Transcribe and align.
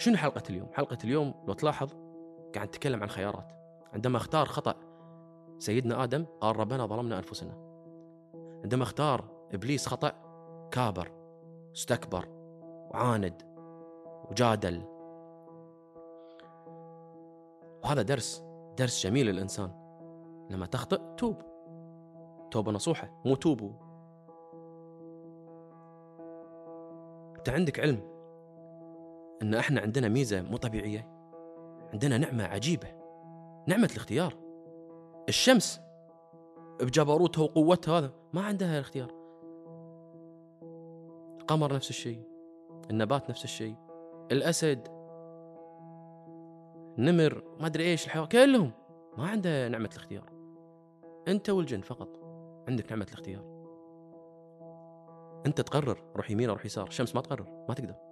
شنو 0.00 0.16
حلقة 0.16 0.42
اليوم؟ 0.50 0.68
حلقة 0.72 0.98
اليوم 1.04 1.34
لو 1.46 1.54
تلاحظ 1.54 1.92
قاعد 2.54 2.68
نتكلم 2.68 3.02
عن 3.02 3.08
خيارات. 3.08 3.52
عندما 3.92 4.16
اختار 4.16 4.46
خطأ 4.46 4.74
سيدنا 5.58 6.04
آدم 6.04 6.26
قال 6.40 6.56
ربنا 6.56 6.86
ظلمنا 6.86 7.16
أنفسنا. 7.16 7.52
عندما 8.34 8.82
اختار 8.82 9.24
إبليس 9.54 9.86
خطأ 9.86 10.12
كابر 10.70 11.12
استكبر 11.76 12.28
وعاند 12.90 13.42
وجادل. 14.30 14.82
وهذا 17.84 18.02
درس 18.02 18.44
درس 18.78 19.06
جميل 19.06 19.26
للإنسان. 19.26 19.70
لما 20.50 20.66
تخطئ 20.66 21.00
توب. 21.16 21.36
توبة 22.50 22.72
نصوحة 22.72 23.22
مو 23.24 23.34
توبوا. 23.34 23.72
أنت 27.38 27.48
عندك 27.48 27.80
علم. 27.80 28.19
أن 29.42 29.54
إحنا 29.54 29.80
عندنا 29.80 30.08
ميزة 30.08 30.42
مو 30.42 30.56
طبيعية. 30.56 31.08
عندنا 31.92 32.18
نعمة 32.18 32.44
عجيبة. 32.44 32.88
نعمة 33.68 33.88
الاختيار. 33.92 34.34
الشمس 35.28 35.80
بجبروتها 36.80 37.42
وقوتها 37.42 37.98
هذا 37.98 38.12
ما 38.32 38.42
عندها 38.42 38.74
الاختيار. 38.74 39.10
القمر 41.40 41.74
نفس 41.74 41.90
الشيء. 41.90 42.22
النبات 42.90 43.30
نفس 43.30 43.44
الشيء. 43.44 43.74
الأسد. 44.32 44.88
نمر. 46.98 47.42
ما 47.60 47.66
أدري 47.66 47.84
إيش 47.84 48.06
الحيوان. 48.06 48.28
كلهم 48.28 48.72
ما 49.18 49.26
عنده 49.26 49.68
نعمة 49.68 49.90
الاختيار. 49.92 50.30
أنت 51.28 51.50
والجن 51.50 51.80
فقط 51.80 52.08
عندك 52.68 52.92
نعمة 52.92 53.06
الاختيار. 53.08 53.60
أنت 55.46 55.60
تقرر 55.60 55.98
روح 56.16 56.30
يمين 56.30 56.48
أو 56.48 56.54
روح 56.54 56.66
يسار. 56.66 56.86
الشمس 56.86 57.14
ما 57.14 57.20
تقرر 57.20 57.64
ما 57.68 57.74
تقدر. 57.74 58.09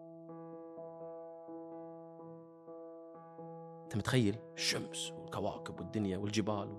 أنت 3.88 3.96
متخيل؟ 3.96 4.36
الشمس 4.54 5.12
والكواكب 5.12 5.80
والدنيا 5.80 6.18
والجبال 6.18 6.68
و... 6.72 6.78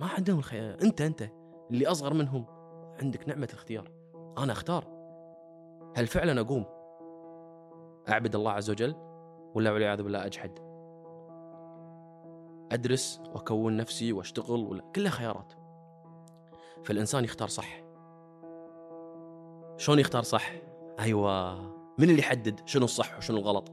ما 0.00 0.06
عندهم 0.06 0.38
الخيال 0.38 0.80
أنت 0.80 1.00
أنت 1.00 1.28
اللي 1.70 1.86
أصغر 1.86 2.14
منهم 2.14 2.44
عندك 3.02 3.28
نعمة 3.28 3.48
الاختيار. 3.50 3.90
أنا 4.38 4.52
أختار. 4.52 4.84
هل 5.96 6.06
فعلا 6.06 6.40
أقوم؟ 6.40 6.64
أعبد 8.08 8.34
الله 8.34 8.52
عز 8.52 8.70
وجل 8.70 8.94
ولا 9.54 9.72
والعياذ 9.72 10.02
بالله 10.02 10.26
أجحد؟ 10.26 10.58
أدرس 12.72 13.20
وأكون 13.34 13.76
نفسي 13.76 14.12
وأشتغل 14.12 14.60
ولا 14.64 14.82
كلها 14.96 15.10
خيارات. 15.10 15.52
فالإنسان 16.84 17.24
يختار 17.24 17.48
صح. 17.48 17.82
شلون 19.76 19.98
يختار 19.98 20.22
صح؟ 20.22 20.52
أيوة 21.00 21.62
من 21.98 22.10
اللي 22.10 22.18
يحدد 22.18 22.60
شنو 22.64 22.84
الصح 22.84 23.18
وشنو 23.18 23.38
الغلط؟ 23.38 23.72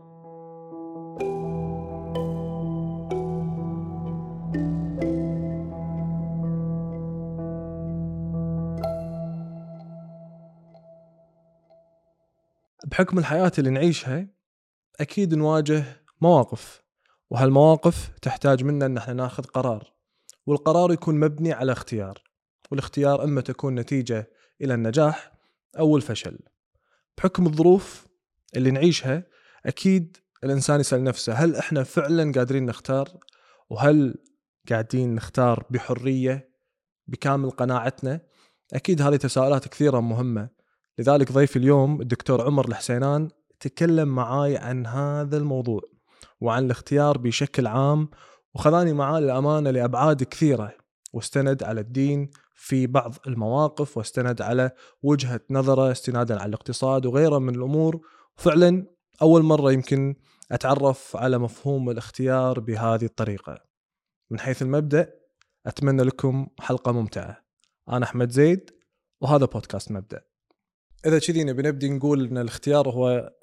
بحكم 13.00 13.20
الحياة 13.20 13.52
اللي 13.60 13.70
نعيشها 13.70 14.28
أكيد 15.00 15.36
نواجه 15.36 15.84
مواقف 16.22 16.84
وهالمواقف 17.30 18.10
تحتاج 18.22 18.64
منا 18.64 18.86
أن 18.86 18.98
إحنا 18.98 19.14
ناخذ 19.14 19.44
قرار 19.44 19.94
والقرار 20.46 20.92
يكون 20.92 21.20
مبني 21.20 21.54
على 21.54 21.72
اختيار 21.72 22.24
والاختيار 22.72 23.24
إما 23.24 23.42
تكون 23.42 23.76
نتيجة 23.76 24.30
إلى 24.62 24.74
النجاح 24.74 25.32
أو 25.80 25.98
الفشل. 25.98 26.40
بحكم 27.18 27.46
الظروف 27.46 28.08
اللي 28.56 28.72
نعيشها 28.72 29.24
أكيد 29.66 30.18
الإنسان 30.44 30.80
يسأل 30.80 31.04
نفسه 31.04 31.34
هل 31.34 31.56
إحنا 31.56 31.84
فعلا 31.84 32.32
قادرين 32.32 32.66
نختار؟ 32.66 33.10
وهل 33.70 34.16
قاعدين 34.70 35.16
نختار 35.16 35.66
بحرية 35.70 36.50
بكامل 37.08 37.50
قناعتنا؟ 37.50 38.22
أكيد 38.74 39.02
هذه 39.02 39.16
تساؤلات 39.16 39.68
كثيرة 39.68 40.00
مهمة. 40.00 40.59
لذلك 41.00 41.32
ضيفي 41.32 41.60
اليوم 41.60 42.02
الدكتور 42.02 42.42
عمر 42.42 42.68
الحسينان 42.68 43.30
تكلم 43.60 44.08
معاي 44.08 44.58
عن 44.58 44.86
هذا 44.86 45.38
الموضوع 45.38 45.82
وعن 46.42 46.66
الاختيار 46.66 47.18
بشكل 47.18 47.68
عام 47.68 48.10
وخذاني 48.54 48.94
معاه 48.94 49.20
للأمانة 49.20 49.72
لأبعاد 49.72 50.24
كثيرة 50.24 50.74
واستند 51.14 51.64
على 51.64 51.82
الدين 51.82 52.30
في 52.54 52.88
بعض 52.88 53.16
المواقف 53.28 53.98
واستند 53.98 54.42
على 54.42 54.72
وجهة 55.04 55.42
نظره 55.50 55.92
استنادا 55.92 56.40
على 56.40 56.50
الاقتصاد 56.50 57.06
وغيره 57.06 57.40
من 57.40 57.56
الأمور. 57.56 58.00
فعلا 58.36 58.88
أول 59.22 59.44
مرة 59.44 59.72
يمكن 59.72 60.16
أتعرف 60.52 61.16
على 61.16 61.38
مفهوم 61.38 61.90
الاختيار 61.90 62.60
بهذه 62.60 63.06
الطريقة. 63.06 63.58
من 64.30 64.40
حيث 64.40 64.62
المبدأ 64.62 65.14
أتمنى 65.66 66.04
لكم 66.04 66.48
حلقة 66.60 66.92
ممتعة. 66.92 67.38
أنا 67.90 68.06
أحمد 68.06 68.32
زيد 68.32 68.72
وهذا 69.22 69.46
بودكاست 69.46 69.92
مبدأ. 69.92 70.29
إذا 71.06 71.20
كذي 71.20 71.44
نبي 71.44 71.62
نبدي 71.62 71.90
نقول 71.90 72.26
أن 72.26 72.38
الاختيار 72.38 72.90
هو 72.90 73.34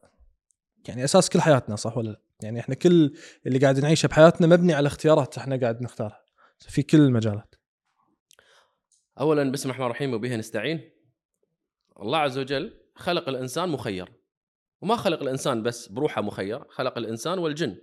يعني 0.88 1.04
أساس 1.04 1.30
كل 1.30 1.40
حياتنا 1.40 1.76
صح 1.76 1.96
ولا 1.96 2.08
لا؟ 2.08 2.20
يعني 2.42 2.60
إحنا 2.60 2.74
كل 2.74 3.16
اللي 3.46 3.58
قاعد 3.58 3.78
نعيشه 3.78 4.06
بحياتنا 4.06 4.46
مبني 4.46 4.74
على 4.74 4.86
اختيارات 4.86 5.38
إحنا 5.38 5.56
قاعد 5.56 5.82
نختارها. 5.82 6.24
في 6.58 6.82
كل 6.82 7.00
المجالات. 7.00 7.54
اولا 9.20 9.52
بسم 9.52 9.62
الله 9.62 9.74
الرحمن 9.74 9.86
الرحيم 9.86 10.14
وبه 10.14 10.36
نستعين. 10.36 10.90
الله 12.00 12.18
عز 12.18 12.38
وجل 12.38 12.80
خلق 12.94 13.28
الإنسان 13.28 13.68
مخير. 13.68 14.12
وما 14.82 14.96
خلق 14.96 15.22
الإنسان 15.22 15.62
بس 15.62 15.88
بروحه 15.88 16.22
مخير 16.22 16.68
خلق 16.68 16.98
الإنسان 16.98 17.38
والجن 17.38 17.78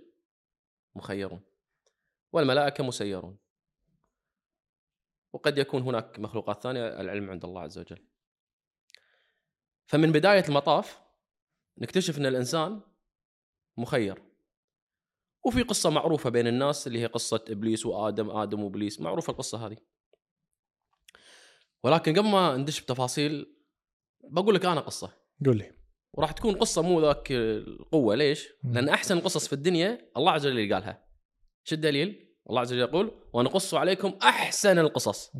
مخيرون. 0.94 1.40
والملائكة 2.32 2.84
مسيرون. 2.84 3.38
وقد 5.32 5.58
يكون 5.58 5.82
هناك 5.82 6.18
مخلوقات 6.18 6.62
ثانية 6.62 7.00
العلم 7.00 7.30
عند 7.30 7.44
الله 7.44 7.60
عز 7.60 7.78
وجل. 7.78 8.13
فمن 9.86 10.12
بداية 10.12 10.44
المطاف 10.48 11.00
نكتشف 11.78 12.18
أن 12.18 12.26
الإنسان 12.26 12.80
مخير. 13.76 14.22
وفي 15.46 15.62
قصة 15.62 15.90
معروفة 15.90 16.30
بين 16.30 16.46
الناس 16.46 16.86
اللي 16.86 17.00
هي 17.00 17.06
قصة 17.06 17.44
إبليس 17.48 17.86
وآدم 17.86 18.30
آدم 18.30 18.62
وإبليس 18.62 19.00
معروفة 19.00 19.30
القصة 19.30 19.66
هذه. 19.66 19.76
ولكن 21.82 22.18
قبل 22.18 22.28
ما 22.28 22.56
ندش 22.56 22.80
بتفاصيل 22.80 23.56
بقول 24.24 24.54
لك 24.54 24.64
أنا 24.64 24.80
قصة. 24.80 25.12
قول 25.46 25.56
لي. 25.56 25.72
وراح 26.12 26.32
تكون 26.32 26.54
قصة 26.54 26.82
مو 26.82 27.00
ذاك 27.00 27.32
القوة. 27.32 28.14
ليش؟ 28.14 28.48
لأن 28.64 28.88
أحسن 28.88 29.18
القصص 29.18 29.46
في 29.46 29.52
الدنيا 29.52 30.10
الله 30.16 30.32
عز 30.32 30.46
وجل 30.46 30.58
اللي 30.58 30.74
قالها. 30.74 31.06
شو 31.64 31.74
الدليل؟ 31.74 32.36
الله 32.50 32.60
عز 32.60 32.72
وجل 32.72 32.82
يقول 32.82 33.20
ونقص 33.32 33.74
عليكم 33.74 34.18
أحسن 34.22 34.78
القصص. 34.78 35.32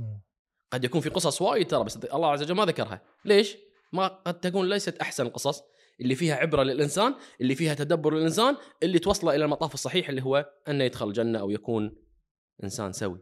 قد 0.71 0.85
يكون 0.85 1.01
في 1.01 1.09
قصص 1.09 1.43
وايد 1.43 1.67
ترى 1.67 1.85
بس 1.85 1.97
الله 1.97 2.31
عز 2.31 2.43
وجل 2.43 2.55
ما 2.55 2.65
ذكرها. 2.65 3.03
ليش؟ 3.25 3.57
ما 3.95 4.07
قد 4.07 4.41
تكون 4.41 4.69
ليست 4.69 4.99
أحسن 4.99 5.27
القصص 5.27 5.63
اللي 6.01 6.15
فيها 6.15 6.35
عبرة 6.35 6.63
للإنسان 6.63 7.15
اللي 7.41 7.55
فيها 7.55 7.75
تدبر 7.75 8.15
للإنسان 8.15 8.57
اللي 8.83 8.99
توصله 8.99 9.35
إلى 9.35 9.45
المطاف 9.45 9.75
الصحيح 9.75 10.09
اللي 10.09 10.23
هو 10.23 10.51
أنه 10.69 10.85
يدخل 10.85 11.09
الجنة 11.09 11.39
أو 11.39 11.51
يكون 11.51 11.97
إنسان 12.65 12.93
سوي. 12.93 13.21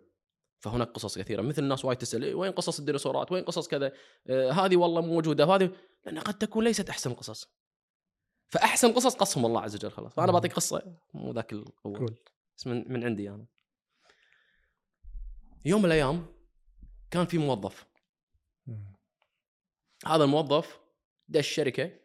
فهناك 0.59 0.89
قصص 0.89 1.19
كثيرة 1.19 1.43
مثل 1.43 1.63
الناس 1.63 1.85
وايد 1.85 1.99
تسأل 1.99 2.25
إيه 2.25 2.35
وين 2.35 2.53
قصص 2.53 2.79
الديناصورات؟ 2.79 3.33
وين 3.33 3.45
قصص 3.45 3.69
كذا؟ 3.69 3.93
آه 4.27 4.51
هذه 4.51 4.77
والله 4.77 5.01
موجودة 5.01 5.47
وهذه 5.47 5.71
لأن 6.07 6.19
قد 6.19 6.39
تكون 6.39 6.65
ليست 6.65 6.89
أحسن 6.89 7.11
القصص 7.11 7.47
فأحسن 8.49 8.93
قصص 8.93 9.15
قصهم 9.15 9.47
الله 9.47 9.61
عز 9.61 9.75
وجل 9.75 9.91
خلاص. 9.91 10.15
فانا 10.15 10.33
بعطيك 10.33 10.53
قصة 10.53 10.97
مو 11.15 11.33
ذاك 11.33 11.53
القوه. 11.53 12.17
بس 12.57 12.67
من, 12.67 12.93
من 12.93 13.05
عندي 13.05 13.31
أنا. 13.31 13.47
يوم 15.65 15.81
من 15.81 15.87
الأيام 15.87 16.27
كان 17.11 17.27
في 17.27 17.39
موظف 17.39 17.87
هذا 20.07 20.25
الموظف 20.25 20.81
دش 21.29 21.49
شركه 21.49 22.01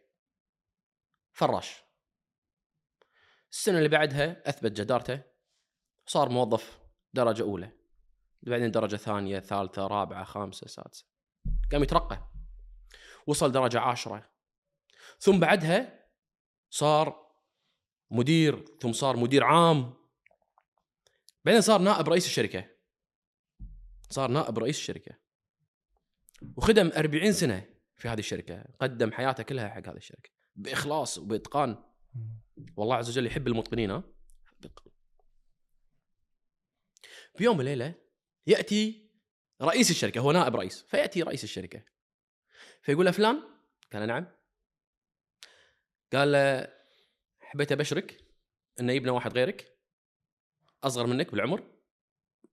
فراش. 1.31 1.83
السنة 3.51 3.77
اللي 3.77 3.89
بعدها 3.89 4.49
أثبت 4.49 4.71
جدارته 4.71 5.23
صار 6.05 6.29
موظف 6.29 6.79
درجة 7.13 7.43
أولى. 7.43 7.71
بعدين 8.41 8.71
درجة 8.71 8.95
ثانية 8.95 9.39
ثالثة 9.39 9.87
رابعة 9.87 10.23
خامسة 10.23 10.67
سادسة. 10.67 11.05
قام 11.71 11.83
يترقى. 11.83 12.31
وصل 13.27 13.51
درجة 13.51 13.79
عاشره 13.79 14.29
ثم 15.19 15.39
بعدها 15.39 16.09
صار 16.69 17.27
مدير 18.11 18.65
ثم 18.81 18.93
صار 18.93 19.17
مدير 19.17 19.43
عام. 19.43 19.93
بعدين 21.45 21.61
صار 21.61 21.81
نائب 21.81 22.09
رئيس 22.09 22.25
الشركة. 22.25 22.69
صار 24.09 24.31
نائب 24.31 24.59
رئيس 24.59 24.77
الشركة. 24.77 25.17
وخدم 26.57 26.91
40 26.97 27.33
سنة. 27.33 27.76
في 27.97 28.07
هذه 28.07 28.19
الشركة 28.19 28.65
قدم 28.81 29.11
حياته 29.11 29.43
كلها 29.43 29.69
حق 29.69 29.87
هذه 29.89 29.97
الشركة 29.97 30.29
بإخلاص 30.55 31.17
وبإتقان. 31.17 31.83
والله 32.77 32.95
عز 32.95 33.09
وجل 33.09 33.25
يحب 33.25 33.47
المتقنين 33.47 33.91
ها؟ 33.91 34.03
في 37.35 37.43
يوم 37.43 37.57
وليله 37.57 37.95
يأتي 38.47 39.09
رئيس 39.61 39.91
الشركة 39.91 40.21
هو 40.21 40.31
نائب 40.31 40.55
رئيس 40.55 40.83
فيأتي 40.83 41.21
رئيس 41.21 41.43
الشركة. 41.43 41.83
فيقول 42.81 43.05
له 43.05 43.11
فلان 43.11 43.43
قال 43.93 44.07
نعم. 44.07 44.27
قال 46.13 46.31
له 46.31 46.73
حبيت 47.39 47.71
أبشرك 47.71 48.25
إنه 48.79 48.93
يبنى 48.93 49.11
واحد 49.11 49.33
غيرك؟ 49.33 49.77
أصغر 50.83 51.07
منك 51.07 51.31
بالعمر؟ 51.31 51.73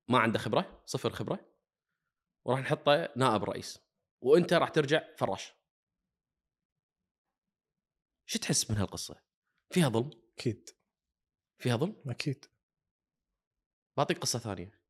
ما 0.09 0.19
عنده 0.19 0.39
خبرة 0.39 0.83
صفر 0.87 1.11
خبرة. 1.11 1.55
وراح 2.45 2.61
نحطه 2.61 3.13
نائب 3.17 3.45
رئيس. 3.45 3.84
وأنت 4.25 4.53
راح 4.53 4.69
ترجع 4.69 5.15
فراش. 5.17 5.55
شو 8.27 8.39
تحس 8.39 8.71
من 8.71 8.77
هالقصة؟ 8.77 9.23
فيها 9.71 9.89
ظلم؟ 9.89 10.11
أكيد. 10.39 10.71
فيها 11.59 11.77
ظلم؟ 11.77 12.03
أكيد. 12.07 12.45
بعطيك 13.97 14.19
قصة 14.19 14.39
ثانية. 14.39 14.81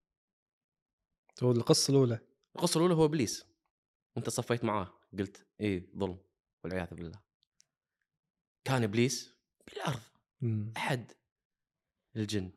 هو 1.43 1.51
القصة 1.53 1.91
الأولى. 1.91 2.19
القصة 2.57 2.79
الأولى 2.79 2.95
هو 2.95 3.05
إبليس. 3.05 3.47
وانت 4.17 4.29
صفيت 4.29 4.65
معاه 4.65 5.01
قلت 5.19 5.47
إيه 5.61 5.93
ظلم 5.97 6.19
والعياذ 6.65 6.95
بالله. 6.95 7.23
كان 8.65 8.83
إبليس 8.83 9.35
بالأرض. 9.67 10.03
مم. 10.41 10.73
أحد 10.77 11.13
الجن. 12.17 12.53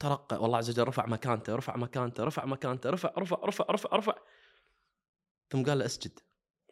ترقى 0.00 0.42
والله 0.42 0.58
عز 0.58 0.70
وجل 0.70 0.88
رفع 0.88 1.06
مكانته 1.06 1.54
رفع 1.54 1.76
مكانته 1.76 2.24
رفع 2.24 2.44
مكانته 2.44 2.90
رفع 2.90 3.14
رفع 3.18 3.36
رفع 3.44 3.64
رفع 3.70 3.96
رفع. 3.96 4.33
ثم 5.50 5.64
قال 5.64 5.78
له 5.78 5.84
اسجد 5.84 6.18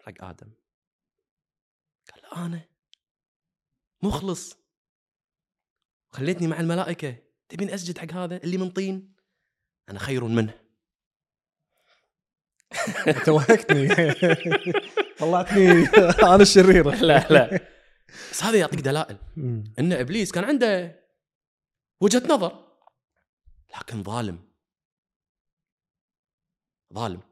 حق 0.01 0.25
آدم. 0.25 0.53
قال 2.13 2.23
له 2.23 2.47
أنا؟ 2.47 2.69
مخلص. 4.03 4.57
خليتني 6.11 6.47
مع 6.47 6.61
الملائكة. 6.61 7.17
تبين 7.49 7.71
أسجد 7.71 7.99
حق 7.99 8.13
هذا 8.13 8.37
اللي 8.37 8.57
من 8.57 8.71
طين؟ 8.71 9.15
أنا 9.89 9.99
خير 9.99 10.25
منه. 10.25 10.59
توهقتني. 13.27 13.89
طلعتني 15.19 15.87
أنا 16.23 16.43
الشريره 16.43 16.95
لا 17.05 17.29
لا. 17.29 17.69
بس 18.31 18.43
هذا 18.43 18.59
يعطيك 18.59 18.81
دلائل. 18.81 19.19
إن 19.79 19.93
إبليس 19.93 20.33
كان 20.33 20.45
عنده 20.45 21.03
وجهة 22.01 22.23
نظر 22.29 22.73
لكن 23.77 24.03
ظالم. 24.03 24.53
ظالم. 26.95 27.23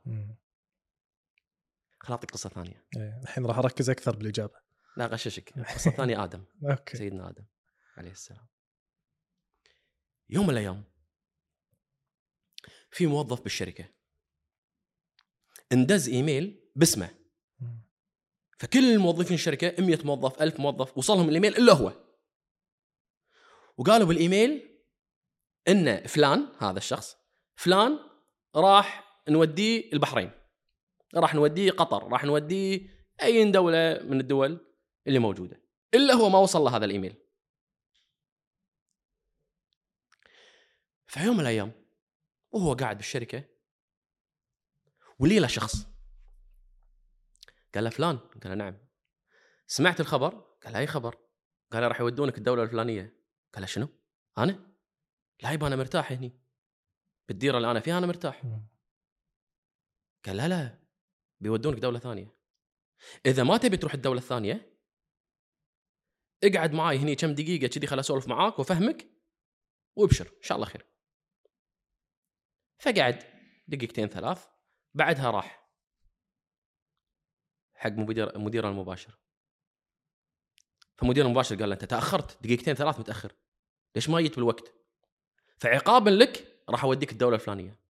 خل 2.01 2.13
أعطيك 2.13 2.31
قصة 2.31 2.49
ثانية. 2.49 2.85
إيه، 2.97 3.21
الحين 3.23 3.47
راح 3.47 3.59
أركز 3.59 3.91
أكثر 3.91 4.17
بالإجابة. 4.17 4.55
لا 4.97 5.07
غششك. 5.07 5.59
القصة 5.59 5.91
الثانية 5.91 6.17
آدم. 6.25 6.45
أوكي. 6.65 6.97
سيدنا 6.97 7.29
آدم 7.29 7.45
عليه 7.97 8.11
السلام. 8.11 8.47
يوم 10.31 10.45
من 10.47 10.51
الأيام 10.51 10.85
في 12.91 13.07
موظف 13.07 13.41
بالشركة. 13.41 13.89
اندز 15.73 16.09
إيميل 16.09 16.71
باسمه. 16.77 17.11
فكل 18.59 18.93
الموظفين 18.93 19.35
الشركة 19.35 19.83
100 19.85 19.99
موظف 20.05 20.43
1000 20.43 20.61
موظف 20.61 20.99
وصلهم 20.99 21.29
الإيميل 21.29 21.57
إلا 21.57 21.73
هو. 21.73 21.93
وقالوا 23.77 24.07
بالإيميل 24.07 24.81
إن 25.69 26.07
فلان 26.07 26.49
هذا 26.59 26.79
الشخص 26.79 27.17
فلان 27.57 27.99
راح 28.57 29.05
نوديه 29.29 29.93
البحرين. 29.93 30.40
راح 31.15 31.35
نوديه 31.35 31.71
قطر 31.71 32.09
راح 32.09 32.25
نوديه 32.25 32.89
أي 33.23 33.51
دولة 33.51 34.01
من 34.03 34.21
الدول 34.21 34.67
اللي 35.07 35.19
موجودة 35.19 35.63
إلا 35.95 36.15
هو 36.15 36.29
ما 36.29 36.39
وصل 36.39 36.61
له 36.61 36.77
هذا 36.77 36.85
الإيميل. 36.85 37.15
في 41.07 41.21
يوم 41.21 41.35
من 41.35 41.41
الأيام 41.41 41.73
وهو 42.51 42.75
قاعد 42.75 42.97
بالشركة 42.97 43.45
ولي 45.19 45.39
له 45.39 45.47
شخص. 45.47 45.87
قال 47.75 47.85
له 47.85 47.91
فلان. 47.91 48.17
قال 48.17 48.49
له 48.49 48.55
نعم. 48.55 48.79
سمعت 49.67 50.01
الخبر؟ 50.01 50.31
قال 50.65 50.73
له 50.73 50.79
أي 50.79 50.87
خبر؟ 50.87 51.19
قال 51.73 51.83
له 51.83 51.89
راح 51.89 52.01
يودونك 52.01 52.39
الدولة 52.39 52.63
الفلانية. 52.63 53.21
قال 53.55 53.61
له 53.63 53.67
شنو؟ 53.67 53.89
أنا؟ 54.39 54.75
لا 55.43 55.53
يبا 55.53 55.67
أنا 55.67 55.77
مرتاح 55.77 56.13
هني. 56.13 56.41
بالديرة 57.29 57.57
اللي 57.57 57.71
أنا 57.71 57.81
فيها 57.81 57.99
أنا 57.99 58.07
مرتاح. 58.07 58.43
قال 60.27 60.37
لا 60.37 60.49
لا. 60.49 60.79
بيودونك 61.41 61.79
دولة 61.79 61.99
ثانية. 61.99 62.37
إذا 63.27 63.43
ما 63.43 63.57
تبي 63.57 63.77
تروح 63.77 63.95
الدولة 63.95 64.19
الثانية 64.19 64.81
اقعد 66.45 66.73
معاي 66.73 66.99
هني 66.99 67.17
كم 67.17 67.35
دقيقة 67.35 67.67
كذي 67.67 67.87
خل 67.87 68.01
أسولف 68.01 68.29
معاك 68.29 68.59
وأفهمك 68.59 69.07
وأبشر. 69.97 70.27
إن 70.27 70.43
شاء 70.43 70.57
الله 70.57 70.67
خير. 70.67 70.87
فقعد 72.79 73.25
دقيقتين 73.69 74.09
ثلاث 74.09 74.47
بعدها 74.95 75.31
راح 75.31 75.71
حق 77.75 77.91
مدير 77.91 78.39
مديره 78.39 78.69
المباشر. 78.69 79.19
فمدير 80.99 81.25
المباشر 81.25 81.57
قال 81.57 81.69
له 81.69 81.75
أنت 81.75 81.85
تأخرت 81.85 82.43
دقيقتين 82.43 82.75
ثلاث 82.75 82.99
متأخر. 82.99 83.33
ليش 83.95 84.09
ما 84.09 84.21
جيت 84.21 84.37
بالوقت؟ 84.37 84.75
فعقابا 85.57 86.11
لك 86.11 86.63
راح 86.69 86.85
أوديك 86.85 87.13
الدولة 87.13 87.35
الفلانية. 87.35 87.81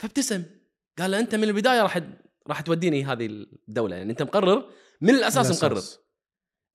فابتسم. 0.00 0.44
قال 0.98 1.10
له 1.10 1.20
أنت 1.20 1.34
من 1.34 1.44
البداية 1.44 1.82
راح 1.82 2.00
راح 2.46 2.60
توديني 2.60 3.04
هذه 3.04 3.26
الدولة. 3.26 3.96
يعني 3.96 4.10
أنت 4.10 4.22
مقرر 4.22 4.70
من 5.00 5.14
الأساس 5.14 5.62
مقرر. 5.62 5.82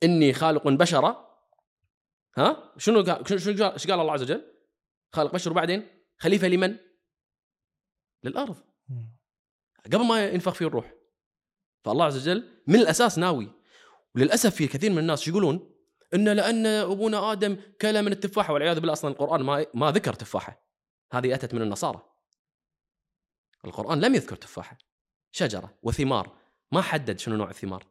إني 0.04 0.34
خالق 0.34 0.68
بشرا 0.68 1.40
ها؟ 2.38 2.74
شنو 2.78 3.04
قال 3.04 3.30
شنو 3.30 3.38
شنو 3.38 3.64
قال 3.64 3.74
إيش 3.74 3.88
قال 3.88 4.00
الله 4.00 4.14
عز 4.14 4.22
وجل؟ 4.22 4.52
خالق 5.14 5.34
بشر 5.34 5.52
وبعدين؟ 5.52 5.88
خليفة 6.18 6.48
لمن؟ 6.48 6.78
للأرض. 8.24 8.56
قبل 9.86 10.06
ما 10.06 10.28
ينفخ 10.28 10.54
فيه 10.54 10.68
الروح. 10.68 10.94
فالله 11.86 12.06
عز 12.06 12.18
وجل 12.18 12.62
من 12.68 12.76
الأساس 12.76 13.18
ناوي. 13.18 13.52
وللأسف 14.16 14.56
في 14.56 14.68
كثير 14.68 14.92
من 14.92 15.00
الناس 15.00 15.28
يقولون؟ 15.28 15.72
ان 16.14 16.30
لأن 16.30 16.66
أبونا 16.66 17.32
آدم 17.32 17.58
كل 17.82 18.02
من 18.04 18.12
التفاحة. 18.12 18.54
والعياذ 18.54 18.80
بالله 18.80 18.94
أصلا 18.94 19.12
القرآن 19.12 19.42
ما 19.42 19.66
ما 19.74 19.92
ذكر 19.92 20.14
تفاحة. 20.14 20.66
هذه 21.12 21.36
أتت 21.36 21.54
من 21.54 21.62
النصارى. 21.62 22.15
القرآن 23.66 24.00
لم 24.00 24.16
يذكر 24.16 24.36
تفاحة 24.36 24.78
شجرة 25.32 25.78
وثمار 25.84 26.38
ما 26.72 26.82
حدد 26.82 27.20
شنو 27.20 27.36
نوع 27.36 27.50
الثمار 27.50 27.88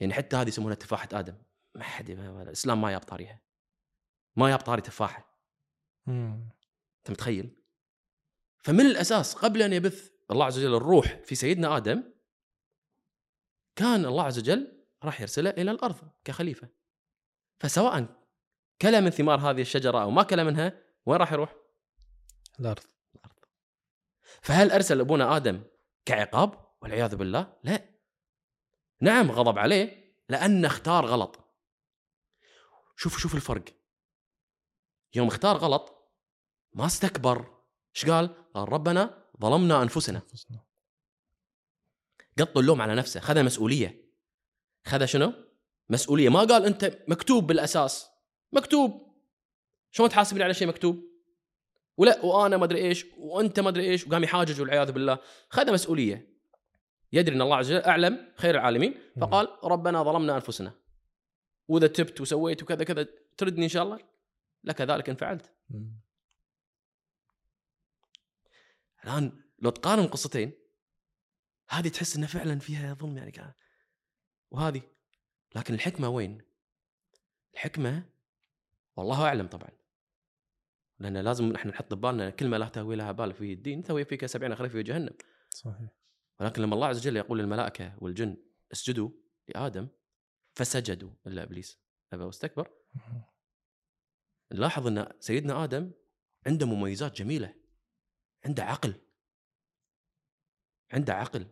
يعني 0.00 0.12
حتى 0.12 0.36
هذه 0.36 0.48
يسمونها 0.48 0.74
تفاحة 0.74 1.08
آدم 1.12 1.34
ما 1.74 1.82
حد 1.82 2.10
الإسلام 2.10 2.80
ما 2.80 2.90
جاب 2.90 3.00
طاريها 3.00 3.40
ما 4.36 4.48
جاب 4.48 4.58
طاري 4.58 4.82
تفاحة 4.82 5.40
مم. 6.06 6.48
أنت 6.98 7.10
متخيل؟ 7.10 7.56
فمن 8.58 8.80
الأساس 8.80 9.34
قبل 9.34 9.62
أن 9.62 9.72
يبث 9.72 10.10
الله 10.30 10.44
عز 10.44 10.58
وجل 10.58 10.74
الروح 10.74 11.06
في 11.24 11.34
سيدنا 11.34 11.76
آدم 11.76 12.12
كان 13.76 14.04
الله 14.04 14.24
عز 14.24 14.38
وجل 14.38 14.86
راح 15.04 15.20
يرسله 15.20 15.50
إلى 15.50 15.70
الأرض 15.70 16.10
كخليفة 16.24 16.68
فسواء 17.58 18.06
كلا 18.82 19.00
من 19.00 19.10
ثمار 19.10 19.40
هذه 19.40 19.60
الشجرة 19.60 20.02
أو 20.02 20.10
ما 20.10 20.22
كلا 20.22 20.44
منها 20.44 20.82
وين 21.06 21.20
راح 21.20 21.32
يروح؟ 21.32 21.54
الأرض. 22.60 22.82
فهل 24.42 24.70
أرسل 24.70 25.00
أبونا 25.00 25.36
آدم 25.36 25.64
كعقاب؟ 26.04 26.66
والعياذ 26.82 27.16
بالله؟ 27.16 27.56
لا. 27.64 27.88
نعم 29.00 29.30
غضب 29.30 29.58
عليه 29.58 30.14
لأنه 30.28 30.68
اختار 30.68 31.06
غلط. 31.06 31.40
شوف 32.96 33.18
شوف 33.18 33.34
الفرق. 33.34 33.64
يوم 35.14 35.28
اختار 35.28 35.56
غلط 35.56 36.12
ما 36.72 36.86
استكبر. 36.86 37.62
إيش 37.96 38.10
قال؟ 38.10 38.52
قال 38.54 38.72
ربنا 38.72 39.24
ظلمنا 39.40 39.82
أنفسنا. 39.82 40.22
قط 42.38 42.58
اللوم 42.58 42.82
على 42.82 42.94
نفسه 42.94 43.20
خذ 43.20 43.42
مسؤولية. 43.42 44.12
خذ 44.86 45.04
شنو؟ 45.04 45.32
مسؤولية. 45.88 46.28
ما 46.28 46.40
قال 46.40 46.64
أنت 46.64 46.98
مكتوب 47.08 47.46
بالأساس. 47.46 48.10
مكتوب. 48.52 49.16
شلون 49.90 50.08
تحاسبني 50.08 50.44
على 50.44 50.54
شيء 50.54 50.68
مكتوب؟ 50.68 51.15
ولا 51.96 52.24
وأنا 52.24 52.56
ما 52.56 52.64
أدري 52.64 52.78
إيش 52.78 53.06
وأنت 53.18 53.60
ما 53.60 53.68
أدري 53.68 53.90
إيش 53.90 54.06
وقام 54.06 54.24
يحاجج 54.24 54.60
والعياذ 54.60 54.92
بالله. 54.92 55.18
خذ 55.48 55.72
مسؤولية. 55.72 56.36
يدري 57.12 57.36
إن 57.36 57.42
الله 57.42 57.56
عز 57.56 57.72
وجل 57.72 57.82
أعلم 57.82 58.32
خير 58.36 58.54
العالمين. 58.54 58.94
فقال 59.20 59.48
ربنا 59.64 60.02
ظلمنا 60.02 60.34
أنفسنا. 60.34 60.72
وإذا 61.68 61.86
تبت 61.86 62.20
وسويت 62.20 62.62
وكذا 62.62 62.84
كذا 62.84 63.06
تردني 63.36 63.64
إن 63.64 63.68
شاء 63.68 63.82
الله؟ 63.82 63.98
لك 64.64 64.80
ذلك 64.80 65.08
إن 65.08 65.16
فعلت. 65.16 65.52
الآن 69.04 69.42
لو 69.58 69.70
تقارن 69.70 70.02
القصتين 70.02 70.52
هذه 71.68 71.88
تحس 71.88 72.16
إنه 72.16 72.26
فعلا 72.26 72.58
فيها 72.58 72.94
ظلم 72.94 73.18
يعني 73.18 73.30
كان 73.30 73.52
وهذه 74.50 74.82
لكن 75.54 75.74
الحكمة 75.74 76.08
وين؟ 76.08 76.42
الحكمة 77.54 78.02
والله 78.96 79.24
أعلم 79.24 79.46
طبعا. 79.46 79.68
لأن 80.98 81.16
لازم 81.16 81.54
إحنا 81.54 81.70
نحط 81.70 81.94
ببالنا 81.94 82.30
كلمه 82.30 82.56
لا 82.56 82.68
تهوي 82.68 82.96
لها 82.96 83.12
بال 83.12 83.34
في 83.34 83.52
الدين 83.52 83.82
تهوي 83.82 84.04
فيك 84.04 84.26
سبعين 84.26 84.54
خريف 84.54 84.72
في 84.72 84.82
جهنم. 84.82 85.16
صحيح. 85.50 85.88
ولكن 86.40 86.62
لما 86.62 86.74
الله 86.74 86.86
عز 86.86 86.98
وجل 86.98 87.16
يقول 87.16 87.38
للملائكة 87.38 87.94
والجن 88.00 88.36
اسجدوا 88.72 89.10
لآدم 89.48 89.88
فسجدوا 90.54 91.10
إلا 91.26 91.42
إبليس. 91.42 91.78
ابى 92.12 92.24
واستكبر. 92.24 92.70
نلاحظ 94.52 94.86
إن 94.86 95.12
سيدنا 95.20 95.64
آدم 95.64 95.92
عنده 96.46 96.66
مميزات 96.66 97.16
جميلة 97.16 97.54
عنده 98.44 98.64
عقل. 98.64 98.94
عنده 100.92 101.14
عقل. 101.14 101.46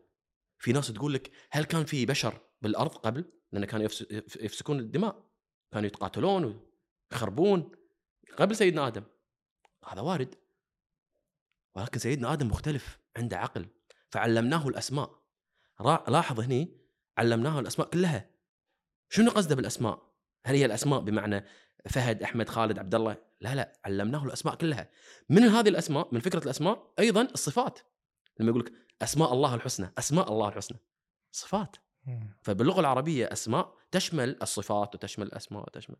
في 0.58 0.72
ناس 0.72 0.92
تقول 0.92 1.14
لك 1.14 1.30
هل 1.50 1.64
كان 1.64 1.84
في 1.84 2.06
بشر 2.06 2.40
بالأرض 2.62 2.90
قبل؟ 2.90 3.32
لأن 3.52 3.64
كانوا 3.64 3.84
يفس- 3.84 4.06
يف- 4.10 4.36
يفسكون 4.36 4.78
الدماء. 4.78 5.30
كانوا 5.72 5.86
يتقاتلون 5.86 6.62
ويخربون 7.12 7.72
قبل 8.36 8.56
سيدنا 8.56 8.86
آدم. 8.86 9.04
هذا 9.88 10.00
وارد. 10.00 10.34
ولكن 11.74 11.98
سيدنا 11.98 12.32
آدم 12.32 12.48
مختلف 12.48 12.98
عنده 13.16 13.38
عقل. 13.38 13.66
فعلمناه 14.10 14.68
الأسماء. 14.68 15.22
لاحظ 16.08 16.40
هني 16.40 16.80
علمناه 17.18 17.60
الأسماء 17.60 17.88
كلها. 17.88 18.30
شنو 19.08 19.30
قصده 19.30 19.54
بالأسماء؟ 19.54 20.14
هل 20.46 20.54
هي 20.54 20.64
الأسماء 20.64 21.00
بمعنى 21.00 21.44
فهد 21.88 22.22
أحمد 22.22 22.48
خالد 22.48 22.78
عبد 22.78 22.94
الله؟ 22.94 23.16
لا 23.40 23.54
لا 23.54 23.80
علمناه 23.84 24.24
الأسماء 24.24 24.54
كلها. 24.54 24.90
من 25.28 25.42
هذه 25.42 25.68
الأسماء 25.68 26.08
من 26.14 26.20
فكرة 26.20 26.44
الأسماء 26.44 26.92
أيضا 26.98 27.22
الصفات. 27.22 27.78
لما 28.40 28.50
يقول 28.50 28.60
لك 28.60 28.72
أسماء 29.02 29.32
الله 29.32 29.54
الحسنى 29.54 29.92
أسماء 29.98 30.32
الله 30.32 30.48
الحسنى. 30.48 30.78
صفات. 31.32 31.76
فباللغة 32.42 32.80
العربية 32.80 33.32
أسماء 33.32 33.74
تشمل 33.90 34.42
الصفات 34.42 34.94
وتشمل 34.94 35.26
الأسماء 35.26 35.62
وتشمل 35.62 35.96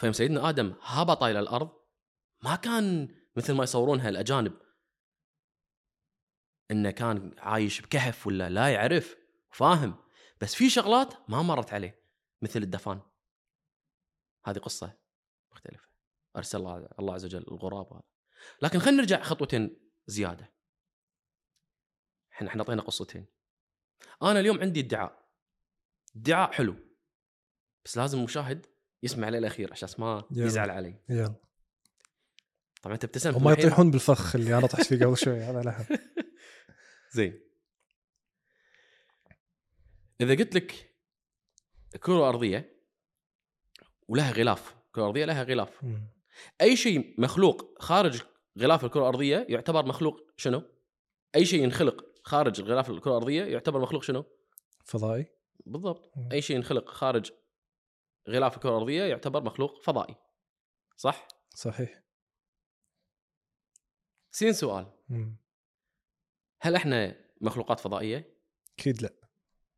فيوم 0.00 0.12
سيدنا 0.12 0.48
آدم 0.48 0.74
هبط 0.82 1.22
إلى 1.22 1.40
الأرض 1.40 1.70
ما 2.42 2.56
كان 2.56 3.14
مثل 3.36 3.52
ما 3.52 3.64
يصورونها 3.64 4.08
الاجانب 4.08 4.52
إنه 6.70 6.90
كان 6.90 7.34
عايش 7.38 7.80
بكهف 7.80 8.26
ولا 8.26 8.48
لا 8.50 8.72
يعرف 8.72 9.16
فاهم. 9.50 9.96
بس 10.40 10.54
في 10.54 10.70
شغلات 10.70 11.14
ما 11.30 11.42
مرت 11.42 11.72
عليه 11.72 12.04
مثل 12.42 12.62
الدفان. 12.62 13.00
هذه 14.44 14.58
قصة 14.58 14.98
مختلفة. 15.52 15.88
أرسل 16.36 16.58
الله 16.58 16.88
الله 16.98 17.14
عز 17.14 17.24
وجل 17.24 17.44
الغراب 17.48 17.92
هذا. 17.92 18.02
لكن 18.62 18.78
خلينا 18.78 18.96
نرجع 18.96 19.22
خطوتين 19.22 19.90
زيادة. 20.06 20.52
إحنا 22.32 22.48
إحنا 22.48 22.62
أعطينا 22.62 22.82
قصتين. 22.82 23.26
أنا 24.22 24.40
اليوم 24.40 24.60
عندي 24.60 24.80
ادعاء. 24.80 25.30
ادعاء 26.16 26.52
حلو. 26.52 26.76
بس 27.84 27.96
لازم 27.96 28.18
المشاهد 28.18 28.66
يسمع 29.02 29.28
لي 29.28 29.38
الاخير 29.38 29.72
عشان 29.72 29.88
ما. 29.98 30.24
يزعل 30.30 30.70
علي 30.70 30.94
يلا 31.08 31.34
طبعا 32.82 32.94
أنت 32.94 33.04
ابتسمت 33.04 33.36
الحين. 33.36 33.52
يطيحون 33.52 33.90
بالفخ 33.90 34.36
اللي 34.36 34.58
أنا 34.58 34.66
طحت 34.66 34.86
فيه 34.86 35.06
قبل 35.06 35.16
شوي 35.16 35.40
هذا 35.40 35.62
لها 35.62 35.86
زين 37.16 37.40
إذا 40.20 40.34
قلت 40.34 40.54
لك 40.54 40.96
كرة 42.00 42.28
أرضية 42.28 42.80
ولها 44.08 44.32
غلاف 44.32 44.76
كرة 44.92 45.04
أرضية 45.04 45.24
لها 45.24 45.42
غلاف. 45.42 45.84
أي 46.60 46.76
شيء 46.76 47.14
مخلوق 47.18 47.82
خارج 47.82 48.22
غلاف 48.58 48.84
الكرة 48.84 49.00
الأرضية 49.00 49.46
يعتبر 49.48 49.86
مخلوق 49.86 50.20
شنو 50.36 50.62
أي 51.34 51.44
شيء 51.44 51.62
ينخلق 51.62 52.04
خارج 52.24 52.60
غلاف 52.60 52.90
الكرة 52.90 53.10
الأرضية 53.10 53.44
يعتبر 53.44 53.80
مخلوق 53.80 54.02
شنو 54.02 54.24
فضائي 54.84 55.26
بالضبط. 55.66 56.12
أي 56.32 56.42
شيء 56.42 56.56
ينخلق 56.56 56.88
خارج 56.88 57.30
غلاف 58.30 58.56
الكرة 58.56 58.70
الأرضية 58.70 59.02
يعتبر 59.02 59.42
مخلوق 59.42 59.82
فضائي. 59.82 60.16
صح؟ 60.96 61.28
صحيح. 61.54 62.02
سين 64.30 64.52
سؤال. 64.52 64.92
مم. 65.08 65.36
هل 66.60 66.76
إحنا 66.76 67.16
مخلوقات 67.40 67.80
فضائية؟ 67.80 68.36
أكيد 68.78 69.02
لا. 69.02 69.14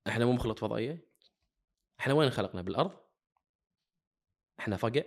إحنا 0.07 0.25
مو 0.25 0.33
مخلوقات 0.33 0.59
فضائية؟ 0.59 1.09
إحنا 2.01 2.15
وين 2.15 2.31
خلقنا؟ 2.31 2.63
بالأرض؟ 2.63 3.01
إحنا 4.61 4.77
فقع؟ 4.77 5.03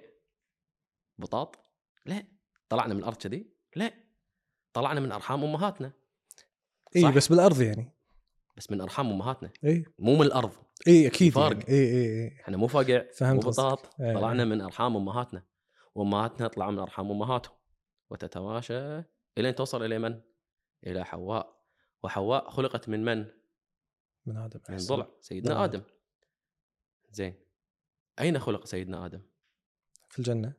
بطاط؟ 1.17 1.59
لا. 2.05 2.27
طلعنا 2.69 2.93
من 2.93 2.99
الأرض 2.99 3.17
كذي؟ 3.17 3.53
لا. 3.75 3.93
طلعنا 4.73 4.99
من 4.99 5.11
أرحام 5.11 5.43
أمهاتنا. 5.43 5.93
اي. 6.95 7.11
بس 7.11 7.27
بالأرض 7.27 7.61
يعني. 7.61 7.91
بس 8.57 8.71
من 8.71 8.81
أرحام 8.81 9.09
أمهاتنا. 9.09 9.51
اي 9.65 9.85
مو 9.99 10.15
من 10.15 10.21
الأرض. 10.21 10.64
إي 10.87 11.07
أكيد 11.07 11.33
فرق. 11.33 11.51
يعني. 11.51 11.69
إي 11.69 11.91
إي 11.91 12.23
إي 12.23 12.41
إحنا 12.41 12.57
مو 12.57 12.67
فقع 12.67 13.05
مو. 13.21 13.39
بطاط. 13.39 13.85
طلعنا 13.97 14.45
من 14.45 14.61
أرحام 14.61 14.97
أمهاتنا 14.97 15.43
وأمهاتنا 15.95 16.47
طلعوا 16.47 16.71
من 16.71 16.79
أرحام 16.79 17.11
أمهاتهم 17.11 17.55
وتتماشى 18.09 19.03
إلين 19.37 19.55
توصل 19.55 19.83
إلى 19.85 19.99
من؟ 19.99 20.21
إلى 20.87 21.05
حواء 21.05 21.61
وحواء 22.03 22.49
خلقت 22.49 22.89
من 22.89 23.05
من؟ 23.05 23.25
من 24.25 24.37
آدم 24.37 24.59
من. 24.69 24.77
ضلع 24.77 25.07
سيدنا 25.21 25.53
ضلع 25.53 25.63
آدم 25.63 25.81
زين 27.09 27.35
أين 28.19 28.39
خلق 28.39 28.65
سيدنا 28.65 29.05
آدم؟ 29.05 29.21
في 30.09 30.19
الجنة 30.19 30.53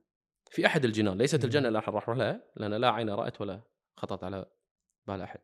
في 0.51 0.67
أحد 0.67 0.85
الجنان 0.85 1.19
ليست 1.19 1.39
مم. 1.39 1.45
الجنة 1.45 1.69
اللي 1.69 1.79
راح 1.79 1.89
نروح 1.89 2.09
لها 2.09 2.43
لأن 2.57 2.75
لا 2.75 2.91
عين 2.91 3.11
رأت 3.11 3.41
ولا 3.41 3.63
خطط 3.97 4.25
على 4.25 4.47
بال 5.07 5.23
أحد 5.23 5.41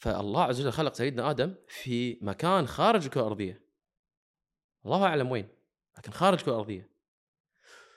فالله 0.00 0.42
عز 0.42 0.60
وجل 0.60 0.72
خلق 0.72 0.94
سيدنا 0.94 1.30
آدم 1.30 1.54
في 1.68 2.18
مكان 2.22 2.66
خارج 2.66 3.04
الكره 3.04 3.20
الارضيه 3.20 3.64
الله 4.86 5.04
أعلم 5.04 5.30
وين 5.30 5.48
لكن 5.98 6.12
خارج 6.12 6.38
الكره 6.38 6.52
الارضيه 6.52 6.90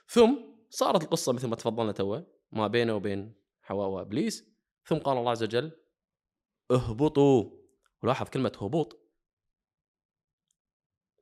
ثم 0.08 0.36
صارت 0.70 1.04
القصة 1.04 1.34
مثل 1.34 1.48
ما 1.48 1.56
تفضلنا 1.56 1.92
توه 1.92 2.28
ما 2.52 2.68
بينه 2.68 2.96
وبين 2.96 3.34
حواء 3.62 3.90
وإبليس. 3.90 4.54
ثم 4.86 4.98
قال 4.98 5.18
الله 5.18 5.32
عز 5.32 5.44
وجل 5.44 5.72
اهبطوا. 6.72 7.50
ولاحظ 8.04 8.30
كلمة 8.30 8.52
هبوط. 8.62 9.00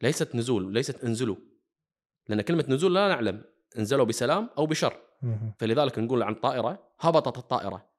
ليست 0.02 0.36
نزول 0.36 0.74
ليست 0.74 1.04
انزلوا. 1.04 1.36
لأن 2.28 2.42
كلمة 2.42 2.66
نزول 2.70 2.96
لا 2.96 3.08
نعلم 3.08 3.44
انزلوا 3.78 4.06
بسلام 4.06 4.50
أو 4.58 4.66
بشر. 4.66 5.02
فلذلك 5.60 6.00
نقول 6.00 6.24
عن 6.24 6.36
طائرة 6.36 6.92
هبطت 7.00 7.38
الطائرة. 7.38 7.91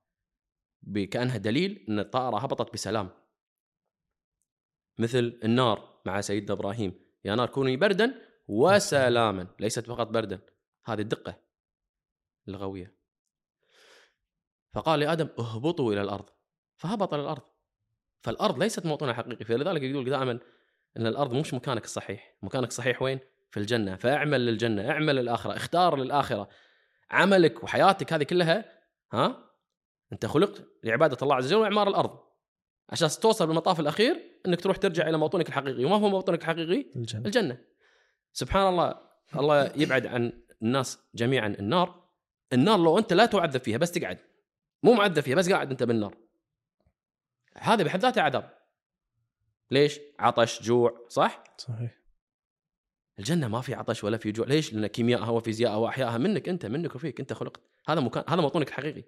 كانها 1.10 1.36
دليل 1.36 1.84
إن 1.88 1.98
الطائرة 1.98 2.38
هبطت 2.38 2.72
بسلام. 2.72 3.10
مثل 4.98 5.40
النار 5.44 6.00
مع 6.06 6.20
سيدنا 6.20 6.52
إبراهيم. 6.52 6.94
يا 7.24 7.34
نار 7.34 7.48
كوني 7.48 7.76
بردا 7.76 8.14
وسلاما. 8.48 9.46
ليست 9.60 9.86
فقط 9.86 10.06
بردا 10.06 10.40
هذه 10.84 11.00
الدقة 11.00 11.38
اللغويه 12.48 12.94
فقال 14.72 15.00
لآدم 15.00 15.28
اهبطوا 15.38 15.92
إلى 15.92 16.02
الأرض. 16.02 16.28
فهبط 16.76 17.14
إلى 17.14 17.22
الأرض. 17.22 17.42
فالأرض 18.22 18.58
ليست 18.58 18.86
موطنها 18.86 19.10
الحقيقي 19.10 19.44
فلذلك 19.44 19.82
يقول 19.82 20.10
دائما 20.10 20.38
إن 20.96 21.06
الأرض 21.06 21.32
مش 21.32 21.54
مكانك 21.54 21.84
الصحيح. 21.84 22.36
مكانك 22.42 22.68
الصحيح 22.68 23.02
وين؟ 23.02 23.18
في 23.50 23.60
الجنة. 23.60 23.96
فاعمل 23.96 24.46
للجنة 24.46 24.90
اعمل 24.90 25.16
للآخرة 25.16 25.56
اختار 25.56 25.96
للآخرة. 25.96 26.48
عملك 27.10 27.64
وحياتك 27.64 28.12
هذه 28.12 28.22
كلها 28.22 28.64
ها؟ 29.12 29.51
أنت 30.12 30.26
خلقت 30.26 30.64
لعبادة 30.84 31.16
الله 31.22 31.36
عز 31.36 31.46
وجل 31.46 31.56
وإعمار 31.62 31.88
الأرض. 31.88 32.18
عشان 32.90 33.08
توصل 33.08 33.46
بالمطاف 33.46 33.80
الأخير 33.80 34.22
إنك 34.46 34.60
تروح 34.60 34.76
ترجع 34.76 35.08
إلى 35.08 35.18
موطنك 35.18 35.48
الحقيقي. 35.48 35.84
وما 35.84 35.96
هو 35.96 36.08
موطنك 36.08 36.40
الحقيقي؟ 36.40 36.86
الجنة. 36.96 37.26
الجنة. 37.26 37.58
سبحان 38.32 38.68
الله 38.68 39.00
الله 39.36 39.72
يبعد 39.76 40.06
عن 40.06 40.32
الناس 40.62 40.98
جميعا 41.14 41.56
النار. 41.58 42.02
النار 42.52 42.78
لو 42.78 42.98
أنت 42.98 43.12
لا 43.12 43.26
تعذب 43.26 43.60
فيها 43.60 43.78
بس 43.78 43.92
تقعد. 43.92 44.18
مو 44.82 44.92
معذب 44.92 45.20
فيها 45.20 45.36
بس 45.36 45.50
قاعد 45.50 45.70
أنت 45.70 45.82
بالنار. 45.82 46.16
هذا 47.58 47.84
بحد 47.84 48.00
ذاته 48.00 48.22
عذاب. 48.22 48.58
ليش؟ 49.70 50.00
عطش 50.18 50.62
جوع 50.62 51.06
صح؟ 51.08 51.44
صحيح. 51.58 51.98
الجنة 53.18 53.48
ما 53.48 53.60
في 53.60 53.74
عطش 53.74 54.04
ولا 54.04 54.16
في 54.16 54.32
جوع. 54.32 54.46
ليش؟ 54.46 54.72
لأن 54.74 54.86
كيميائها 54.86 55.30
وفيزيائها 55.30 55.76
واحيائها 55.76 56.18
منك 56.18 56.48
أنت 56.48 56.66
منك 56.66 56.94
وفيك. 56.94 57.20
أنت 57.20 57.32
خلقت. 57.32 57.60
هذا 57.86 58.00
مكان 58.00 58.24
هذا 58.28 58.40
موطنك 58.40 58.68
الحقيقي. 58.68 59.04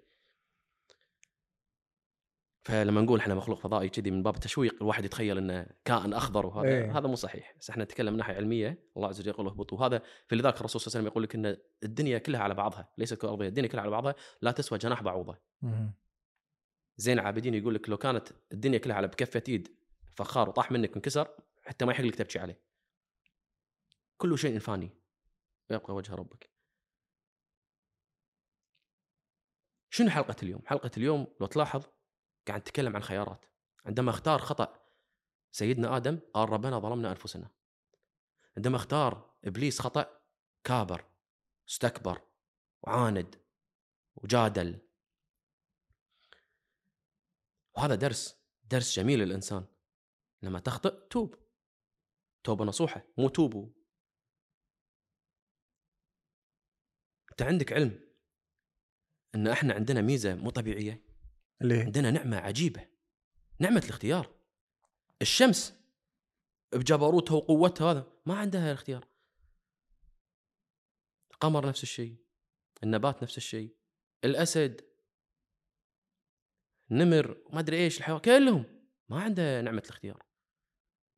فلما 2.65 3.01
نقول 3.01 3.19
إحنا 3.19 3.35
مخلوق 3.35 3.59
فضائي 3.59 3.89
كذي 3.89 4.11
من 4.11 4.23
باب 4.23 4.35
التشويق 4.35 4.75
الواحد 4.81 5.05
يتخيل 5.05 5.37
إنه 5.37 5.67
كائن 5.85 6.13
أخضر 6.13 6.45
وهذا 6.45 6.67
إيه. 6.67 6.97
هذا 6.97 7.07
مو 7.07 7.15
صحيح 7.15 7.53
بس 7.59 7.69
إحنا 7.69 7.83
نتكلم 7.83 8.13
من 8.13 8.17
ناحية 8.17 8.33
علمية 8.35 8.83
الله 8.97 9.07
عز 9.07 9.19
وجل 9.19 9.29
يقول 9.29 9.47
اهبطوا 9.47 9.77
وهذا 9.77 10.01
فلذلك 10.27 10.57
الرسول 10.57 10.81
صلى 10.81 10.87
الله 10.87 10.97
عليه 10.97 10.99
وسلم 10.99 11.05
يقول 11.07 11.23
لك 11.23 11.35
إن 11.35 11.57
الدنيا 11.83 12.17
كلها 12.17 12.41
على 12.41 12.53
بعضها 12.53 12.89
ليست 12.97 13.13
كره 13.13 13.29
ارضيه 13.29 13.47
الدنيا 13.47 13.69
كلها 13.69 13.81
على 13.81 13.91
بعضها 13.91 14.15
لا 14.41 14.51
تسوى 14.51 14.77
جناح 14.77 15.03
بعوضة 15.03 15.37
مم. 15.61 15.93
زين 16.97 17.19
العابدين 17.19 17.53
يقول 17.53 17.75
لك 17.75 17.89
لو 17.89 17.97
كانت 17.97 18.29
الدنيا 18.51 18.77
كلها 18.77 18.95
على 18.95 19.07
بكفة 19.07 19.43
إيد 19.49 19.77
فخار 20.15 20.49
وطاح 20.49 20.71
منك 20.71 20.91
وانكسر 20.91 21.27
حتى 21.63 21.85
ما 21.85 21.91
يحق 21.91 22.03
لك 22.03 22.15
تبكي 22.15 22.39
عليه 22.39 22.61
كل 24.17 24.37
شيء 24.37 24.59
فاني 24.59 24.89
ويبقى 25.69 25.95
وجه 25.95 26.15
ربك 26.15 26.49
شنو 29.89 30.09
حلقة 30.09 30.35
اليوم؟ 30.43 30.61
حلقة 30.65 30.91
اليوم 30.97 31.27
لو 31.41 31.47
تلاحظ 31.47 31.83
قاعد 32.47 32.61
نتكلم 32.61 32.95
عن 32.95 33.03
خيارات. 33.03 33.45
عندما 33.85 34.09
اختار 34.09 34.39
خطأ 34.39 34.85
سيدنا 35.51 35.97
آدم 35.97 36.19
قال 36.33 36.49
ربنا 36.49 36.79
ظلمنا 36.79 37.09
أنفسنا. 37.09 37.49
عندما 38.57 38.75
اختار 38.75 39.35
إبليس 39.45 39.81
خطأ 39.81 40.21
كابر 40.63 41.05
استكبر 41.69 42.21
وعاند 42.81 43.41
وجادل. 44.15 44.81
وهذا 47.77 47.95
درس 47.95 48.37
درس 48.63 48.95
جميل 48.99 49.19
للإنسان. 49.19 49.65
لما 50.41 50.59
تخطئ 50.59 51.07
توب. 51.07 51.35
توبة 52.43 52.65
نصوحة 52.65 53.03
مو 53.17 53.29
توبوا. 53.29 53.69
أنت 57.31 57.41
عندك 57.41 57.73
علم 57.73 58.09
إن 59.35 59.47
إحنا 59.47 59.73
عندنا 59.73 60.01
ميزة 60.01 60.35
مو 60.35 60.49
طبيعية؟ 60.49 61.04
اللي 61.61 61.75
هي 61.75 61.81
عندنا 61.81 62.11
نعمة 62.11 62.37
عجيبة 62.37 62.87
نعمة 63.59 63.81
الاختيار. 63.85 64.35
الشمس 65.21 65.73
بجبروتها 66.73 67.35
وقوتها 67.35 67.91
هذا 67.91 68.07
ما 68.25 68.35
عندها 68.37 68.67
الاختيار. 68.67 69.07
القمر 71.31 71.67
نفس 71.67 71.83
الشيء 71.83 72.15
النبات 72.83 73.23
نفس 73.23 73.37
الشيء 73.37 73.75
الأسد 74.23 74.81
نمر 76.91 77.37
ما 77.53 77.59
أدري 77.59 77.77
إيش 77.77 77.97
الحيوان 77.97 78.21
كلهم 78.21 78.65
ما 79.09 79.21
عنده 79.21 79.61
نعمة 79.61 79.81
الاختيار. 79.85 80.25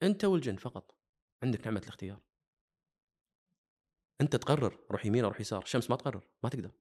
أنت 0.04 0.26
والجن 0.26 0.56
فقط 0.56 0.96
عندك 1.44 1.68
نعمة 1.68 1.80
الاختيار. 1.80 2.22
أنت 4.22 4.36
تقرر 4.36 4.80
روح 4.92 5.06
يمين 5.06 5.24
أو 5.24 5.30
روح 5.30 5.42
يسار 5.42 5.64
الشمس 5.64 5.90
ما 5.90 5.96
تقرر 5.96 6.28
ما 6.44 6.50
تقدر. 6.50 6.72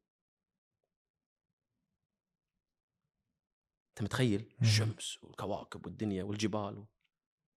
أنت 3.97 4.03
متخيل. 4.03 4.53
الشمس 4.63 5.19
والكواكب 5.23 5.87
والدنيا 5.87 6.25
والجبال 6.25 6.79
و... 6.79 6.87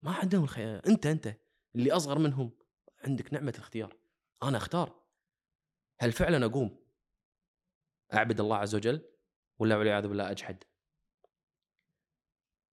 ما 0.02 0.12
عندهم 0.12 0.44
الخيال 0.44 0.86
أنت 0.86 1.06
أنت 1.06 1.36
اللي 1.76 1.92
أصغر 1.92 2.20
منهم 2.20 2.52
عندك 3.04 3.34
نعمة 3.34 3.54
الاختيار. 3.56 3.98
أنا 4.44 4.58
أختار. 4.58 5.04
هل 6.00 6.12
فعلا 6.12 6.46
أقوم؟ 6.46 6.86
أعبد 8.14 8.40
الله 8.40 8.58
عز 8.58 8.76
وجل 8.76 9.10
ولا 9.60 9.78
والعياذ 9.78 10.08
بالله 10.08 10.32
أجحد؟ 10.32 10.64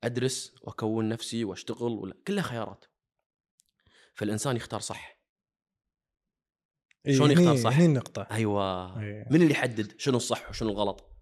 أدرس 0.05 0.55
وأكون 0.63 1.09
نفسي 1.09 1.45
وأشتغل 1.45 1.93
ولا 1.93 2.15
كلها 2.27 2.43
خيارات. 2.43 2.85
فالإنسان 4.15 4.57
يختار 4.57 4.81
صح. 4.81 5.21
إيه، 7.07 7.17
شلون 7.17 7.31
يختار 7.31 7.57
صح؟ 7.57 7.73
هني 7.73 7.87
النقطة. 7.87 8.23
أيوه. 8.31 9.01
إيه. 9.01 9.27
من 9.31 9.43
اللي 9.43 9.53
يحدد 9.53 10.01
شنو 10.01 10.17
الصح 10.17 10.51
وشنو 10.51 10.69
الغلط؟ 10.69 11.16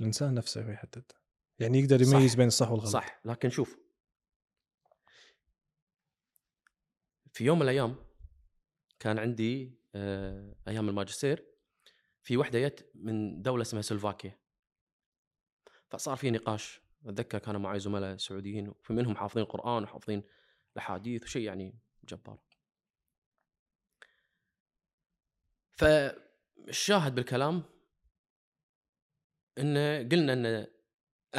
الإنسان 0.00 0.34
نفسه 0.34 0.64
هو 0.64 0.70
يحدد 0.70 1.12
يعني 1.58 1.78
يقدر 1.78 2.02
يميز 2.02 2.30
صح. 2.30 2.36
بين 2.36 2.46
الصح 2.46 2.70
والغلط 2.70 2.88
صح 2.88 3.20
لكن 3.24 3.50
شوف 3.50 3.78
في 7.32 7.44
يوم 7.44 7.58
من 7.58 7.62
الأيام 7.62 7.96
كان 8.98 9.18
عندي 9.18 9.80
آه، 9.94 10.56
أيام 10.68 10.88
الماجستير 10.88 11.46
في 12.22 12.36
وحدة 12.36 12.68
جت 12.68 12.90
من 12.94 13.42
دولة 13.42 13.62
اسمها 13.62 13.82
سلوفاكيا 13.82 14.38
فصار 15.88 16.16
في 16.16 16.30
نقاش 16.30 16.80
أتذكر 17.06 17.38
كانوا 17.38 17.60
معي 17.60 17.80
زملاء 17.80 18.16
سعوديين 18.16 18.68
وفي 18.68 18.92
منهم 18.92 19.16
حافظين 19.16 19.42
القران 19.42 19.82
وحافظين 19.82 20.22
الأحاديث 20.72 21.22
وشيء 21.22 21.42
يعني 21.42 21.78
جبار 22.04 22.38
فالشاهد 25.70 27.14
بالكلام 27.14 27.62
إن 29.60 29.76
قلنا 30.08 30.32
إن 30.32 30.66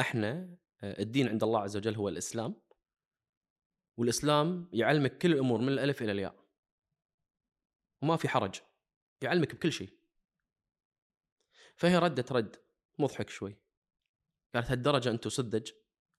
إحنا 0.00 0.56
آه، 0.82 1.02
الدين 1.02 1.28
عند 1.28 1.42
الله 1.42 1.60
عز 1.60 1.76
وجل 1.76 1.94
هو 1.94 2.08
الإسلام. 2.08 2.62
والإسلام 3.96 4.70
يعلمك 4.72 5.18
كل 5.18 5.32
الأمور 5.32 5.60
من 5.60 5.68
الألف 5.68 6.02
إلى 6.02 6.12
الياء. 6.12 6.44
وما 8.02 8.16
في 8.16 8.28
حرج 8.28 8.60
يعلمك 9.22 9.54
بكل 9.54 9.72
شيء. 9.72 9.98
فهي 11.76 11.98
ردت 11.98 12.32
رد 12.32 12.56
مضحك 12.98 13.30
شوي. 13.30 13.56
قالت 14.54 14.70
هالدرجة 14.70 15.10
أنتم 15.10 15.30
سذج 15.30 15.70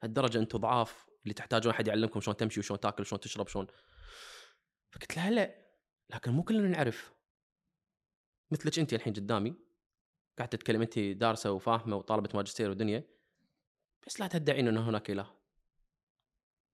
هالدرجة 0.04 0.38
أنتم 0.38 0.58
ضعاف 0.60 1.06
اللي 1.24 1.34
تحتاجون 1.34 1.74
أحد 1.74 1.88
يعلمكم 1.88 2.22
شلون 2.22 2.38
تمشي 2.38 2.60
وشلون 2.60 2.80
تاكل 2.80 3.02
وشلون 3.02 3.20
تشرب 3.20 3.48
شلون 3.48 3.68
فقلت 4.92 5.18
لها 5.18 5.32
لا 5.32 5.68
لكن 6.10 6.32
مو 6.32 6.44
كلنا 6.44 6.68
نعرف. 6.68 7.14
مثلك 8.52 8.80
أنت 8.80 8.94
الحين 8.94 9.14
قدامي. 9.14 9.56
قاعد 10.38 10.50
تتكلم 10.50 10.82
انت 10.82 11.00
دارسة 11.00 11.52
وفاهمة 11.52 11.96
وطالبة 11.96 12.30
ماجستير 12.34 12.70
ودنيا 12.70 13.04
بس 14.08 14.20
لا 14.20 14.28
تدعين 14.28 14.68
ان 14.68 14.78
هناك 14.78 15.12
اله 15.12 15.44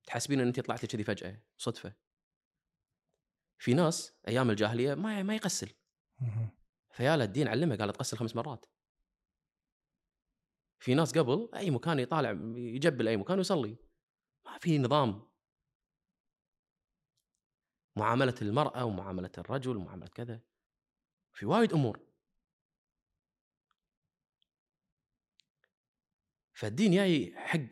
تحسبين 0.04 0.40
إن 0.40 0.48
انت 0.48 0.60
طلعت 0.60 0.82
لي 0.84 0.88
كذي 0.88 1.04
فجأة 1.04 1.42
صدفة. 1.58 1.94
في 3.58 3.74
ناس 3.74 4.14
أيام 4.28 4.50
الجاهلية 4.50 4.94
ما 4.94 5.24
ما 5.24 5.36
يغسل 5.36 5.74
مهم. 6.22 6.50
فيالا 6.92 7.24
الدين 7.24 7.48
علمه 7.48 7.76
قال 7.76 7.94
تغسل 7.94 8.18
خمس 8.18 8.36
مرات. 8.36 8.66
في 10.80 10.94
ناس 10.94 11.18
قبل 11.18 11.50
أي 11.56 11.72
مكان 11.72 12.00
يطالع 12.00 12.32
يجبل 12.56 13.08
أي 13.08 13.18
مكان 13.18 13.38
ويصلي. 13.38 13.78
ما 14.46 14.58
في 14.58 14.78
نظام. 14.78 15.30
معاملة 17.96 18.36
المرأة 18.42 18.86
ومعاملة 18.86 19.32
الرجل 19.38 19.78
ومعاملة 19.78 20.08
كذا. 20.08 20.42
في 21.34 21.46
وايد 21.46 21.74
أمور. 21.74 22.09
فالدين 26.60 26.92
جاي 26.92 27.34
حق 27.38 27.70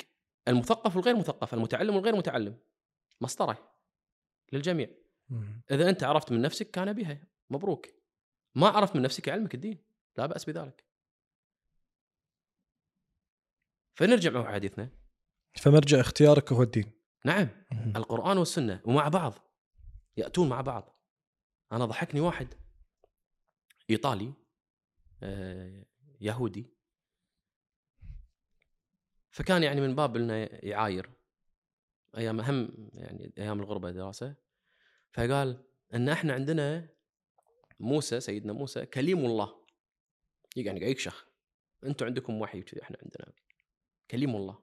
المثقف 0.47 0.95
والغير 0.95 1.17
مثقف 1.17 1.53
المتعلم 1.53 1.95
والغير 1.95 2.15
متعلم. 2.15 2.59
مسطرة 3.21 3.73
للجميع. 4.53 4.89
إذا 5.71 5.89
أنت 5.89 6.03
عرفت 6.03 6.31
من 6.31 6.41
نفسك 6.41 6.71
كان 6.71 6.93
بها 6.93 7.27
مبروك. 7.49 7.85
ما 8.55 8.67
عرفت 8.67 8.95
من 8.95 9.01
نفسك 9.01 9.27
يعلمك 9.27 9.55
الدين 9.55 9.85
لا 10.17 10.25
بأس 10.25 10.45
بذلك. 10.45 10.85
فنرجع 13.97 14.31
مع 14.31 14.53
حديثنا. 14.53 14.89
فمرجع 15.57 15.99
اختيارك 15.99 16.51
هو 16.51 16.63
الدين. 16.63 16.91
نعم. 17.25 17.47
القرآن 17.95 18.37
والسنة 18.37 18.81
ومع 18.85 19.07
بعض 19.07 19.33
يأتون 20.17 20.49
مع 20.49 20.61
بعض. 20.61 21.01
أنا 21.71 21.85
ضحكني 21.85 22.21
واحد 22.21 22.53
إيطالي 23.89 24.33
آه، 25.23 25.85
يهودي. 26.21 26.76
فكان 29.37 29.63
يعني 29.63 29.81
من 29.81 29.95
باب 29.95 30.15
إنه 30.15 30.33
يعاير 30.51 31.09
أيام 32.17 32.41
هم 32.41 32.89
يعني 32.93 33.33
أيام 33.37 33.59
الغربة 33.59 33.91
دراسة. 33.91 34.35
فقال 35.11 35.63
إن 35.93 36.09
إحنا 36.09 36.33
عندنا 36.33 36.89
موسى 37.79 38.19
سيدنا 38.19 38.53
موسى 38.53 38.85
كليم 38.85 39.25
الله. 39.25 39.65
يعني 40.55 40.79
قاعد 40.79 40.91
يكشخ. 40.91 41.27
أنتم 41.83 42.05
عندكم 42.05 42.41
وحي 42.41 42.61
كذي 42.61 42.81
إحنا 42.81 42.97
عندنا. 43.03 43.33
كليم 44.11 44.35
الله. 44.35 44.59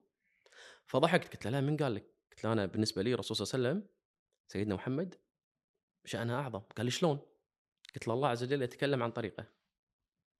فضحكت 0.86 1.32
قلت 1.32 1.44
له 1.44 1.50
لا 1.50 1.60
من 1.60 1.76
قال 1.76 1.94
لك؟ 1.94 2.14
قلت 2.30 2.44
له 2.44 2.52
أنا 2.52 2.66
بالنسبة 2.66 3.02
لي 3.02 3.14
الرسول 3.14 3.36
صلى 3.36 3.58
الله 3.58 3.68
عليه 3.68 3.78
وسلم 3.78 3.94
سيدنا 4.48 4.74
محمد 4.74 5.14
شانها 6.04 6.40
أعظم. 6.40 6.60
قال 6.60 6.86
لي 6.86 6.90
شلون؟ 6.90 7.18
قلت 7.94 8.08
له 8.08 8.14
الله 8.14 8.28
عز 8.28 8.42
وجل 8.42 8.62
يتكلم 8.62 9.02
عن 9.02 9.10
طريقه. 9.10 9.46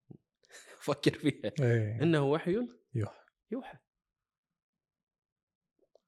فكر 0.86 1.18
فيها. 1.18 1.52
إيه. 1.60 2.02
إنه 2.02 2.30
وحي 2.30 2.52
يوحى. 2.94 3.24
يوحى. 3.50 3.83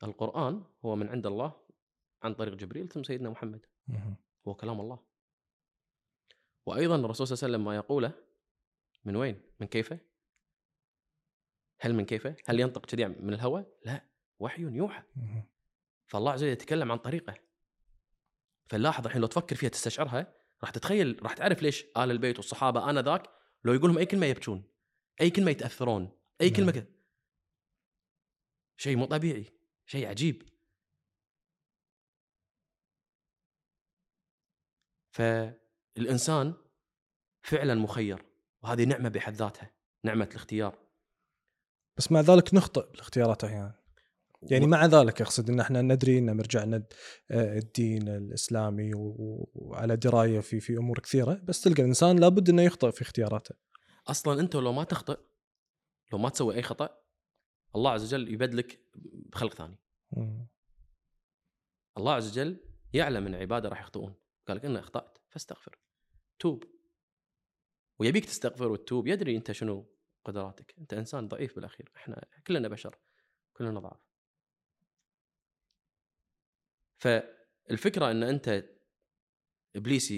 القرآن 0.02 0.64
هو 0.84 0.96
من 0.96 1.08
عند 1.08 1.26
الله 1.26 1.52
عن 2.22 2.34
طريق 2.34 2.54
جبريل 2.54 2.88
ثم 2.88 3.02
سيدنا 3.02 3.30
محمد. 3.30 3.66
هو 4.48 4.54
كلام 4.54 4.80
الله 4.80 4.98
وأيضا 6.66 6.96
الرسول 6.96 7.26
صلى 7.26 7.34
الله 7.34 7.44
عليه 7.44 7.54
وسلم 7.54 7.64
ما 7.64 7.76
يقوله 7.76 8.12
من 9.04 9.16
وين؟ 9.16 9.40
من 9.60 9.66
كيفه؟ 9.66 9.98
هل 11.80 11.94
من 11.94 12.04
كيفه؟ 12.04 12.36
هل 12.46 12.60
ينطق 12.60 12.86
كذي 12.86 13.06
من 13.06 13.34
الهواء؟ 13.34 13.78
لا 13.84 14.04
وحي 14.38 14.62
يوحى. 14.62 15.02
فالله 16.06 16.32
عز 16.32 16.42
وجل 16.42 16.52
يتكلم 16.52 16.92
عن 16.92 16.98
طريقه 16.98 17.34
فلاحظ 18.66 19.06
الحين 19.06 19.20
لو 19.20 19.26
تفكر 19.26 19.56
فيها 19.56 19.68
تستشعرها 19.68 20.34
راح 20.62 20.70
تتخيل 20.70 21.22
راح 21.22 21.32
تعرف 21.32 21.62
ليش 21.62 21.84
آل 21.84 22.10
البيت 22.10 22.36
والصحابة 22.36 22.90
آنذاك 22.90 23.30
لو 23.64 23.72
يقول 23.72 23.90
لهم 23.90 23.98
أي 23.98 24.06
كلمة 24.06 24.26
يبكون 24.26 24.64
أي 25.20 25.30
كلمة 25.30 25.50
يتأثرون 25.50 26.10
أي 26.40 26.46
نعم. 26.46 26.56
كلمة 26.56 26.72
كذا 26.72 26.86
شيء 28.76 28.96
مو 28.96 29.04
طبيعي 29.04 29.55
شيء 29.86 30.06
عجيب. 30.06 30.42
فالإنسان 35.16 36.54
فعلا 37.42 37.74
مخير 37.74 38.24
وهذه 38.62 38.84
نعمة 38.84 39.08
بحد 39.08 39.34
ذاتها 39.34 39.70
نعمة 40.04 40.24
الاختيار. 40.24 40.78
بس 41.98 42.12
مع 42.12 42.20
ذلك 42.20 42.54
نخطئ 42.54 42.90
بالاختيارات 42.90 43.44
أحيانا. 43.44 43.74
يعني 44.50 44.64
و- 44.64 44.68
مع 44.68 44.86
ذلك 44.86 45.22
أقصد 45.22 45.50
إن 45.50 45.60
إحنا 45.60 45.82
ندري 45.82 46.18
إن 46.18 46.36
مرجعنا 46.36 46.84
آه، 47.30 47.58
الدين 47.58 48.08
الإسلامي 48.08 48.90
وعلى 48.94 49.96
دراية 49.96 50.40
في 50.40 50.60
في 50.60 50.76
أمور 50.76 50.98
كثيرة 50.98 51.34
بس 51.34 51.60
تلقى 51.60 51.82
الإنسان 51.82 52.18
لابد 52.18 52.48
إنه 52.48 52.62
يخطئ 52.62 52.92
في 52.92 53.02
اختياراته. 53.02 53.54
أصلا 54.08 54.40
أنت 54.40 54.56
لو 54.56 54.72
ما 54.72 54.84
تخطئ 54.84 55.18
لو 56.12 56.18
ما 56.18 56.28
تسوي 56.28 56.54
أي 56.54 56.62
خطأ 56.62 56.98
الله 57.74 57.90
عز 57.90 58.04
وجل 58.04 58.34
يبدلك 58.34 58.80
بخلق 58.94 59.54
ثاني. 59.54 59.78
الله 61.98 62.12
عز 62.12 62.30
وجل 62.30 62.60
يعلم 62.92 63.26
إن 63.26 63.34
عباده 63.34 63.68
راح 63.68 63.80
يخطئون. 63.80 64.14
قال 64.48 64.56
لك 64.56 64.64
انه 64.64 64.80
أخطأت 64.80 65.18
فاستغفر. 65.28 65.78
توب. 66.38 66.64
ويبيك 67.98 68.24
تستغفر 68.24 68.68
وتتوب 68.68 69.06
يدري 69.06 69.36
أنت 69.36 69.52
شنو 69.52 69.94
قدراتك. 70.24 70.74
أنت 70.78 70.94
إنسان 70.94 71.28
ضعيف 71.28 71.56
بالأخير. 71.56 71.92
إحنا 71.96 72.26
كلنا 72.46 72.68
بشر 72.68 72.98
كلنا 73.52 73.80
ضعف 73.80 74.00
فالفكرة 76.98 78.10
إن 78.10 78.22
أنت 78.22 78.64
إبليس 79.76 80.10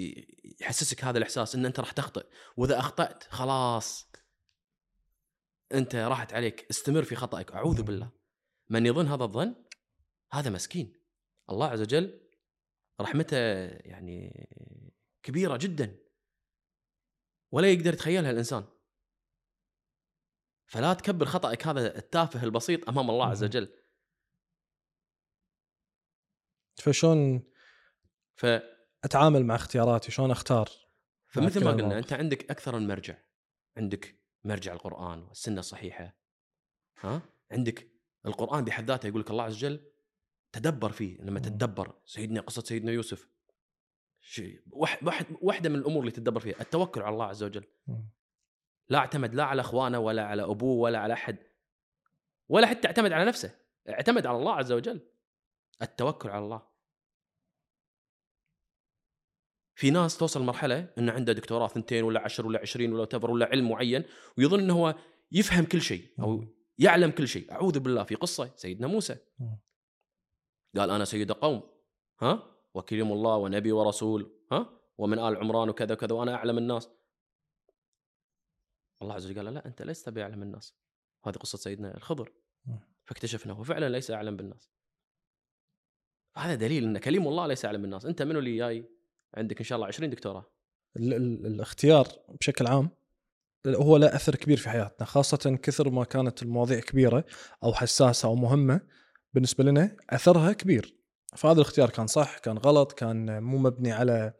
يحسسك 0.61 1.03
هذا 1.03 1.17
الإحساس 1.17 1.55
إن 1.55 1.65
أنت 1.65 1.79
راح 1.79 1.91
تخطئ. 1.91 2.27
وإذا 2.57 2.79
أخطأت 2.79 3.23
خلاص. 3.23 4.08
أنت 5.73 5.95
راحت 5.95 6.33
عليك 6.33 6.69
استمر 6.69 7.03
في 7.03 7.15
خطأك 7.15 7.51
أعوذ 7.51 7.83
بالله. 7.83 8.11
من 8.69 8.85
يظن 8.85 9.07
هذا 9.07 9.23
الظن؟ 9.23 9.55
هذا 10.33 10.49
مسكين. 10.49 10.93
الله 11.49 11.67
عز 11.67 11.81
وجل 11.81 12.29
رحمته 13.01 13.37
يعني 13.67 14.47
كبيرة 15.23 15.57
جدا. 15.57 15.99
ولا 17.51 17.71
يقدر 17.71 17.93
يتخيلها 17.93 18.31
الإنسان. 18.31 18.67
فلا 20.67 20.93
تكبر 20.93 21.25
خطأك 21.25 21.67
هذا 21.67 21.97
التافه 21.97 22.43
البسيط 22.43 22.89
أمام 22.89 23.09
الله 23.09 23.25
عز. 23.25 23.43
وجل. 23.43 23.75
فشلون 26.75 27.43
ف 28.35 28.45
أتعامل 29.03 29.45
مع 29.45 29.55
اختياراتي؟ 29.55 30.11
شلون 30.11 30.31
أختار؟ 30.31 30.69
فمثل 31.27 31.63
ما 31.63 31.71
قلنا. 31.71 31.97
أنت 31.97 32.13
عندك 32.13 32.51
أكثر 32.51 32.79
من 32.79 32.87
مرجع. 32.87 33.17
عندك 33.77 34.18
مرجع 34.43 34.73
القرآن 34.73 35.23
والسنة 35.23 35.59
الصحيحة 35.59 36.17
ها؟ 36.99 37.21
عندك 37.51 37.91
القرآن 38.25 38.65
بحد 38.65 38.87
ذاته 38.87 39.07
يقول 39.07 39.21
لك 39.21 39.31
الله 39.31 39.43
عز 39.43 39.55
وجل 39.55 39.91
تدبر 40.51 40.91
فيه 40.91 41.21
لما. 41.21 41.39
تتدبر 41.39 42.01
سيدنا 42.05 42.41
قصة 42.41 42.61
سيدنا 42.61 42.91
يوسف. 42.91 43.29
شيء 44.21 44.63
واحد 44.71 45.07
واحد 45.07 45.25
واحدة 45.41 45.69
من 45.69 45.75
الأمور 45.75 45.99
اللي 45.99 46.11
تتدبر 46.11 46.39
فيها 46.39 46.61
التوكل 46.61 47.01
على 47.01 47.13
الله 47.13 47.25
عز 47.25 47.43
وجل. 47.43 47.63
مم. 47.87 48.09
لا 48.89 48.97
اعتمد 48.97 49.35
لا 49.35 49.43
على 49.43 49.61
أخوانه 49.61 49.99
ولا 49.99 50.25
على 50.25 50.43
أبوه 50.43 50.79
ولا 50.79 50.99
على 50.99 51.13
أحد 51.13 51.37
ولا 52.49 52.67
حتى 52.67 52.87
اعتمد 52.87 53.11
على 53.11 53.25
نفسه 53.25 53.59
اعتمد 53.89 54.25
على 54.25 54.37
الله 54.37 54.55
عز 54.55 54.71
وجل. 54.71 55.09
التوكل 55.81 56.29
على 56.29 56.45
الله. 56.45 56.68
في 59.79 59.91
ناس 59.91 60.17
توصل 60.17 60.41
مرحله 60.41 60.93
انه 60.97 61.11
عنده 61.11 61.33
دكتوراه 61.33 61.67
ثنتين 61.67 62.03
ولا 62.03 62.19
عشر 62.19 62.47
ولا 62.47 62.59
عشرين 62.59 62.93
ولا 62.93 63.05
تبر 63.05 63.31
ولا 63.31 63.45
علم 63.45 63.69
معين 63.69 64.03
ويظن 64.37 64.59
انه 64.59 64.73
هو 64.73 64.95
يفهم 65.31 65.65
كل 65.65 65.81
شيء 65.81 66.13
أو. 66.19 66.43
يعلم 66.77 67.11
كل 67.11 67.27
شيء. 67.27 67.51
أعوذ 67.51 67.79
بالله 67.79 68.03
في 68.03 68.15
قصة 68.15 68.55
سيدنا 68.55 68.87
موسى. 68.87 69.17
قال 70.75 70.89
أنا 70.89 71.05
سيد 71.05 71.31
قوم. 71.31 71.61
ها؟ 72.21 72.57
وكلم 72.73 73.11
الله 73.11 73.37
ونبي 73.37 73.71
ورسول. 73.71 74.31
ها؟ 74.51 74.79
ومن 74.97 75.19
آل 75.19 75.37
عمران 75.37 75.69
وكذا 75.69 75.93
وكذا 75.93 76.15
وأنا 76.15 76.35
أعلم 76.35 76.57
الناس. 76.57 76.89
الله 79.01 79.13
عز 79.13 79.25
وجل 79.25 79.35
قال 79.35 79.53
لا 79.53 79.65
أنت 79.65 79.81
لست 79.81 80.09
بأعلم 80.09 80.41
الناس. 80.41 80.75
هذه 81.25 81.35
قصة 81.35 81.57
سيدنا 81.57 81.97
الخضر. 81.97 82.33
مم. 82.65 82.79
فاكتشفنا 83.05 83.53
هو 83.53 83.63
فعلا 83.63 83.89
ليس 83.89 84.11
أعلم 84.11 84.37
بالناس. 84.37 84.71
هذا 86.37 86.55
دليل 86.55 86.83
إن 86.83 86.97
كليم 86.97 87.27
الله 87.27 87.47
ليس 87.47 87.65
أعلم 87.65 87.81
بالناس. 87.81 88.05
أنت 88.05 88.21
منو 88.21 88.39
اللي 88.39 88.57
جاي 88.57 88.98
عندك 89.33 89.57
إن 89.57 89.63
شاء 89.65 89.75
الله 89.75 89.87
20 89.87 90.09
دكتوراه. 90.09 90.45
ال- 90.97 91.13
ال- 91.13 91.45
الاختيار 91.45 92.07
بشكل 92.39 92.67
عام 92.67 92.89
هو 93.67 93.97
له 93.97 94.15
أثر 94.15 94.35
كبير 94.35 94.57
في 94.57 94.69
حياتنا 94.69 95.05
خاصة 95.07 95.59
كثر 95.63 95.89
ما 95.89 96.03
كانت 96.03 96.43
المواضيع 96.43 96.79
كبيرة 96.79 97.25
أو 97.63 97.73
حساسة 97.73 98.27
أو 98.27 98.35
مهمة 98.35 98.81
بالنسبة 99.33 99.63
لنا 99.63 99.97
أثرها 100.09 100.53
كبير. 100.53 100.95
فهذا 101.35 101.55
الاختيار 101.55 101.89
كان 101.89 102.07
صح 102.07 102.37
كان 102.37 102.57
غلط 102.57 102.91
كان 102.91 103.43
مو 103.43 103.57
مبني 103.57 103.91
على 103.91 104.33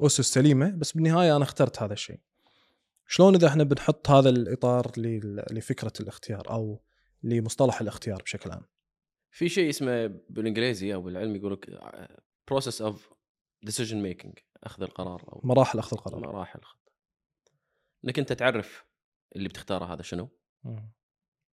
أسس 0.00 0.20
سليمة 0.20 0.70
بس 0.70 0.92
بالنهاية 0.92 1.36
أنا 1.36 1.44
اخترت 1.44 1.82
هذا 1.82 1.92
الشيء. 1.92 2.20
شلون 3.06 3.34
إذا 3.34 3.48
إحنا 3.48 3.64
بنحط 3.64 4.10
هذا 4.10 4.28
الإطار 4.30 4.92
لفكرة 5.50 5.92
الاختيار 6.00 6.50
أو 6.50 6.82
لمصطلح 7.22 7.80
الاختيار 7.80 8.22
بشكل 8.22 8.50
عام؟ 8.50 8.62
في 9.30 9.48
شيء 9.48 9.68
اسمه 9.70 10.06
بالإنجليزي 10.06 10.94
أو 10.94 11.02
بالعلم 11.02 11.36
يقول 11.36 11.52
لك 11.52 11.80
process 12.48 12.82
of 12.82 13.12
decision 13.62 14.02
making 14.02 14.38
أخذ 14.62 14.82
القرار 14.82 15.32
أو 15.32 15.40
مراحل 15.44 15.78
أخذ 15.78 15.96
القرار. 15.96 16.20
مراحل 16.20 16.58
الخط 16.58 16.92
انك 18.04 18.18
أنت 18.18 18.32
تعرف 18.32 18.84
اللي 19.36 19.48
بتختاره 19.48 19.84
هذا 19.94 20.02
شنو. 20.02 20.28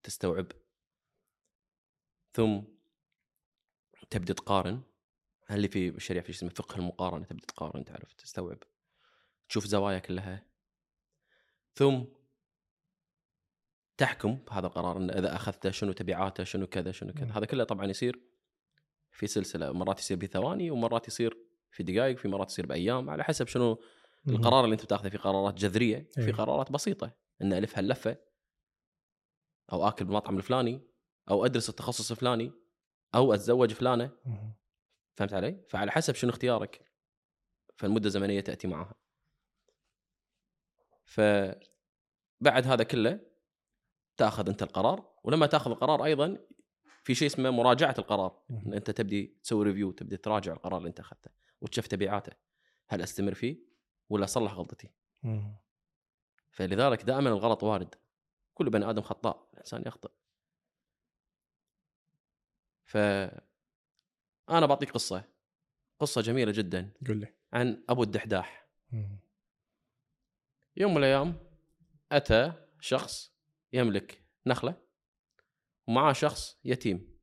تستوعب. 0.03 0.51
ثم 2.33 2.61
تبدأ 4.09 4.33
تقارن. 4.33 4.81
هل 5.47 5.57
اللي 5.57 5.67
في 5.67 5.89
الشريعه 5.89 6.25
في 6.25 6.33
شيء 6.33 6.39
اسمه 6.39 6.49
فقه 6.49 6.75
المقارنة 6.75 7.25
تبدأ 7.25 7.45
تقارن 7.45 7.85
تعرف 7.85 8.13
تستوعب. 8.13 8.63
تشوف 9.49 9.65
زوايا 9.65 9.99
كلها 9.99 10.45
ثم 11.75 12.03
تحكم 13.97 14.35
بهذا 14.35 14.67
القرار 14.67 14.97
إن 14.97 15.09
إذا 15.09 15.35
أخذته 15.35 15.71
شنو 15.71 15.91
تبعاته 15.91 16.43
شنو 16.43 16.67
كذا 16.67 16.91
شنو 16.91 17.13
كذا. 17.13 17.31
هذا 17.31 17.45
كله 17.45 17.63
طبعا 17.63 17.85
يصير 17.85 18.21
في 19.11 19.27
سلسلة. 19.27 19.71
مرات 19.71 19.99
يصير 19.99 20.17
بثواني 20.17 20.71
ومرات 20.71 21.07
يصير 21.07 21.48
في 21.71 21.83
دقائق 21.83 22.17
في 22.17 22.27
مرات 22.27 22.49
يصير 22.49 22.65
بأيام 22.65 23.09
على 23.09 23.23
حسب 23.23 23.47
شنو. 23.47 23.81
القرار 24.27 24.63
اللي 24.63 24.73
انت 24.73 24.83
بتاخذه 24.83 25.09
في 25.09 25.17
قرارات 25.17 25.53
جذرية 25.53 26.07
في 26.11 26.21
أيوة. 26.21 26.37
قرارات 26.37 26.71
بسيطة 26.71 27.11
إن 27.41 27.53
ألف 27.53 27.77
هاللفة 27.77 28.17
أو 29.71 29.87
آكل 29.87 30.05
بالمطعم 30.05 30.37
الفلاني 30.37 30.81
أو 31.29 31.45
أدرس 31.45 31.69
التخصص 31.69 32.11
الفلاني 32.11 32.51
أو 33.15 33.33
أتزوج 33.33 33.73
فلانة. 33.73 34.11
فهمت 35.15 35.33
علي؟ 35.33 35.65
فعلى 35.69 35.91
حسب 35.91 36.15
شنو 36.15 36.29
اختيارك 36.31 36.85
فالمدة 37.77 38.05
الزمنية 38.05 38.41
تأتي 38.41 38.67
معها. 38.67 38.95
فبعد 41.05 42.67
هذا 42.67 42.83
كله 42.83 43.19
تأخذ 44.17 44.49
أنت 44.49 44.63
القرار 44.63 45.13
ولما 45.23 45.45
تأخذ 45.45 45.71
القرار 45.71 46.05
أيضا 46.05 46.37
في 47.03 47.15
شيء 47.15 47.27
اسمه 47.27 47.49
مراجعة 47.49 47.95
القرار 47.99 48.43
إن. 48.51 48.73
أنت 48.73 48.91
تبدي 48.91 49.39
تسوي 49.43 49.65
ريفيو 49.65 49.91
تبدي 49.91 50.17
تراجع 50.17 50.53
القرار 50.53 50.77
اللي 50.77 50.89
أنت 50.89 50.99
أخذته 50.99 51.31
وتشوف 51.61 51.87
تبعاته 51.87 52.31
هل 52.87 53.01
أستمر 53.01 53.33
فيه 53.33 53.57
ولا 54.09 54.23
أصلح 54.23 54.53
غلطتي؟ 54.53 54.89
مم. 55.23 55.57
فلذلك 56.51 57.03
دائما 57.03 57.29
الغلط 57.29 57.63
وارد. 57.63 57.95
كل 58.53 58.69
بني 58.69 58.89
آدم 58.89 59.01
خطاء 59.01 59.49
الإنسان 59.53 59.83
يخطئ. 59.85 60.11
ف 62.83 62.97
أنا 64.49 64.65
بعطيك 64.65 64.91
قصة 64.91 65.23
قصة 65.99 66.21
جميلة 66.21 66.51
جدا 66.51 66.93
قل 67.07 67.17
لي. 67.17 67.33
عن 67.53 67.83
أبو 67.89 68.03
الدحداح. 68.03 68.67
مم. 68.91 69.19
يوم 70.77 70.91
من 70.91 70.97
الأيام 70.97 71.49
أتى 72.11 72.53
شخص 72.79 73.33
يملك 73.73 74.23
نخلة 74.45 74.81
ومعاه 75.87 76.13
شخص 76.13 76.59
يتيم 76.65 77.19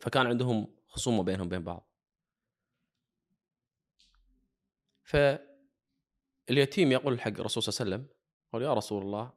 فكان 0.00 0.26
عندهم 0.26 0.76
خصومة 0.86 1.22
بينهم 1.22 1.48
بين 1.48 1.64
بعض. 1.64 1.93
فاليتيم 5.04 6.92
يقول 6.92 7.12
الحق 7.12 7.30
الرسول 7.30 7.62
صلى 7.62 7.84
الله 7.84 7.94
عليه 7.94 8.04
وسلم 8.04 8.16
قال 8.52 8.62
يا 8.62 8.74
رسول 8.74 9.02
الله 9.02 9.32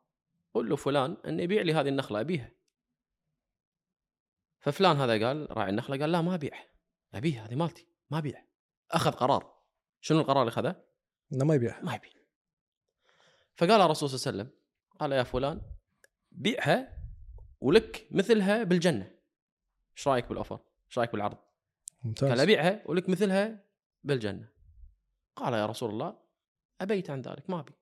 قل 0.53 0.69
له 0.69 0.75
فلان 0.75 1.17
ان 1.25 1.39
يبيع 1.39 1.61
لي 1.61 1.73
هذه 1.73 1.89
النخلة 1.89 2.19
أبيها. 2.19 2.51
ففلان 4.59 4.97
هذا 4.97 5.27
قال 5.27 5.57
راعي 5.57 5.69
النخلة 5.69 5.97
قال 5.99 6.11
لا 6.11 6.21
ما 6.21 6.35
أبيع 6.35 6.65
أبيها 7.13 7.45
هذه 7.45 7.55
مالتي 7.55 7.87
ما 8.09 8.17
أبيع. 8.17 8.45
أخذ 8.91 9.11
قرار. 9.11 9.63
شنو 10.01 10.19
القرار 10.19 10.41
اللي 10.41 10.49
أخذه؟ 10.49 10.83
إنه 11.33 11.45
ما 11.45 11.55
يبيع. 11.55 11.81
ما 11.81 11.95
يبي 11.95 12.11
فقال 13.55 13.81
الرسول 13.81 14.09
صلى 14.09 14.31
الله 14.31 14.41
عليه 14.41 14.51
وسلم 14.51 14.61
قال 14.99 15.11
يا 15.11 15.23
فلان 15.23 15.61
بيعها 16.31 16.97
ولك 17.61 18.07
مثلها 18.11 18.63
بالجنة. 18.63 19.17
إيش 19.97 20.07
رأيك 20.07 20.25
بالاوفر؟ 20.25 20.59
إيش 20.87 20.99
رأيك 20.99 21.11
بالعرض؟ 21.11 21.37
ممتاز. 22.03 22.29
قال 22.29 22.39
أبيعها 22.39 22.83
ولك 22.85 23.09
مثلها 23.09 23.65
بالجنة. 24.03 24.49
قال 25.37 25.53
يا 25.53 25.65
رسول 25.65 25.89
الله 25.89 26.17
أبيت 26.81 27.09
عن 27.09 27.21
ذلك 27.21 27.49
ما 27.49 27.59
أبي. 27.59 27.73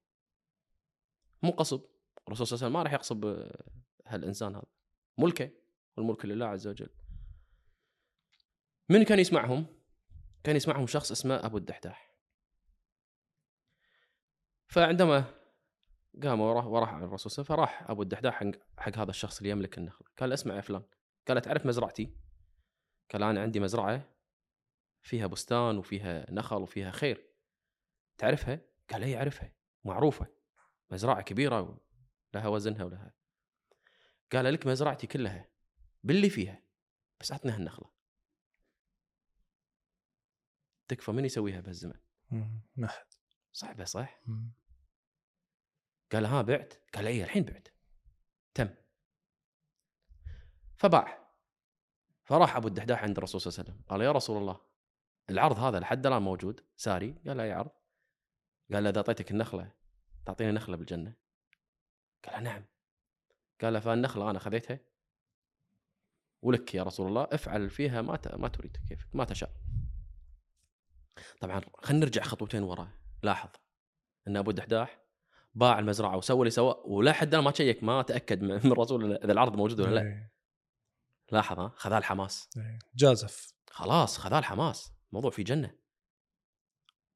مو 1.44 1.52
قصب. 1.52 1.82
الرسول 2.28 2.48
صلى 2.48 2.56
الله 2.56 2.66
عليه 2.66 2.68
وسلم 2.68 2.74
ما 2.74 2.84
راح 2.84 2.94
يقصب 2.94 3.26
آه، 3.26 3.72
هالإنسان 4.08 4.56
هذا. 4.56 4.66
ملكه 5.18 5.50
والملك 5.98 6.26
لله 6.26 6.46
عز 6.46 6.68
وجل. 6.68 6.90
من 8.90 9.04
كان 9.04 9.20
يسمعهم؟ 9.20 9.66
كان 10.44 10.56
يسمعهم 10.56 10.88
شخص 10.88 11.12
اسمه 11.12 11.46
أبو 11.46 11.58
الدحداح. 11.58 12.16
فعندما 14.68 15.24
قام 16.24 16.42
وراح 16.42 16.66
وراح 16.66 16.94
على 16.94 17.06
الرسول 17.06 17.32
صلى 17.32 17.44
الله 17.44 17.64
عليه 17.64 17.64
وسلم 17.64 17.78
فراح 17.78 17.92
أبو 17.92 18.02
الدحداح 18.02 18.44
حق, 18.78 18.98
هذا 18.98 19.10
الشخص 19.10 19.38
اللي 19.38 19.50
يملك 19.50 19.78
النخله 19.78 20.08
قال 20.18 20.34
اسمع 20.34 20.56
يا 20.56 20.62
فلان. 20.62 20.84
قال 21.28 21.42
تعرف 21.42 21.66
مزرعتي؟ 21.66 22.18
قال 23.14 23.24
أنا 23.24 23.42
عندي 23.42 23.60
مزرعة 23.60 24.10
فيها 25.02 25.28
بستان 25.28 25.78
وفيها 25.78 26.32
نخل 26.32 26.62
وفيها 26.62 26.92
خير. 26.92 27.35
تعرفها؟ 28.18 28.62
قال 28.90 29.04
اي 29.04 29.18
أعرفها. 29.18 29.54
معروفة. 29.84 30.28
مزرعة 30.92 31.22
كبيرة 31.22 31.82
لها 32.34 32.48
وزنها 32.48 32.84
ولها. 32.84 33.14
قال 34.32 34.54
لك 34.54 34.68
مزرعتي 34.68 35.08
كلها 35.08 35.50
باللي 36.04 36.30
فيها 36.30 36.62
بس 37.20 37.32
اعطني 37.32 37.52
هالنخله 37.52 37.90
تكفى 40.88 41.12
من 41.12 41.26
يسويها 41.26 41.62
بهالزمن. 41.62 42.00
ما 42.76 42.88
حد 42.88 43.14
صعبة 43.52 43.84
صح؟ 43.84 44.22
مم. 44.26 44.52
قال 46.12 46.26
ها 46.26 46.42
بعت. 46.42 46.74
قال 46.94 47.08
اي 47.08 47.24
الحين 47.24 47.44
بعت. 47.44 47.68
تم. 48.54 48.76
فباع. 50.78 51.26
فراح 52.24 52.56
أبو 52.56 52.68
الدحداح 52.68 53.04
عند 53.04 53.18
الرسول 53.18 53.42
صلى 53.42 53.52
الله 53.52 53.60
عليه 53.60 53.70
وسلم. 53.72 53.86
قال 53.90 54.02
يا 54.02 54.12
رسول 54.12 54.38
الله 54.38 54.62
العرض 55.30 55.60
هذا 55.60 55.80
لحد 55.80 56.06
الآن 56.06 56.22
موجود؟ 56.22 56.66
ساري؟ 56.76 57.12
قال 57.28 57.40
اي 57.40 57.52
عرض 57.52 57.72
قال 58.74 58.84
له 58.84 58.90
إذا 58.90 58.98
أعطيتك 58.98 59.32
النخلة 59.32 59.72
تعطيني 60.26 60.52
نخلة 60.52 60.78
بالجنة. 60.78 61.14
قال 62.26 62.44
نعم. 62.44 62.66
قال 63.62 63.74
له 63.74 63.80
فالنخلة 63.80 64.30
أنا 64.30 64.40
خذيتها. 64.40 64.80
ولك 66.42 66.76
يا 66.76 66.84
رسول 66.84 67.08
الله 67.08 67.28
افعل 67.32 67.70
فيها 67.70 68.02
ما 68.02 68.20
ما 68.34 68.48
تريد 68.48 68.78
كيفك 68.90 69.16
ما 69.16 69.26
تشاء. 69.26 69.52
طبعا 71.42 71.62
خلينا 71.84 72.06
نرجع 72.06 72.24
خطوتين 72.24 72.64
ورا. 72.64 72.92
لاحظ 73.24 73.50
أن 74.28 74.38
أبو 74.38 74.50
الدحداح 74.50 75.06
باع 75.56 75.80
المزرعة 75.80 76.18
وسوى 76.18 76.40
اللي 76.40 76.50
سوى 76.50 76.76
ولا 76.86 77.14
حد 77.14 77.34
أنا 77.34 77.44
ما 77.44 77.52
شيك 77.52 77.84
ما 77.84 78.02
تأكد 78.02 78.42
من 78.42 78.52
الرسول 78.72 79.14
إذا 79.14 79.32
العرض 79.32 79.56
موجود 79.56 79.80
ولا 79.80 79.96
لا. 79.96 80.02
إيه، 80.02 80.32
لاحظ 81.32 81.60
ها؟ 81.60 81.74
خذاه 81.76 81.98
الحماس. 81.98 82.50
إيه. 82.58 82.80
جازف. 82.96 83.54
خلاص 83.70 84.18
خذاه 84.18 84.40
الحماس. 84.40 84.92
الموضوع 85.10 85.32
في 85.32 85.44
جنة. 85.44 85.76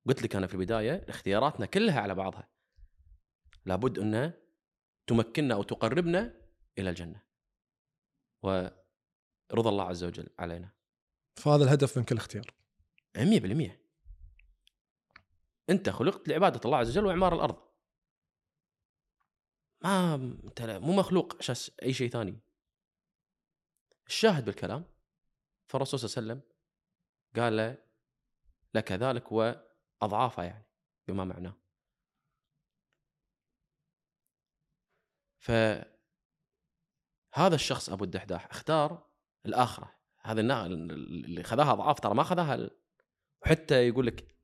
قلت 0.10 0.24
لك 0.24 0.36
أنا 0.36 0.48
في 0.48 0.54
البداية 0.54 1.06
اختياراتنا 1.10 1.66
كلها 1.66 2.02
على 2.02 2.16
بعضها. 2.16 2.50
لابد 3.66 4.00
انها 4.00 4.34
تمكننا 5.08 5.54
أو 5.54 5.64
تقربنا 5.64 6.42
إلى 6.78 6.90
الجنة. 6.90 7.24
ورضا 8.42 9.70
الله 9.70 9.84
عز 9.84 10.04
وجل 10.04 10.30
علينا. 10.40 10.72
فهذا 11.36 11.64
الهدف 11.64 11.98
من 11.98 12.04
كل 12.04 12.18
اختيار. 12.18 12.54
100% 13.18 13.82
أنت 15.70 15.90
خلقت 15.90 16.28
لعبادة 16.28 16.62
الله 16.66 16.78
عز 16.78 16.90
وجل 16.90 17.06
وإعمار 17.06 17.36
الأرض. 17.36 17.70
ما 19.84 20.16
أنت 20.16 20.62
مو 20.62 20.94
مخلوق 20.94 21.36
عشان 21.40 21.56
أي 21.84 21.94
شيء 21.94 22.10
ثاني. 22.10 22.40
الشاهد 24.08 24.46
بالكلام 24.46 24.86
فالرسول 25.68 26.00
صلى 26.00 26.22
الله 26.22 26.34
عليه 26.34 26.42
وسلم 26.42 26.60
قال 27.36 27.58
له 27.58 27.78
لك 28.74 28.92
ذلك 28.92 29.32
واضعافه 30.02 30.44
يعني 30.44 30.66
بما 31.08 31.24
معناه. 31.24 31.54
ف 35.38 35.52
هذا 37.34 37.56
الشخص 37.56 37.90
أبو 37.90 38.04
الدحداح 38.04 38.46
اختار 38.52 39.08
الآخرة. 39.46 39.96
هذا 40.22 40.42
النا- 40.42 40.66
اللي 40.66 41.44
خذاها 41.44 41.72
أضعاف 41.72 42.00
ترى 42.00 42.14
ما 42.14 42.24
خذاها 42.24 42.70
وحتى 43.42 43.88
يقول 43.88 44.08
لك 44.08 44.36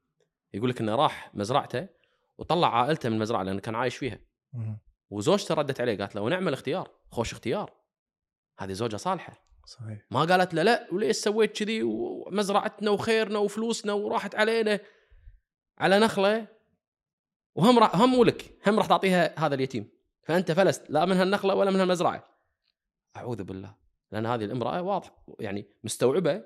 يقول 0.54 0.70
لك 0.70 0.82
إنه 0.82 0.96
راح 0.96 1.36
مزرعته 1.36 1.88
وطلع 2.38 2.80
عائلته 2.82 3.10
من 3.10 3.16
المزرعة 3.16 3.44
لأنه 3.44 3.60
كان 3.60 3.76
عايش 3.76 3.98
فيها. 3.98 4.20
وزوجته 5.10 5.56
ردت 5.56 5.82
عليه 5.82 5.98
قالت 5.98 6.16
له 6.16 6.22
ونعم 6.22 6.48
الاختيار 6.48 6.92
خوش 7.12 7.34
اختيار. 7.34 7.74
هذه 8.60 8.72
زوجة 8.74 8.96
صالحة. 8.98 9.46
صحيح. 9.66 10.06
ما 10.12 10.20
قالت 10.20 10.54
له 10.54 10.64
لا 10.64 10.88
وليش 10.94 11.16
سويت 11.16 11.58
كذي؟ 11.58 11.84
ومزرعتنا 11.84 12.92
وخيرنا 12.92 13.40
وفلوسنا 13.40 13.94
وراحت 13.94 14.36
علينا. 14.36 14.80
على 15.78 16.00
نخلة 16.00 16.48
وهم 17.56 17.80
را... 17.80 17.96
هم 17.96 18.14
ولك 18.14 18.68
هم 18.68 18.80
راح 18.80 18.88
تعطيها 18.88 19.40
هذا 19.40 19.56
اليتيم. 19.56 19.90
فأنت 20.24 20.52
فلست 20.52 20.90
لا 20.90 21.06
من 21.06 21.18
هالنخلة 21.18 21.56
ولا 21.56 21.72
من 21.72 21.80
هالمزرعة. 21.80 22.36
أعوذ 23.16 23.44
بالله. 23.44 23.76
لأن 24.12 24.26
هذه 24.26 24.46
الامرأة 24.46 24.82
واضح 24.82 25.16
يعني 25.40 25.68
مستوعبة 25.84 26.46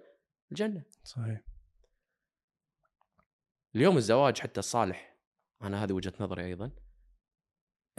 الجنة. 0.52 0.84
صحيح. 1.04 1.42
اليوم 3.76 3.98
الزواج 3.98 4.40
حتى 4.40 4.60
الصالح 4.60 5.16
أنا 5.62 5.84
هذه 5.84 5.94
وجهة 5.94 6.14
نظري 6.20 6.46
أيضا 6.46 6.72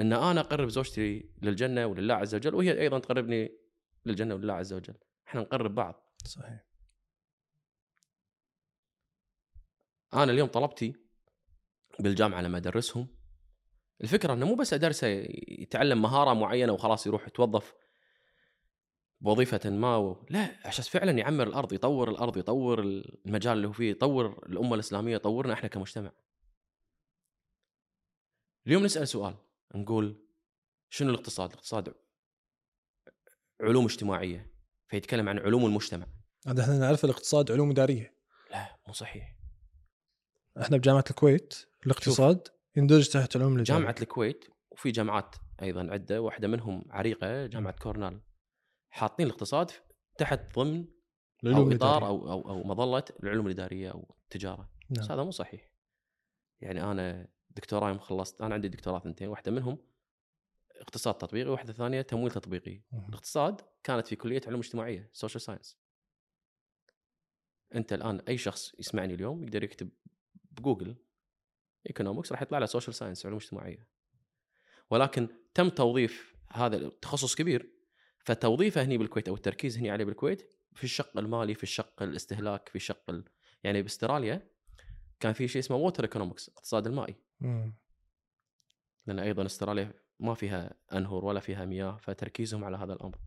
إن 0.00 0.12
أنا 0.12 0.40
أقرب 0.40 0.68
زوجتي 0.68 1.30
للجنة 1.42 1.86
ولله 1.86 2.14
عز 2.14 2.34
وجل 2.34 2.54
وهي 2.54 2.80
أيضا 2.80 2.98
تقربني 2.98 3.58
للجنة 4.06 4.34
ولله 4.34 4.54
عز 4.54 4.72
وجل. 4.72 4.94
إحنا 5.28 5.40
نقرب 5.40 5.74
بعض. 5.74 6.16
صحيح. 6.24 6.64
أنا 10.14 10.32
اليوم 10.32 10.48
طلبتي 10.48 10.94
بالجامعة 12.02 12.40
لما 12.40 12.58
أدرسهم. 12.58 13.08
الفكرة 14.02 14.32
إنه 14.32 14.46
مو 14.46 14.54
بس 14.54 14.72
ادرسه 14.72 15.06
يتعلم 15.48 16.02
مهارة 16.02 16.34
معينة 16.34 16.72
وخلاص 16.72 17.06
يروح 17.06 17.26
يتوظف 17.26 17.74
بوظيفه 19.20 19.70
ما 19.70 19.96
و... 19.96 20.26
لا 20.30 20.56
عشان 20.64 20.84
فعلا 20.84 21.18
يعمر 21.18 21.46
الأرض 21.46 21.72
يطور 21.72 22.10
الأرض 22.10 22.36
يطور 22.36 22.80
المجال 22.80 23.56
اللي 23.56 23.68
هو 23.68 23.72
فيه 23.72 23.90
يطور 23.90 24.46
الأمة 24.48 24.74
الإسلامية 24.74 25.14
يطورنا 25.14 25.52
إحنا 25.52 25.68
كمجتمع. 25.68 26.12
اليوم 28.66 28.84
نسأل 28.84 29.08
سؤال 29.08 29.34
نقول 29.74 30.26
شنو 30.90 31.10
الاقتصاد؟ 31.10 31.50
الاقتصاد 31.50 31.94
علوم 33.60 33.84
اجتماعية 33.84 34.52
فيتكلم 34.88 35.28
عن 35.28 35.38
علوم 35.38 35.66
المجتمع. 35.66 36.06
هذا 36.46 36.62
إحنا 36.62 36.78
نعرف 36.78 37.04
الاقتصاد 37.04 37.52
علوم 37.52 37.70
إدارية. 37.70 38.14
لا 38.50 38.78
مو 38.86 38.92
صحيح. 38.92 39.39
إحنا 40.60 40.76
بجامعة 40.76 41.04
الكويت 41.10 41.54
الاقتصاد 41.86 42.48
يندرج 42.76 43.08
تحت 43.08 43.36
علوم 43.36 43.56
الإدارة. 43.56 43.78
جامعة 43.78 43.94
الكويت 44.02 44.44
وفي 44.70 44.90
جامعات 44.90 45.36
أيضا 45.62 45.88
عدة 45.90 46.20
واحدة 46.20 46.48
منهم 46.48 46.84
عريقة 46.90 47.46
جامعة 47.46 47.74
كورنال 47.78 48.20
حاطين 48.90 49.26
الاقتصاد 49.26 49.70
تحت 50.18 50.58
ضمن 50.58 50.84
العلوم 51.44 51.70
أو 51.70 51.76
اطار. 51.76 52.06
أو 52.06 52.32
أو 52.32 52.48
أو 52.48 52.62
مظلة 52.62 53.04
العلوم 53.22 53.46
الإدارية 53.46 53.90
أو 53.90 54.16
التجارة 54.22 54.70
بس 54.90 54.98
نعم. 54.98 55.12
هذا 55.12 55.22
مو 55.22 55.30
صحيح 55.30 55.70
يعني 56.60 56.82
أنا 56.82 57.28
دكتوراه 57.50 57.98
خلصت 57.98 58.42
أنا 58.42 58.54
عندي 58.54 58.68
دكتوراه 58.68 58.98
ثنتين 58.98 59.28
واحدة 59.28 59.52
منهم 59.52 59.78
اقتصاد 60.80 61.14
تطبيقي 61.14 61.50
واحدة 61.50 61.72
ثانية 61.72 62.02
تمويل 62.02 62.30
تطبيقي 62.30 62.82
مهم. 62.92 63.08
الاقتصاد 63.08 63.60
كانت 63.82 64.06
في 64.06 64.16
كلية 64.16 64.40
علوم 64.46 64.60
اجتماعية 64.60 65.10
social 65.12 65.40
science 65.40 65.78
أنت 67.74 67.92
الآن 67.92 68.20
أي 68.28 68.38
شخص 68.38 68.74
يسمعني 68.78 69.14
اليوم 69.14 69.42
يقدر 69.42 69.64
يكتب 69.64 69.90
بجوجل 70.50 70.96
economics 71.86 72.32
راح 72.32 72.42
يطلع 72.42 72.58
له 72.58 72.66
social 72.66 72.94
science 72.94 73.26
علوم 73.26 73.38
اجتماعية 73.38 73.88
ولكن 74.90 75.28
تم 75.54 75.68
توظيف 75.68 76.34
هذا 76.48 76.76
التخصص 76.76 77.34
كبير 77.34 77.72
فتوظيفه 78.18 78.82
هني 78.82 78.98
بالكويت 78.98 79.28
أو 79.28 79.34
التركيز 79.34 79.78
هني 79.78 79.90
عليه 79.90 80.04
بالكويت 80.04 80.52
في 80.74 80.84
الشق 80.84 81.18
المالي 81.18 81.54
في 81.54 81.62
الشق 81.62 82.02
الاستهلاك 82.02 82.68
في 82.68 82.76
الشق 82.76 83.10
ال... 83.10 83.24
يعني 83.64 83.82
باستراليا 83.82 84.50
كان 85.20 85.32
في 85.32 85.48
شيء 85.48 85.60
اسمه 85.60 85.76
water 85.76 86.04
economics 86.04 86.48
الاقتصاد 86.48 86.86
المائي 86.86 87.14
مم. 87.40 87.74
لأن 89.06 89.18
أيضا 89.18 89.46
استراليا 89.46 89.92
ما 90.20 90.34
فيها 90.34 90.74
انهر 90.92 91.24
ولا 91.24 91.40
فيها 91.40 91.64
مياه 91.64 91.96
فتركيزهم 91.96 92.64
على 92.64 92.76
هذا 92.76 92.92
الأمر. 92.92 93.18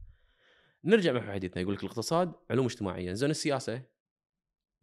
نرجع 0.84 1.12
مع 1.12 1.34
حديثنا 1.34 1.62
يقول 1.62 1.74
لك 1.74 1.84
الاقتصاد 1.84 2.34
علوم 2.50 2.66
اجتماعية، 2.66 3.14
زين 3.14 3.30
السياسة 3.30 3.82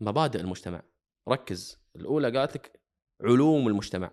مبادئ 0.01 0.41
المجتمع. 0.41 0.83
ركز 1.29 1.80
الأولى 1.97 2.39
قالت 2.39 2.57
لك 2.57 2.81
علوم 3.21 3.69
المجتمع. 3.69 4.11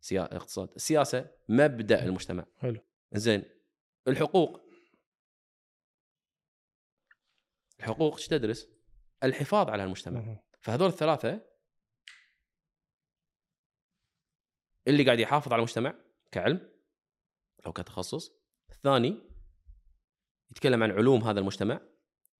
سيا... 0.00 0.36
اقتصاد، 0.36 0.68
السياسة 0.76 1.30
مبدأ 1.48 2.04
المجتمع. 2.04 2.46
حلو. 2.58 2.80
زين 3.12 3.44
الحقوق 4.08 4.60
الحقوق 7.78 8.16
إيش 8.16 8.26
تدرس؟ 8.26 8.68
الحفاظ 9.24 9.70
على 9.70 9.84
المجتمع. 9.84 10.38
فهذول 10.60 10.88
الثلاثة 10.88 11.40
اللي 14.88 15.04
قاعد 15.04 15.20
يحافظ 15.20 15.52
على 15.52 15.60
المجتمع 15.60 15.94
كعلم 16.32 16.70
أو 17.66 17.72
كتخصص 17.72 18.32
الثاني 18.70 19.22
يتكلم 20.50 20.82
عن 20.82 20.90
علوم 20.90 21.22
هذا 21.24 21.40
المجتمع 21.40 21.80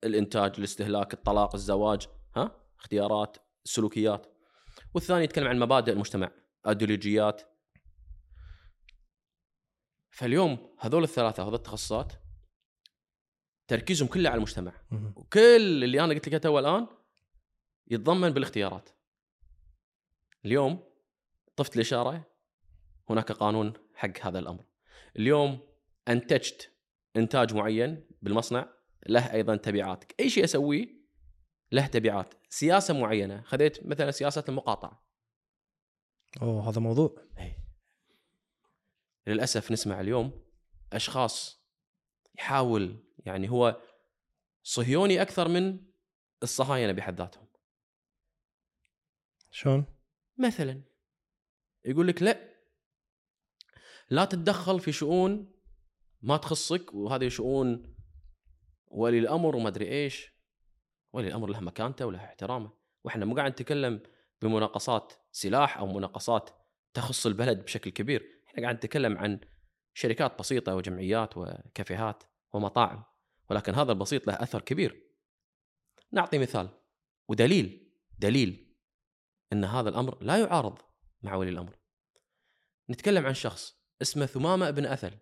الإنتاج 0.05 0.53
الاستهلاك 0.59 1.15
الطلاق 1.15 1.55
الزواج 1.55 2.09
ها 2.37 2.67
اختيارات 2.79 3.37
السلوكيات 3.65 4.36
والثاني 4.95 5.25
يتكلم 5.25 5.49
عن 5.49 5.59
مبادئ 5.59 5.93
المجتمع 5.93 6.31
أيديولوجيات. 6.69 7.43
فاليوم 10.11 10.77
هذول 10.81 11.03
الثلاثة 11.03 11.43
هذول 11.43 11.55
التخصصات 11.55 12.13
تركيزهم 13.69 14.09
كله 14.09 14.31
على 14.31 14.37
المجتمع. 14.37 14.73
وكل 15.17 15.85
اللي 15.85 16.01
أنا 16.01 16.15
قلت 16.15 16.29
لك 16.29 16.43
تو 16.43 16.59
الآن 16.59 16.87
يتضمن 17.87 18.31
بالاختيارات. 18.31 18.89
اليوم 20.45 20.85
طفت 21.57 21.77
الإشارة 21.77 22.27
هناك 23.11 23.33
قانون 23.33 23.73
حق 23.95 24.21
هذا 24.21 24.39
الأمر. 24.39 24.65
اليوم 25.17 25.61
أنتجت 26.09 26.73
إنتاج 27.17 27.55
معين 27.55 28.09
بالمصنع 28.23 28.69
له 29.07 29.33
أيضا 29.33 29.57
تبعات 29.57 30.05
أي 30.21 30.31
شيء 30.31 30.45
أسويه 30.45 30.87
له 31.73 31.87
تبعات. 31.87 32.35
سياسة 32.57 32.95
معينة 32.95 33.43
خذيت 33.43 33.87
مثلا 33.87 34.11
سياسة 34.11 34.45
المقاطعة. 34.49 35.07
أوه 36.43 36.69
هذا 36.69 36.81
موضوع. 36.81 37.23
للأسف 39.27 39.73
نسمع 39.73 40.01
اليوم 40.01 40.45
أشخاص 40.93 41.67
يحاول 42.39 43.05
يعني 43.19 43.51
هو 43.51 43.83
صهيوني 44.63 45.23
أكثر 45.23 45.49
من 45.49 45.87
الصهاينة 46.43 46.93
بحد 46.93 47.19
ذاتهم. 47.19 47.47
شلون؟ 49.51 49.85
مثلا 50.39 50.83
يقول 51.85 52.09
لك 52.09 52.23
لا 52.23 52.57
لا 54.11 54.25
تتدخل 54.25 54.81
في 54.81 54.93
شؤون 54.93 55.53
ما 56.23 56.37
تخصك 56.37 56.95
وهذه 56.95 57.29
شؤون 57.29 57.97
ولي 58.87 59.19
الأمر 59.19 59.57
وما 59.57 59.69
أدري 59.69 59.89
إيش. 59.89 60.36
ولي 61.17 61.29
الأمر 61.29 61.51
له 61.51 61.61
مكانته 61.61 62.07
وله 62.07 62.25
احترامه. 62.25 62.71
وإحنا 63.05 63.25
مو 63.25 63.35
قاعد 63.35 63.51
نتكلم 63.51 64.03
بمناقصات 64.43 65.13
سلاح 65.33 65.79
أو 65.79 65.87
مناقصات 65.87 66.51
تخص 66.95 67.27
البلد 67.27 67.65
بشكل 67.65 67.91
كبير. 67.91 68.43
إحنا 68.47 68.63
قاعد 68.63 68.75
نتكلم 68.75 69.19
عن 69.19 69.41
شركات 69.95 70.39
بسيطة 70.39 70.75
وجمعيات 70.75 71.37
وكافيهات 71.37 72.23
ومطاعم 72.53 73.05
ولكن 73.51 73.75
هذا 73.75 73.93
البسيط 73.93 74.27
له 74.27 74.35
أثر 74.35 74.61
كبير. 74.61 75.07
نعطي 76.13 76.39
مثال 76.39 76.69
ودليل 77.29 77.93
دليل 78.19 78.77
إن 79.53 79.65
هذا 79.65 79.89
الأمر 79.89 80.23
لا 80.23 80.39
يعارض 80.39 80.79
مع 81.23 81.35
ولي 81.35 81.51
الأمر. 81.51 81.79
نتكلم 82.91 83.27
عن 83.27 83.35
شخص 83.35 83.83
اسمه 84.03 84.27
ثمامة 84.27 84.71
بن 84.71 84.87
أثل. 84.87 85.19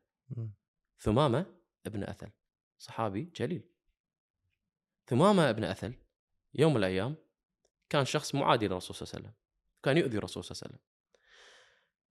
ثمامة 0.98 1.46
بن 1.84 2.02
أثل 2.02 2.30
صحابي 2.78 3.24
جليل. 3.24 3.73
ثمامه 5.06 5.52
بن 5.52 5.64
أثل 5.64 5.94
يوم 6.54 6.72
من 6.72 6.76
الأيام 6.76 7.16
كان 7.88 8.04
شخص 8.04 8.34
معادي 8.34 8.68
للرسول 8.68 8.96
صلى 8.96 9.06
الله 9.06 9.14
عليه 9.14 9.24
وسلم 9.24 9.44
كان 9.82 9.96
يؤذي 9.96 10.18
الرسول 10.18 10.44
صلى 10.44 10.56
الله 10.56 10.62
عليه 10.64 10.74
وسلم. 10.74 10.88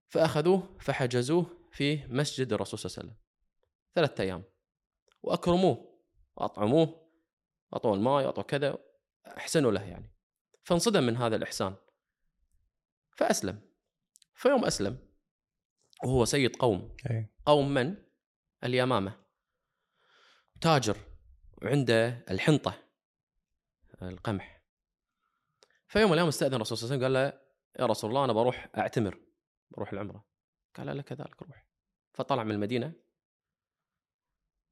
فأخذوه 0.08 0.78
فحجزوه 0.80 1.68
في 1.72 2.06
مسجد 2.06 2.52
الرسول 2.52 2.78
صلى 2.78 2.90
الله 2.90 2.98
عليه 2.98 3.08
وسلم. 3.08 3.24
ثلاثة 3.94 4.24
أيام. 4.24 4.44
وأكرموه 5.22 6.00
وأطعموه 6.36 7.10
أعطوه 7.72 7.94
الماء 7.94 8.24
أعطوه 8.24 8.44
كذا 8.44 8.78
أحسنوا 9.26 9.72
له 9.72 9.82
يعني. 9.82 10.14
فانصدم 10.64 11.02
من 11.02 11.16
هذا 11.16 11.36
الإحسان. 11.36 11.76
فأسلم. 13.16 13.60
فيوم 14.34 14.64
أسلم 14.64 14.98
وهو 16.04 16.24
سيد 16.24 16.56
قوم. 16.56 16.96
أي. 17.10 17.28
قوم 17.46 17.74
من؟ 17.74 17.96
اليمامة. 18.64 19.24
تاجر 20.60 20.96
وعنده 21.62 22.24
الحنطة. 22.30 22.83
القمح. 24.08 24.62
فيوم 25.88 26.06
من 26.06 26.12
الأيام 26.12 26.28
استأذن 26.28 26.54
الرسول 26.54 26.78
صلى 26.78 26.86
الله 26.86 27.06
عليه 27.06 27.06
وسلم 27.06 27.22
قال 27.22 27.32
له 27.32 27.40
يا 27.80 27.86
رسول 27.86 28.10
الله 28.10 28.24
أنا 28.24 28.32
بروح 28.32 28.68
أعتمر 28.78 29.20
بروح 29.70 29.92
العمرة. 29.92 30.24
قال 30.76 30.96
له 30.96 31.02
كذلك 31.02 31.42
روح. 31.42 31.66
فطلع 32.12 32.44
من 32.44 32.50
المدينة 32.50 32.92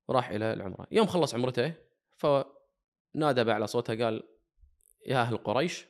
وراح 0.09 0.29
إلى 0.29 0.53
العمرة. 0.53 0.87
يوم 0.91 1.07
خلص 1.07 1.35
عمرته 1.35 1.75
فنادى 2.17 3.45
بأعلى 3.45 3.67
صوته 3.67 4.05
قال 4.05 4.29
يا 5.07 5.23
أهل 5.23 5.37
قريش. 5.37 5.87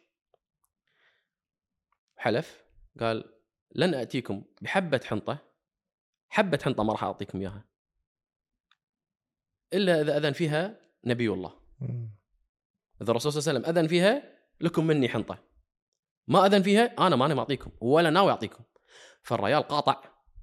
حلف 2.16 2.64
قال 3.00 3.38
لن 3.74 3.94
أتيكم 3.94 4.44
بحبة 4.60 5.00
حنطة 5.04 5.38
حبة 6.28 6.58
حنطة 6.64 6.82
ما 6.82 6.92
راح 6.92 7.04
أعطيكم 7.04 7.40
إياها 7.40 7.64
إلا 9.72 10.00
إذا 10.00 10.16
أذن 10.16 10.32
فيها 10.32 10.80
نبي 11.04 11.28
الله. 11.28 11.62
إذا 13.02 13.10
الرسول 13.10 13.32
صلى 13.32 13.40
الله 13.40 13.50
عليه 13.50 13.60
وسلم 13.60 13.78
أذن 13.78 13.88
فيها 13.88 14.38
لكم 14.60 14.86
مني 14.86 15.08
حنطة. 15.08 15.44
ما 16.28 16.46
أذن 16.46 16.62
فيها 16.62 17.06
أنا 17.06 17.16
ماني 17.16 17.34
معطيكم 17.34 17.70
ولا 17.80 18.10
ناوي 18.10 18.30
أعطيكم. 18.30 18.64
فالريال 19.22 19.62
قاطع 19.62 20.02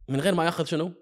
من 0.10 0.20
غير 0.20 0.36
ما 0.36 0.46
يأخذ 0.46 0.66
شنو؟ 0.66 0.94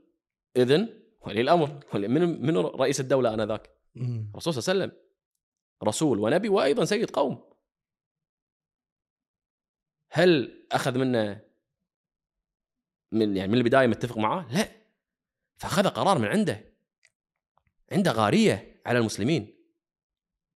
إذن 0.58 1.04
ولي 1.22 1.41
الأمر. 1.41 1.80
ولي- 1.93 2.08
من 2.08 2.46
من 2.46 2.58
رئيس 2.58 3.00
الدولة 3.00 3.34
آنذاك 3.34 3.78
مم. 3.96 4.30
الرسول 4.32 4.54
صلى 4.54 4.74
الله 4.74 4.84
عليه 4.84 4.93
وسلم 4.93 5.08
رسول 5.84 6.20
ونبي 6.20 6.50
وأيضا 6.50 6.86
سيد 6.86 7.12
قوم. 7.12 7.54
هل 10.12 10.67
أخذ 10.72 10.98
منه 10.98 11.41
من 13.12 13.38
يعني 13.38 13.52
من 13.52 13.58
البداية 13.58 13.88
متفق 13.88 14.17
معاه؟ 14.17 14.54
لا. 14.54 14.67
فأخذ 15.58 15.88
قرار 15.88 16.20
من 16.20 16.26
عنده. 16.28 16.74
عنده 17.91 18.12
غارية 18.12 18.82
على 18.86 19.00
المسلمين. 19.00 19.57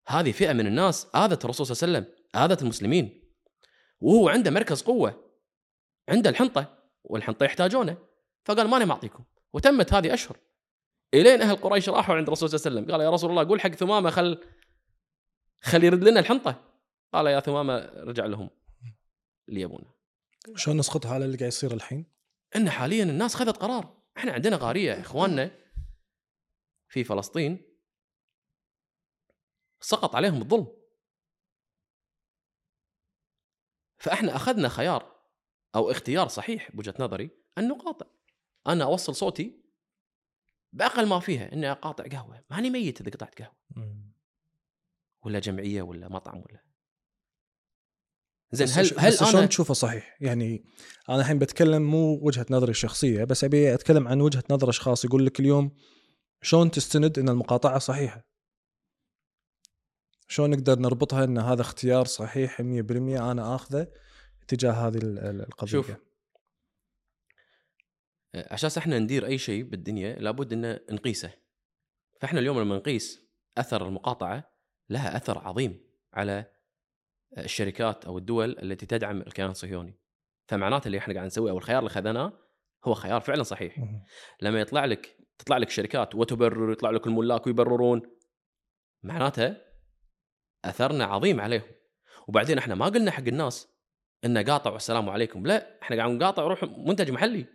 هذه 0.08 0.32
فئة 0.32 0.54
من 0.54 0.68
الناس 0.68 1.08
آذت 1.16 1.46
الرسول 1.46 1.66
صلى 1.66 1.88
الله 1.88 1.98
عليه 1.98 2.08
وسلم 2.08 2.26
آذت 2.36 2.62
المسلمين. 2.62 3.32
وهو 4.00 4.30
عنده 4.30 4.52
مركز 4.52 4.82
قوة 4.82 5.32
عنده 6.10 6.30
الحنطة 6.30 6.78
والحنطة 7.04 7.44
يحتاجونه. 7.44 7.98
فقال 8.46 8.68
ماني 8.68 8.86
معطيكم. 8.86 9.24
وتمت 9.54 9.94
هذه 9.94 10.14
أشهر. 10.14 10.38
إلين 11.14 11.42
أهل 11.42 11.56
قريش 11.56 11.90
راحوا 11.90 12.16
عند 12.16 12.28
الرسول 12.28 12.50
صلى 12.50 12.58
الله 12.58 12.68
عليه 12.68 12.78
وسلم. 12.78 12.92
قال 12.92 13.02
يا 13.02 13.10
رسول 13.10 13.30
الله 13.30 13.48
قول 13.48 13.62
حق 13.62 13.70
ثمامة 13.70 14.10
خل 14.10 14.44
خل 15.62 15.84
يرد 15.84 16.04
لنا 16.04 16.20
الحنطة. 16.20 16.64
قال 17.14 17.28
يا 17.28 17.40
ثمامة 17.40 17.78
رجع 17.96 18.26
لهم 18.26 18.50
اللي 19.50 19.62
يبونه. 19.62 19.94
شلون 20.56 20.78
نسقطها 20.78 21.14
على 21.14 21.26
اللي 21.26 21.38
قاعد 21.38 21.48
يصير 21.48 21.74
الحين؟ 21.74 22.06
إن 22.56 22.70
حاليا 22.70 23.04
الناس 23.04 23.36
خذت 23.36 23.58
قرار. 23.58 23.98
إحنا 24.18 24.32
عندنا 24.32 24.58
غارية 24.58 25.02
إخواننا 25.02 25.52
في 26.88 27.04
فلسطين. 27.04 27.71
سقط 29.82 30.15
عليهم 30.15 30.41
الظلم 30.41 30.67
فإحنا 33.98 34.36
أخذنا 34.36 34.70
خيار 34.70 35.22
أو 35.76 35.91
اختيار 35.91 36.28
صحيح 36.28 36.76
بوجهة 36.76 36.94
نظري 37.00 37.30
أن 37.58 37.67
نقاطع 37.67 38.06
أنا 38.67 38.84
أوصل 38.84 39.15
صوتي 39.15 39.62
بأقل 40.74 41.08
ما 41.08 41.20
فيها 41.20 41.54
إني 41.54 41.72
أقاطع 41.72 42.04
قهوة 42.04 42.44
ماني 42.50 42.70
ميت 42.70 43.02
إذا 43.02 43.12
قطعت 43.12 43.41
قهوة. 43.41 43.56
ولا 45.26 45.39
جمعية 45.39 45.82
ولا 45.82 46.10
مطعم 46.10 46.38
ولا 46.38 46.63
زين 48.52 48.67
هل 48.67 49.00
هل 49.00 49.12
بس 49.12 49.24
شلون 49.24 49.36
أنا 49.36 49.46
تشوفه 49.46 49.74
صحيح؟ 49.74 50.17
يعني 50.22 50.65
أنا 51.10 51.20
الحين 51.20 51.39
بتكلم 51.39 51.82
مو 51.82 52.20
وجهة 52.22 52.46
نظري 52.50 52.72
الشخصية 52.72 53.24
بس 53.24 53.44
أبي 53.44 53.74
أتكلم 53.74 54.08
عن 54.08 54.22
وجهة 54.22 54.44
نظر 54.50 54.70
أشخاص 54.70 55.06
يقول 55.06 55.26
لك 55.26 55.39
اليوم 55.39 55.78
شلون 56.41 56.72
تستند 56.72 57.20
إن 57.20 57.30
المقاطعة 57.30 57.80
صحيحة؟ 57.80 58.31
شلون 60.32 60.50
نقدر 60.50 60.80
نربطها 60.80 61.24
إن 61.24 61.38
هذا 61.38 61.62
اختيار 61.62 62.06
صحيح 62.06 62.62
100% 62.62 62.62
أنا 62.62 63.56
آخذه 63.56 63.88
تجاه 64.48 64.72
هذه 64.72 64.98
ال- 64.98 65.20
ال- 65.20 65.41
القضية؟ 65.41 65.72
شوف. 65.72 65.91
عشان 68.36 68.70
إحنا 68.78 69.00
ندير 69.00 69.26
أي 69.26 69.38
شيء 69.38 69.63
بالدنيا 69.63 70.15
لابد 70.15 70.54
ان 70.54 70.80
نقيسه. 70.91 71.34
فإحنا 72.22 72.39
اليوم 72.39 72.60
لما 72.60 72.76
نقيس 72.76 73.22
أثر 73.58 73.88
المقاطعة 73.88 74.52
لها 74.89 75.17
أثر 75.17 75.38
عظيم 75.38 75.84
على 76.13 76.46
الشركات 77.38 78.06
أو 78.06 78.17
الدول 78.17 78.60
التي 78.60 78.86
تدعم 78.86 79.22
الكيان 79.22 79.50
الصهيوني. 79.50 80.00
فمعناته 80.48 80.88
اللي 80.88 80.98
إحنا 80.98 81.13
قاعد 81.13 81.26
نسويه 81.26 81.52
أو 81.52 81.58
الخيار 81.58 81.80
اللي 81.80 81.89
خذناه 81.89 82.34
هو 82.86 82.94
خيار 82.94 83.22
فعلا 83.22 83.44
صحيح. 83.44 83.80
لما 84.41 84.60
يطلع 84.62 84.86
لك 84.86 85.17
تطلع 85.38 85.58
لك 85.58 85.70
شركات 85.70 86.15
وتبرر 86.15 86.72
يطلع 86.72 86.89
لك 86.89 87.08
الملاك 87.08 87.48
ويبررون 87.48 88.02
معناته 89.04 89.71
أثرنا 90.65 91.06
عظيم 91.06 91.41
عليهم. 91.41 91.71
وبعدين 92.28 92.58
إحنا 92.58 92.76
ما 92.76 92.86
قلنا 92.86 93.12
حق 93.12 93.28
الناس 93.28 93.67
إن 94.26 94.38
قاطع 94.38 94.71
والسلام 94.71 95.10
عليكم. 95.10 95.45
لا 95.47 95.80
إحنا 95.82 95.97
قاعد 95.97 96.12
نقاطع 96.12 96.43
روح 96.43 96.63
منتج 96.63 97.12
محلي. 97.12 97.45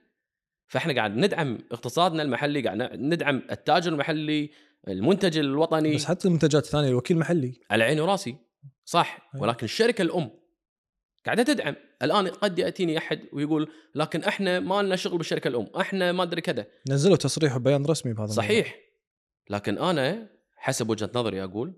فإحنا 0.66 0.94
قاعد 0.94 1.16
ندعم 1.16 1.58
اقتصادنا 1.72 2.22
المحلي 2.22 2.62
قاعد 2.62 2.78
ندعم 2.94 3.42
التاجر 3.50 3.92
المحلي 3.92 4.50
المنتج 4.88 5.38
الوطني. 5.38 5.94
بس 5.94 6.04
حتى 6.04 6.28
المنتجات 6.28 6.64
الثانية 6.64 6.88
الوكيل 6.88 7.18
محلي. 7.18 7.60
على 7.70 7.84
عيني 7.84 8.00
وراسي. 8.00 8.36
صح. 8.84 9.30
أي. 9.34 9.40
ولكن 9.40 9.64
الشركة 9.64 10.02
الأم 10.02 10.30
قاعدة 11.26 11.42
تدعم. 11.42 11.74
الآن 12.02 12.28
قد 12.28 12.58
يأتيني 12.58 12.98
أحد 12.98 13.20
ويقول 13.32 13.72
لكن 13.94 14.24
إحنا 14.24 14.60
ما 14.60 14.82
لنا 14.82 14.96
شغل 14.96 15.18
بالشركة 15.18 15.48
الأم. 15.48 15.66
إحنا 15.80 16.12
ما 16.12 16.22
أدري 16.22 16.40
كذا. 16.40 16.66
نزلوا 16.88 17.16
تصريح 17.16 17.56
وبيان 17.56 17.86
رسمي 17.86 18.12
بهذا 18.12 18.24
الموضوع. 18.24 18.44
صحيح. 18.44 18.78
لكن 19.50 19.78
أنا 19.78 20.28
حسب 20.56 20.90
وجهة 20.90 21.10
نظري 21.14 21.44
أقول 21.44 21.72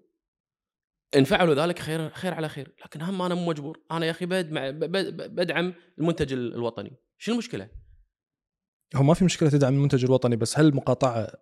ان 1.16 1.24
فعلوا 1.24 1.54
ذلك 1.54 1.78
خير 1.78 2.10
خير 2.10 2.34
على 2.34 2.48
خير. 2.48 2.74
لكن 2.84 3.02
هم 3.02 3.22
أنا 3.22 3.34
مو 3.34 3.46
مجبور. 3.46 3.80
أنا 3.90 4.06
يا 4.06 4.10
أخي 4.10 4.26
بدمع 4.26 4.70
ب- 4.70 4.78
ب- 4.84 5.34
بدعم 5.34 5.74
المنتج 5.98 6.32
ال- 6.32 6.54
الوطني. 6.54 6.96
شو 7.18 7.32
المشكلة؟ 7.32 7.68
هو 8.96 9.02
ما 9.02 9.14
في 9.14 9.24
مشكلة 9.24 9.48
تدعم 9.50 9.74
المنتج 9.74 10.04
الوطني 10.04 10.36
بس 10.36 10.58
هل 10.58 10.66
المقاطعه 10.66 11.32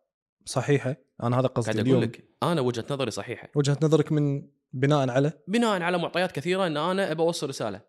صحيحة؟ 0.44 0.96
أنا 1.22 1.40
هذا 1.40 1.46
قاعد 1.46 1.66
قصدي 1.66 1.70
أقول 1.70 1.80
اليوم 1.80 2.02
لك 2.02 2.28
أنا 2.42 2.60
وجهة 2.60 2.84
نظري 2.90 3.10
صحيحة. 3.10 3.48
وجهة 3.54 3.78
نظرك 3.82 4.12
من 4.12 4.48
بناء 4.72 5.10
على؟ 5.10 5.32
بناء 5.48 5.82
على 5.82 5.98
معطيات 5.98 6.32
كثيرة 6.32 6.66
إن 6.66 6.76
أنا 6.76 7.12
أبى 7.12 7.22
أوصل 7.22 7.48
رسالة. 7.48 7.80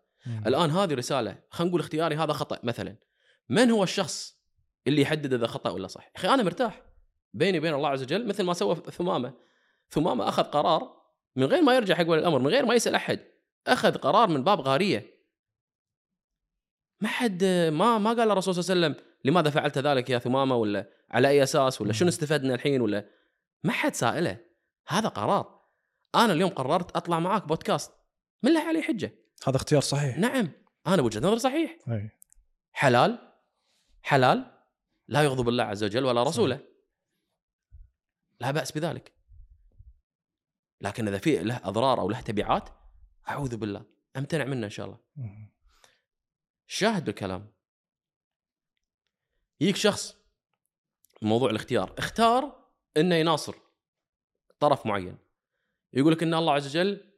الآن 0.46 0.70
هذه 0.70 0.94
رسالة 0.94 1.38
خلينا 1.50 1.68
نقول 1.70 1.80
اختياري 1.80 2.16
هذا 2.16 2.32
خطأ 2.32 2.58
مثلا. 2.62 2.96
من 3.48 3.70
هو 3.70 3.82
الشخص 3.82 4.38
اللي 4.86 5.02
يحدد 5.02 5.32
إذا 5.32 5.46
خطأ 5.46 5.70
ولا 5.70 5.86
صح 5.86 6.10
أخي 6.16 6.28
أنا 6.28 6.42
مرتاح. 6.42 6.82
بيني 7.34 7.58
وبين 7.58 7.74
الله 7.74 7.88
عز 7.88 8.02
وجل 8.02 8.28
مثل 8.28 8.44
ما 8.44 8.52
سوى 8.54 8.74
ثمامة. 8.74 9.34
ثمامة 9.90 10.28
أخذ 10.28 10.42
قرار 10.42 10.97
من 11.38 11.44
غير 11.44 11.62
ما 11.62 11.76
يرجع 11.76 11.94
حق 11.94 12.08
ولي 12.08 12.20
الأمر 12.20 12.38
من 12.38 12.46
غير 12.46 12.66
ما 12.66 12.74
يسأل 12.74 12.94
أحد. 12.94 13.20
أخذ 13.66 13.98
قرار 13.98 14.28
من 14.28 14.44
باب 14.44 14.60
غارية. 14.60 15.18
ما 17.00 17.08
حد 17.08 17.44
ما 17.72 17.98
ما 17.98 18.10
قال 18.10 18.30
الرسول 18.30 18.54
صلى 18.54 18.74
الله 18.74 18.86
عليه 18.86 18.96
وسلم 18.96 19.14
لماذا 19.24 19.50
فعلت 19.50 19.78
ذلك 19.78 20.10
يا 20.10 20.18
ثمامة؟ 20.18 20.56
ولا 20.56 20.90
على 21.10 21.28
أي 21.28 21.42
أساس؟ 21.42 21.80
ولا 21.80 21.92
شنو 21.92 22.08
استفدنا 22.08 22.54
الحين؟ 22.54 22.80
ولا 22.80 23.10
ما 23.64 23.72
حد 23.72 23.94
سائله 23.94 24.40
هذا 24.88 25.08
قرار. 25.08 25.68
أنا 26.14 26.32
اليوم 26.32 26.50
قررت 26.50 26.96
أطلع 26.96 27.18
معاك 27.18 27.46
بودكاست. 27.46 27.92
من 28.42 28.54
له 28.54 28.60
عليه 28.60 28.82
حجة. 28.82 29.14
هذا 29.46 29.56
اختيار 29.56 29.80
صحيح. 29.80 30.18
نعم. 30.18 30.52
أنا 30.86 31.02
وجهه 31.02 31.20
نظري 31.20 31.38
صحيح. 31.38 31.78
أي. 31.88 32.10
حلال 32.72 33.32
حلال 34.02 34.60
لا 35.08 35.22
يغضب 35.22 35.48
الله 35.48 35.64
عز 35.64 35.84
وجل 35.84 36.04
ولا 36.04 36.22
رسوله. 36.22 36.60
لا 38.40 38.50
بأس 38.50 38.72
بذلك. 38.72 39.17
لكن 40.80 41.08
إذا 41.08 41.18
في 41.18 41.38
له 41.38 41.60
أضرار 41.64 42.00
أو 42.00 42.10
له 42.10 42.20
تبعات 42.20 42.68
أعوذ 43.28 43.56
بالله 43.56 43.84
أمتنع 44.16 44.44
منه 44.44 44.66
إن 44.66 44.70
شاء 44.70 44.86
الله. 44.86 44.98
شاهد 46.66 47.04
بالكلام 47.04 47.52
يجيك 49.60 49.76
شخص 49.76 50.16
موضوع 51.22 51.50
الاختيار 51.50 51.94
اختار 51.98 52.68
إنه 52.96 53.14
يناصر 53.14 53.54
طرف 54.60 54.86
معين. 54.86 55.18
يقول 55.92 56.12
لك 56.12 56.22
إن 56.22 56.34
الله 56.34 56.52
عز 56.52 56.66
وجل 56.66 57.12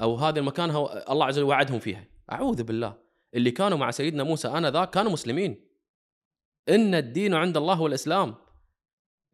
أو 0.00 0.16
هذه 0.16 0.38
المكان 0.38 0.70
هو 0.70 1.04
الله 1.10 1.26
عز 1.26 1.38
وجل 1.38 1.48
وعدهم 1.48 1.78
فيها. 1.78 2.04
أعوذ 2.32 2.62
بالله. 2.62 3.02
اللي 3.34 3.50
كانوا 3.50 3.78
مع 3.78 3.90
سيدنا 3.90 4.22
موسى 4.22 4.48
انذاك 4.48 4.90
كانوا 4.90 5.12
مسلمين. 5.12 5.68
إن 6.68 6.94
الدين 6.94 7.34
عند 7.34 7.56
الله 7.56 7.74
هو 7.74 7.86
الاسلام 7.86 8.34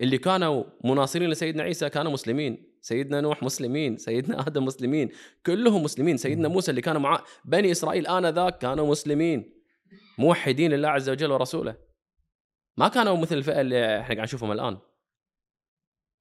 اللي 0.00 0.18
كانوا 0.18 0.64
مناصرين 0.84 1.30
لسيدنا 1.30 1.62
عيسى 1.62 1.90
كانوا 1.90 2.12
مسلمين. 2.12 2.75
سيدنا 2.86 3.20
نوح 3.20 3.42
مسلمين 3.42 3.96
سيدنا 3.96 4.40
آدم 4.46 4.64
مسلمين 4.64 5.10
كلهم 5.46 5.82
مسلمين. 5.82 6.16
سيدنا 6.16 6.48
موسى 6.48 6.70
اللي 6.70 6.80
كانوا 6.82 7.00
مع 7.00 7.24
بني 7.44 7.72
إسرائيل 7.72 8.06
آنذاك 8.06 8.58
كانوا 8.58 8.90
مسلمين. 8.90 9.62
موحدين 10.18 10.72
لله 10.72 10.88
عز 10.88 11.10
وجل 11.10 11.32
ورسوله. 11.32 11.76
ما 12.76 12.88
كانوا 12.88 13.16
مثل 13.16 13.36
الفئة 13.36 13.60
اللي 13.60 14.00
إحنا 14.00 14.14
قاعد 14.14 14.26
نشوفهم 14.26 14.52
الآن. 14.52 14.78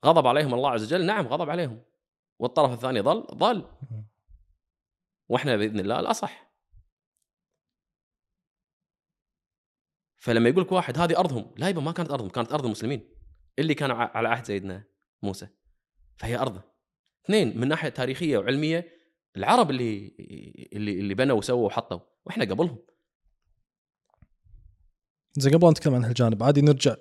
غضب 0.06 0.28
عليهم 0.28 0.54
الله 0.54 0.72
عز 0.72 0.84
وجل. 0.84 1.06
نعم 1.06 1.28
غضب 1.28 1.50
عليهم. 1.50 1.82
والطرف 2.40 2.72
الثاني 2.72 3.02
ظل 3.02 3.28
ظل 3.34 3.70
وإحنا 5.30 5.58
بإذن 5.58 5.80
الله 5.80 6.00
الأصح. 6.00 6.52
فلما 10.18 10.50
يقول 10.50 10.64
لك 10.64 10.72
واحد 10.72 10.98
هذه 10.98 11.20
أرضهم. 11.20 11.56
لا 11.58 11.70
يبا 11.70 11.82
ما 11.82 11.92
كانت 11.92 12.12
أرضهم. 12.12 12.30
كانت 12.30 12.54
أرض 12.54 12.66
المسلمين. 12.66 13.10
اللي 13.60 13.74
كانوا 13.74 13.96
على 13.96 14.28
عهد 14.28 14.46
سيدنا 14.46 14.84
موسى. 15.24 15.65
فهي 16.18 16.38
ارضه 16.38 16.62
اثنين 17.26 17.60
من 17.60 17.68
ناحية 17.68 17.90
تاريخية 17.90 18.38
وعلمية 18.38 18.88
العرب 19.38 19.70
اللي 19.70 20.16
اللي 20.74 21.00
اللي 21.00 21.14
بنوا 21.14 21.38
وسووا 21.38 21.68
وحطوا 21.68 22.00
وإحنا 22.26 22.46
قبلهم. 22.46 22.78
زين 25.38 25.54
قبل 25.54 25.66
أن 25.66 25.72
نتكلم 25.72 25.96
عن 25.96 26.06
هالجانب 26.06 26.44
عادي 26.44 26.62
نرجع 26.62 26.96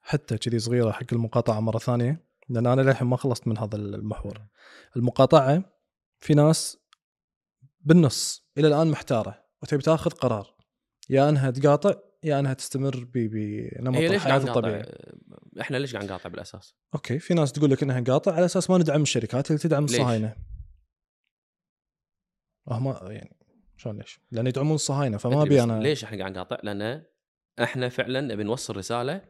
حتى 0.00 0.38
كذي 0.38 0.58
صغيرة 0.58 0.90
حق 0.90 1.06
المقاطعة 1.12 1.60
مرة 1.60 1.78
ثانية 1.78 2.28
لأن 2.48 2.66
أنا 2.66 2.80
للحين 2.80 3.08
ما 3.08 3.16
خلصت 3.16 3.48
من 3.48 3.58
هذا 3.58 3.76
المحور. 3.76 4.46
المقاطعة 4.96 5.62
في 6.18 6.34
ناس 6.34 6.78
بالنص 7.80 8.48
إلى 8.58 8.68
الآن 8.68 8.90
محتارة 8.90 9.44
وتبي 9.62 9.82
تاخذ 9.82 10.10
قرار. 10.10 10.54
يا 11.10 11.28
أنها 11.28 11.50
تقاطع 11.50 11.94
يا 12.22 12.40
انها 12.40 12.54
تستمر 12.54 13.06
بنمط 13.14 13.96
الحياة 13.98 14.36
الطبيعي. 14.36 14.84
إحنا 15.60 15.76
ليش 15.76 15.94
قاعد 15.96 16.04
نقاطع 16.06 16.28
بالأساس؟ 16.28 16.74
أوكي 16.94 17.18
في 17.18 17.34
ناس 17.34 17.52
تقول 17.52 17.70
لك 17.70 17.82
إنها 17.82 18.00
نقاطع 18.00 18.32
على 18.34 18.44
أساس 18.44 18.70
ما 18.70 18.78
ندعم 18.78 19.02
الشركات 19.02 19.50
اللي 19.50 19.58
تدعم؟ 19.58 19.84
الصهاينه 19.84 20.34
ما 22.66 22.98
يعني 23.02 23.36
شلون 23.76 23.98
ليش؟ 23.98 24.20
لأن 24.30 24.46
يدعمون 24.46 24.74
الصهاينه 24.74 25.16
فما 25.18 25.42
أبي 25.42 25.62
أنا 25.62 25.82
ليش 25.82 26.04
إحنا 26.04 26.18
قاعد 26.18 26.32
نقاطع؟ 26.32 26.58
لأن 26.62 27.02
إحنا 27.62 27.88
فعلا 27.88 28.20
نبي 28.20 28.42
نوصل 28.42 28.76
رسالة 28.76 29.22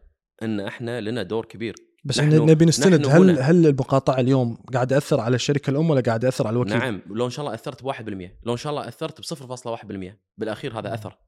إن 0.43 0.61
إحنا 0.61 1.01
لنا 1.01 1.23
دور 1.23 1.45
كبير. 1.45 1.75
بس 2.05 2.19
نحن- 2.21 2.51
نبي 2.51 2.65
نستند 2.65 3.07
نحن 3.07 3.11
هل 3.17 3.31
هنا. 3.31 3.41
هل 3.41 3.67
المقاطعة 3.67 4.21
اليوم 4.21 4.55
قاعد 4.75 4.93
ياثر 4.93 5.21
على 5.21 5.35
الشركة 5.35 5.71
الأم 5.71 5.91
ولا 5.91 6.01
قاعد 6.01 6.25
ياثر 6.25 6.47
على 6.47 6.55
الوكيل؟ 6.55 6.79
نعم 6.79 7.03
لو 7.07 7.25
إن 7.25 7.31
شاء 7.31 7.45
الله 7.45 7.55
أثرت 7.55 7.83
ب 7.83 7.87
1% 7.87 8.39
لو 8.43 8.53
إن 8.53 8.57
شاء 8.57 8.71
الله 8.71 8.89
أثرت 8.89 9.21
ب 9.21 9.25
0.1% 9.25 10.21
بالأخير 10.39 10.79
هذا 10.79 10.95
أثر. 10.95 11.19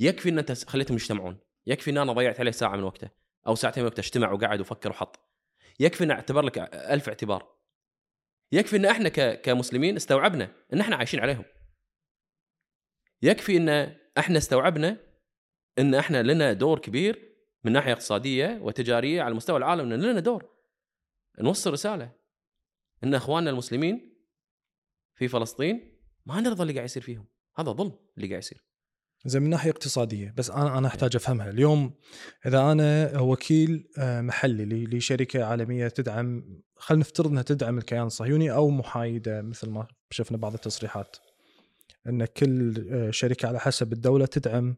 يكفي 0.00 0.28
إن 0.28 0.38
أنت 0.38 0.52
خليتهم 0.52 0.96
يجتمعون. 0.96 1.38
يكفي 1.66 1.90
إن 1.90 1.98
أنا 1.98 2.12
ضيعت 2.12 2.40
عليه 2.40 2.50
ساعة 2.50 2.76
من 2.76 2.82
وقته 2.82 3.10
أو 3.46 3.54
ساعتين 3.54 3.82
من 3.82 3.88
وقته 3.88 4.00
اجتمع 4.00 4.32
وقعد 4.32 4.60
وفكر 4.60 4.90
وحط. 4.90 5.20
يكفي 5.80 6.04
إن 6.04 6.10
أعتبر 6.10 6.42
لك 6.42 6.58
ألف 6.74 7.08
اعتبار. 7.08 7.54
يكفي 8.52 8.76
إن 8.76 8.84
إحنا. 8.84 9.08
كمسلمين 9.34 9.96
استوعبنا 9.96 10.52
إن 10.72 10.80
إحنا 10.80 10.96
عايشين 10.96 11.20
عليهم. 11.20 11.44
يكفي 13.22 13.56
إن 13.56 13.68
إحنا 14.18 14.38
استوعبنا 14.38 14.96
إن 15.78 15.94
إحنا 15.94 16.22
لنا 16.22 16.52
دور 16.52 16.78
كبير 16.78 17.36
من 17.64 17.72
ناحية 17.72 17.92
اقتصادية 17.92 18.58
وتجارية 18.62 19.22
على 19.22 19.34
مستوى 19.34 19.56
العالم 19.56 19.92
إن 19.92 20.02
لنا 20.02 20.20
دور. 20.20 20.48
نوصل 21.40 21.72
رسالة 21.72 22.12
إن 23.04 23.14
إخواننا 23.14 23.50
المسلمين 23.50 24.14
في 25.14 25.28
فلسطين 25.28 25.98
ما 26.26 26.40
نرضى 26.40 26.62
اللي 26.62 26.72
قاعد 26.72 26.84
يصير 26.84 27.02
فيهم. 27.02 27.26
هذا 27.56 27.72
ظلم 27.72 27.98
اللي 28.16 28.28
قاعد 28.28 28.42
يصير. 28.42 28.67
زين 29.26 29.42
من 29.42 29.50
ناحية 29.50 29.70
اقتصادية 29.70 30.34
بس 30.36 30.50
أنا 30.50 30.78
أنا 30.78 30.88
أحتاج 30.88 31.16
أفهمها. 31.16 31.50
اليوم 31.50 31.94
إذا 32.46 32.72
أنا 32.72 33.20
وكيل 33.20 33.88
آه، 33.98 34.20
محلي 34.20 34.84
لشركة 34.86 35.44
عالمية 35.44 35.88
تدعم 35.88 36.44
خلينا 36.76 37.00
نفترض 37.00 37.30
إنها 37.30 37.42
تدعم 37.42 37.78
الكيان 37.78 38.06
الصهيوني 38.06 38.52
أو 38.52 38.70
محايدة 38.70 39.42
مثل 39.42 39.70
ما 39.70 39.86
شفنا 40.10 40.36
بعض 40.36 40.54
التصريحات. 40.54 41.16
إن 42.06 42.24
كل 42.24 42.86
آه، 42.92 43.10
شركة 43.10 43.48
على 43.48 43.60
حسب 43.60 43.92
الدولة 43.92 44.26
تدعم 44.26 44.76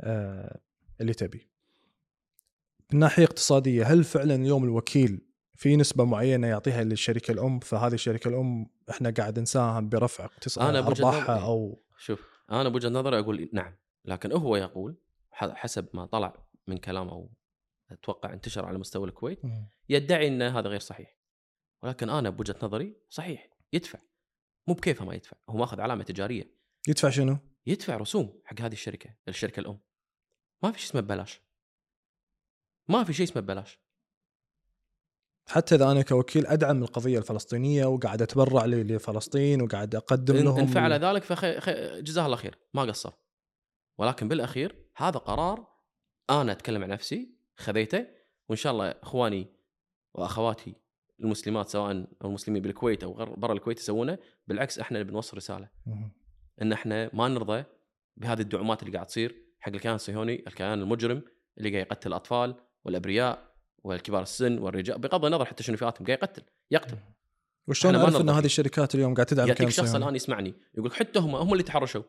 آه، 0.00 0.60
اللي 1.00 1.14
تبي. 1.14 1.48
من 2.92 2.98
ناحية 2.98 3.24
اقتصادية 3.24 3.84
هل 3.84 4.04
فعلا 4.04 4.34
اليوم 4.34 4.64
الوكيل 4.64 5.20
في 5.56 5.76
نسبة 5.76 6.04
معينة 6.04 6.46
يعطيها 6.46 6.84
للشركة 6.84 7.32
الأم؟ 7.32 7.60
فهذه 7.60 7.94
الشركة 7.94 8.28
الأم 8.28 8.66
إحنا 8.90 9.10
قاعد 9.10 9.38
نساهم 9.38 9.88
برفع 9.88 10.26
اقتص- 10.26 10.58
أنا 10.58 10.80
بوجهة 10.80 11.08
أرباحها. 11.08 11.38
أو 11.38 11.82
شوف 11.98 12.31
أنا 12.50 12.68
بوجهة 12.68 12.88
نظري 12.88 13.18
أقول 13.18 13.50
نعم 13.52 13.76
لكن 14.04 14.32
هو 14.32 14.56
يقول 14.56 14.96
حسب 15.32 15.88
ما 15.94 16.06
طلع 16.06 16.46
من 16.66 16.78
كلامه 16.78 17.12
أو 17.12 17.30
أتوقع 17.90 18.32
انتشر 18.32 18.64
على 18.64 18.78
مستوى 18.78 19.08
الكويت 19.08 19.40
يدعي 19.88 20.28
إن 20.28 20.42
هذا 20.42 20.68
غير 20.68 20.80
صحيح. 20.80 21.16
ولكن 21.82 22.10
أنا 22.10 22.30
بوجهة 22.30 22.56
نظري 22.62 22.96
صحيح 23.08 23.50
يدفع. 23.72 23.98
مو 24.68 24.74
بكيفه 24.74 25.04
ما 25.04 25.14
يدفع 25.14 25.36
هو 25.48 25.56
ماخذ 25.56 25.80
علامة 25.80 26.04
تجارية. 26.04 26.54
يدفع 26.88 27.10
شنو؟ 27.10 27.38
يدفع 27.66 27.96
رسوم 27.96 28.42
حق 28.44 28.60
هذه 28.60 28.72
الشركة 28.72 29.14
الشركة 29.28 29.60
الأم. 29.60 29.80
ما 30.62 30.72
في 30.72 30.78
شيء 30.78 30.90
اسمه 30.90 31.00
ببلاش. 31.00 31.40
ما 32.88 33.04
في 33.04 33.12
شيء 33.12 33.26
اسمه 33.26 33.42
ببلاش. 33.42 33.78
حتى 35.52 35.74
إذا 35.74 35.90
أنا 35.92 36.02
كوكيل 36.02 36.46
أدعم 36.46 36.82
القضية 36.82 37.18
الفلسطينية 37.18 37.86
وقاعد 37.86 38.22
أتبرع 38.22 38.64
لفلسطين 38.66 39.62
وقاعد 39.62 39.94
أقدم 39.94 40.36
إن, 40.36 40.44
لهم 40.44 40.58
إن 40.60 40.66
فعل 40.66 40.92
ذلك 40.92 41.24
فجزاه 41.24 42.24
الله 42.26 42.36
خير. 42.36 42.58
ما 42.74 42.82
قصر. 42.82 43.12
ولكن 43.98 44.28
بالأخير 44.28 44.76
هذا 44.96 45.18
قرار 45.18 45.66
أنا 46.30 46.52
أتكلم 46.52 46.82
عن 46.82 46.88
نفسي 46.88 47.34
خذيته 47.56 48.06
وإن 48.48 48.56
شاء 48.56 48.72
الله 48.72 48.88
إخواني 48.90 49.46
وأخواتي 50.14 50.74
المسلمات 51.20 51.68
سواء 51.68 52.06
أو 52.24 52.28
المسلمين 52.28 52.62
بالكويت 52.62 53.04
أو 53.04 53.12
غير- 53.12 53.34
برا 53.34 53.52
الكويت 53.52 53.78
يسوونه 53.78 54.18
بالعكس 54.46 54.78
إحنا 54.78 54.98
اللي 55.00 55.10
بنوصل 55.12 55.36
رسالة. 55.36 55.68
إن 56.62 56.72
إحنا 56.72 57.10
ما 57.12 57.28
نرضى 57.28 57.64
بهذه 58.16 58.40
الدعومات 58.40 58.82
اللي 58.82 58.92
قاعد 58.94 59.06
تصير 59.06 59.42
حق 59.60 59.72
الكيان 59.72 59.94
الصهيوني 59.94 60.44
الكيان 60.46 60.80
المجرم 60.82 61.22
اللي 61.58 61.70
قاعد 61.70 61.86
يقتل 61.86 62.08
الأطفال 62.08 62.54
والأبرياء. 62.84 63.51
والكبار 63.84 64.22
السن 64.22 64.58
والرجال 64.58 64.98
بغض 64.98 65.24
النظر 65.24 65.44
حتى 65.44 65.62
شنو 65.62 65.76
فئاتهم 65.76 66.06
قاعد 66.06 66.18
يقتل 66.22 66.42
يقتل. 66.70 66.98
وشلون 67.66 67.96
أعرف 67.96 68.16
ان 68.16 68.28
هذه. 68.28 68.44
الشركات 68.44 68.94
اليوم 68.94 69.14
قاعد 69.14 69.26
تدعم 69.26 69.52
كيان 69.52 69.70
شخص؟ 69.70 69.94
الآن 69.94 70.16
يسمعني 70.16 70.54
يقول 70.74 70.90
لك 70.90 70.92
حتى 70.92 71.18
هم 71.18 71.34
هم 71.34 71.52
اللي 71.52 71.62
تحرشوا 71.62 72.02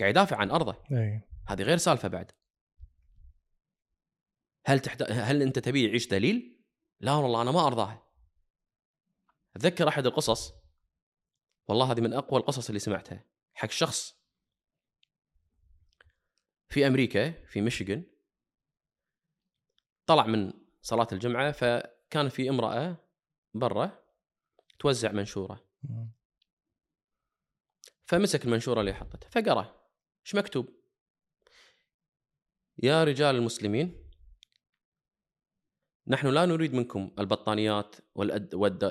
قاعد 0.00 0.10
يدافع 0.10 0.36
عن 0.36 0.50
أرضه. 0.50 0.76
اي 0.92 1.20
هذه 1.48 1.62
غير 1.62 1.76
سالفة 1.76 2.08
بعد. 2.08 2.32
هل 4.66 4.80
تحت... 4.80 5.02
هل 5.02 5.42
أنت 5.42 5.58
تبي 5.58 5.86
يعيش 5.86 6.08
دليل؟ 6.08 6.64
لا 7.00 7.12
والله 7.12 7.42
أنا 7.42 7.50
ما 7.50 7.66
أرضاها. 7.66 8.02
أتذكر 9.56 9.88
أحد 9.88 10.06
القصص. 10.06 10.52
والله 11.68 11.92
هذه 11.92 12.00
من 12.00 12.12
أقوى 12.12 12.40
القصص 12.40 12.68
اللي 12.68 12.78
سمعتها. 12.78 13.24
حق 13.54 13.70
شخص 13.70 14.18
في 16.68 16.86
أمريكا 16.86 17.30
في 17.46 17.60
ميشيغان 17.60 18.04
طلع 20.06 20.26
من 20.26 20.52
صلاة 20.82 21.08
الجمعة 21.12 21.52
فكان 21.52 22.28
في 22.28 22.48
امرأة 22.48 22.96
برا 23.54 24.04
توزع 24.78 25.12
منشورة. 25.12 25.64
فمسك 28.04 28.44
المنشورة 28.44 28.80
اللي 28.80 28.94
حطتها 28.94 29.28
فقرأ 29.30 29.80
إيش 30.26 30.34
مكتوب؟ 30.34 30.68
يا 32.82 33.04
رجال 33.04 33.36
المسلمين 33.36 34.08
نحن 36.06 36.26
لا 36.26 36.46
نريد 36.46 36.74
منكم 36.74 37.10
البطانيات 37.18 37.96
والأد 38.14 38.54
والد 38.54 38.84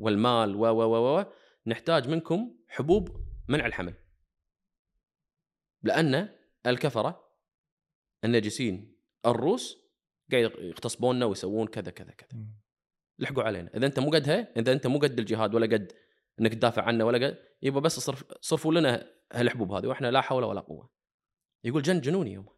والمال 0.00 0.56
و 0.56 0.66
و 0.66 1.18
و 1.18 1.24
نحتاج 1.66 2.08
منكم 2.08 2.56
حبوب 2.68 3.26
منع 3.48 3.66
الحمل 3.66 3.94
لأن 5.82 6.28
الكفرة 6.66 7.30
النجسين 8.24 8.96
الروس 9.26 9.79
قاعد 10.32 10.52
يغتصبوننا 10.58 11.26
ويسوون 11.26 11.66
كذا 11.66 11.90
كذا 11.90 12.10
كذا. 12.10 12.40
لحقوا 13.18 13.42
علينا. 13.42 13.70
إذا 13.76 13.86
أنت 13.86 13.98
مو 13.98 14.10
قدها 14.10 14.52
إذا 14.56 14.72
أنت 14.72 14.86
مو 14.86 14.98
قد 14.98 15.18
الجهاد 15.18 15.54
ولا 15.54 15.66
قد 15.66 15.92
إنك 16.40 16.54
تدافع 16.54 16.82
عنا 16.82 17.04
ولا 17.04 17.26
قد 17.26 17.38
يبقى 17.62 17.80
بس 17.80 18.00
صرف 18.00 18.24
صرفوا 18.40 18.74
لنا 18.74 19.10
هالحبوب 19.32 19.72
هذه 19.72 19.86
وإحنا 19.86 20.10
لا 20.10 20.20
حول 20.20 20.44
ولا 20.44 20.60
قوة. 20.60 20.90
يقول 21.64 21.82
جن 21.82 22.00
جنوني 22.00 22.32
يوم. 22.32 22.48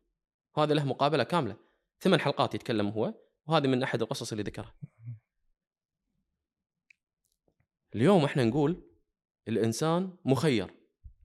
وهذا 0.57 0.75
له 0.75 0.85
مقابلة 0.85 1.25
كاملة. 1.25 1.57
ثمان 2.01 2.21
حلقات 2.21 2.55
يتكلم 2.55 2.89
هو 2.89 3.15
وهذه 3.47 3.67
من 3.67 3.83
أحد 3.83 4.03
القصص 4.03 4.33
اللي 4.33 4.43
ذكرها. 4.43 4.75
اليوم 7.95 8.25
إحنا 8.25 8.45
نقول 8.45 8.91
الإنسان 9.49 10.17
مخير. 10.25 10.75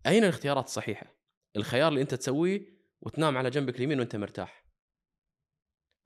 أين 0.05 0.23
الاختيارات 0.23 0.65
الصحيحة؟ 0.65 1.13
الخيار 1.55 1.87
اللي 1.87 2.01
أنت 2.01 2.15
تسويه 2.15 2.77
وتنام 3.01 3.37
على 3.37 3.49
جنبك 3.49 3.75
اليمين 3.75 3.99
وأنت 3.99 4.15
مرتاح. 4.15 4.66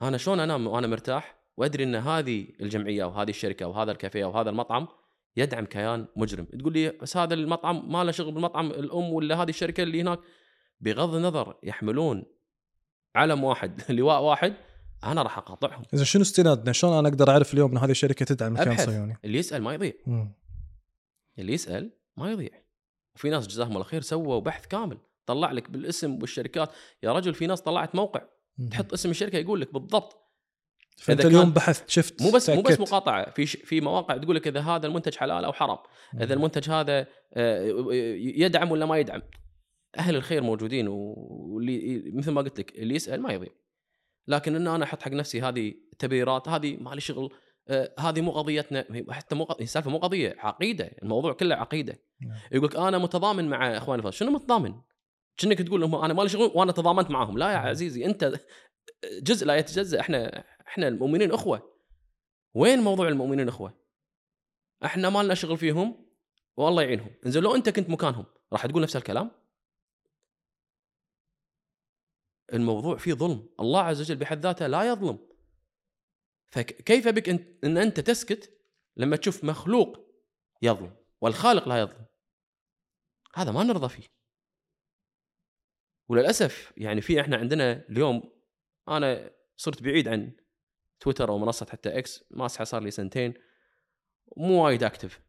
أنا 0.01 0.17
شلون 0.17 0.39
أنام 0.39 0.67
وأنا 0.67 0.87
مرتاح 0.87 1.35
وأدري 1.57 1.83
إن 1.83 1.95
هذه 1.95 2.47
الجمعية 2.61 3.05
وهذه 3.05 3.29
الشركة 3.29 3.67
وهذا 3.67 3.91
الكافيه 3.91 4.25
وهذا 4.25 4.49
المطعم 4.49 4.87
يدعم 5.37 5.65
كيان 5.65 6.07
مجرم 6.15 6.45
تقول 6.45 6.73
لي 6.73 6.89
بس 6.89 7.17
هذا 7.17 7.33
المطعم 7.33 7.91
ما 7.91 8.03
له 8.03 8.11
شغل 8.11 8.31
بالمطعم 8.31 8.71
الأم 8.71 9.13
ولا 9.13 9.43
هذه 9.43 9.49
الشركة 9.49 9.83
اللي 9.83 10.01
هناك 10.01 10.19
بغض 10.79 11.15
النظر 11.15 11.55
يحملون 11.63 12.25
علم 13.15 13.43
واحد 13.43 13.81
لواء 13.99 14.21
واحد 14.21 14.53
أنا 15.03 15.21
راح 15.21 15.37
أقاطعهم 15.37 15.83
إذا 15.93 16.03
شنو 16.03 16.21
استنادنا؟ 16.21 16.71
شلون 16.71 16.93
أنا 16.93 17.09
أقدر 17.09 17.29
أعرف 17.29 17.53
اليوم 17.53 17.71
إن 17.71 17.77
هذه 17.77 17.91
الشركة 17.91 18.25
تدعم 18.25 18.53
مكان 18.53 18.67
أبحث. 18.67 18.85
صهيوني؟ 18.85 19.17
اللي 19.25 19.37
يسأل 19.37 19.63
ما 19.63 19.73
يضيع. 19.73 19.93
اللي 21.39 21.53
يسأل 21.53 21.91
ما 22.17 22.31
يضيع 22.31 22.49
وفي 23.15 23.29
ناس 23.29 23.47
جزاهم 23.47 23.71
الله 23.71 23.83
خير 23.83 24.01
سووا 24.01 24.39
بحث 24.39 24.67
كامل 24.67 24.97
طلع 25.25 25.51
لك 25.51 25.69
بالاسم 25.69 26.21
والشركات 26.21 26.71
يا 27.03 27.13
رجل 27.13 27.33
في 27.33 27.47
ناس 27.47 27.61
طلعت 27.61 27.95
موقع. 27.95 28.21
تحط 28.71 28.93
اسم 28.93 29.09
الشركة 29.09 29.37
يقول 29.37 29.61
لك 29.61 29.73
بالضبط. 29.73 30.17
فأنت 30.97 31.25
اليوم 31.25 31.51
بحثت 31.51 31.89
شفت 31.89 32.21
مو 32.21 32.31
بس 32.31 32.49
مو 32.49 32.61
بس. 32.61 32.79
مقاطعة 32.79 33.31
في 33.31 33.45
ش... 33.45 33.55
في 33.55 33.81
مواقع 33.81 34.17
تقول 34.17 34.35
لك 34.35 34.47
إذا 34.47 34.59
هذا 34.59 34.87
المنتج 34.87 35.15
حلال 35.15 35.45
أو 35.45 35.53
حرام 35.53 35.77
إذا 36.21 36.33
المنتج 36.33 36.69
هذا 36.69 37.07
آه، 37.33 37.85
يدعم 38.17 38.71
ولا 38.71 38.85
ما 38.85 38.97
يدعم؟ 38.97 39.21
أهل 39.97 40.15
الخير 40.15 40.43
موجودين 40.43 40.87
واللي 40.87 42.11
مثل 42.13 42.31
ما 42.31 42.41
قلت 42.41 42.59
لك 42.59 42.75
اللي 42.75 42.95
يسأل 42.95 43.21
ما 43.21 43.33
يضيع. 43.33 43.51
لكن 44.27 44.55
إن 44.55 44.67
أنا 44.67 44.83
أحط 44.83 45.01
حق 45.01 45.11
نفسي 45.11 45.41
هذه 45.41 45.73
تبريرات 45.99 46.49
هذه 46.49 46.77
ما 46.77 46.89
لي 46.89 47.01
شغل 47.01 47.33
آه، 47.67 47.93
هذه 47.99 48.21
مو 48.21 48.31
قضيتنا 48.31 48.85
حتى 49.09 49.35
مو 49.35 49.47
السالفه 49.61 49.89
مو 49.89 49.97
قضية 49.97 50.35
عقيدة 50.39 50.91
الموضوع 51.03 51.33
كله 51.33 51.55
عقيدة. 51.55 51.99
نعم. 52.21 52.39
يقول 52.51 52.67
لك 52.67 52.75
أنا 52.75 52.97
متضامن 52.97 53.49
مع 53.49 53.77
أخواني 53.77 54.11
شنو 54.11 54.31
متضامن؟ 54.31 54.73
كأنك 55.41 55.61
تقول 55.61 55.81
لهم 55.81 55.95
أنا 55.95 56.13
ما 56.13 56.21
لي 56.21 56.29
شغل 56.29 56.51
وأنا 56.55 56.71
تضامنت 56.71 57.09
معاهم. 57.09 57.37
لا 57.37 57.51
يا. 57.51 57.57
عزيزي 57.57 58.05
أنت 58.05 58.39
جزء 59.21 59.45
لا 59.45 59.55
يتجزأ. 59.55 59.99
إحنا 59.99 60.43
إحنا 60.67 60.87
المؤمنين 60.87 61.31
إخوة. 61.31 61.77
وين 62.53 62.79
موضوع 62.79 63.07
المؤمنين 63.07 63.47
إخوة؟ 63.47 63.81
إحنا 64.85 65.09
ما 65.09 65.23
لنا 65.23 65.33
شغل 65.33 65.57
فيهم 65.57 66.05
والله 66.57 66.83
يعينهم. 66.83 67.15
إنزين 67.25 67.43
لو 67.43 67.55
أنت 67.55 67.69
كنت 67.69 67.89
مكانهم 67.89 68.25
راح 68.53 68.65
تقول 68.65 68.83
نفس 68.83 68.95
الكلام؟ 68.95 69.31
الموضوع 72.53 72.97
فيه 72.97 73.13
ظلم. 73.13 73.49
الله 73.59 73.81
عز 73.81 74.01
وجل 74.01 74.15
بحد 74.15 74.43
ذاته 74.43 74.67
لا 74.67 74.83
يظلم. 74.83 75.19
فكيف 76.51 77.07
بك 77.07 77.29
إن 77.63 77.77
أنت 77.77 77.99
تسكت 77.99 78.57
لما 78.97 79.15
تشوف 79.15 79.43
مخلوق 79.43 79.97
يظلم 80.61 80.95
والخالق 81.21 81.67
لا 81.67 81.81
يظلم؟ 81.81 82.05
هذا 83.35 83.51
ما 83.51 83.63
نرضى 83.63 83.89
فيه. 83.89 84.20
وللأسف 86.11 86.73
يعني 86.77 87.01
في 87.01 87.21
إحنا 87.21 87.37
عندنا 87.37 87.85
اليوم 87.89 88.23
أنا 88.87 89.31
صرت 89.57 89.83
بعيد 89.83 90.07
عن 90.07 90.35
تويتر 90.99 91.29
أو 91.29 91.37
منصة 91.37 91.65
حتى 91.65 91.97
إكس 91.97 92.23
ماسحه 92.31 92.63
صار 92.63 92.83
لي 92.83 92.91
سنتين 92.91 93.33
مو 94.37 94.65
وايد 94.65 94.83
active 94.83 95.21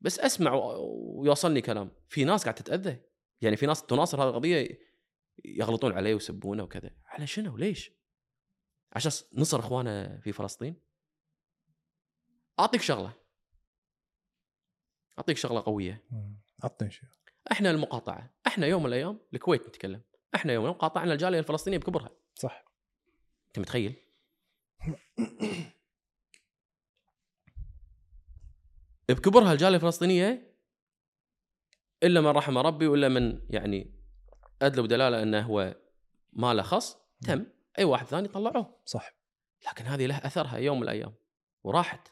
بس 0.00 0.18
أسمع 0.18 0.52
ويوصلني 0.54 1.60
كلام. 1.60 1.90
في 2.08 2.24
ناس 2.24 2.44
قاعدة 2.44 2.60
تتأذى. 2.60 3.00
يعني 3.40 3.56
في 3.56 3.66
ناس 3.66 3.86
تناصر 3.86 4.22
هذه 4.22 4.28
القضية 4.28 4.78
يغلطون 5.44 5.92
عليه 5.92 6.14
ويسبونه 6.14 6.62
وكذا. 6.62 6.90
على 7.06 7.26
شنو؟ 7.26 7.56
ليش؟ 7.56 7.92
عشان 8.92 9.12
نصر 9.32 9.58
إخوانه 9.58 10.20
في 10.20 10.32
فلسطين؟ 10.32 10.76
أعطيك 12.60 12.80
شغلة. 12.80 13.12
أعطيك 15.18 15.36
شغلة 15.36 15.60
قوية. 15.60 16.04
مم. 16.10 16.40
عطني 16.62 16.90
شيء. 16.90 17.08
إحنا 17.52 17.70
المقاطعة. 17.70 18.34
إحنا 18.46 18.66
يوم 18.66 18.82
من 18.82 18.88
الأيام 18.88 19.20
الكويت 19.34 19.68
نتكلم. 19.68 20.02
إحنا 20.34 20.52
يوم 20.52 20.72
قاطعنا 20.72 21.12
الجالية 21.12 21.38
الفلسطينية 21.38 21.78
بكبرها. 21.78 22.10
صح. 22.34 22.64
انت 23.46 23.58
متخيل؟ 23.58 23.94
بكبرها 29.08 29.52
الجالية 29.52 29.76
الفلسطينية 29.76 30.52
إلا 32.02 32.20
من 32.20 32.26
رحم 32.26 32.58
ربي 32.58 32.86
ولا 32.86 33.08
من 33.08 33.46
يعني 33.50 33.94
ادلوا 34.62 34.86
دلالة 34.86 35.22
إنه 35.22 35.40
هو 35.40 35.76
ما 36.32 36.54
له 36.54 36.62
خص 36.62 36.96
تم. 37.26 37.46
أي 37.78 37.84
واحد 37.84 38.06
ثاني 38.06 38.28
طلعوه. 38.28 38.80
صح. 38.84 39.14
لكن 39.66 39.84
هذه 39.84 40.06
له 40.06 40.16
أثرها 40.16 40.56
يوم 40.56 40.76
من 40.76 40.82
الأيام. 40.82 41.14
وراحت. 41.64 42.08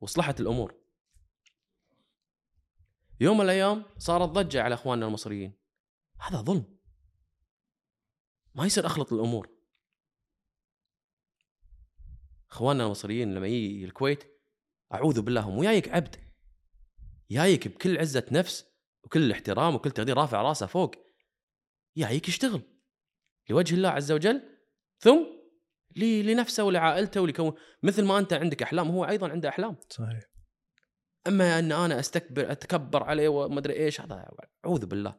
وصلحت 0.00 0.40
الأمور. 0.40 0.85
يوم 3.20 3.38
من 3.38 3.44
الأيام 3.44 3.84
صارت 3.98 4.28
ضجة 4.28 4.62
على 4.62 4.74
إخواننا 4.74 5.06
المصريين. 5.06 5.52
هذا 6.20 6.40
ظلم. 6.40 6.78
ما 8.54 8.66
يصير 8.66 8.86
أخلط 8.86 9.12
الأمور. 9.12 9.50
إخواننا 12.50 12.84
المصريين 12.84 13.34
لما 13.34 13.46
يجي 13.46 13.84
الكويت 13.84 14.24
أعوذ 14.94 15.22
بالله 15.22 15.50
مو 15.50 15.62
جايك 15.62 15.88
عبد. 15.88 16.16
جايك 17.30 17.68
بكل 17.68 17.98
عزة 17.98 18.26
نفس 18.32 18.66
وكل 19.04 19.32
احترام 19.32 19.74
وكل 19.74 19.90
تقدير 19.90 20.16
رافع 20.16 20.42
راسه 20.42 20.66
فوق. 20.66 20.94
جايك 21.96 22.28
يشتغل 22.28 22.62
لوجه 23.50 23.74
الله 23.74 23.88
عز 23.88 24.12
وجل 24.12 24.42
ثم 24.98 25.26
لنفسه 25.96 26.64
ولعائلته 26.64 27.20
ولكون 27.20 27.54
مثل 27.82 28.04
ما 28.04 28.18
أنت 28.18 28.32
عندك 28.32 28.62
أحلام 28.62 28.88
هو 28.88 29.04
أيضا 29.04 29.28
عنده 29.28 29.48
أحلام. 29.48 29.76
صحيح. 29.90 30.35
أما 31.28 31.58
إن 31.58 31.72
أنا 31.72 32.00
استكبر 32.00 32.52
أتكبر 32.52 33.02
عليه 33.02 33.28
وما 33.28 33.58
أدري 33.58 33.74
إيش 33.76 34.00
هذا 34.00 34.30
أعوذ 34.66 34.86
بالله. 34.86 35.18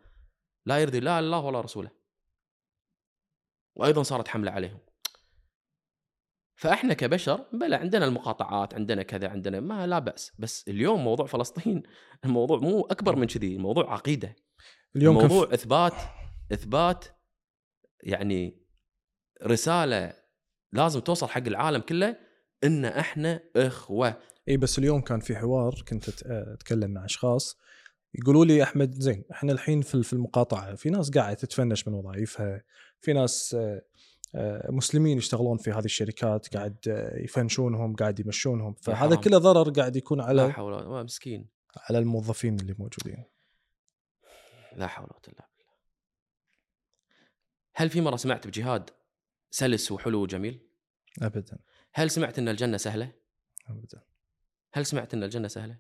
لا 0.66 0.78
يرضي 0.82 1.00
لا 1.00 1.20
الله 1.20 1.40
ولا 1.40 1.62
رسوله. 1.62 1.92
وأيضا 3.76 4.04
صارت 4.04 4.28
حملة 4.28 4.52
عليهم. 4.52 4.80
فإحنا 6.60 6.94
كبشر 6.94 7.46
بلى 7.54 7.76
عندنا 7.76 8.06
المقاطعات 8.06 8.74
عندنا 8.74 9.04
كذا 9.04 9.30
عندنا 9.30 9.60
ما 9.60 9.88
لا 9.88 10.00
بأس. 10.00 10.32
بس 10.40 10.68
اليوم 10.68 11.04
موضوع 11.04 11.26
فلسطين 11.26 11.84
الموضوع 12.26 12.58
مو 12.60 12.82
أكبر 12.82 13.16
من 13.16 13.28
كذي 13.28 13.56
الموضوع 13.56 13.94
عقيدة. 13.94 14.36
اليوم 14.96 15.18
الموضوع 15.18 15.48
في- 15.48 15.54
اثبات 15.54 15.94
إثبات 16.54 17.06
يعني 18.04 18.68
رسالة 19.44 20.14
لازم 20.74 21.00
توصل 21.00 21.28
حق 21.28 21.48
العالم 21.48 21.82
كله 21.82 22.18
إن 22.64 22.86
إحنا 22.86 23.40
إخوة. 23.56 24.22
اي 24.50 24.58
بس 24.58 24.80
اليوم 24.80 25.02
كان 25.02 25.20
في 25.20 25.36
حوار 25.36 25.84
كنت 25.88 26.24
أتكلم 26.26 26.92
مع 26.92 27.06
أشخاص 27.06 27.58
يقولوا 28.14 28.46
لي 28.46 28.64
أحمد 28.64 28.94
زين 28.94 29.24
إحنا 29.32 29.52
الحين 29.52 29.82
في 29.82 30.04
في 30.04 30.14
المقاطعة 30.14 30.76
في 30.76 30.90
ناس 30.90 31.12
قاعدة 31.12 31.34
تتفنش 31.34 31.88
من 31.88 31.94
وظائفها 31.94 32.64
في 33.02 33.14
ناس 33.14 33.56
آه، 33.60 33.82
آه، 34.36 34.72
مسلمين 34.72 35.18
يشتغلون 35.18 35.58
في 35.58 35.72
هذه 35.72 35.86
الشركات 35.86 36.56
قاعد 36.56 36.78
آه، 36.88 37.24
يفنشونهم 37.24 37.96
قاعد 37.96 38.20
يمشونهم 38.20 38.74
فهذا. 38.74 39.16
كله 39.16 39.38
ضرر 39.38 39.70
قاعد 39.70 39.96
يكون 39.96 40.18
لا 40.18 40.26
على 40.26 40.54
حول 40.54 40.74
ولا 40.74 41.04
مسكين 41.04 41.48
على 41.78 42.00
الموظفين 42.00 42.60
اللي 42.60 42.76
موجودين 42.80 43.24
لا 44.76 44.88
حول 44.88 45.04
ولا 45.04 45.14
قوة 45.14 45.22
إلا 45.28 45.48
بالله 45.58 45.74
هل 47.76 47.90
في 47.90 48.02
مرة 48.02 48.16
سمعت 48.16 48.48
بجهاد 48.48 48.90
سلس 49.52 49.92
وحلو 49.92 50.22
وجميل؟ 50.22 50.68
ابدا 51.22 51.58
هل 51.94 52.12
سمعت 52.12 52.40
إن 52.40 52.50
الجنة 52.50 52.78
سهلة؟ 52.78 53.12
ابدا 53.70 54.07
هل 54.78 54.86
سمعت 54.86 55.14
إن 55.14 55.24
الجنة 55.24 55.48
سهلة؟ 55.48 55.78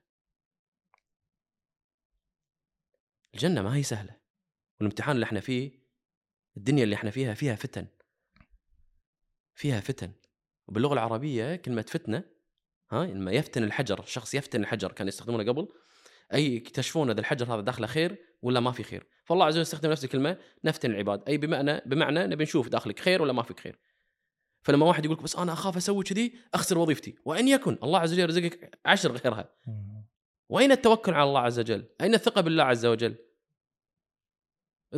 الجنة 3.33 3.61
ما 3.61 3.75
هي 3.75 3.83
سهلة. 3.83 4.17
والامتحان 4.79 5.15
اللي 5.15 5.23
إحنا 5.23 5.39
فيه 5.39 5.71
الدنيا 6.57 6.83
اللي 6.83 6.95
إحنا 6.95 7.11
فيها 7.11 7.33
فيها 7.33 7.55
فتن. 7.55 7.87
فيها 9.55 9.79
فتن. 9.79 10.11
وباللغة 10.67 10.93
العربية 10.93 11.55
كلمة 11.55 11.81
فتنة 11.81 12.23
ها 12.91 13.05
لما 13.05 13.31
يفتن 13.31 13.63
الحجر 13.63 13.99
الشخص 13.99 14.33
يفتن 14.33 14.61
الحجر 14.61 14.91
كانوا 14.91 15.09
يستخدمونه 15.09 15.51
قبل 15.51 15.67
أي 16.33 16.55
يكتشفون 16.55 17.09
إذا 17.09 17.19
الحجر 17.19 17.53
هذا 17.53 17.61
داخله 17.61 17.87
خير 17.87 18.25
ولا 18.41 18.59
ما 18.59 18.71
في 18.71 18.83
خير. 18.83 19.07
فالله 19.25 19.45
عز 19.45 19.53
وجل 19.53 19.61
يستخدم 19.61 19.91
نفس 19.91 20.03
الكلمة 20.03 20.37
نفتن 20.63 20.91
العباد. 20.91 21.23
أي 21.27 21.37
بمعنى 21.37 21.81
بمعنى 21.85 22.27
نبي 22.27 22.43
نشوف 22.43 22.67
داخلك 22.67 22.99
خير 22.99 23.21
ولا 23.21 23.33
ما 23.33 23.43
فيك 23.43 23.59
خير. 23.59 23.79
فلما 24.63 24.85
واحد 24.85 25.05
يقول 25.05 25.17
بس 25.17 25.35
أنا 25.35 25.53
أخاف 25.53 25.77
أسوي 25.77 26.03
كذي 26.03 26.33
أخسر 26.53 26.77
وظيفتي. 26.77 27.15
وأن 27.25 27.47
يكن 27.47 27.77
الله 27.83 27.99
عز 27.99 28.13
وجل 28.13 28.21
يرزقك 28.21 28.79
عشر 28.85 29.11
غيرها. 29.11 29.49
وأين 30.49 30.71
التوكل 30.71 31.13
على 31.13 31.23
الله 31.23 31.39
عز 31.39 31.59
وجل؟ 31.59 31.85
أين 32.01 32.13
الثقة 32.13 32.41
بالله 32.41 32.63
عز 32.63 32.85
وجل؟ 32.85 33.15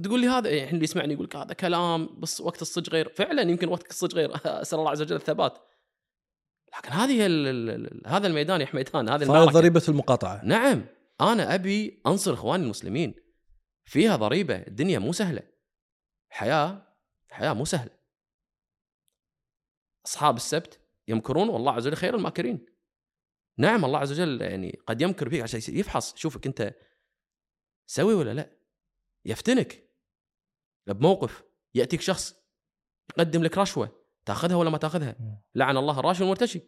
تقول 0.04 0.22
لي 0.22 0.28
هذا 0.28 0.50
يعني 0.50 0.72
اللي 0.72 0.84
يسمعني 0.84 1.14
يقول 1.14 1.26
لك 1.26 1.36
هذا 1.36 1.54
كلام 1.54 2.20
بس 2.20 2.42
وقت 2.42 2.62
الصج 2.62 2.90
غير، 2.90 3.10
فعلا 3.10 3.42
يمكن 3.42 3.68
وقت 3.68 3.90
الصج 3.90 4.16
غير. 4.16 4.32
أسأل 4.46 4.80
الله 4.80 4.92
عز 4.92 5.02
وجل 5.02 5.16
الثبات. 5.16 5.58
لكن 6.78 6.92
هذه 6.92 7.26
ال- 7.26 7.48
ال- 7.70 8.08
هذا 8.08 8.28
الميدان 8.28 8.62
يا 8.62 8.66
حميدان 8.66 9.10
هذه 9.10 9.26
ضريبة 9.46 9.82
المقاطعة. 9.90 10.46
نعم. 10.46 10.86
أنا 11.22 11.56
أبي 11.56 12.02
أنصر 12.08 12.34
إخواني 12.34 12.64
المسلمين. 12.64 13.16
فيها 13.86 14.16
ضريبة. 14.16 14.56
الدنيا 14.56 15.00
مو 15.00 15.14
سهلة. 15.14 15.42
حياة 16.30 16.88
حياة 17.32 17.54
مو 17.54 17.66
سهلة. 17.66 17.99
أصحاب 20.10 20.36
السبت 20.36 20.80
يمكرون 21.08 21.50
والله 21.50 21.72
عز 21.72 21.88
وجل 21.88 21.96
خير 21.96 22.16
الماكرين. 22.16 22.66
نعم 23.58 23.86
الله 23.86 24.00
عز 24.00 24.12
وجل 24.12 24.42
يعني 24.42 24.80
قد 24.88 25.02
يمكر 25.02 25.30
فيك 25.30 25.42
عشان 25.42 25.76
يفحص 25.76 26.16
شوفك 26.16 26.46
أنت 26.46 26.76
سوي 27.88 28.14
ولا 28.14 28.34
لا؟ 28.34 28.58
يفتنك 29.26 29.90
بموقف 30.88 31.44
يأتيك 31.76 32.02
شخص 32.02 32.36
يقدم 33.10 33.44
لك 33.44 33.58
رشوة 33.58 34.00
تأخذها 34.26 34.56
ولا 34.56 34.70
ما 34.70 34.78
تأخذها. 34.78 35.16
لعن 35.56 35.78
الله 35.78 36.00
الراشي 36.00 36.24
والمرتشي. 36.24 36.62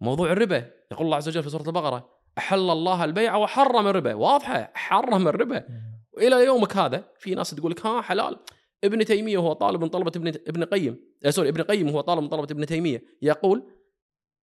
موضوع 0.00 0.32
الربا 0.32 0.72
يقول 0.92 1.06
الله 1.06 1.16
عز 1.16 1.28
وجل 1.28 1.42
في 1.42 1.50
سورة 1.50 1.68
البقرة 1.68 2.20
أحل 2.38 2.70
الله 2.70 3.04
البيع 3.04 3.36
وحرم 3.36 3.86
الربا. 3.86 4.14
واضحة 4.14 4.72
حرم 4.74 5.28
الربا. 5.28 5.66
وإلى 6.12 6.44
يومك 6.44 6.76
هذا 6.76 7.12
في 7.18 7.34
ناس 7.34 7.50
تقول 7.50 7.70
لك 7.70 7.86
ها 7.86 8.02
حلال. 8.02 8.44
ابن 8.84 9.04
تيمية 9.04 9.38
وهو 9.38 9.52
طالب 9.52 9.80
من 9.80 9.88
طلبة 9.88 10.12
ابن 10.16 10.28
ابن 10.28 10.64
قيم 10.64 11.04
آه 11.24 11.30
سوري 11.30 11.48
ابن 11.48 11.62
قيم 11.62 11.88
وهو 11.88 12.00
طالب 12.00 12.22
من 12.22 12.28
طلبة 12.28 12.48
ابن 12.50 12.66
تيمية 12.66 13.02
يقول 13.22 13.72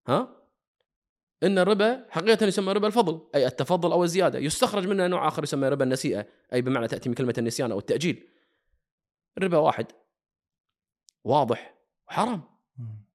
ها؟ 0.08 0.38
إن 1.44 1.58
الربا 1.58 2.06
حقيقة 2.10 2.46
يسمى 2.46 2.74
ربا 2.74 2.88
الفضل 2.88 3.28
أي 3.36 3.48
التفضل 3.48 3.92
أو 3.92 4.04
الزيادة. 4.04 4.40
يستخرج 4.40 4.88
منه 4.88 5.08
نوع 5.08 5.28
آخر 5.28 5.44
يسمى 5.44 5.70
ربا 5.70 5.84
النسيئة 5.84 6.28
أي 6.54 6.62
بمعنى 6.62 6.88
تأتي 6.88 7.10
من 7.10 7.16
كلمة 7.16 7.34
النسيان 7.38 7.72
أو 7.72 7.80
التأجيل. 7.80 8.28
الربا 9.38 9.58
واحد. 9.58 9.88
واضح. 11.24 11.78
وحرام 12.08 12.42
مم. 12.78 13.06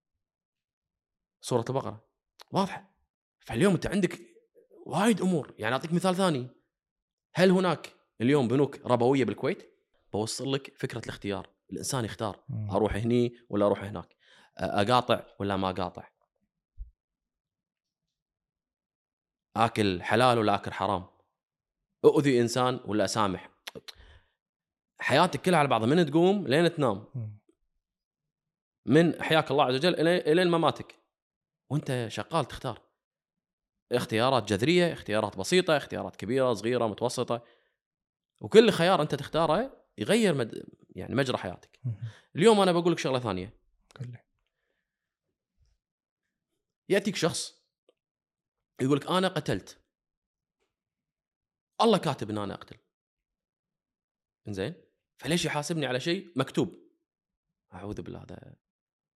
سورة 1.41 1.64
البقرة. 1.68 2.05
واضحة. 2.51 2.95
فاليوم 3.41 3.75
أنت 3.75 3.87
عندك 3.87 4.20
وايد 4.87 5.20
أمور. 5.20 5.55
يعني 5.59 5.75
أعطيك 5.75 5.93
مثال 5.93 6.16
ثاني. 6.16 6.49
هل 7.35 7.51
هناك 7.51 7.93
اليوم 8.20 8.49
بنوك 8.49 8.87
ربوية 8.87 9.25
بالكويت؟ 9.25 9.72
بوصل 10.13 10.53
لك 10.53 10.79
فكرة 10.79 10.99
الاختيار. 10.99 11.51
الإنسان 11.73 12.05
يختار. 12.05 12.45
أروح 12.71 12.95
هني 12.95 13.37
ولا 13.49 13.67
أروح 13.67 13.85
هناك؟ 13.85 14.17
أقاطع 14.57 15.27
ولا 15.39 15.57
ما 15.57 15.71
أقاطع؟ 15.71 16.09
آكل 19.57 20.03
حلال 20.03 20.39
ولا 20.39 20.55
آكل 20.55 20.73
حرام؟ 20.73 21.07
أؤذي 22.05 22.41
إنسان 22.41 22.81
ولا 22.85 23.05
أسامح؟ 23.05 23.51
حياتك 25.01 25.43
كلها 25.43 25.59
على 25.59 25.69
بعضها. 25.69 25.87
من 25.87 26.07
تقوم 26.11 26.47
لين 26.49 26.75
تنام. 26.75 27.05
من 28.87 29.15
أحياك 29.15 29.51
الله 29.51 29.65
عز 29.65 29.75
وجل 29.75 30.09
إلين 30.09 30.51
مماتك. 30.51 30.99
وأنت 31.71 32.07
شغال 32.09 32.45
تختار. 32.45 32.83
اختيارات 33.93 34.49
جذرية 34.49 34.93
اختيارات 34.93 35.37
بسيطة 35.37 35.77
اختيارات 35.77 36.17
كبيرة 36.17 36.53
صغيرة 36.53 36.87
متوسطة. 36.87 37.45
وكل 38.41 38.71
خيار 38.71 39.03
أنت 39.03 39.15
تختاره 39.15 39.82
يغير 39.99 40.34
مد... 40.34 40.64
يعني 40.90 41.14
مجرى 41.14 41.38
حياتك. 41.38 41.80
اليوم 42.36 42.61
أنا 42.61 42.72
بقول 42.72 42.93
لك 42.93 42.99
شغلة 42.99 43.18
ثانية. 43.18 43.59
يأتيك 46.88 47.16
شخص 47.16 47.62
يقول 48.80 48.97
لك 48.97 49.07
أنا 49.07 49.28
قتلت. 49.28 49.78
الله 51.80 51.99
كاتب 51.99 52.30
إن 52.30 52.38
أنا 52.38 52.55
أقتل. 52.55 52.76
زين 54.49 54.74
فليش 55.16 55.45
يحاسبني 55.45 55.86
على 55.86 56.01
شيء 56.01 56.32
مكتوب؟ 56.36 56.82
أعوذ 57.72 58.03
بالله 58.03 58.22
هذا 58.22 58.55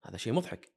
هذا 0.04 0.16
شيء 0.16 0.32
مضحك. 0.32 0.72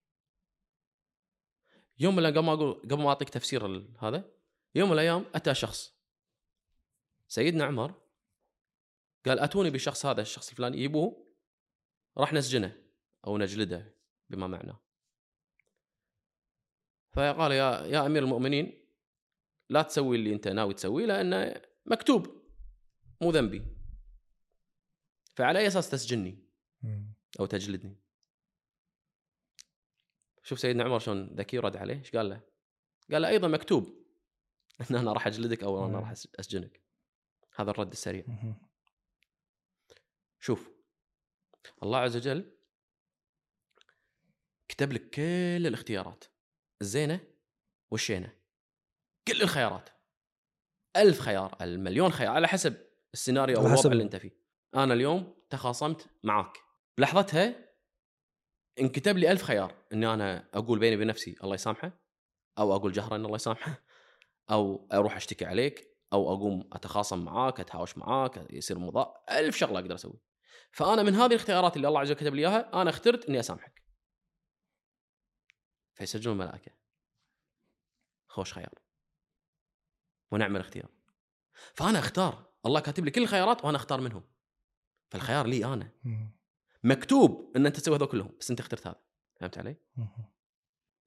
يوم 2.00 2.16
من 2.16 2.26
قبل 2.26 2.40
ما 2.40 2.54
أقول 2.54 2.74
قبل 2.74 3.04
ما 3.04 3.10
أعطيك 3.10 3.30
تفسير 3.30 3.66
هذا 4.00 4.32
يوم 4.76 4.90
من 4.90 4.94
الأيام 4.94 5.26
أتى 5.36 5.56
شخص 5.56 5.94
سيدنا 7.28 7.66
عمر 7.66 8.02
قال 9.30 9.40
أتوني 9.40 9.70
بالشخص 9.70 10.06
هذا 10.06 10.22
الشخص 10.22 10.50
الفلاني 10.50 10.78
يبوه 10.84 11.28
راح 12.18 12.34
نسجنه 12.34 12.78
أو 13.28 13.38
نجلده 13.38 13.96
بما 14.30 14.48
معناه 14.48 14.80
فقال 17.12 17.52
يا 17.52 17.86
يا 17.86 18.06
أمير 18.06 18.24
المؤمنين 18.24 18.86
لا 19.70 19.82
تسوي 19.82 20.18
اللي 20.18 20.34
أنت 20.34 20.48
ناوي 20.48 20.74
تسويه 20.74 21.06
لأنه 21.06 21.62
مكتوب 21.86 22.44
مو 23.22 23.32
ذنبي 23.32 23.66
فعلى 25.36 25.60
أي 25.60 25.68
أساس 25.68 25.90
تسجني. 25.90 26.50
أو 27.40 27.46
تجلدني 27.46 27.96
شوف 30.44 30.60
سيدنا 30.60 30.84
عمر 30.84 31.00
شلون 31.00 31.28
ذكي 31.36 31.60
رد 31.60 31.78
عليه 31.78 32.00
إيش 32.00 32.16
قال 32.16 32.30
له؟ 32.30 32.42
قال 33.12 33.22
له 33.22 33.28
أيضا 33.28 33.48
مكتوب 33.48 34.06
إن 34.92 34.96
أنا 34.96 35.14
راح 35.14 35.28
أجلدك 35.28 35.64
أو 35.64 35.86
أنا. 35.86 36.00
راح 36.00 36.12
أسجنك 36.12 36.82
هذا 37.56 37.72
الرد 37.72 37.92
السريع. 37.92 38.26
شوف 40.40 40.70
الله 41.84 41.98
عز 41.98 42.16
وجل 42.16 42.52
كتب 44.68 44.94
لك 44.94 45.10
كل 45.10 45.68
الاختيارات 45.68 46.24
الزينة 46.82 47.20
والشينة 47.92 48.36
كل 49.28 49.42
الخيارات. 49.42 49.90
ألف 50.96 51.20
خيار 51.20 51.58
المليون 51.62 52.12
خيار 52.12 52.32
على 52.32 52.48
حسب 52.48 52.78
السيناريو 53.14 53.58
أو 53.58 53.66
الوضع 53.68 53.82
اللي 53.92 53.96
ال- 53.96 54.02
أنت 54.02 54.16
فيه. 54.16 54.32
أنا 54.76 54.94
اليوم 54.94 55.36
تخاصمت 55.50 56.10
معاك. 56.24 56.58
بلحظتها 56.98 57.70
انكتب 58.80 59.18
لي 59.18 59.32
ألف 59.32 59.44
خيار 59.44 59.76
إني 59.94 60.14
أنا 60.14 60.50
أقول 60.54 60.80
بيني 60.80 60.96
وبين 60.96 61.08
نفسي 61.08 61.36
الله 61.44 61.56
يسامحه 61.56 61.92
أو 62.58 62.76
أقول 62.76 62.92
جهرا 62.92 63.16
إن 63.16 63.26
الله 63.26 63.36
يسامحه 63.36 63.84
أو 64.52 64.88
أروح 64.94 65.16
أشتكي 65.16 65.46
عليك 65.46 65.98
أو 66.14 66.34
أقوم 66.34 66.70
أتخاصم 66.74 67.26
معاك 67.26 67.60
أتهاوش 67.60 67.98
معاك 67.98 68.48
يصير 68.54 68.80
مضاء 68.80 69.24
ألف 69.32 69.58
شغلة 69.58 69.80
أقدر 69.80 69.96
أسوي 69.96 70.20
فأنا 70.72 71.04
من 71.04 71.16
هذه 71.16 71.26
الاختيارات 71.26 71.76
اللي 71.76 71.88
الله 71.88 72.00
عز 72.00 72.12
وجل 72.12 72.20
كتب 72.20 72.36
لي 72.36 72.42
إياها 72.42 72.82
أنا 72.82 72.90
اخترت 72.90 73.26
إني 73.26 73.40
أسامحك. 73.40 73.84
فيسجلون 75.94 76.34
الملائكه 76.42 76.72
خوش 78.28 78.54
خيار. 78.54 78.74
ونعم 80.32 80.56
الاختيار. 80.56 80.90
فأنا 81.74 82.00
أختار. 82.00 82.54
الله 82.66 82.80
كاتب 82.80 83.06
لي 83.06 83.12
كل 83.12 83.22
الخيارات 83.22 83.66
وأنا 83.66 83.78
أختار 83.78 84.02
منهم. 84.02 84.24
فالخيار 85.12 85.48
لي 85.48 85.66
أنا. 85.66 85.92
مكتوب 86.84 87.54
إن 87.56 87.66
أنت 87.66 87.80
تسوي 87.80 87.96
هذول 87.96 88.08
كلهم 88.08 88.38
بس 88.40 88.50
أنت 88.50 88.60
اخترت 88.60 88.88
هذا. 88.88 89.02
فهمت 89.36 89.58
علي؟ 89.58 89.76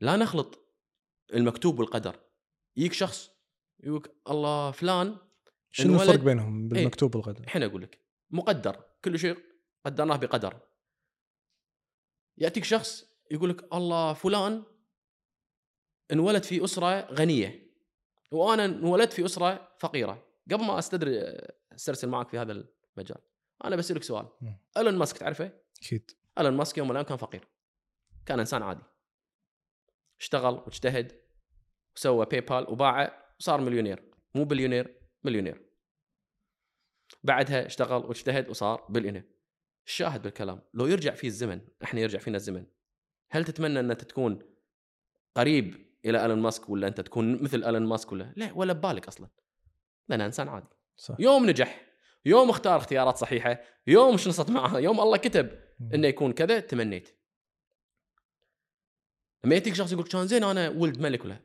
لا 0.01 0.17
نخلط 0.17 0.77
المكتوب 1.35 1.79
والقدر. 1.79 2.21
يجيك 2.77 2.93
شخص 2.93 3.31
يقول 3.81 4.17
الله 4.31 4.71
فلان 4.71 5.17
شنو 5.71 6.03
الفرق 6.03 6.21
بينهم 6.21 6.69
بالمكتوب 6.69 7.15
والغدر؟ 7.15 7.45
الحين 7.45 7.63
أقول 7.63 7.83
لك. 7.83 8.05
مقدر. 8.31 8.92
كل 9.05 9.19
شيء 9.19 9.39
قدرناه 9.87 10.17
بقدر. 10.17 10.61
يأتيك 12.39 12.65
شخص 12.65 13.05
يقول 13.31 13.51
لك 13.51 13.75
الله 13.75 14.13
فلان 14.13 14.65
انولد 16.13 16.43
في 16.43 16.65
أسرة 16.65 17.01
غنية 17.01 17.73
وأنا 18.31 18.65
انولدت 18.65 19.13
في 19.13 19.25
أسرة 19.25 19.77
فقيرة. 19.79 20.29
قبل 20.51 20.65
ما 20.65 20.79
أستر 20.79 21.21
أسترسل 21.73 22.09
معك 22.09 22.29
في 22.29 22.39
هذا 22.39 22.53
المجال 22.53 23.19
أنا 23.65 23.77
بسألك 23.77 24.03
سؤال. 24.03 24.29
مم. 24.41 24.59
الون 24.77 24.97
ماسك 24.97 25.19
تعرفه؟ 25.19 25.53
أكيد. 25.83 26.11
الون 26.39 26.57
ماسك 26.57 26.79
يوم 26.79 26.87
من 26.87 26.91
الأيام 26.91 27.07
كان 27.07 27.17
فقير. 27.17 27.49
كان 28.27 28.39
إنسان 28.41 28.63
عادي. 28.63 28.83
اشتغل 30.21 30.55
واجتهد 30.55 31.23
وسوى 31.97 32.27
باي 32.27 32.41
بال 32.41 32.71
وباعه 32.71 33.35
وصار 33.41 33.61
مليونير. 33.61 34.13
مو 34.35 34.45
بليونير 34.45 35.01
مليونير. 35.25 35.72
بعدها 37.25 37.67
اشتغل 37.67 38.05
واجتهد 38.05 38.49
وصار 38.49 38.87
بليونير 38.89 39.25
الشاهد 39.87 40.23
بالكلام 40.23 40.61
لو 40.75 40.87
يرجع 40.87 41.15
فيه 41.15 41.29
الزمن 41.29 41.61
إحنا 41.83 42.01
يرجع 42.01 42.19
فينا 42.19 42.37
الزمن. 42.37 42.67
هل 43.31 43.45
تتمنى 43.45 43.81
أن 43.81 43.91
انت 43.91 44.05
تكون 44.05 44.39
قريب 45.35 45.87
إلى 46.05 46.27
الون 46.27 46.39
ماسك 46.39 46.69
ولا 46.69 46.89
أنت 46.89 47.01
تكون 47.01 47.43
مثل 47.43 47.65
الون 47.65 47.87
ماسك 47.87 48.13
ولا؟ 48.13 48.33
لا 48.37 48.53
ولا 48.53 48.73
ببالك 48.73 49.09
أصلا. 49.09 49.29
لأن 50.09 50.21
إنسان 50.21 50.49
عادي. 50.49 50.67
صح. 50.97 51.17
يوم 51.19 51.47
نجح 51.51 51.81
يوم 52.25 52.51
اختار 52.51 52.77
اختيارات 52.77 53.17
صحيحة 53.17 53.61
يوم 53.87 54.17
شنصت 54.17 54.51
معها 54.51 54.79
يوم 54.79 55.01
الله 55.01 55.17
كتب. 55.17 55.59
إنه 55.95 56.09
يكون 56.09 56.33
كذا 56.33 56.61
تمنيت. 56.61 57.09
لما 59.45 59.55
يأتيك 59.55 59.75
شخص 59.75 59.93
يقول 59.93 60.05
كان 60.05 60.27
زين 60.27 60.45
أنا 60.45 60.69
ولد 60.69 61.01
ملك 61.01 61.25
ولا؟ 61.25 61.37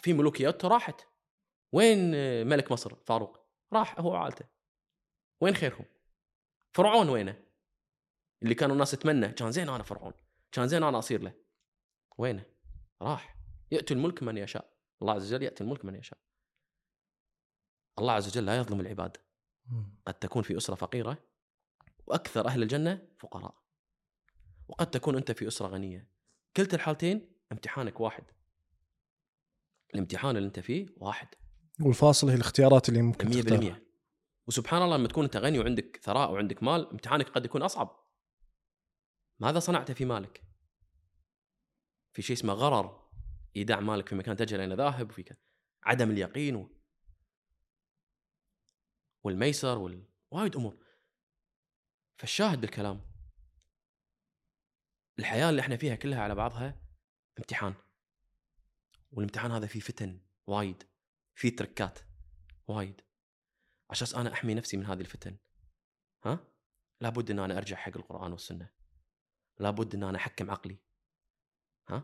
في 0.00 0.12
ملوكيات 0.12 0.64
راحت. 0.64 1.00
وين 1.72 2.10
ملك 2.46 2.72
مصر؟ 2.72 2.94
فاروق. 2.94 3.38
راح 3.72 4.00
هو 4.00 4.12
وعائلته. 4.12 4.53
وين 5.40 5.54
خيرهم؟ 5.54 5.84
فرعون 6.72 7.08
وينه؟ 7.08 7.44
اللي 8.42 8.54
كانوا 8.54 8.74
الناس 8.74 8.90
تتمنى 8.90 9.28
كان 9.28 9.52
زين 9.52 9.68
أنا 9.68 9.82
فرعون 9.82 10.12
كان 10.52 10.68
زين 10.68 10.82
أنا 10.82 10.98
أصير 10.98 11.22
له. 11.22 11.34
وينه؟ 12.18 12.46
راح. 13.02 13.38
يأتي 13.70 13.94
الملك 13.94 14.22
من 14.22 14.36
يشاء. 14.36 14.76
الله 15.02 15.12
عز 15.12 15.32
وجل 15.32 15.42
يأتي 15.42 15.64
الملك 15.64 15.84
من 15.84 15.94
يشاء. 15.94 16.18
الله 17.98 18.12
عز 18.12 18.28
وجل 18.28 18.46
لا 18.46 18.56
يظلم 18.56 18.80
العباد. 18.80 19.16
قد 20.06 20.14
تكون 20.14 20.42
في 20.42 20.56
أسرة 20.56 20.74
فقيرة 20.74 21.24
وأكثر 22.06 22.46
أهل 22.46 22.62
الجنة 22.62 23.08
فقراء. 23.18 23.54
وقد 24.68 24.90
تكون 24.90 25.16
أنت 25.16 25.32
في 25.32 25.48
أسرة 25.48 25.66
غنية. 25.66 26.08
كلتا 26.56 26.76
الحالتين 26.76 27.32
امتحانك 27.52 28.00
واحد. 28.00 28.24
الامتحان 29.94 30.36
اللي 30.36 30.46
أنت 30.46 30.60
فيه 30.60 30.86
واحد. 30.96 31.28
والفاصل 31.80 32.28
هي 32.28 32.34
الاختيارات 32.34 32.88
اللي 32.88 33.02
ممكن 33.02 33.28
مية 33.28 33.42
تختارها 33.42 33.58
بالمية. 33.58 33.84
وسبحان 34.46 34.82
الله 34.82 34.96
لما 34.96 35.08
تكون 35.08 35.24
أنت 35.24 35.36
غني 35.36 35.58
وعندك 35.58 36.00
ثراء 36.02 36.32
وعندك 36.32 36.62
مال 36.62 36.90
امتحانك 36.90 37.28
قد 37.28 37.44
يكون 37.44 37.62
أصعب. 37.62 38.04
ماذا 39.38 39.58
صنعت 39.58 39.92
في 39.92 40.04
مالك؟ 40.04 40.44
في 42.12 42.22
شيء 42.22 42.36
اسمه 42.36 42.52
غرر 42.52 43.10
إيداع 43.56 43.80
مالك 43.80 44.08
في 44.08 44.14
مكان 44.14 44.36
تجهل 44.36 44.60
اين 44.60 44.72
ذاهب 44.72 45.10
وفي 45.10 45.22
ك- 45.22 45.38
عدم 45.82 46.10
اليقين 46.10 46.56
و... 46.56 46.70
والميسر 49.24 49.78
وال... 49.78 50.08
وايد 50.30 50.56
أمور. 50.56 50.84
فالشاهد 52.18 52.60
بالكلام 52.60 53.00
الحياة 55.18 55.50
اللي 55.50 55.60
إحنا 55.60 55.76
فيها 55.76 55.94
كلها 55.94 56.20
على 56.22 56.34
بعضها 56.34 56.82
امتحان. 57.38 57.74
والامتحان 59.12 59.50
هذا 59.50 59.66
فيه 59.66 59.80
فتن 59.80 60.20
وايد 60.46 60.82
فيه 61.34 61.56
تركات 61.56 61.98
وايد. 62.68 63.00
عشان 63.90 64.20
أنا 64.20 64.32
أحمي 64.32 64.54
نفسي 64.54 64.76
من 64.76 64.86
هذه 64.86 65.00
الفتن. 65.00 65.36
ها؟ 66.24 66.38
لابد 67.00 67.30
إن 67.30 67.38
أنا 67.38 67.58
أرجع 67.58 67.76
حق 67.76 67.96
القرآن 67.96 68.32
والسنة. 68.32 68.70
لابد 69.58 69.94
إن 69.94 70.02
أنا 70.02 70.18
أحكم 70.18 70.50
عقلي. 70.50 70.76
ها. 71.88 72.02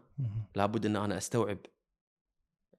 لابد 0.54 0.86
إن 0.86 0.96
أنا 0.96 1.16
أستوعب 1.18 1.58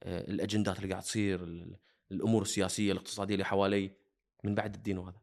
آه، 0.03 0.21
الأجندات 0.31 0.77
اللي 0.77 0.89
قاعد 0.89 1.03
تصير 1.03 1.43
ال- 1.43 1.79
الأمور 2.11 2.41
السياسية 2.41 2.91
الاقتصادية 2.91 3.33
اللي 3.33 3.45
حوالي 3.45 3.95
من 4.43 4.55
بعد 4.55 4.75
الدين 4.75 4.97
وهذا. 4.97 5.21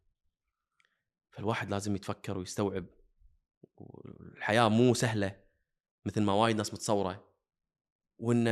فالواحد 1.30 1.70
لازم 1.70 1.96
يتفكر 1.96 2.38
ويستوعب 2.38 2.86
الحياة 4.20 4.68
مو 4.68 4.94
سهلة 4.94 5.40
مثل 6.06 6.22
ما 6.22 6.32
وايد 6.32 6.56
ناس 6.56 6.74
متصورة. 6.74 7.28
وإن 8.18 8.44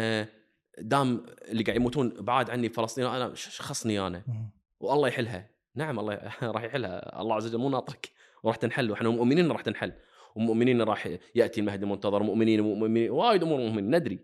دام 0.79 1.27
اللي 1.43 1.63
قاعد 1.65 1.77
يموتون 1.77 2.09
بعاد 2.09 2.51
عني 2.51 2.69
فلسطين 2.69 3.07
أنا 3.07 3.35
شخصني 3.35 4.01
أنا. 4.01 4.51
والله 4.81 5.09
يحلها. 5.09 5.51
نعم 5.75 5.99
الله 5.99 6.15
راح 6.43 6.63
يحلها. 6.63 7.21
الله 7.21 7.35
عز 7.35 7.47
وجل 7.47 7.59
مو 7.59 7.69
ناطرك. 7.69 8.13
وراح 8.43 8.57
تنحل. 8.57 8.91
وإحنا 8.91 9.09
مؤمنين 9.09 9.53
راح 9.53 9.61
تنحل. 9.61 9.93
ومؤمنين 10.37 10.83
راح 10.83 11.19
يأتي 11.35 11.61
المهدي 11.61 11.85
المنتظر. 11.85 12.23
مؤمنين 12.23 12.61
مؤمنين 12.61 13.11
وايد 13.11 13.43
أمور 13.43 13.59
مؤمنين 13.61 13.97
ندري. 13.97 14.21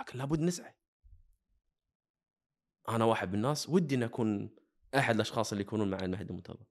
لكن 0.00 0.18
لابد 0.18 0.40
نسعى. 0.40 0.74
أنا 2.88 3.04
واحد 3.04 3.28
من 3.28 3.34
الناس 3.34 3.68
ودي 3.68 3.94
ان 3.94 4.02
أكون 4.02 4.50
أحد 4.98 5.14
الأشخاص 5.14 5.52
اللي 5.52 5.62
يكونون 5.62 5.90
مع 5.90 5.98
المهدي 5.98 6.30
المنتظر. 6.30 6.66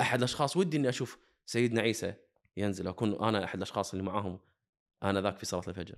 أحد 0.00 0.18
الأشخاص 0.18 0.56
ودي 0.56 0.76
إني 0.76 0.88
أشوف 0.88 1.18
سيدنا 1.46 1.80
عيسى 1.80 2.14
ينزل. 2.56 2.88
أكون 2.88 3.24
أنا 3.24 3.44
أحد 3.44 3.56
الأشخاص 3.56 3.92
اللي 3.94 4.04
معاهم. 4.04 4.40
أنا 5.02 5.20
ذاك 5.20 5.38
في 5.38 5.46
صلاة 5.46 5.62
الفجر. 5.68 5.96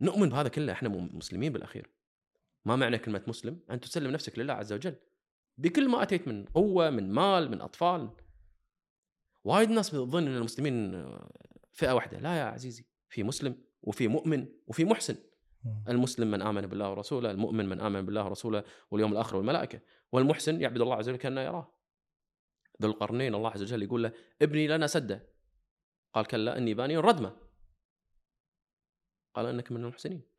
نؤمن 0.00 0.28
بهذا 0.28 0.48
كله. 0.48 0.72
إحنا 0.72 0.88
مسلمين 0.88 1.52
بالأخير. 1.52 1.90
ما 2.64 2.76
معنى 2.76 2.98
كلمة 2.98 3.22
مسلم 3.26 3.60
أن 3.70 3.80
تسلم 3.80 4.10
نفسك 4.10 4.38
لله 4.38 4.52
عز 4.52 4.72
وجل 4.72 4.96
بكل 5.58 5.88
ما 5.88 6.02
أتيت 6.02 6.28
من 6.28 6.44
قوة 6.44 6.90
من 6.90 7.10
مال 7.12 7.50
من 7.50 7.60
أطفال 7.60 8.16
وايد 9.44 9.70
ناس 9.70 9.90
تظن 9.90 10.26
إن 10.26 10.36
المسلمين 10.36 11.06
فئة 11.72 11.92
واحدة 11.92 12.18
لا 12.18 12.38
يا 12.38 12.44
عزيزي 12.44 12.86
في 13.08 13.22
مسلم 13.22 13.62
وفي 13.82 14.08
مؤمن 14.08 14.48
وفي 14.66 14.84
محسن. 14.84 15.16
المسلم 15.88 16.30
من 16.30 16.42
آمن 16.42 16.66
بالله 16.66 16.90
ورسوله، 16.90 17.30
المؤمن 17.30 17.66
من 17.68 17.80
آمن 17.80 18.06
بالله 18.06 18.24
ورسوله 18.24 18.64
واليوم 18.90 19.12
الآخر 19.12 19.36
والملائكة، 19.36 19.80
والمحسن 20.12 20.60
يعبد 20.60 20.80
الله 20.80 20.96
عز 20.96 21.08
وجل 21.08 21.18
كأنه 21.18 21.40
يراه. 21.40 21.74
ذو 22.82 22.90
القرنين 22.90 23.34
الله 23.34 23.50
عز 23.50 23.62
وجل 23.62 23.82
يقول 23.82 24.02
له 24.02 24.12
ابني 24.42 24.68
لنا 24.68 24.86
سدة. 24.86 25.28
قال 26.14 26.26
كلا 26.26 26.58
إني 26.58 26.74
باني 26.74 26.96
ردمه. 26.96 27.36
قال 29.34 29.46
إنك 29.46 29.72
من 29.72 29.80
المحسنين. 29.80 30.29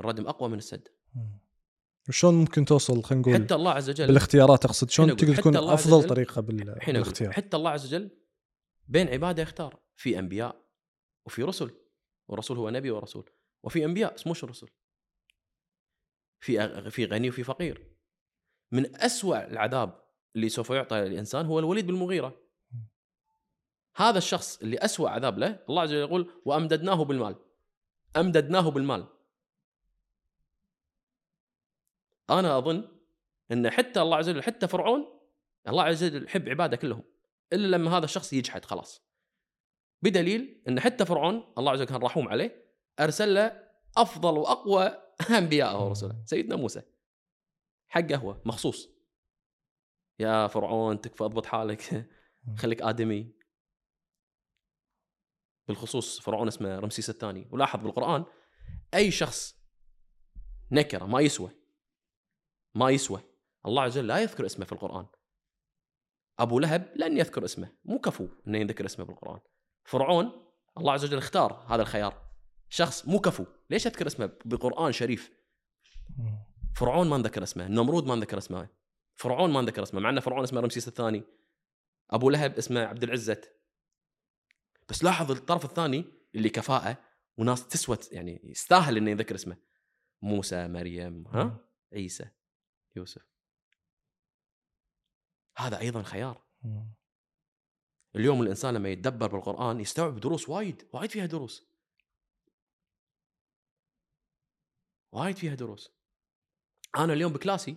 الردم 0.00 0.26
أقوى 0.28 0.48
من 0.48 0.58
السد. 0.58 0.88
مم. 1.14 1.38
وشلون 2.08 2.34
ممكن 2.34 2.64
توصل 2.64 3.02
خلينا 3.02 3.22
نقول 3.22 3.44
حتى 3.44 3.54
الله 3.54 3.70
عز 3.70 3.90
وجل 3.90 4.06
بالاختيارات؟ 4.06 4.64
أقصد 4.64 4.90
شلون 4.90 5.16
تقدر 5.16 5.36
تكون 5.36 5.56
أفضل 5.56 6.04
طريقة 6.08 6.40
بالاختيار؟ 6.40 7.32
حتى 7.32 7.56
الله 7.56 7.70
عز 7.70 7.86
وجل 7.86 8.10
بين 8.88 9.08
عباده 9.08 9.42
يختار 9.42 9.78
في 9.96 10.18
أنبياء 10.18 10.62
وفي 11.26 11.42
رسل 11.42 11.70
والرسول 12.28 12.58
هو 12.58 12.70
نبي 12.70 12.90
ورسول 12.90 13.30
وفي 13.62 13.84
أنبياء 13.84 14.14
اسموش 14.14 14.44
الرسل؟ 14.44 14.68
في 16.40 16.58
أغ- 16.60 16.88
في 16.88 17.04
غني 17.04 17.28
وفي 17.28 17.44
فقير. 17.44 17.92
من 18.72 18.96
أسوأ 18.96 19.50
العذاب 19.50 20.02
اللي 20.36 20.48
سوف 20.48 20.70
يعطى 20.70 21.02
الإنسان 21.02 21.46
هو 21.46 21.58
الوليد 21.58 21.86
بالمغيره 21.86 22.40
هذا 23.96 24.18
الشخص 24.18 24.62
اللي 24.62 24.78
أسوأ 24.78 25.08
عذاب 25.10 25.38
له 25.38 25.60
الله 25.68 25.82
عز 25.82 25.88
وجل 25.92 26.00
يقول 26.00 26.30
وأمددناه 26.44 27.04
بالمال. 27.04 27.36
أمددناه 28.16 28.68
بالمال. 28.70 29.06
أنا 32.30 32.58
أظن 32.58 32.96
إن 33.52 33.70
حتى 33.70 34.02
الله 34.02 34.16
عز 34.16 34.28
وجل 34.28 34.42
حتى 34.42 34.68
فرعون 34.68 35.20
الله 35.68 35.82
عز 35.82 36.04
وجل 36.04 36.24
يحب 36.24 36.48
عباده 36.48 36.76
كلهم 36.76 37.02
إلا 37.52 37.76
لما 37.76 37.98
هذا 37.98 38.04
الشخص 38.04 38.32
يجحد 38.32 38.64
خلاص. 38.64 39.06
بدليل 40.02 40.62
إن 40.68 40.80
حتى 40.80 41.04
فرعون 41.04 41.52
الله 41.58 41.72
عز 41.72 41.80
وجل 41.80 41.88
كان 41.88 42.02
رحوم 42.02 42.28
عليه 42.28 42.72
أرسل 43.00 43.34
له 43.34 43.68
أفضل 43.96 44.38
وأقوى 44.38 44.86
انبيائه 45.38 45.86
ورسله 45.86 46.22
سيدنا 46.24 46.56
موسى. 46.56 46.82
حقه 47.88 48.16
هو 48.16 48.42
مخصوص. 48.44 48.88
يا 50.18 50.46
فرعون 50.46 51.00
تكفى 51.00 51.24
اضبط 51.24 51.46
حالك 51.46 52.08
خليك 52.60 52.82
آدمي. 52.82 53.36
بالخصوص 55.68 56.20
فرعون 56.20 56.48
اسمه 56.48 56.78
رمسيس 56.78 57.10
الثاني. 57.10 57.48
ولاحظ 57.50 57.80
بالقرآن 57.80 58.24
أي 58.94 59.10
شخص 59.10 59.56
نكرة 60.72 61.04
ما 61.04 61.20
يسوى 61.20 61.65
ما 62.76 62.90
يسوى. 62.90 63.22
الله 63.66 63.82
عز 63.82 63.98
وجل 63.98 64.06
لا 64.06 64.18
يذكر 64.18 64.46
اسمه 64.46 64.64
في 64.64 64.72
القرآن. 64.72 65.06
أبو 66.38 66.58
لهب 66.58 66.92
لن 66.96 67.18
يذكر 67.18 67.44
اسمه. 67.44 67.72
مو 67.84 67.98
كفو 67.98 68.28
إنه 68.46 68.58
يذكر 68.58 68.86
اسمه 68.86 69.04
بالقرآن. 69.04 69.40
فرعون 69.84 70.46
الله 70.78 70.92
عز 70.92 71.04
وجل 71.04 71.18
اختار 71.18 71.52
هذا 71.68 71.82
الخيار. 71.82 72.22
شخص 72.68 73.08
مو 73.08 73.20
كفو. 73.20 73.44
ليش 73.70 73.86
اذكر 73.86 74.06
اسمه؟ 74.06 74.30
بقرآن 74.44 74.92
شريف. 74.92 75.32
فرعون 76.76 77.08
ما 77.08 77.16
نذكر 77.18 77.42
اسمه. 77.42 77.66
النمرود 77.66 78.06
ما 78.06 78.14
نذكر 78.14 78.38
اسمه. 78.38 78.68
فرعون 79.14 79.52
ما 79.52 79.60
نذكر 79.60 79.82
اسمه. 79.82 80.00
مع 80.00 80.10
أن 80.10 80.20
فرعون 80.20 80.42
اسمه 80.42 80.60
رمسيس 80.60 80.88
الثاني. 80.88 81.22
أبو 82.10 82.30
لهب 82.30 82.58
اسمه 82.58 82.80
عبد 82.80 83.02
العزة 83.02 83.42
بس 84.88 85.04
لاحظ 85.04 85.30
الطرف 85.30 85.64
الثاني 85.64 86.04
اللي 86.34 86.48
كفاءة 86.48 86.98
وناس 87.38 87.68
تسوى 87.68 87.98
يعني 88.12 88.40
يستاهل 88.44 88.96
إنه 88.96 89.10
يذكر 89.10 89.34
اسمه. 89.34 89.56
موسى 90.22 90.68
مريم 90.68 91.26
ها؟ 91.26 91.60
عيسى. 91.92 92.28
يوسف. 92.96 93.26
هذا 95.58 95.80
أيضا 95.80 96.02
خيار. 96.02 96.46
اليوم 98.16 98.42
الإنسان 98.42 98.74
لما 98.74 98.88
يتدبر 98.88 99.26
بالقرآن 99.26 99.80
يستوعب 99.80 100.20
دروس 100.20 100.48
وايد 100.48 100.88
وايد 100.92 101.10
فيها 101.10 101.26
دروس. 101.26 101.76
وايد 105.12 105.36
فيها 105.36 105.54
دروس. 105.54 105.96
أنا 106.96 107.12
اليوم 107.12 107.32
ب 107.32 107.38
class 107.38 107.70
ي 107.70 107.76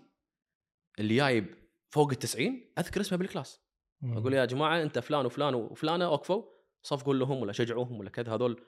اللي 0.99 1.15
جايب 1.15 1.70
فوق 1.89 2.09
التسعين 2.09 2.74
أذكر 2.78 3.01
اسمه 3.01 3.17
بال 3.18 3.29
class. 3.29 3.62
مم. 4.01 4.17
أقول 4.17 4.34
يا 4.34 4.45
جماعة 4.45 4.82
أنت 4.82 4.99
فلان 4.99 5.26
وفلان 5.26 5.55
وفلانة 5.55 6.09
وقفوا 6.09 6.43
صفقوا 6.84 7.13
لهم 7.13 7.38
ولا 7.38 7.51
شجعوهم 7.51 7.99
ولا 7.99 8.09
كذا 8.09 8.34
هذول. 8.34 8.65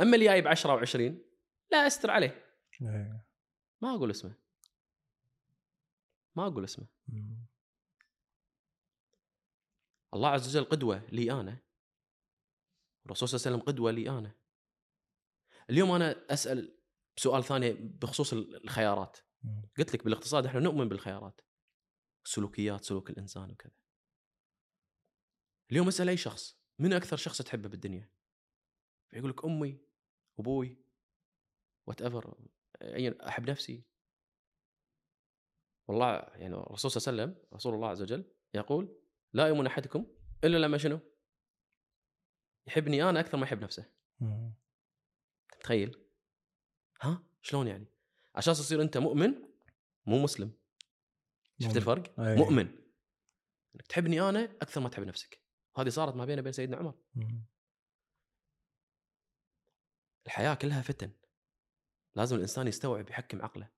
أما 0.00 0.14
اللي 0.14 0.26
جايب 0.26 0.48
10 0.48 0.84
و20 0.84 1.14
لا 1.72 1.86
أستر 1.86 2.10
عليه. 2.10 2.44
إيه. 2.82 3.26
ما 3.82 3.94
أقول 3.94 4.10
اسمه. 4.10 4.41
ما 6.36 6.46
أقول 6.46 6.64
اسمه. 6.64 6.86
الله 10.14 10.28
عز 10.28 10.48
وجل 10.48 10.64
قدوة 10.64 11.06
لي 11.06 11.32
أنا. 11.32 11.62
الرسول 13.06 13.28
صلى 13.28 13.36
الله 13.38 13.46
عليه 13.46 13.56
وسلم 13.56 13.74
قدوة 13.74 13.90
لي 13.90 14.10
أنا. 14.18 14.34
اليوم 15.70 15.90
أنا 15.90 16.26
أسأل 16.30 16.78
سؤال 17.16 17.44
ثاني 17.44 17.72
بخصوص 17.72 18.32
الخيارات. 18.32 19.18
قلت 19.78 19.94
لك 19.94 20.04
بالاقتصاد 20.04 20.46
إحنا 20.46 20.60
نؤمن 20.60 20.88
بالخيارات. 20.88 21.40
سلوكيات 22.24 22.84
سلوك 22.84 23.10
الإنسان 23.10 23.50
وكذا. 23.50 23.72
اليوم 25.70 25.88
أسأل 25.88 26.08
أي 26.08 26.16
شخص 26.16 26.58
من 26.78 26.92
أكثر 26.92 27.16
شخص 27.16 27.42
تحبه 27.42 27.68
بالدنيا؟ 27.68 28.10
يقول 29.12 29.30
لك 29.30 29.44
أمي 29.44 29.80
أبوي 30.38 30.84
وات 31.86 32.02
ايفر 32.02 32.36
أي 32.82 33.28
أحب 33.28 33.50
نفسي. 33.50 33.84
والله 35.88 36.12
يعني 36.14 36.54
الرسول 36.54 36.90
صلى 36.90 37.12
الله 37.12 37.22
عليه 37.22 37.32
وسلم 37.32 37.48
رسول 37.54 37.74
الله 37.74 37.88
عز 37.88 38.02
وجل 38.02 38.24
يقول 38.54 38.98
لا 39.32 39.46
يؤمن 39.46 39.66
أحدكم 39.66 40.06
إلا 40.44 40.58
لما 40.58 40.78
شنو؟ 40.78 41.00
يحبني 42.66 43.02
أنا 43.02 43.20
أكثر 43.20 43.38
ما 43.38 43.46
يحب 43.46 43.62
نفسه. 43.62 43.92
تخيل 45.60 46.04
ها؟ 47.00 47.24
شلون 47.42 47.68
يعني؟ 47.68 47.86
عشان 48.34 48.54
تصير 48.54 48.82
أنت 48.82 48.98
مؤمن 48.98 49.34
مو 50.06 50.22
مسلم. 50.22 50.52
شفت 51.58 51.66
مؤمن. 51.66 51.76
الفرق؟ 51.76 52.20
أي. 52.20 52.36
مؤمن. 52.36 52.66
إنك 53.74 53.86
تحبني 53.88 54.20
أنا 54.20 54.44
أكثر 54.44 54.80
ما 54.80 54.88
تحب 54.88 55.02
نفسك. 55.02 55.42
هذه 55.76 55.88
صارت 55.88 56.14
ما 56.14 56.24
بينه 56.24 56.40
وبين 56.40 56.52
سيدنا 56.52 56.76
عمر. 56.76 56.94
مم. 57.14 57.46
الحياة 60.26 60.54
كلها 60.54 60.82
فتن. 60.82 61.10
لازم 62.14 62.36
الإنسان 62.36 62.66
يستوعب 62.66 63.10
يحكم 63.10 63.42
عقله. 63.42 63.70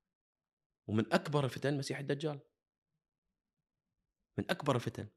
ومن 0.86 1.12
أكبر 1.12 1.44
الفتن 1.44 1.78
مسيح 1.78 1.98
الدجال. 1.98 2.40
من 4.38 4.50
أكبر 4.50 4.76
الفتن. 4.76 5.08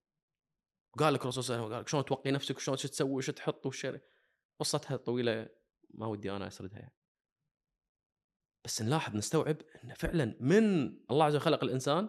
قال 0.98 1.14
لك 1.14 1.22
الرسول 1.22 1.44
صلى 1.44 1.56
الله 1.56 1.66
عليه 1.66 1.76
وسلم 1.76 1.88
شلون 1.88 2.06
توقي 2.06 2.32
نفسك 2.32 2.56
وشلون 2.56 2.78
شو 2.78 2.88
تسوي 2.88 3.12
وش 3.12 3.30
تحط 3.30 3.66
وش 3.66 3.88
قصتها 4.60 4.98
طويلة 4.98 5.50
ما 5.90 6.08
ودي 6.08 6.32
أنا 6.32 6.48
أسردها 6.48 6.80
يعني. 6.80 6.96
بس 8.66 8.82
نلاحظ 8.82 9.16
نستوعب 9.16 9.58
إن 9.84 9.94
فعلا 9.94 10.38
من 10.40 10.88
الله 11.12 11.26
عز 11.26 11.36
وجل 11.36 11.44
خلق 11.46 11.64
الإنسان 11.64 12.08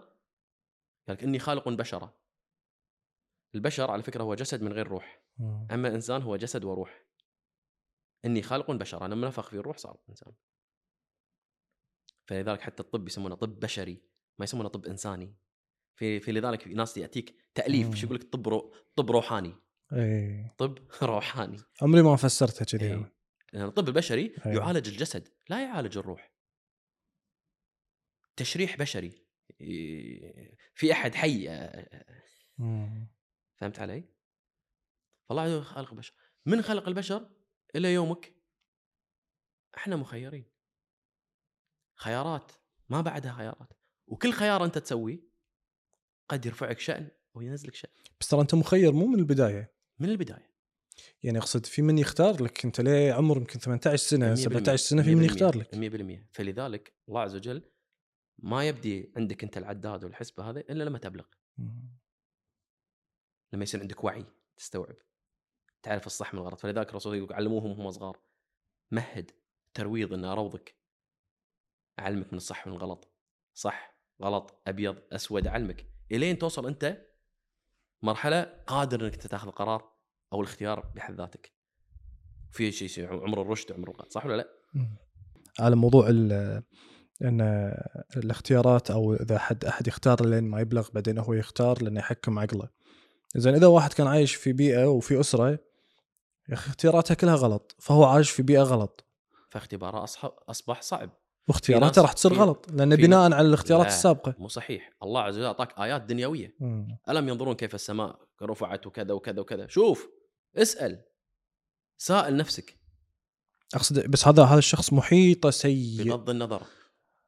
قال 1.09 1.16
لك 1.16 1.22
إني 1.22 1.38
خالق 1.38 1.68
بشرا. 1.68 2.14
البشر 3.54 3.90
على 3.90 4.02
فكرة 4.02 4.22
هو 4.22 4.34
جسد 4.34 4.62
من 4.62 4.72
غير 4.72 4.88
روح. 4.88 5.22
أما 5.70 5.88
الإنسان 5.88 6.22
هو 6.22 6.36
جسد 6.36 6.64
وروح. 6.64 7.04
إني 8.24 8.42
خالق 8.42 8.70
بشر 8.70 9.04
أنا 9.04 9.14
منفخ 9.14 9.48
فيه 9.50 9.59
الروح 9.59 9.76
صار 9.76 10.00
انسان 10.09 10.32
فلذلك 12.28 12.60
حتى 12.60 12.82
الطب 12.82 13.08
يسمونه 13.08 13.34
طب 13.34 13.60
بشري 13.60 14.02
ما 14.38 14.44
يسمونه 14.44 14.68
طب 14.68 14.86
إنساني 14.86 15.36
في 15.98 16.20
في 16.20 16.32
لذلك 16.32 16.62
في 16.62 16.74
ناس 16.74 16.96
يأتيك 16.96 17.34
تأليف. 17.54 17.94
شو 17.94 18.06
يقول 18.06 18.18
لك 18.18 18.32
طب 18.32 18.48
رو 18.48 18.74
طب 18.96 19.10
روحاني 19.10 19.54
اي 19.92 20.50
طب 20.58 20.78
روحاني 21.02 21.58
عمري 21.82 22.02
ما 22.02 22.16
فسرتها 22.16 22.64
كذي 22.64 22.86
إيه. 22.86 23.12
لأن 23.52 23.64
الطب 23.64 23.88
البشري 23.88 24.34
أيوة. 24.46 24.62
يعالج 24.62 24.88
الجسد 24.88 25.28
لا 25.48 25.62
يعالج 25.62 25.98
الروح 25.98 26.32
تشريح 28.36 28.76
بشري 28.76 29.26
في 30.74 30.92
أحد 30.92 31.14
حي 31.14 31.48
آه، 31.48 32.04
مم. 32.58 33.08
فهمت 33.56 33.78
علي؟ 33.78 34.04
فالله 35.28 35.60
خلق 35.60 35.90
البشر 35.90 36.14
من 36.46 36.62
خلق 36.62 36.88
البشر 36.88 37.30
إلى 37.76 37.94
يومك 37.94 38.34
إحنا 39.76 39.96
مخيرين 39.96 40.57
خيارات 41.99 42.53
ما 42.88 43.01
بعدها 43.01 43.32
خيارات. 43.32 43.72
وكل 44.07 44.32
خيار 44.32 44.64
أنت 44.64 44.78
تسويه 44.78 45.20
قد 46.28 46.46
يرفعك 46.46 46.78
شأن 46.78 47.09
أو 47.36 47.40
ينزلك 47.40 47.74
شأن. 47.74 47.90
بس 48.20 48.28
ترى 48.28 48.40
أنت 48.40 48.55
مخير 48.55 48.92
مو 48.92 49.07
من 49.07 49.18
البداية. 49.18 49.74
من 49.99 50.09
البداية. 50.09 50.49
يعني 51.22 51.38
أقصد 51.38 51.66
في 51.66 51.82
من 51.82 51.99
يختار 51.99 52.42
لك 52.42 52.64
أنت 52.64 52.80
ليه 52.80 53.12
عمر 53.12 53.36
يمكن 53.36 53.59
18 53.59 53.96
سنة 53.96 54.34
100% 54.34 54.34
17 54.34 54.76
سنة 54.76 55.03
في 55.03 55.14
من 55.14 55.24
يختار 55.24 55.59
لك. 55.59 55.74
100% 55.74 56.28
فلذلك 56.32 56.92
الله 57.09 57.20
عز 57.20 57.34
وجل 57.34 57.62
ما 58.38 58.68
يبدي 58.68 59.12
عندك 59.16 59.44
أنت 59.44 59.59
العداد 59.59 60.05
والحسبه 60.05 60.51
هذه 60.51 60.59
إلا 60.59 60.84
لما 60.84 60.99
تبلغ. 60.99 61.24
لما 63.53 63.62
يصير 63.62 63.80
عندك 63.80 64.05
وعي 64.05 64.24
تستوعب 64.57 64.96
تعرف 65.82 66.07
الصح 66.07 66.34
من 66.34 66.40
الغلط. 66.40 66.61
فلذلك 66.61 66.90
الرسول 66.90 67.16
يقول 67.16 67.32
علموهم 67.32 67.70
وهم 67.70 67.90
صغار. 67.90 68.20
مهد 68.90 69.30
ترويض 69.74 70.12
إن 70.12 70.24
أروضك. 70.24 70.77
اعلمك 71.99 72.32
من 72.32 72.36
الصح 72.36 72.66
من 72.66 72.72
الغلط. 72.72 73.12
صح 73.55 73.99
غلط 74.22 74.62
أبيض 74.66 74.96
أسود 75.12 75.46
اعلمك 75.46 75.86
إلين 76.12 76.38
توصل 76.38 76.66
أنت 76.66 76.99
مرحلة 78.03 78.42
قادر 78.66 79.05
إنك 79.05 79.16
تاخذ 79.16 79.49
القرار 79.49 79.92
أو 80.32 80.40
الاختيار 80.40 80.80
بحد 80.96 81.14
ذاتك. 81.14 81.53
في 82.53 82.72
شيء 82.72 83.07
عمر 83.09 83.42
الرشد 83.42 83.70
وعمر 83.72 83.88
الغلط 83.90 84.12
صح 84.12 84.26
ولا 84.26 84.36
لا؟ 84.36 84.49
على 85.61 85.76
موضوع 85.76 86.09
ال- 86.09 86.62
إن 87.22 87.40
الاختيارات 88.16 88.90
أو 88.90 89.14
إذا 89.14 89.38
حد 89.38 89.64
أحد 89.64 89.88
يختار 89.88 90.26
لين 90.26 90.44
ما 90.44 90.61
يبلغ 90.61 90.88
بعدين 90.90 91.18
هو 91.18 91.32
يختار 91.32 91.82
لأنه 91.82 92.01
يحكم 92.01 92.38
عقله. 92.38 92.68
زين 93.36 93.55
إذا 93.55 93.66
واحد 93.66 93.92
كان 93.92 94.07
عايش 94.07 94.34
في 94.34 94.53
بيئة 94.53 94.86
وفي 94.86 95.20
أسرة 95.20 95.49
يا 95.49 96.55
أخي 96.55 96.70
اختياراته 96.70 97.14
كلها 97.14 97.34
غلط 97.34 97.76
فهو 97.78 98.05
عايش 98.05 98.30
في 98.30 98.42
بيئة 98.42 98.62
غلط. 98.62 99.05
فاختباره 99.51 100.05
أصبح 100.49 100.82
صعب. 100.82 101.11
واختياراته 101.49 102.03
راح 102.03 102.12
تصير 102.12 102.32
غلط 102.32 102.66
لأن 102.72 102.96
بناء 102.96 103.32
على 103.32 103.49
الاختيارات 103.49 103.86
لا. 103.86 103.92
السابقة. 103.92 104.34
مو 104.38 104.49
صحيح 104.49 104.90
الله 105.03 105.20
عز 105.20 105.36
وجل 105.36 105.46
أعطاك 105.46 105.78
آيات 105.78 106.03
دنيوية 106.03 106.55
مم. 106.61 106.99
ألم 107.09 107.28
ينظرون 107.28 107.55
كيف 107.55 107.74
السماء 107.74 108.18
رفعت 108.42 108.86
وكذا 108.86 109.12
وكذا 109.12 109.40
وكذا 109.40 109.66
شوف 109.66 110.09
اسأل 110.57 111.05
سائل 111.99 112.36
نفسك 112.36 112.78
أقصد 113.74 114.11
بس 114.11 114.28
هذا 114.28 114.44
هذا 114.44 114.59
الشخص 114.59 114.92
محيطه 114.92 115.51
سيء 115.51 116.05
بغض 116.05 116.30
النظر 116.30 116.62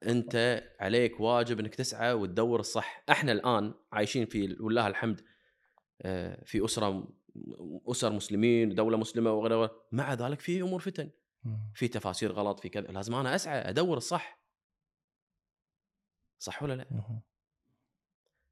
أنت 0.06 0.62
عليك 0.80 1.20
واجب 1.20 1.60
إنك 1.60 1.74
تسعى 1.74 2.12
وتدور 2.12 2.60
الصح 2.60 3.04
إحنا 3.10 3.32
الآن 3.32 3.74
عايشين 3.92 4.26
في 4.26 4.56
والله 4.60 4.86
الحمد 4.86 5.20
آه، 6.02 6.44
في 6.44 6.64
أسرة 6.64 7.08
اسر 7.86 8.12
مسلمين 8.12 8.74
دولة 8.74 8.96
مسلمة 8.96 9.32
وغيرها 9.32 9.70
مع 9.92 10.14
ذلك 10.14 10.40
في 10.40 10.62
أمور 10.62 10.80
فتن. 10.80 11.10
في 11.74 11.88
تفاسير 11.88 12.32
غلط 12.32 12.60
في 12.60 12.68
كذا 12.68 12.86
لازم 12.86 13.14
أنا 13.14 13.34
أسعى 13.34 13.58
أدور 13.58 13.96
الصح 13.96 14.40
صح 16.38 16.62
ولا 16.62 16.72
لا. 16.72 16.86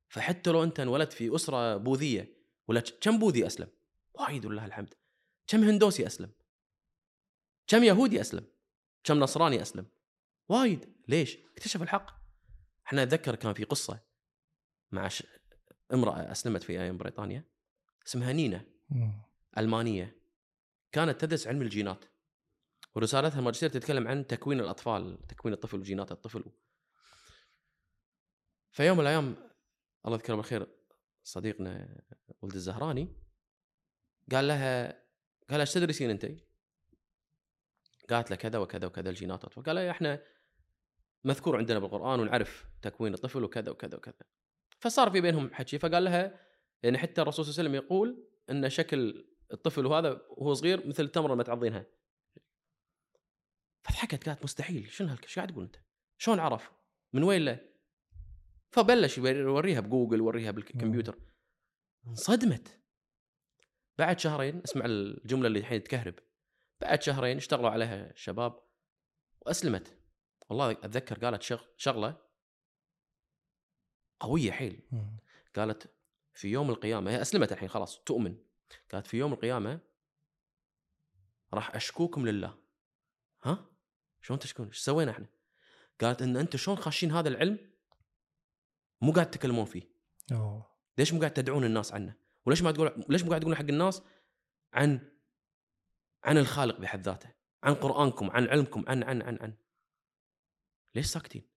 فحتى 0.08 0.50
لو 0.50 0.64
أنت 0.64 0.80
انولدت 0.80 1.12
في 1.12 1.34
أسرة 1.34 1.76
بوذية 1.76 2.34
ولا 2.68 2.80
كم 3.00 3.18
بوذي 3.18 3.46
أسلم؟ 3.46 3.68
وايد 4.14 4.46
ولله 4.46 4.64
الحمد 4.64 4.94
كم 5.46 5.64
هندوسي 5.64 6.06
أسلم؟ 6.06 6.30
كم 7.66 7.84
يهودي 7.84 8.20
أسلم؟ 8.20 8.46
كم 9.04 9.20
نصراني 9.20 9.62
أسلم؟ 9.62 9.86
وايد 10.48 10.96
ليش؟ 11.08 11.38
اكتشف 11.52 11.82
الحق 11.82 12.18
إحنا 12.86 13.02
أتذكر 13.02 13.34
كان 13.34 13.52
في 13.52 13.64
قصة 13.64 14.00
مع 14.92 15.08
ش... 15.08 15.22
امرأة 15.92 16.32
أسلمت 16.32 16.62
في 16.62 16.72
أيام 16.80 16.96
بريطانيا 16.96 17.44
اسمها 18.06 18.32
نينا. 18.32 18.64
ألمانية 19.58 20.16
كانت 20.92 21.20
تدرس 21.20 21.46
علم 21.46 21.62
الجينات 21.62 22.04
ورسالتها 22.98 23.38
الماجستير 23.38 23.68
تتكلم 23.68 24.08
عن 24.08 24.26
تكوين 24.26 24.60
الأطفال 24.60 25.26
تكوين 25.28 25.54
الطفل 25.54 25.78
وجينات 25.78 26.12
الطفل 26.12 26.44
في 28.70 28.86
يوم 28.86 28.96
من 28.96 29.02
الأيام 29.02 29.36
الله 30.06 30.16
يذكره 30.16 30.34
بالخير 30.34 30.66
صديقنا 31.22 32.02
ولد 32.42 32.54
الزهراني 32.54 33.08
قال 34.32 34.48
لها 34.48 35.02
قال 35.50 35.60
إيش 35.60 35.72
تدرسين 35.72 36.10
أنت؟ 36.10 36.26
قالت 38.10 38.30
له 38.30 38.36
كذا 38.36 38.58
وكذا 38.58 38.86
وكذا 38.86 39.10
الجينات 39.10 39.38
والأطفال. 39.38 39.62
قال 39.62 39.76
لها 39.76 39.90
إحنا 39.90 40.22
مذكور 41.24 41.56
عندنا 41.56 41.78
بالقرآن 41.78 42.20
ونعرف 42.20 42.66
تكوين 42.82 43.14
الطفل 43.14 43.44
وكذا 43.44 43.70
وكذا 43.70 43.96
وكذا 43.96 44.14
فصار 44.78 45.10
في 45.10 45.20
بينهم 45.20 45.54
حكي 45.54 45.78
فقال 45.78 46.04
لها 46.04 46.40
يعني 46.82 46.98
حتى 46.98 47.22
الرسول 47.22 47.44
صلى 47.44 47.52
الله 47.52 47.60
عليه 47.60 47.78
وسلم 47.78 47.84
يقول 47.86 48.28
إن 48.50 48.70
شكل 48.70 49.28
الطفل 49.52 49.86
وهذا 49.86 50.22
وهو 50.30 50.54
صغير 50.54 50.86
مثل 50.86 51.04
التمره 51.04 51.34
لما 51.34 51.42
تعضينها 51.42 51.97
فضحكت 53.88 54.28
قالت 54.28 54.44
مستحيل 54.44 54.90
شنو 54.90 55.08
هالك؟ 55.08 55.22
إيش 55.24 55.36
قاعد 55.36 55.52
تقول 55.52 55.64
أنت؟ 55.64 55.76
شلون 56.18 56.40
عرف؟ 56.40 56.72
من 57.12 57.22
وين 57.22 57.44
له؟ 57.44 57.68
فبلش 58.70 59.18
يوريها 59.18 59.80
بجوجل 59.80 60.18
يوريها 60.18 60.50
بالكمبيوتر. 60.50 61.18
انصدمت. 62.06 62.80
بعد 63.98 64.18
شهرين 64.18 64.62
اسمع 64.64 64.84
الجملة 64.84 65.46
اللي 65.46 65.58
الحين 65.58 65.82
تكهرب. 65.82 66.14
بعد 66.80 67.02
شهرين 67.02 67.36
اشتغلوا 67.36 67.70
عليها 67.70 68.12
شباب 68.14 68.62
وأسلمت. 69.40 69.98
والله 70.48 70.70
أتذكر 70.70 71.24
قالت 71.24 71.42
شغ... 71.42 71.62
شغلة 71.76 72.28
قوية 74.20 74.52
حيل. 74.52 74.88
قالت 75.56 75.94
في 76.34 76.48
يوم 76.48 76.70
القيامة 76.70 77.10
هي 77.10 77.22
أسلمت 77.22 77.52
الحين 77.52 77.68
خلاص 77.68 78.02
تؤمن. 78.02 78.44
قالت 78.92 79.06
في 79.06 79.16
يوم 79.16 79.32
القيامة 79.32 79.80
راح 81.54 81.74
أشكوكم 81.74 82.26
لله. 82.26 82.58
ها؟ 83.42 83.67
شلون 84.28 84.38
تشكون؟ 84.38 84.66
إيش 84.66 84.78
سوينا 84.78 85.10
إحنا؟ 85.10 85.26
قالت 86.00 86.22
إن 86.22 86.36
أنتم 86.36 86.58
شلون 86.58 86.76
خاشين 86.76 87.12
هذا 87.12 87.28
العلم 87.28 87.58
مو 89.00 89.12
قاعد 89.12 89.30
تتكلمون 89.30 89.64
فيه. 89.64 89.82
أوه. 90.32 90.66
ليش 90.98 91.12
مو 91.12 91.20
قاعد 91.20 91.32
تدعون 91.34 91.64
الناس 91.64 91.92
عنه؟ 91.94 92.16
وليش 92.46 92.62
ما 92.62 92.72
تقول 92.72 93.04
ليش 93.08 93.22
مو 93.22 93.28
قاعد 93.28 93.40
تقولون 93.40 93.58
حق 93.58 93.64
الناس 93.64 94.02
عن 94.72 95.12
عن 96.24 96.38
الخالق 96.38 96.78
بحد 96.78 97.02
ذاته؟ 97.02 97.34
عن 97.62 97.74
قرآنكم 97.74 98.30
عن 98.30 98.48
علمكم 98.48 98.84
عن 98.88 99.02
عن 99.02 99.22
عن 99.22 99.38
عن. 99.40 99.54
ليش 100.94 101.06
ساكتين؟ 101.06 101.48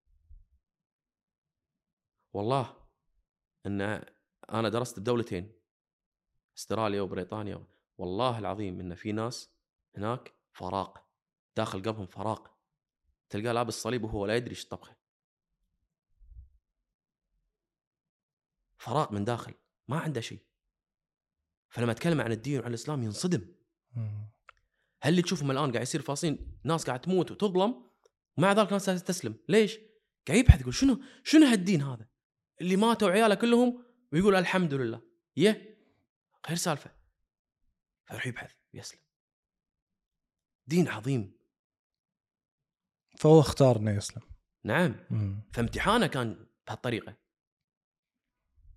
والله 2.33 2.77
إن 3.65 3.81
أنا 4.49 4.69
درست 4.69 4.99
بدولتين 4.99 5.51
أستراليا 6.57 7.01
وبريطانيا 7.01 7.67
والله 7.97 8.39
العظيم 8.39 8.79
إن 8.79 8.95
في 8.95 9.11
ناس 9.11 9.49
هناك 9.97 10.33
فراق 10.51 11.07
داخل 11.55 11.81
قلبهم 11.81 12.05
فراق. 12.05 12.50
تلقاه 13.31 13.51
لابس 13.51 13.73
صليب 13.73 14.03
وهو 14.03 14.25
لا 14.25 14.35
يدري 14.35 14.49
إيش 14.49 14.65
طبخه 14.65 14.95
فراق 18.77 19.11
من 19.11 19.23
داخل 19.23 19.53
ما 19.87 19.99
عنده 19.99 20.21
شيء. 20.21 20.39
فلما 21.69 21.91
اتكلم 21.91 22.21
عن 22.21 22.31
الدين 22.31 22.59
وعن 22.59 22.69
الإسلام 22.69 23.03
ينصدم. 23.03 23.55
هل 25.01 25.11
اللي 25.11 25.21
تشوفهم 25.21 25.51
الآن 25.51 25.71
قاعد 25.71 25.81
يصير 25.81 26.01
فاصين 26.01 26.59
ناس 26.63 26.85
قاعد 26.85 27.01
تموت 27.01 27.31
وتظلم 27.31 27.91
ومع 28.37 28.51
ذلك 28.51 28.71
ناس 28.71 28.85
تستسلم. 28.85 29.35
ليش؟ 29.49 29.79
قاعد 30.27 30.39
يبحث 30.39 30.61
يقول 30.61 30.73
شنو 30.73 31.03
شنو 31.23 31.45
هالدين 31.45 31.81
هذا؟ 31.81 32.07
اللي 32.61 32.75
ماتوا 32.75 33.09
عياله 33.09 33.35
كلهم 33.35 33.85
ويقول 34.13 34.35
الحمد 34.35 34.73
لله. 34.73 35.01
يه 35.37 35.77
غير 36.47 36.57
سالفة. 36.57 36.91
فيروح 38.05 38.27
يبحث 38.27 38.53
ويسلم. 38.73 39.01
دين 40.67 40.87
عظيم. 40.87 41.40
فهو 43.21 43.39
اختار 43.39 43.77
انه 43.77 43.91
يسلم. 43.91 44.21
نعم. 44.63 44.95
مم. 45.09 45.41
فامتحانه 45.53 46.07
كان 46.07 46.45
بهالطريقة. 46.67 47.17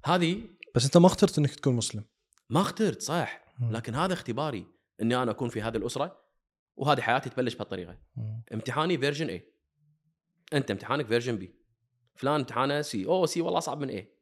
هذه 0.05 0.43
بس 0.75 0.85
أنت 0.85 0.97
ما 0.97 1.07
اخترت 1.07 1.39
إنك 1.39 1.55
تكون 1.55 1.75
مسلم. 1.75 2.05
ما 2.51 2.61
اخترت 2.61 3.03
صح. 3.03 3.45
مم. 3.59 3.73
لكن 3.73 3.95
هذا 3.95 4.13
اختباري 4.13 4.67
إني 5.03 5.17
أنا 5.17 5.31
أكون 5.31 5.49
في 5.49 5.63
هذه 5.63 5.77
الأسرة 5.77 6.21
وهذه 6.77 7.01
حياتي 7.01 7.31
تبلش 7.31 7.55
بهالطريقة. 7.55 7.99
امتحاني 8.55 8.99
version 8.99 9.29
A 9.29 9.53
أنت 10.53 10.71
امتحانك 10.71 11.07
version 11.07 11.37
B 11.37 11.55
فلان 12.15 12.35
امتحانه 12.35 12.83
C 12.83 13.07
أوه 13.07 13.27
C 13.27 13.41
والله 13.41 13.59
اصعب 13.59 13.81
من 13.81 13.89
A 13.89 14.19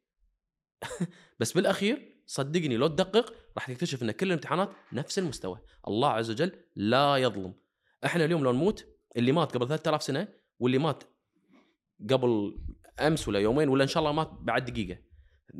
بس 1.41 1.53
بالأخير 1.53 2.23
صدقني 2.27 2.77
لو 2.77 2.87
تدقق 2.87 3.35
راح 3.57 3.70
تكتشف 3.70 4.03
إن 4.03 4.11
كل 4.11 4.27
الامتحانات 4.27 4.70
نفس 4.93 5.18
المستوى. 5.18 5.61
الله 5.89 6.09
عز 6.09 6.31
وجل 6.31 6.53
لا 6.77 7.16
يظلم. 7.16 7.55
إحنا 8.05 8.25
اليوم 8.25 8.45
لو 8.45 8.53
نموت 8.53 8.91
اللي 9.17 9.33
مات 9.33 9.55
قبل 9.57 9.69
3000 9.69 10.03
سنة 10.03 10.29
واللي 10.59 10.79
مات 10.79 11.05
قبل 12.11 12.61
أمس 13.01 13.29
ولا 13.29 13.39
يومين 13.39 13.69
ولا 13.69 13.83
إن 13.83 13.89
شاء 13.89 14.01
الله 14.01 14.13
مات 14.13 14.29
بعد 14.29 14.65
دقيقة. 14.65 15.03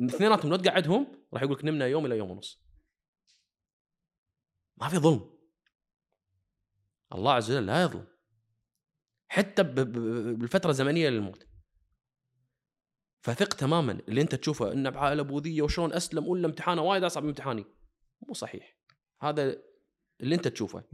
اثنيناتهم 0.05 0.51
لو 0.51 0.57
تقعدهم 0.57 1.27
راح 1.35 1.43
يقول 1.43 1.55
لك 1.57 1.65
نمنا 1.65 1.87
يوم 1.87 2.07
إلى 2.07 2.19
يوم 2.19 2.31
ونص. 2.31 2.63
ما 4.77 4.89
في 4.89 4.99
ظلم. 4.99 5.39
الله 7.15 7.33
عز 7.33 7.51
وجل 7.51 7.67
لا 7.67 7.83
يظلم. 7.83 8.07
حتى 9.29 9.63
بالفترة 9.63 10.71
الزمنية 10.71 11.09
للموت. 11.09 11.47
فثق 13.21 13.55
تماما 13.55 13.93
اللي 13.93 14.21
أنت 14.21 14.35
تشوفه 14.35 14.73
انه 14.73 14.91
بعائله 14.91 15.23
بوذيه 15.23 15.63
وشلون 15.63 15.93
أسلم 15.93 16.27
ولا 16.27 16.47
امتحانه 16.47 16.83
وايد 16.83 17.05
أصعب 17.05 17.23
من 17.23 17.29
امتحاني. 17.29 17.65
مو 18.29 18.35
صحيح. 18.35 18.79
هذا 19.21 19.63
اللي 20.21 20.35
أنت 20.35 20.49
تشوفه. 20.49 20.85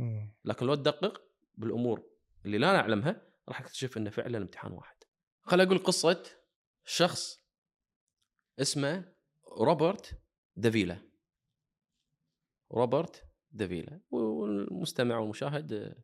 لكن 0.45 0.67
لو 0.67 0.75
تدقق 0.75 1.23
بالأمور 1.55 2.18
اللي 2.49 2.59
لا 2.59 2.73
نعلمها 2.73 3.23
راح 3.49 3.61
تكتشف 3.63 3.97
إنه 3.97 4.11
فعلا 4.11 4.39
امتحان 4.39 4.73
واحد. 4.73 4.97
خل 5.43 5.61
أقول 5.61 5.79
قصة 5.79 6.23
شخص 6.85 7.41
اسمه 8.61 9.13
روبرت 9.61 10.19
دافيلا. 10.57 10.99
روبرت 12.73 13.25
دافيلا 13.53 14.01
والمستمع 14.11 15.19
والمشاهد 15.19 15.95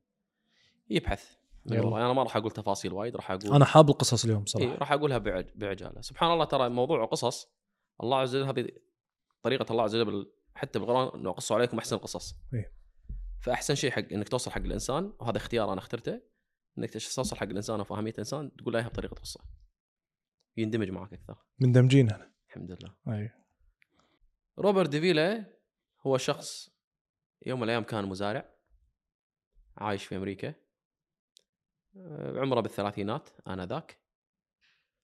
يبحث 0.90 1.34
من 1.66 1.76
يلا. 1.76 1.86
وراء. 1.86 2.04
أنا 2.04 2.12
ما 2.12 2.22
راح 2.22 2.36
أقول 2.36 2.50
تفاصيل 2.50 2.92
وايد 2.92 3.16
راح 3.16 3.30
أقول 3.30 3.54
أنا 3.54 3.64
حاب 3.64 3.90
القصص 3.90 4.24
اليوم 4.24 4.38
إيه 4.40 4.44
صراحة 4.46 4.78
راح 4.78 4.92
أقولها 4.92 5.18
بعج- 5.18 5.50
بعجالة 5.54 6.00
سبحان 6.00 6.32
الله 6.32 6.44
ترى 6.44 6.68
موضوع 6.68 7.04
قصص 7.04 7.52
الله 8.02 8.16
عز 8.18 8.36
وجل 8.36 8.46
هذه 8.48 8.68
طريقة 9.42 9.72
الله 9.72 9.82
عز 9.82 9.94
وجل 9.94 10.04
بال- 10.04 10.32
حتى 10.54 10.78
بالقرآن 10.78 11.20
إنه 11.20 11.32
قصوا 11.32 11.56
عليكم 11.56 11.78
أحسن 11.78 11.96
القصص 11.96 12.34
إيه. 12.54 12.72
فأحسن 13.40 13.74
شيء 13.74 13.90
حق 13.90 14.12
إنك 14.12 14.28
توصل 14.28 14.50
حق 14.50 14.60
الإنسان 14.60 15.12
وهذا 15.20 15.36
اختيار 15.36 15.72
أنا 15.72 15.78
اخترته 15.80 16.20
إنك 16.78 16.92
توصل 16.92 17.36
حق 17.36 17.42
الإنسان 17.42 17.80
وفاهميه 17.80 18.12
الإنسان 18.12 18.56
تقول 18.56 18.72
له 18.72 18.78
اياها 18.78 18.88
بطريقة 18.88 19.14
قصه 19.14 19.40
يندمج 20.56 20.90
معك 20.90 21.12
أكثر. 21.12 21.38
مندمجين 21.60 22.10
إحنا 22.10 22.32
الحمد 22.46 22.70
لله. 22.70 22.96
اي 23.08 23.30
روبرت 24.58 24.88
ديفيلا 24.88 25.54
هو 26.06 26.18
شخص 26.18 26.70
يوم 27.46 27.58
من 27.58 27.64
الأيام 27.64 27.82
كان 27.82 28.04
مزارع 28.04 28.54
عايش 29.76 30.04
في 30.04 30.16
أمريكا. 30.16 30.54
آه، 31.96 32.40
عمره 32.40 32.60
بالثلاثينات 32.60 33.28
انذاك 33.48 33.98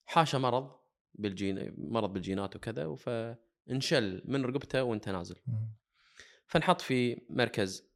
حاشه 0.05 0.39
مرض 0.39 0.81
بالجين 1.15 1.75
مرض 1.79 2.13
بالجينات 2.13 2.57
وكذا 2.57 2.95
فانشل 2.95 4.23
من 4.25 4.45
رقبته 4.45 4.83
وانت 4.83 5.09
نازل. 5.09 5.37
فانحط 6.47 6.81
في 6.81 7.27
مركز 7.31 7.91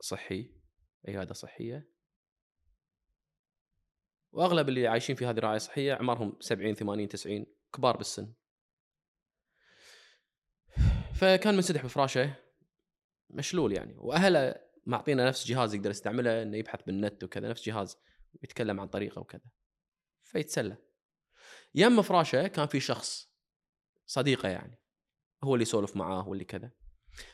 صحي 0.00 0.54
عيادة 1.08 1.34
صحية. 1.34 1.93
وأغلب 4.34 4.68
اللي 4.68 4.86
عايشين 4.88 5.16
في 5.16 5.26
هذه 5.26 5.38
الرعاية 5.38 5.56
الصحية 5.56 5.92
اعمارهم 5.92 6.36
70 6.40 6.74
80 6.74 7.08
90 7.08 7.46
كبار 7.74 7.96
بالسن. 7.96 8.32
فكان 11.14 11.54
منسدح 11.54 11.84
بفراشه 11.84 12.36
مشلول 13.30 13.72
يعني. 13.72 13.94
وأهله 13.98 14.54
معطينا 14.86 15.28
نفس 15.28 15.46
جهاز 15.46 15.74
يقدر 15.74 15.90
يستعمله 15.90 16.42
إنه 16.42 16.56
يبحث 16.56 16.82
بالنت 16.82 17.24
وكذا 17.24 17.48
نفس 17.48 17.66
جهاز 17.66 17.96
يتكلم 18.42 18.80
عن 18.80 18.88
طريقه 18.88 19.20
وكذا. 19.20 19.50
فيتسلى. 20.22 20.76
يم 21.74 22.02
فراشه 22.02 22.46
كان 22.46 22.66
في 22.66 22.80
شخص 22.80 23.34
صديقه 24.06 24.48
يعني. 24.48 24.80
هو 25.44 25.54
اللي 25.54 25.62
يسولف 25.62 25.96
معاه 25.96 26.28
واللي 26.28 26.44
كذا. 26.44 26.70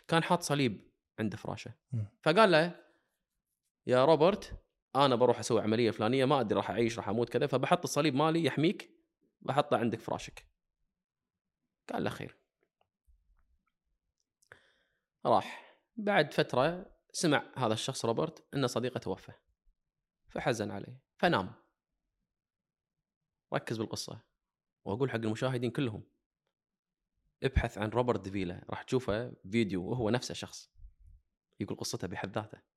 كان 0.09 0.23
حاط 0.23 0.43
صليب 0.43 0.91
عند 1.19 1.37
فراشه. 1.37 1.75
فقال 2.23 2.51
له 2.51 2.85
يا 3.87 4.05
روبرت 4.05 4.63
أنا 4.97 5.15
بروح 5.15 5.39
أسوي 5.39 5.61
عملية 5.61 5.91
فلانية 5.91 6.25
ما 6.25 6.41
أدري 6.41 6.57
راح 6.57 6.71
أعيش 6.71 6.99
راح 6.99 7.09
أموت 7.09 7.29
كذا 7.29 7.47
فبحط 7.47 7.83
الصليب 7.83 8.15
مالي 8.15 8.45
يحميك 8.45 8.91
بحطه 9.41 9.77
عندك 9.77 10.01
فراشك. 10.01 10.47
قال 11.93 12.05
له 12.05 12.11
خير. 12.11 12.37
راح. 15.27 15.77
بعد 15.97 16.33
فترة 16.33 16.97
سمع 17.13 17.53
هذا 17.57 17.73
الشخص 17.73 18.05
روبرت 18.05 18.55
إن 18.55 18.67
صديقه 18.67 18.99
توفى. 18.99 19.33
فحزن 20.29 20.71
عليه. 20.71 21.03
فنام. 21.19 21.55
ركز 23.55 23.79
بالقصة. 23.79 24.21
وأقول 24.85 25.11
حق 25.11 25.17
المشاهدين 25.17 25.71
كلهم 25.71 26.03
ابحث 27.43 27.79
عن 27.79 27.89
روبرت 27.89 28.21
ديفيلا 28.21 28.65
راح 28.71 28.83
تشوفه 28.83 29.33
فيديو 29.51 29.91
وهو 29.91 30.11
نفسه 30.11 30.35
شخص. 30.35 30.71
يقول 31.61 31.79
قصته 31.79 32.09
بحد 32.09 32.35
ذاته. 32.35 32.70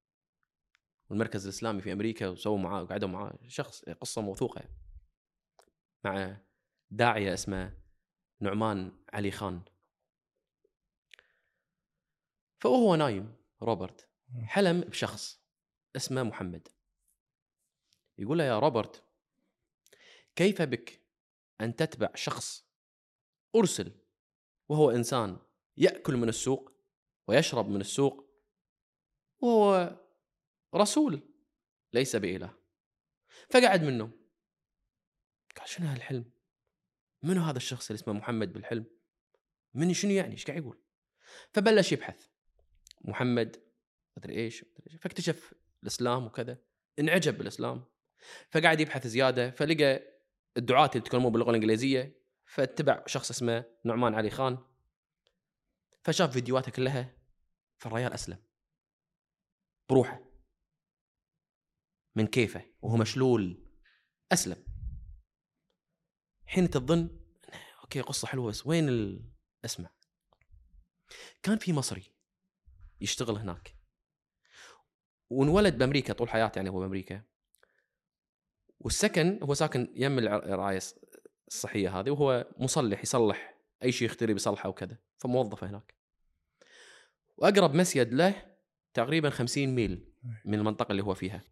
والمركز 1.13 1.43
الإسلامي 1.43 1.81
في 1.81 1.93
أمريكا 1.93 2.27
وسووا 2.27 2.57
معاه 2.57 2.83
وقعدوا 2.83 3.09
معاه 3.09 3.39
شخص 3.47 3.83
قصة 3.85 4.21
موثوقة 4.21 4.69
مع 6.03 6.37
داعية 6.91 7.33
اسمه 7.33 7.77
نعمان 8.39 8.91
علي 9.13 9.31
خان. 9.31 9.61
فوهو 12.59 12.95
نايم 12.95 13.35
روبرت. 13.61 14.09
حلم 14.43 14.81
بشخص 14.81 15.41
اسمه 15.95 16.23
محمد. 16.23 16.67
يقول 18.17 18.37
له 18.37 18.43
يا 18.43 18.59
روبرت 18.59 19.03
كيف 20.35 20.61
بك 20.61 21.01
أن 21.61 21.75
تتبع 21.75 22.15
شخص 22.15 22.65
أرسل 23.55 23.91
وهو 24.69 24.91
إنسان 24.91 25.37
يأكل 25.77 26.17
من 26.17 26.29
السوق 26.29 26.71
ويشرب 27.27 27.69
من 27.69 27.81
السوق 27.81 28.29
وهو 29.41 29.99
رسول 30.75 31.33
ليس 31.93 32.15
بإله. 32.15 32.57
فقعد 33.49 33.83
منه 33.83 34.11
قال 35.57 35.67
شنو 35.69 35.87
هالحلم؟ 35.87 36.31
منو 37.23 37.41
هذا 37.41 37.57
الشخص 37.57 37.89
اللي 37.89 38.01
اسمه 38.01 38.13
محمد 38.13 38.53
بالحلم؟ 38.53 38.85
من 39.73 39.93
شنو 39.93 40.11
يعني؟ 40.11 40.31
إيش 40.31 40.45
قاعد 40.45 40.57
يقول؟ 40.57 40.81
فبلش 41.53 41.91
يبحث. 41.91 42.27
محمد 43.01 43.63
مدري 44.17 44.35
إيش 44.35 44.63
مدري 44.63 44.93
إيش. 44.93 45.01
فاكتشف 45.01 45.53
الإسلام 45.83 46.25
وكذا. 46.25 46.57
انعجب 46.99 47.37
بالإسلام. 47.37 47.85
فقعد 48.51 48.79
يبحث 48.79 49.07
زيادة. 49.07 49.51
فلقى 49.51 50.13
الدعاة 50.57 50.87
اللي 50.87 50.97
يتكلمون 50.97 51.31
باللغة 51.31 51.49
الإنجليزية. 51.49 52.23
فاتبع 52.45 53.03
شخص 53.07 53.29
اسمه 53.29 53.65
نعمان 53.85 54.15
علي 54.15 54.29
خان. 54.29 54.57
فشاف 56.03 56.31
فيديوهاته 56.33 56.71
كلها. 56.71 57.17
فالرجال 57.77 58.13
أسلم. 58.13 58.37
بروحه. 59.89 60.32
من 62.15 62.27
كيفه 62.27 62.65
وهو 62.81 62.97
مشلول. 62.97 63.63
أسلم. 64.31 64.63
حين 66.45 66.69
تظن 66.69 67.19
أوكي 67.81 68.01
قصة 68.01 68.27
حلوة 68.27 68.47
بس 68.47 68.67
وين 68.67 68.89
ال... 68.89 69.29
أسمع. 69.65 69.89
كان 71.43 71.57
في 71.57 71.73
مصري 71.73 72.03
يشتغل 73.01 73.35
هناك. 73.37 73.75
وانولد 75.29 75.77
بأمريكا 75.77 76.13
طول 76.13 76.29
حياته 76.29 76.59
يعني 76.59 76.69
هو 76.69 76.79
بأمريكا. 76.79 77.23
والسكن 78.79 79.39
هو 79.43 79.53
ساكن 79.53 79.93
يم 79.95 80.19
الرعايه 80.19 80.79
الص- 80.79 80.97
الصحية 81.47 81.99
هذه 81.99 82.09
وهو 82.09 82.47
مصلح 82.57 83.01
يصلح 83.01 83.59
أي 83.83 83.91
شيء 83.91 84.05
يختري 84.07 84.33
بيصلحه 84.33 84.69
وكذا. 84.69 84.97
فموظف 85.17 85.63
هناك. 85.63 85.93
وأقرب 87.37 87.73
مسيد 87.75 88.13
له 88.13 88.55
تقريبا 88.93 89.29
50 89.29 89.67
ميل 89.75 90.13
من 90.45 90.53
المنطقة 90.53 90.91
اللي 90.91 91.03
هو 91.03 91.13
فيها. 91.13 91.43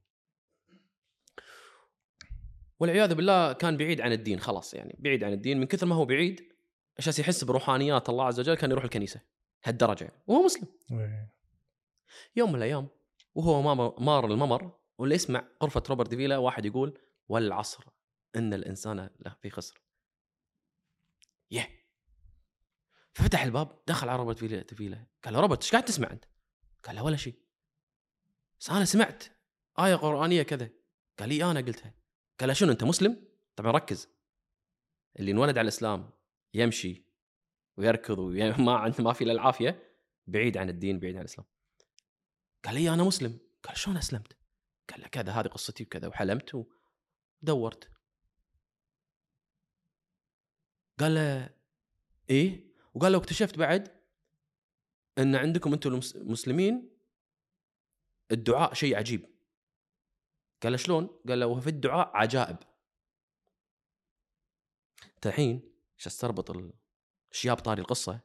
والعياذ 2.81 3.15
بالله 3.15 3.53
كان 3.53 3.77
بعيد 3.77 4.01
عن 4.01 4.11
الدين 4.11 4.39
خلاص 4.39 4.73
يعني 4.73 4.95
بعيد 4.99 5.23
عن 5.23 5.33
الدين 5.33 5.59
من 5.59 5.65
كثر 5.65 5.85
ما 5.85 5.95
هو 5.95 6.05
بعيد 6.05 6.53
عشان 6.97 7.13
يحس 7.19 7.43
بروحانيات 7.43 8.09
الله 8.09 8.25
عز 8.25 8.39
وجل 8.39 8.55
كان 8.55 8.71
يروح 8.71 8.83
الكنيسة 8.83 9.21
هالدرجة 9.63 10.03
يعني. 10.03 10.23
وهو 10.27 10.43
مسلم 10.43 10.67
إيه. 10.91 11.33
يوم 12.35 12.49
من 12.49 12.55
الأيام 12.55 12.87
وهو 13.35 13.75
مار- 13.99 14.25
الممر 14.25 14.79
واللي 14.97 15.15
يسمع 15.15 15.47
غرفة 15.63 15.83
روبرت 15.89 16.09
ديفيلا 16.09 16.37
واحد 16.37 16.65
يقول 16.65 16.99
والعصر 17.29 17.83
إن 18.35 18.53
الإنسان 18.53 19.09
لفي 19.19 19.49
خسر 19.49 19.81
يه 21.51 21.69
ففتح 23.13 23.43
الباب 23.43 23.79
دخل 23.87 24.09
على 24.09 24.19
روبرت 24.19 24.37
فيلا 24.39 24.61
ديفيلا 24.61 25.05
قال 25.23 25.33
له 25.33 25.39
روبرت 25.39 25.61
إيش 25.63 25.71
قاعد 25.71 25.85
تسمع 25.85 26.11
أنت؟ 26.11 26.25
قال 26.83 26.95
له 26.95 27.03
ولا 27.03 27.17
شيء 27.17 27.35
بس 28.59 28.69
أنا 28.69 28.85
سمعت 28.85 29.23
آية 29.79 29.95
قرآنية 29.95 30.43
كذا 30.43 30.69
قال 31.19 31.29
لي 31.29 31.43
أنا 31.51 31.59
قلتها 31.59 32.00
قال 32.41 32.47
له 32.47 32.53
شنو 32.53 32.71
أنت 32.71 32.83
مسلم؟ 32.83 33.27
طبعا 33.55 33.71
ركز. 33.71 34.09
اللي 35.19 35.31
انولد 35.31 35.57
على 35.57 35.61
الإسلام 35.61 36.09
يمشي 36.53 37.03
ويركض 37.77 38.19
وما 38.19 38.73
عنده 38.83 39.03
ما 39.03 39.13
في 39.13 39.23
إلا 39.23 39.31
العافية 39.31 39.93
بعيد 40.27 40.57
عن 40.57 40.69
الدين 40.69 40.99
بعيد 40.99 41.15
عن 41.15 41.21
الإسلام. 41.21 41.47
قال 42.65 42.75
لي 42.75 42.89
أنا 42.93 43.03
مسلم. 43.03 43.39
قال 43.63 43.77
شلون 43.77 43.97
أسلمت؟ 43.97 44.37
قال 44.89 45.01
له 45.01 45.07
كذا 45.07 45.31
هذه 45.31 45.47
قصتي 45.47 45.83
وكذا 45.83 46.07
وحلمت 46.07 46.65
ودورت. 47.41 47.89
قال 50.99 51.15
له 51.15 51.49
إيه؟ 52.29 52.71
وقال 52.93 53.11
له 53.11 53.17
اكتشفت 53.17 53.57
بعد 53.57 54.01
أن 55.17 55.35
عندكم 55.35 55.73
أنتم 55.73 55.99
المسلمين 56.15 56.89
الدعاء 58.31 58.73
شيء 58.73 58.97
عجيب. 58.97 59.30
قال 60.63 60.71
له 60.71 60.77
شلون؟ 60.77 61.09
قال 61.27 61.39
له 61.39 61.45
وفي 61.45 61.69
الدعاء 61.69 62.11
عجائب. 62.13 62.57
انت 65.15 65.27
الحين 65.27 65.73
عشان 65.97 66.11
تربط 66.11 66.51
الاشياء 66.51 67.55
بطاري 67.55 67.81
القصة 67.81 68.19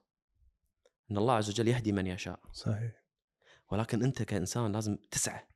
إن 1.10 1.16
الله 1.18 1.34
عز 1.34 1.50
وجل 1.50 1.68
يهدي 1.68 1.92
من 1.92 2.06
يشاء. 2.06 2.40
صحيح. 2.52 3.02
ولكن 3.70 4.02
أنت 4.02 4.22
كإنسان 4.22 4.72
لازم 4.72 4.96
تسعى. 5.10 5.46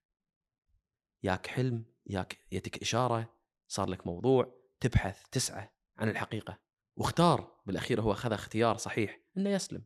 ياك 1.23 1.47
حلم 1.47 1.85
ياك 2.07 2.39
يتك 2.53 2.83
إشارة 2.83 3.35
صار 3.69 3.89
لك 3.89 4.07
موضوع 4.07 4.55
تبحث 4.81 5.23
تسعى 5.33 5.69
عن 5.97 6.09
الحقيقة. 6.09 6.59
واختار 6.97 7.61
بالأخير 7.67 8.01
هو 8.01 8.13
أخذ 8.13 8.33
اختيار 8.33 8.77
صحيح 8.77 9.21
إنه 9.37 9.51
يسلم. 9.51 9.85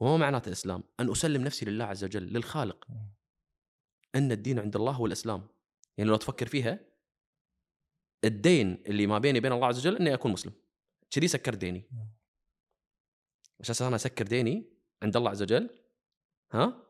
وما 0.00 0.16
معناته 0.16 0.46
الإسلام؟ 0.46 0.84
أن 1.00 1.10
أسلم 1.10 1.42
نفسي 1.42 1.64
لله 1.64 1.84
عز 1.84 2.04
وجل 2.04 2.22
للخالق. 2.22 2.86
إن 4.14 4.32
الدين 4.32 4.58
عند 4.58 4.76
الله 4.76 4.92
هو 4.92 5.06
الإسلام. 5.06 5.48
يعني 5.98 6.10
لو 6.10 6.16
تفكر 6.16 6.46
فيها 6.46 6.80
الدين 8.24 8.82
اللي 8.86 9.06
ما 9.06 9.18
بيني 9.18 9.38
وبين 9.38 9.52
الله 9.52 9.66
عز 9.66 9.78
وجل 9.78 9.96
إني 9.96 10.14
أكون 10.14 10.32
مسلم. 10.32 10.52
كذي 11.10 11.28
سكر 11.28 11.54
ديني. 11.54 11.90
عشان 13.60 13.86
أنا 13.86 13.96
أسكر 13.96 14.26
ديني 14.26 14.72
عند 15.02 15.16
الله 15.16 15.30
عز 15.30 15.42
وجل 15.42 15.70
ها؟ 16.52 16.82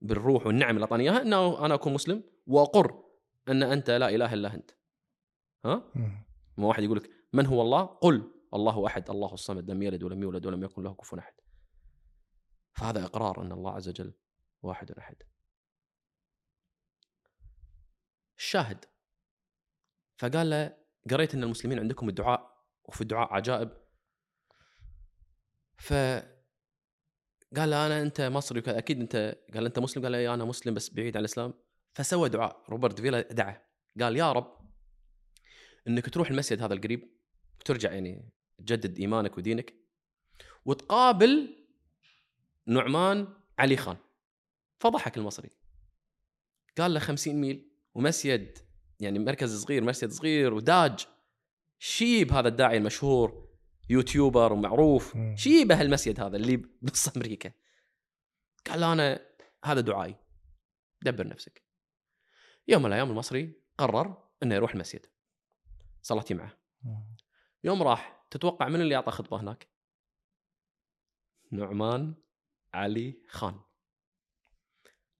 بالروح 0.00 0.46
والنعم 0.46 0.74
اللي 0.74 0.84
أعطاني 0.84 1.04
إياها 1.04 1.22
إنه 1.22 1.64
أنا 1.66 1.74
أكون 1.74 1.92
مسلم 1.92 2.22
وأقر 2.46 3.04
أن 3.48 3.62
أنت 3.62 3.90
لا 3.90 4.08
إله 4.08 4.34
إلا 4.34 4.54
أنت. 4.54 4.70
ها؟ 5.64 5.92
ما 6.56 6.66
واحد 6.66 6.82
يقول 6.82 6.96
لك 6.96 7.10
من 7.32 7.46
هو 7.46 7.62
الله؟ 7.62 7.82
قل 7.82 8.32
الله 8.54 8.86
أحد 8.86 9.10
الله 9.10 9.34
الصمد 9.34 9.70
لم 9.70 9.82
يلد 9.82 10.02
ولم 10.02 10.22
يولد 10.22 10.46
ولم 10.46 10.64
يكن 10.64 10.82
له 10.82 10.94
كفوا 10.94 11.18
احد 11.18 11.32
فهذا 12.72 13.04
إقرار 13.04 13.42
أن 13.42 13.52
الله 13.52 13.72
عز 13.72 13.88
وجل 13.88 14.12
واحد 14.62 14.90
احد 14.90 15.16
الشاهد 18.38 18.84
فقال 20.18 20.50
له 20.50 20.76
قريت 21.10 21.34
إن 21.34 21.42
المسلمين 21.42 21.78
عندكم 21.78 22.08
الدعاء 22.08 22.64
وفي 22.84 23.00
الدعاء 23.00 23.34
عجائب. 23.34 23.70
ف 25.78 25.92
قال 27.56 27.70
له 27.70 27.86
أنا 27.86 28.02
أنت 28.02 28.20
مصري 28.20 28.58
وكذا. 28.58 28.78
أكيد 28.78 29.00
أنت 29.00 29.38
قال 29.54 29.64
أنت 29.64 29.78
مسلم؟ 29.78 30.02
قال 30.04 30.14
أنا 30.14 30.44
مسلم 30.44 30.74
بس 30.74 30.90
بعيد 30.90 31.16
عن 31.16 31.20
الإسلام. 31.20 31.54
فسوى 31.94 32.28
دعاء. 32.28 32.62
روبرت 32.68 33.00
فيلا 33.00 33.20
دعا. 33.20 33.62
قال 34.00 34.16
يا 34.16 34.32
رب 34.32 34.58
إنك 35.88 36.08
تروح 36.10 36.30
المسجد 36.30 36.62
هذا 36.62 36.74
القريب 36.74 37.18
وترجع 37.60 37.92
يعني 37.92 38.32
تجدد 38.58 38.98
إيمانك 38.98 39.38
ودينك 39.38 39.74
وتقابل 40.64 41.66
نعمان 42.66 43.28
علي 43.58 43.76
خان. 43.76 43.96
فضحك 44.80 45.18
المصري. 45.18 45.50
قال 46.78 46.94
له 46.94 47.00
50 47.00 47.40
ميل. 47.40 47.67
ومسجد 47.98 48.58
يعني 49.00 49.18
مركز 49.18 49.62
صغير 49.62 49.84
مسجد 49.84 50.10
صغير 50.10 50.54
وداج. 50.54 51.06
شيب 51.78 52.32
هذا 52.32 52.48
الداعي 52.48 52.76
المشهور 52.76 53.48
YouTuber 53.90 54.52
ومعروف. 54.52 55.18
شيبه 55.34 55.80
المسجد 55.80 56.20
هذا 56.20 56.36
اللي 56.36 56.56
بنص 56.56 57.08
أمريكا 57.16 57.52
قال 58.66 58.82
أنا 58.82 59.20
هذا 59.64 59.80
دعائي. 59.80 60.16
دبر 61.02 61.26
نفسك. 61.26 61.62
يوم 62.68 62.82
من 62.82 62.88
الأيام 62.88 63.10
المصري 63.10 63.52
قرر 63.78 64.28
إنه 64.42 64.54
يروح 64.54 64.72
المسجد 64.72 65.06
صلاتي 66.02 66.34
معه. 66.34 66.58
يوم 67.64 67.82
راح 67.82 68.26
تتوقع 68.30 68.68
من 68.68 68.80
اللي 68.80 68.96
أعطى 68.96 69.10
خطبة 69.10 69.40
هناك؟ 69.40 69.68
نعمان 71.50 72.14
علي 72.74 73.22
خان. 73.28 73.60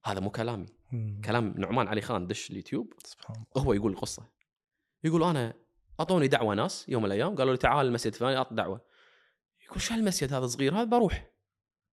هذا 0.05 0.21
مو 0.21 0.31
كلامي. 0.31 0.78
كلام 1.25 1.55
نعمان 1.57 1.89
علي 1.89 2.01
خان 2.01 2.27
دش 2.27 2.51
اليوتيوب 2.51 2.95
سبحان 3.05 3.37
الله. 3.37 3.67
هو 3.67 3.73
يقول 3.73 3.93
القصة 3.93 4.29
يقول 5.05 5.23
أنا 5.23 5.55
أعطوني 6.01 6.29
دعوة 6.29 6.55
ناس 6.55 6.89
يوم 6.89 7.03
من 7.03 7.07
الأيام 7.07 7.37
قالوا 7.37 7.53
لي 7.53 7.59
تعال 7.59 7.87
المسجد 7.87 8.13
الفلاني 8.13 8.37
اعط 8.37 8.53
دعوة. 8.53 8.81
يقول 9.65 9.81
شو 9.81 9.95
هالمسجد 9.95 10.33
هذا 10.33 10.47
صغير؟ 10.47 10.75
هذا 10.75 10.85
بروح. 10.85 11.31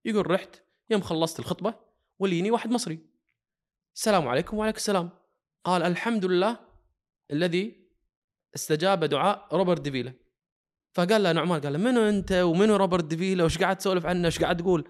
يقول 0.05 0.31
رحت 0.31 0.63
يوم 0.89 1.01
خلصت 1.01 1.39
الخطبة 1.39 1.75
وليني 2.19 2.51
واحد 2.51 2.69
مصري. 2.69 2.99
السلام 3.95 4.27
عليكم 4.27 4.57
وعليكم 4.57 4.77
السلام. 4.77 5.09
قال 5.63 5.83
الحمد 5.83 6.25
لله 6.25 6.59
الذي 7.31 7.85
استجاب 8.55 9.03
دعاء 9.03 9.55
روبرت 9.55 9.81
ديفيلا. 9.81 10.13
فقال 10.93 11.23
له 11.23 11.31
نعمان 11.31 11.61
قال 11.61 11.73
له 11.73 11.79
منو 11.79 12.01
أنت 12.01 12.31
ومنو 12.31 12.75
روبرت 12.75 13.03
ديفيلا؟ 13.03 13.43
وش 13.43 13.57
قاعد 13.57 13.77
تسولف 13.77 14.05
عنه؟ 14.05 14.27
وش 14.27 14.39
قاعد 14.39 14.57
تقول؟ 14.57 14.89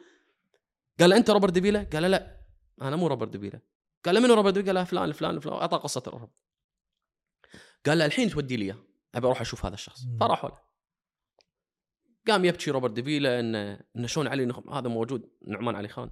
قال 1.00 1.10
له 1.10 1.18
أنت 1.18 1.30
روبرت 1.30 1.54
ديفيلا؟ 1.54 1.84
قال 1.94 2.02
له 2.02 2.08
لا 2.08 2.42
أنا 2.82 2.96
مو 2.96 3.08
روبرت 3.08 3.30
ديفيلا. 3.30 3.60
قال 4.06 4.16
له 4.16 4.22
منو 4.22 4.34
روبرت 4.34 4.66
قال 4.66 4.76
له 4.76 4.84
فلان 4.84 5.12
فلان 5.12 5.40
فلان. 5.40 5.56
اعطى 5.56 5.78
قصة 5.78 6.04
الرب. 6.08 6.32
قال 7.86 7.98
له 7.98 8.06
الحين 8.06 8.30
تودي 8.30 8.58
لي 8.58 8.66
إياه. 8.66 8.78
أبي 9.16 9.28
أروح 9.28 9.42
أشوف 9.42 9.66
هذا 9.66 9.74
الشخص. 9.74 10.02
فراحوا 10.20 10.50
له. 10.50 10.58
قام 12.28 12.46
يبكي 12.46 12.72
روبرت 12.72 12.92
ديفيلا 12.92 13.40
انه 13.40 13.80
انه 13.96 14.08
شلون 14.08 14.28
علي 14.28 14.54
هذا 14.72 14.88
موجود 14.88 15.30
نعمان 15.48 15.76
علي 15.76 15.88
خان. 15.88 16.12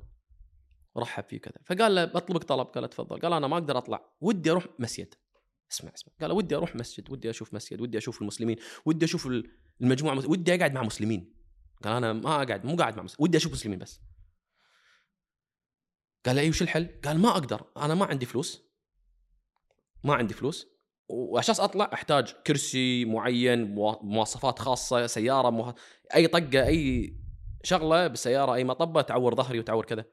رحب 0.97 1.23
فيه 1.23 1.37
كذا. 1.37 1.55
فقال 1.65 1.95
له 1.95 2.05
بطلبك 2.05 2.43
طلب. 2.43 2.67
قال 2.67 2.81
له 2.83 2.87
تفضل. 2.87 3.19
قال 3.19 3.33
أنا 3.33 3.47
ما 3.47 3.57
أقدر 3.57 3.77
أطلع. 3.77 4.15
ودي 4.21 4.51
أروح 4.51 4.67
مسجد. 4.79 5.13
اسمع 5.71 5.91
اسمع. 5.95 6.13
قال 6.21 6.31
ودي 6.31 6.55
أروح 6.55 6.75
مسجد. 6.75 7.11
ودي 7.11 7.29
أشوف 7.29 7.53
مسجد. 7.53 7.81
ودي 7.81 7.97
أشوف 7.97 8.21
المسلمين. 8.21 8.57
ودي 8.85 9.05
أشوف 9.05 9.29
المجموعة 9.81 10.29
ودي 10.29 10.55
أقعد 10.55 10.73
مع 10.73 10.83
مسلمين. 10.83 11.33
قال 11.83 11.93
أنا 11.93 12.13
ما 12.13 12.43
أقعد 12.43 12.65
مو 12.65 12.75
قاعد 12.75 12.97
مع 12.97 13.03
مسلمين 13.03 13.27
ودي 13.27 13.37
أشوف 13.37 13.51
مسلمين 13.51 13.79
بس. 13.79 14.01
قال 16.25 16.39
اي 16.39 16.49
وش 16.49 16.61
الحل؟ 16.61 16.87
قال 17.05 17.19
ما 17.19 17.29
أقدر 17.29 17.63
أنا 17.77 17.95
ما 17.95 18.05
عندي 18.05 18.25
فلوس. 18.25 18.63
ما 20.03 20.13
عندي 20.13 20.33
فلوس 20.33 20.67
وعشان 21.09 21.55
أطلع 21.59 21.89
أحتاج 21.93 22.35
كرسي 22.47 23.05
معين 23.05 23.75
مواصفات 24.01 24.59
خاصة 24.59 25.07
سيارة 25.07 25.49
مه... 25.49 25.75
أي 26.15 26.27
طقة 26.27 26.67
أي 26.67 27.13
شغلة 27.63 28.07
بالسيارة 28.07 28.53
أي 28.53 28.63
مطبة 28.63 29.01
تعور 29.01 29.35
ظهري 29.35 29.59
وتعور 29.59 29.85
كذا. 29.85 30.05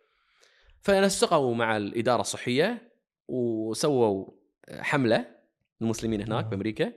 فنسقوا 0.80 1.54
مع 1.54 1.76
الإدارة 1.76 2.20
الصحية 2.20 2.92
وسووا 3.28 4.30
حملة 4.70 5.36
المسلمين 5.82 6.22
هناك 6.22 6.44
بأمريكا 6.44 6.92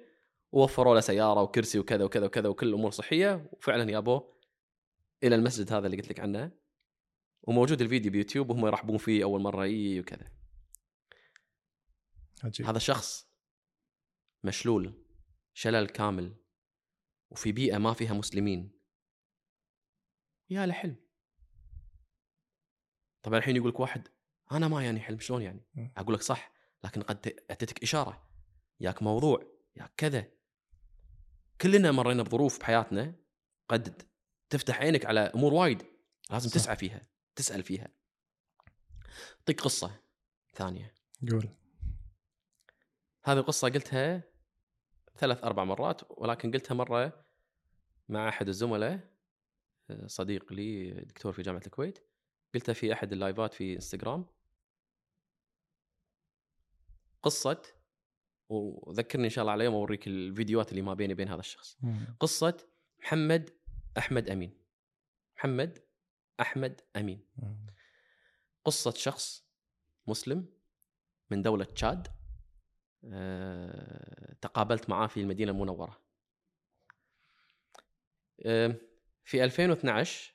ووفروا 0.51 0.95
له 0.95 0.99
سيارة 1.01 1.41
وكرسي 1.41 1.79
وكذا 1.79 2.03
وكذا 2.03 2.25
وكذا 2.25 2.49
وكل 2.49 2.73
امور 2.73 2.91
صحيه 2.91 3.49
وفعلا 3.51 3.83
جابوه 3.83 4.33
إلى 5.23 5.35
المسجد 5.35 5.73
هذا 5.73 5.85
اللي 5.85 5.97
قلت 5.97 6.09
لك 6.09 6.19
عنه. 6.19 6.51
وموجود 7.43 7.81
الفيديو 7.81 8.11
بيوتيوب 8.11 8.49
وهم 8.49 8.65
يرحبون 8.65 8.97
فيه 8.97 9.23
أول 9.23 9.41
مرة 9.41 9.63
إي 9.63 9.99
وكذا. 9.99 10.31
عجيب. 12.43 12.65
هذا 12.65 12.79
شخص 12.79 13.27
مشلول 14.43 15.05
شلل 15.53 15.87
كامل 15.87 16.35
وفي 17.29 17.51
بيئة 17.51 17.77
ما 17.77 17.93
فيها 17.93 18.13
مسلمين. 18.13 18.79
يا 20.49 20.65
له 20.65 20.73
حلم 20.73 20.95
طبعا 23.23 23.37
الحين 23.37 23.55
يقول 23.55 23.69
لك 23.69 23.79
واحد 23.79 24.07
أنا 24.51 24.67
ما 24.67 24.85
يعني 24.85 24.99
حلم 24.99 25.19
شلون 25.19 25.41
يعني؟ 25.41 25.93
أقول 25.97 26.15
لك 26.15 26.21
صح 26.21 26.53
لكن 26.83 27.01
قد 27.01 27.27
اتتك 27.49 27.83
إشارة. 27.83 28.29
ياك 28.79 29.03
موضوع 29.03 29.53
ياك 29.75 29.93
كذا. 29.97 30.31
كلنا 31.61 31.91
مرينا 31.91 32.23
بظروف 32.23 32.59
بحياتنا 32.59 33.15
قد 33.69 34.09
تفتح 34.49 34.79
عينك 34.79 35.05
على 35.05 35.19
أمور 35.19 35.53
وايد 35.53 35.83
لازم 36.31 36.49
صح. 36.49 36.55
تسعى 36.55 36.75
فيها. 36.75 37.12
تسأل 37.35 37.63
فيها. 37.63 37.87
اعطيك 39.39 39.61
قصة 39.61 39.99
ثانية. 40.53 40.93
قول. 41.31 41.49
هذه 43.23 43.37
القصة 43.37 43.69
قلتها 43.69 44.23
ثلاث 45.15 45.43
أربع 45.43 45.63
مرات 45.63 46.01
ولكن 46.09 46.51
قلتها 46.51 46.75
مرة 46.75 47.25
مع 48.09 48.29
أحد 48.29 48.47
الزملاء 48.47 49.13
صديق 50.05 50.53
لي 50.53 50.91
دكتور 50.91 51.33
في 51.33 51.41
جامعة 51.41 51.61
الكويت. 51.65 51.99
قلتها 52.53 52.73
في 52.73 52.93
أحد 52.93 53.11
اللايفات 53.11 53.53
في 53.53 53.75
إنستغرام. 53.75 54.25
قصة 57.23 57.61
وذكرني 58.49 59.25
إن 59.25 59.29
شاء 59.29 59.41
الله 59.41 59.51
على 59.51 59.63
يوم 59.63 59.73
أوريك 59.73 60.07
الفيديوهات 60.07 60.69
اللي 60.69 60.81
ما 60.81 60.93
بيني 60.93 61.13
وبين 61.13 61.27
هذا 61.27 61.39
الشخص. 61.39 61.77
مم. 61.81 62.17
قصة 62.19 62.67
محمد 62.99 63.49
أحمد 63.97 64.29
أمين. 64.29 64.63
محمد 65.37 65.82
أحمد 66.39 66.81
أمين. 66.95 67.25
قصة 68.65 68.91
شخص 68.91 69.45
مسلم 70.07 70.45
من 71.31 71.41
دولة 71.41 71.65
تشاد 71.65 72.07
أه... 73.05 74.35
تقابلت 74.41 74.89
معاه 74.89 75.07
في 75.07 75.19
المدينة 75.19 75.51
المنورة 75.51 76.01
أه... 78.45 78.75
في 79.23 79.43
2012 79.43 80.33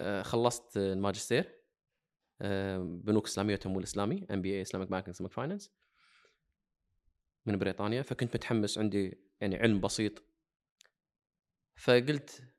أه... 0.00 0.22
خلصت 0.22 0.76
الماجستير. 0.76 1.56
بنوك 2.80 3.26
إسلامية 3.26 3.54
وتمويل 3.54 3.84
اسلامي 3.84 4.26
MBA 4.30 4.54
Islamic 4.54 4.88
banking 4.88 5.14
Islamic 5.14 5.32
finance 5.32 5.72
من 7.46 7.58
بريطانيا 7.58 8.02
فكنت 8.02 8.36
متحمس 8.36 8.78
عندي 8.78 9.18
يعني 9.40 9.56
علم 9.56 9.80
بسيط 9.80 10.22
فقلت 11.76 12.40
آه، 12.40 12.55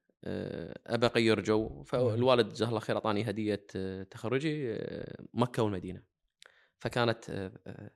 ابى 0.88 1.06
اغير 1.06 1.44
جو 1.44 1.84
فالوالد 1.84 2.50
جزاه 2.50 2.68
الله 2.68 2.80
خير 2.80 2.96
أعطاني 2.96 3.30
هدية 3.30 3.66
آه، 3.76 4.04
تخرجي 4.04 4.74
آه، 4.74 5.26
مكة 5.34 5.64
والمدينة. 5.64 6.04
فكانت 6.80 7.30
آه، 7.30 7.52
آه، 7.68 7.92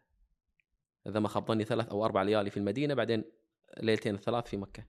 إذا 1.08 1.20
ما 1.20 1.28
خاب 1.28 1.48
ظني 1.48 1.64
ثلاث 1.64 1.90
أو 1.90 2.06
أربع 2.06 2.22
ليالي 2.22 2.50
في 2.50 2.58
المدينة 2.58 2.94
بعدين 2.94 3.24
ليلتين 3.78 4.18
ثلاث 4.18 4.46
في 4.46 4.58
مكة. 4.58 4.86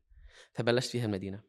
فبلشت 0.53 0.91
فيها 0.91 1.05
المدينة. 1.05 1.43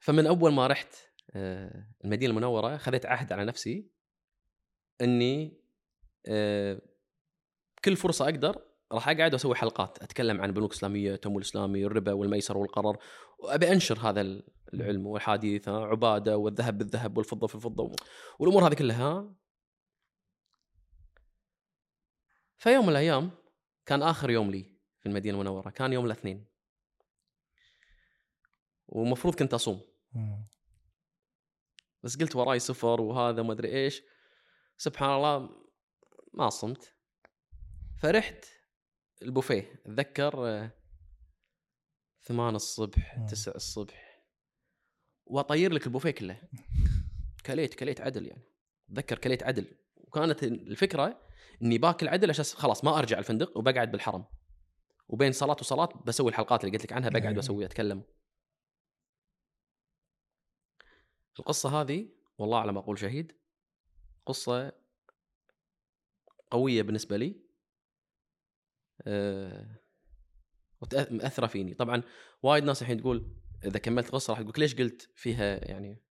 فمن 0.00 0.26
أول 0.26 0.52
ما 0.52 0.66
رحت 0.66 0.94
آه، 1.30 1.86
المدينة 2.04 2.30
المنورة 2.30 2.76
خذيت 2.76 3.06
عهد 3.06 3.32
على 3.32 3.44
نفسي 3.44 3.90
إني 5.00 5.60
آه، 6.26 6.80
كل 7.84 7.96
فرصة 7.96 8.24
أقدر 8.24 8.62
راح 8.94 9.08
اقعد 9.08 9.32
واسوي 9.32 9.54
حلقات 9.54 10.02
اتكلم 10.02 10.40
عن 10.40 10.52
بنوك 10.52 10.72
اسلاميه 10.72 11.14
التمويل 11.14 11.42
الإسلامي 11.42 11.84
الربا 11.84 12.12
والميسر 12.12 12.58
والقرار 12.58 12.98
وابي 13.38 13.72
انشر 13.72 13.98
هذا 13.98 14.42
العلم 14.74 15.06
والحديث 15.06 15.68
عبادة 15.68 16.36
والذهب 16.36 16.78
بالذهب 16.78 17.16
والفضة 17.18 17.46
في 17.46 17.54
الفضة 17.54 17.92
والأمور 18.38 18.68
هذه 18.68 18.74
كلها. 18.74 19.34
فيوم 22.56 22.82
من 22.82 22.90
الأيام 22.90 23.30
كان 23.86 24.02
آخر 24.02 24.30
يوم 24.30 24.50
لي 24.50 24.62
في 25.00 25.06
المدينة 25.06 25.34
المنورة 25.34 25.70
كان 25.70 25.92
يوم 25.92 26.06
الاثنين. 26.06 26.46
ومفروض 28.86 29.34
كنت 29.34 29.54
أصوم. 29.54 29.80
بس 32.02 32.16
قلت 32.16 32.36
وراي 32.36 32.58
سفر 32.58 33.00
وهذا 33.00 33.42
ما 33.42 33.52
أدري 33.52 33.72
إيش. 33.72 34.02
سبحان 34.76 35.10
الله 35.10 35.50
ما 36.34 36.50
صمت. 36.50 36.94
فرحت. 38.02 38.44
البوفيه 39.22 39.82
أتذكر 39.86 40.48
آه، 40.48 40.70
ثمان 42.22 42.54
الصبح. 42.54 43.26
تسع 43.30 43.52
الصبح. 43.54 44.24
وأطير 45.26 45.72
لك 45.72 45.86
البوفيه 45.86 46.10
كله. 46.10 46.42
كليت 47.46 47.74
كليت 47.74 48.00
عدل 48.00 48.26
يعني. 48.26 48.42
أتذكر 48.90 49.18
كليت 49.18 49.42
عدل. 49.42 49.78
وكانت 49.96 50.42
الفكرة 50.42 51.20
إني 51.62 51.78
باكل 51.78 52.08
عدل 52.08 52.30
عشان 52.30 52.44
خلاص 52.44 52.84
ما 52.84 52.98
أرجع 52.98 53.18
الفندق 53.18 53.58
وبقعد 53.58 53.92
بالحرم. 53.92 54.24
وبين 55.08 55.32
صلاة 55.32 55.56
وصلاة 55.60 56.02
بسوي 56.06 56.30
الحلقات 56.30 56.64
اللي 56.64 56.76
قلت 56.76 56.84
لك 56.84 56.92
عنها 56.92 57.08
بقعد 57.08 57.24
أيوة. 57.24 57.36
وأسوي 57.36 57.64
أتكلم. 57.64 58.02
القصة 61.38 61.80
هذه 61.80 62.08
والله 62.38 62.58
على 62.58 62.72
ما 62.72 62.80
أقول 62.80 62.98
شهيد 62.98 63.32
قصة 64.26 64.72
قوية 66.50 66.82
بالنسبة 66.82 67.16
لي. 67.16 67.43
مأثرة 71.10 71.46
فيني. 71.46 71.74
طبعا 71.74 72.02
وايد 72.42 72.64
ناس 72.64 72.82
الحين 72.82 73.00
تقول 73.00 73.36
إذا 73.64 73.78
كملت 73.78 74.10
قصة 74.10 74.32
راح 74.32 74.42
تقول 74.42 74.54
ليش 74.58 74.74
قلت 74.74 75.10
فيها 75.14 75.70
يعني 75.70 76.02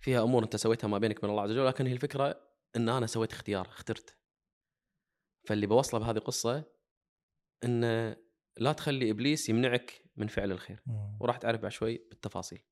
فيها 0.00 0.22
أمور 0.22 0.44
أنت 0.44 0.56
سويتها 0.56 0.88
ما 0.88 0.98
بينك 0.98 1.18
وبين 1.18 1.30
الله 1.30 1.42
عز 1.42 1.50
وجل 1.50 1.66
لكن 1.66 1.86
هي 1.86 1.92
الفكرة 1.92 2.48
إن 2.76 2.88
أنا 2.88 3.06
سويت 3.06 3.32
اختيار 3.32 3.68
اخترت. 3.68 4.16
فاللي 5.44 5.66
بوصله 5.66 6.00
بهذه 6.00 6.16
القصة 6.16 6.64
إن 7.64 7.82
لا 8.56 8.72
تخلي 8.72 9.10
إبليس 9.10 9.48
يمنعك 9.48 10.04
من 10.16 10.26
فعل 10.26 10.52
الخير. 10.52 10.82
وراح 11.20 11.36
تعرف 11.36 11.60
بعد 11.60 11.70
شوي 11.70 11.96
بالتفاصيل. 11.96 12.62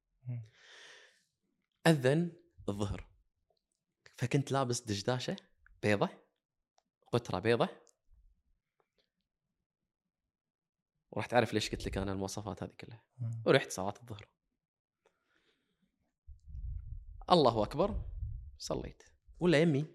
أذن 1.87 2.33
الظهر. 2.69 3.11
فكنت 4.17 4.53
لابس 4.53 4.81
دشداشة 4.81 5.37
بيضة 5.83 6.09
قتره 7.13 7.39
بيضة 7.39 7.69
وراح 11.11 11.27
تعرف 11.27 11.55
ليش 11.55 11.71
قلت 11.71 11.87
لك 11.87 11.99
أنا 11.99 12.13
المواصفات 12.13 12.63
هذه 12.63 12.71
كلها. 12.81 13.03
ورحت 13.47 13.71
صلاة 13.71 13.95
الظهر. 14.03 14.29
الله 17.31 17.63
أكبر 17.63 18.03
صليت. 18.59 19.03
ولا 19.41 19.59
يمي 19.59 19.87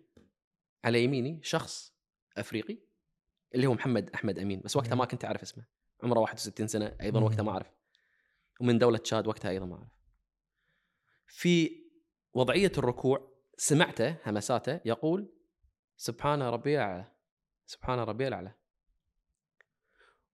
على 0.83 1.03
يميني 1.03 1.43
شخص 1.43 1.95
أفريقي 2.37 2.77
اللي 3.55 3.67
هو 3.67 3.73
محمد 3.73 4.09
أحمد 4.09 4.39
أمين 4.39 4.61
بس 4.61 4.75
وقتها 4.75 4.95
ما 4.95 5.05
كنت 5.05 5.25
أعرف 5.25 5.41
اسمه. 5.41 5.65
عمره 6.03 6.19
61 6.19 6.67
سنة 6.67 6.97
أيضا. 7.01 7.19
وقتها 7.19 7.43
ما 7.43 7.51
أعرف. 7.51 7.71
ومن 8.61 8.77
دولة 8.77 8.97
تشاد 8.97 9.27
وقتها 9.27 9.51
أيضا 9.51 9.65
ما 9.65 9.75
أعرف. 9.75 9.91
في 11.27 11.85
وضعية 12.33 12.71
الركوع 12.77 13.35
سمعته 13.57 14.17
همساته 14.25 14.79
يقول 14.85 15.33
سبحان 15.97 16.41
ربي 16.41 16.75
الأعلى 16.75 17.11
سبحان 17.65 17.99
ربي 17.99 18.27
الأعلى. 18.27 18.55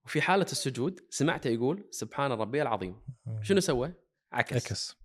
وفي 0.05 0.21
حالة 0.21 0.45
السجود 0.51 1.07
سمعته 1.09 1.47
يقول 1.47 1.87
سبحان 1.91 2.31
ربي 2.31 2.61
العظيم. 2.61 3.01
شنو 3.41 3.59
سوى؟ 3.59 3.93
عكس, 4.31 4.55
عكس. 4.55 4.95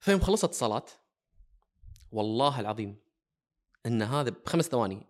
فيوم 0.00 0.20
خلصت 0.20 0.50
الصلاة 0.50 0.86
والله 2.12 2.60
العظيم 2.60 3.02
إن 3.86 4.02
هذا 4.02 4.30
بخمس 4.30 4.64
ثواني 4.64 5.06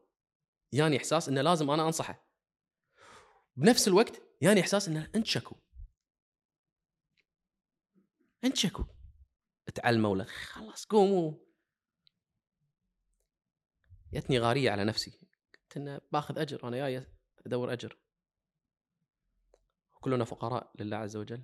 ياني 0.73 0.97
إحساس 0.97 1.29
انه 1.29 1.41
لازم 1.41 1.71
أنا 1.71 1.87
أنصحه. 1.87 2.31
بنفس 3.57 3.89
الوقت 3.89 4.23
ياني 4.43 4.61
إحساس 4.61 4.89
انه 4.89 5.11
انت 5.15 5.27
شكو 5.27 5.57
انت 8.45 8.57
شكو 8.57 8.85
تعلموا 9.75 10.17
له 10.17 10.25
خلاص 10.25 10.87
قوموا. 10.87 11.50
جتني 14.13 14.39
غارية 14.39 14.71
على 14.71 14.85
نفسي. 14.85 15.11
قلت 15.55 15.77
إنه 15.77 16.01
باخذ 16.13 16.39
أجر 16.39 16.69
أنا 16.69 16.77
جاي 16.77 17.07
أدور 17.47 17.73
أجر. 17.73 17.97
كلنا 20.01 20.25
فقراء 20.25 20.73
لله 20.79 20.97
عز 20.97 21.17
وجل. 21.17 21.43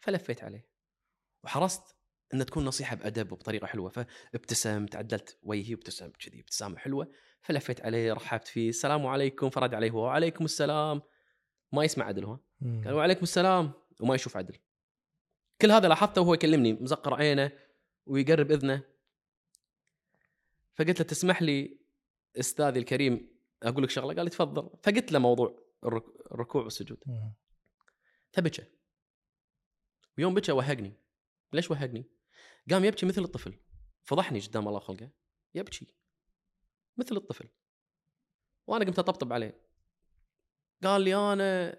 فلفيت 0.00 0.44
عليه. 0.44 0.68
وحرصت 1.44 1.96
إن 2.34 2.46
تكون 2.46 2.64
نصيحة 2.64 2.96
بأدب 2.96 3.32
وبطريقة 3.32 3.66
حلوة. 3.66 3.90
فابتسمت 3.90 4.96
عدلت 4.96 5.38
وجهي 5.42 5.74
وابتسمت 5.74 6.16
كذي 6.16 6.40
ابتسامة 6.40 6.78
حلوة. 6.78 7.12
فلفيت 7.42 7.80
عليه 7.80 8.12
رحبت 8.12 8.48
فيه. 8.48 8.68
السلام 8.68 9.06
عليكم 9.06 9.50
فرد 9.50 9.74
عليه. 9.74 9.90
هو 9.90 10.04
وعليكم 10.04 10.44
السلام. 10.44 11.02
ما 11.72 11.84
يسمع 11.84 12.04
عدل 12.04 12.24
هو. 12.24 12.38
قال 12.62 12.94
وعليكم 12.94 13.22
السلام 13.22 13.72
وما 14.00 14.14
يشوف 14.14 14.36
عدل. 14.36 14.58
كل 15.60 15.70
هذا 15.70 15.88
لاحظته 15.88 16.20
وهو 16.20 16.34
يكلمني 16.34 16.72
مزقر 16.72 17.14
عينه 17.14 17.52
ويقرب 18.06 18.50
إذنه. 18.50 18.82
فقلت 20.74 21.00
له 21.00 21.06
تسمح 21.06 21.42
لي 21.42 21.78
أستاذي 22.36 22.78
الكريم 22.78 23.38
أقول 23.62 23.82
لك 23.84 23.90
شغلة 23.90 24.14
قال 24.14 24.24
لي 24.24 24.30
تفضل. 24.30 24.70
فقلت 24.82 25.12
له 25.12 25.18
موضوع 25.18 25.64
الرك- 25.84 26.32
الركوع 26.32 26.62
والسجود. 26.64 26.98
فبكى. 28.32 28.64
ويوم 30.18 30.34
بكى 30.34 30.52
وهقني. 30.52 30.92
ليش 31.52 31.70
وهقني؟ 31.70 32.04
قام 32.70 32.84
يبكي 32.84 33.06
مثل 33.06 33.22
الطفل. 33.22 33.58
فضحني 34.04 34.40
قدام 34.40 34.68
الله 34.68 34.80
خلقه. 34.80 35.10
يبكي. 35.54 35.86
مثل 36.96 37.16
الطفل. 37.16 37.48
وأنا 38.66 38.84
قمت 38.84 38.98
أطبطب 38.98 39.32
عليه. 39.32 39.68
قال 40.82 41.02
لي 41.02 41.14
أنا 41.32 41.78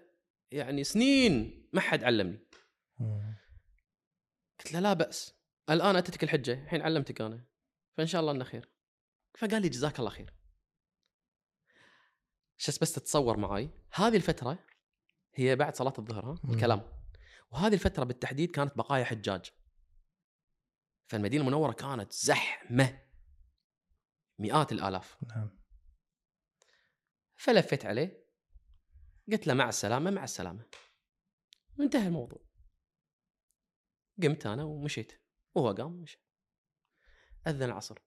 يعني 0.50 0.84
سنين 0.84 1.68
ما 1.72 1.80
حد 1.80 2.04
علمني. 2.04 2.46
قلت 4.58 4.72
له 4.72 4.80
لا 4.80 4.92
بأس. 4.92 5.34
الآن 5.70 5.96
أتتك 5.96 6.24
الحجة. 6.24 6.62
الحين 6.64 6.82
علمتك 6.82 7.20
أنا. 7.20 7.44
فإن 7.96 8.06
شاء 8.06 8.20
الله 8.20 8.32
إنه 8.32 8.44
خير. 8.44 8.68
فقال 9.38 9.62
لي 9.62 9.68
جزاك 9.68 9.98
الله 9.98 10.10
خير. 10.10 10.34
شس 12.60 12.78
بس 12.78 12.92
تتصور 12.92 13.36
معاي. 13.36 13.70
هذه 13.92 14.16
الفترة 14.16 14.58
هي 15.34 15.56
بعد 15.56 15.76
صلاة 15.76 15.92
الظهر 15.98 16.24
ها. 16.24 16.38
الكلام. 16.44 16.82
وهذه 17.50 17.74
الفترة 17.74 18.04
بالتحديد 18.04 18.50
كانت 18.50 18.76
بقايا 18.76 19.04
حجاج. 19.04 19.50
فالمدينة 21.06 21.42
المنورة 21.42 21.72
كانت 21.72 22.12
زحمة. 22.12 23.02
مئات 24.38 24.72
الآلاف. 24.72 25.18
نعم. 25.28 25.60
فلفيت 27.36 27.86
عليه. 27.86 28.26
قلت 29.32 29.46
له 29.46 29.54
مع 29.54 29.68
السلامة 29.68 30.10
مع 30.10 30.24
السلامة. 30.24 30.66
وانتهى 31.78 32.06
الموضوع. 32.06 32.44
قمت 34.22 34.46
أنا 34.46 34.64
ومشيت. 34.64 35.12
وهو 35.54 35.72
قام 35.72 35.92
مشى 35.92 36.24
أذن 37.46 37.62
العصر. 37.62 37.98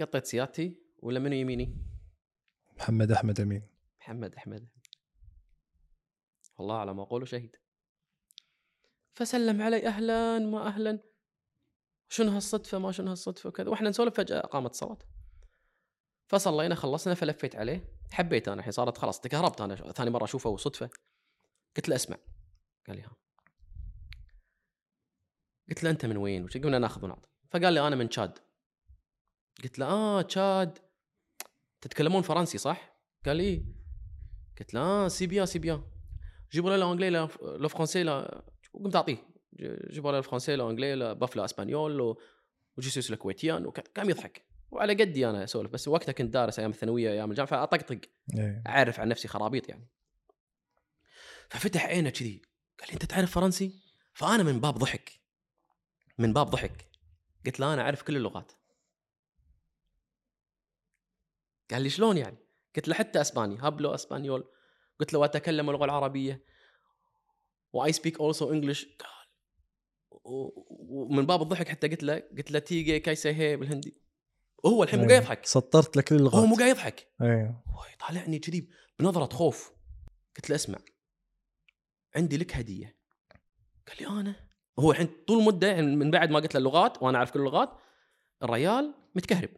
قطيت 0.00 0.26
سيارتي 0.26 0.76
ولا 0.98 1.18
منو 1.18 1.34
يميني؟ 1.34 1.76
محمد 2.76 3.12
أحمد 3.12 3.40
أمين. 3.40 3.62
محمد 4.00 4.34
أحمد. 4.34 4.68
والله 6.58 6.78
على 6.78 6.94
ما 6.94 7.02
أقول 7.02 7.28
شهيد. 7.28 7.56
فسلم 9.12 9.62
علي 9.62 9.86
أهلا 9.86 10.38
ما 10.38 10.66
أهلا. 10.66 10.98
شنو 12.08 12.30
هالصدفة 12.30 12.78
ما 12.78 12.92
شنو 12.92 13.10
هالصدفة 13.10 13.48
وكذا. 13.48 13.70
وإحنا 13.70 13.88
نسولف 13.88 14.14
فجأة 14.14 14.40
قامت 14.40 14.70
الصلاه 14.70 14.98
فصلينا 16.28 16.74
خلصنا 16.74 17.14
فلفيت 17.14 17.56
عليه. 17.56 17.84
حبيت 18.10 18.48
أنا 18.48 18.58
الحين 18.58 18.72
صارت 18.72 18.98
خلاص 18.98 19.20
تكهربت 19.20 19.60
أنا. 19.60 19.74
ثاني 19.74 20.10
مرة 20.10 20.24
أشوفه 20.24 20.50
وصدفة. 20.50 20.90
قلت 21.76 21.88
له 21.88 21.96
اسمع. 21.96 22.16
قال 22.86 22.96
لي 22.96 23.02
ها. 23.02 23.16
قلت 25.68 25.84
له 25.84 25.90
أنت 25.90 26.06
من 26.06 26.16
وين؟ 26.16 26.44
وش 26.44 26.56
قلنا 26.56 26.78
ناخذ 26.78 27.04
ونعطي. 27.04 27.28
فقال 27.50 27.72
لي 27.72 27.86
أنا 27.86 27.96
من 27.96 28.08
تشاد. 28.08 28.38
قلت 29.64 29.78
له 29.78 29.86
آه 29.86 30.22
تشاد. 30.22 30.78
تتكلمون 31.80 32.22
فرنسي 32.22 32.58
صح؟ 32.58 32.96
قال 33.26 33.36
لي 33.36 33.42
إيه. 33.44 33.62
قلت 34.58 34.74
له 34.74 34.80
آه 34.80 35.08
سي 35.08 35.26
بيان 35.26 35.46
سي 35.46 35.58
بيان. 35.58 35.82
جيبوا 36.52 36.70
لي 36.70 36.76
لانجلي 36.76 37.10
لا- 37.10 37.28
لو 37.42 37.68
فرونسي 37.68 38.02
لا. 38.02 38.44
قمت 38.74 38.96
أعطيه. 38.96 39.16
ج- 39.52 39.92
جيبوا 39.92 40.12
لي 40.12 40.18
الفرونسي 40.18 40.56
لو 40.56 40.70
انجلي 40.70 40.94
لا 40.94 41.12
بافلا 41.12 41.44
إسبانيول 41.44 42.16
وجيسوس 42.76 43.10
الكويتيان 43.10 43.70
قام 43.70 44.10
يضحك. 44.10 44.44
وعلى 44.70 44.94
قدي 44.94 45.28
أنا 45.30 45.44
أسولف 45.44 45.70
بس 45.70 45.88
وقتها 45.88 46.12
كنت 46.12 46.34
دارس 46.34 46.58
أيام 46.58 46.70
الثانوية 46.70 47.10
أيام 47.10 47.30
الجامعة 47.30 47.50
فأطقطق. 47.50 48.00
إيه. 48.34 48.62
أعرف 48.66 49.00
عن 49.00 49.08
نفسي 49.08 49.28
خرابيط 49.28 49.68
يعني. 49.68 49.88
ففتح 51.50 51.86
عينه 51.86 52.10
كذي. 52.10 52.42
قال 52.80 52.88
لي 52.88 52.94
أنت 52.94 53.04
تعرف 53.04 53.30
فرنسي؟ 53.34 53.82
فأنا 54.12 54.42
من 54.42 54.60
باب 54.60 54.74
ضحك. 54.78 55.20
من 56.18 56.32
باب 56.32 56.50
ضحك. 56.50 56.84
قلت 57.46 57.60
له 57.60 57.74
أنا 57.74 57.82
أعرف 57.82 58.02
كل 58.02 58.16
اللغات. 58.16 58.52
قال 61.72 61.82
لي 61.82 61.90
شلون 61.90 62.16
يعني؟ 62.18 62.36
قلت 62.76 62.88
له 62.88 62.94
حتى 62.94 63.20
إسباني 63.20 63.58
hablo 63.58 63.94
español. 63.94 64.44
قلت 65.00 65.12
له 65.12 65.18
واتكلم 65.18 65.70
اللغة 65.70 65.84
العربية؟ 65.84 66.44
و 67.72 67.92
I 67.92 67.97
speak 67.97 68.20
also 68.20 68.52
English 68.52 68.84
قال. 68.84 69.10
ومن 70.90 71.26
باب 71.26 71.42
الضحك 71.42 71.68
حتى 71.68 71.88
قلت 71.88 72.02
له 72.02 72.22
قلت 72.36 72.50
له 72.50 72.58
تيجي 72.58 73.00
कैसा 73.00 73.30
है 73.30 73.56
بالهندي. 73.56 74.00
وهو 74.64 74.82
الحين 74.82 75.00
مو 75.00 75.04
إيه. 75.04 75.10
قاعد 75.10 75.22
يضحك. 75.22 75.46
سطرت 75.46 75.96
لك 75.96 76.04
كل 76.04 76.14
هو 76.14 76.20
اللغات 76.20 76.44
مو 76.44 76.54
قاعد 76.54 76.70
يضحك. 76.70 77.12
هو 77.20 77.84
يطالعني 77.94 78.38
كذي 78.38 78.68
بنظرة 78.98 79.34
خوف. 79.34 79.72
قلت 80.36 80.50
له 80.50 80.56
اسمع 80.56 80.78
عندي 82.16 82.36
لك 82.36 82.56
هدية. 82.56 82.96
قال 83.88 83.96
لي 84.00 84.20
أنا؟ 84.20 84.36
هو 84.78 84.90
الحين 84.90 85.08
طول 85.26 85.38
المده 85.38 85.66
يعني 85.66 85.96
من 85.96 86.10
بعد 86.10 86.30
ما 86.30 86.38
قلت 86.38 86.54
له 86.54 86.58
اللغات 86.58 87.02
وأنا 87.02 87.18
أعرف 87.18 87.30
كل 87.30 87.40
اللغات 87.40 87.70
الريال 88.42 88.94
متكهرب. 89.14 89.50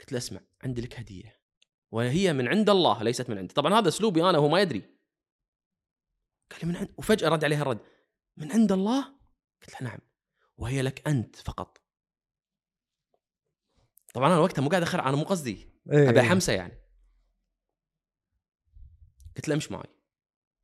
قلت 0.00 0.12
له 0.12 0.18
اسمع 0.18 0.40
عندي 0.62 0.80
لك 0.80 0.98
هدية. 0.98 1.40
وهي 1.90 2.32
من 2.32 2.48
عند 2.48 2.70
الله 2.70 3.02
ليست 3.02 3.30
من 3.30 3.38
عندي. 3.38 3.54
طبعا 3.54 3.74
هذا 3.74 3.88
أسلوبي 3.88 4.22
أنا 4.22 4.38
وهو 4.38 4.48
ما 4.48 4.60
يدري. 4.60 4.80
قال 6.50 6.60
لي 6.62 6.68
من 6.68 6.76
عند 6.76 6.94
وفجأة 6.98 7.28
رد 7.28 7.44
عليها 7.44 7.62
الرد. 7.62 7.80
من 8.36 8.52
عند 8.52 8.72
الله؟ 8.72 9.04
قلت 9.62 9.82
له 9.82 9.88
نعم. 9.88 9.98
وهي 10.56 10.82
لك 10.82 11.08
أنت 11.08 11.36
فقط. 11.36 11.82
طبعا 14.14 14.28
أنا 14.28 14.38
وقتها 14.38 14.62
مو 14.62 14.68
قاعد 14.68 14.82
أخر 14.82 15.00
أنا 15.00 15.16
مو 15.16 15.24
قصدي. 15.24 15.70
إيه 15.92 16.08
أبي 16.08 16.22
حمسه 16.22 16.52
يعني. 16.52 16.80
قلت 19.36 19.48
له 19.48 19.54
امش 19.54 19.72
معي. 19.72 19.88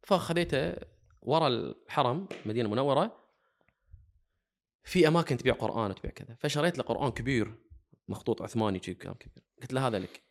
فخذيته 0.02 0.74
ورا 1.22 1.48
الحرم 1.48 2.28
مدينة 2.46 2.68
منورة. 2.68 3.24
في 4.82 5.08
أماكن 5.08 5.36
تبيع 5.36 5.54
قرآن 5.54 5.90
وتبيع 5.90 6.10
كذا. 6.10 6.34
فشريت 6.34 6.78
له 6.78 6.84
قرآن 6.84 7.10
كبير. 7.10 7.58
مخطوط 8.08 8.42
عثماني 8.42 8.82
شي 8.82 8.94
كلام 8.94 9.14
كبير. 9.14 9.44
قلت 9.62 9.72
له 9.72 9.86
هذا 9.86 9.98
لك. 9.98 10.22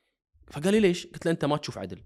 فقال 0.48 0.74
لي 0.74 0.80
ليش؟ 0.80 1.08
قلت 1.08 1.26
له 1.26 1.32
أنت 1.32 1.46
ما 1.46 1.58
تشوف 1.58 1.78
عدل. 1.78 2.04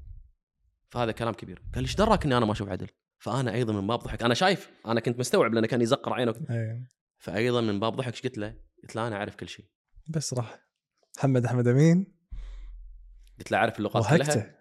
فهذا 0.89 1.11
كلام 1.11 1.33
كبير. 1.33 1.57
قال 1.73 1.83
لي 1.83 1.87
إيش 1.87 1.95
دراك 1.95 2.25
إني 2.25 2.37
أنا 2.37 2.45
ما 2.45 2.51
أشوف 2.51 2.69
عدل؟ 2.69 2.87
فأنا 3.19 3.53
أيضا 3.53 3.73
من 3.73 3.87
باب 3.87 3.99
ضحك. 3.99 4.23
أنا 4.23 4.33
شايف 4.33 4.71
أنا 4.85 4.99
كنت 4.99 5.19
مستوعب 5.19 5.53
لأنه 5.53 5.67
كان 5.67 5.81
يزقر 5.81 6.13
عينه. 6.13 6.35
إيه 6.49 6.89
فايضا 7.17 7.61
من 7.61 7.79
باب 7.79 7.95
ضحك 7.95 8.13
إيش 8.13 8.21
قلت 8.21 8.37
له؟ 8.37 8.55
قلت 8.83 8.95
له 8.95 9.07
أنا 9.07 9.15
أعرف 9.15 9.35
كل 9.35 9.47
شيء 9.49 9.65
بس 10.07 10.33
راح. 10.33 10.67
محمد 11.17 11.45
أحمد 11.45 11.67
أمين. 11.67 12.13
قلت 13.39 13.51
له 13.51 13.57
أعرف 13.57 13.77
اللغات 13.77 14.03
كلها. 14.09 14.17
وهكته. 14.17 14.51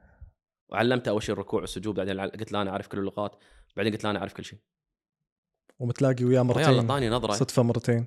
وعلمته 0.68 1.08
أول 1.08 1.22
شيء 1.22 1.32
الركوع 1.32 1.60
والسجود 1.60 1.94
بعدين 1.94 2.20
قلت 2.20 2.52
له 2.52 2.62
أنا 2.62 2.70
أعرف 2.70 2.86
كل 2.86 2.98
اللغات 2.98 3.36
بعدين 3.76 3.92
قلت 3.92 4.04
له 4.04 4.10
أنا 4.10 4.18
أعرف 4.18 4.32
كل 4.32 4.44
شيء 4.44 4.58
ومتلاقي 5.78 6.24
وياه 6.24 6.42
الرجال 6.42 6.64
مرتين. 6.64 6.90
أعطاني 6.90 7.08
نظرة. 7.08 7.32
صدفة 7.32 7.62
مرتين. 7.62 8.06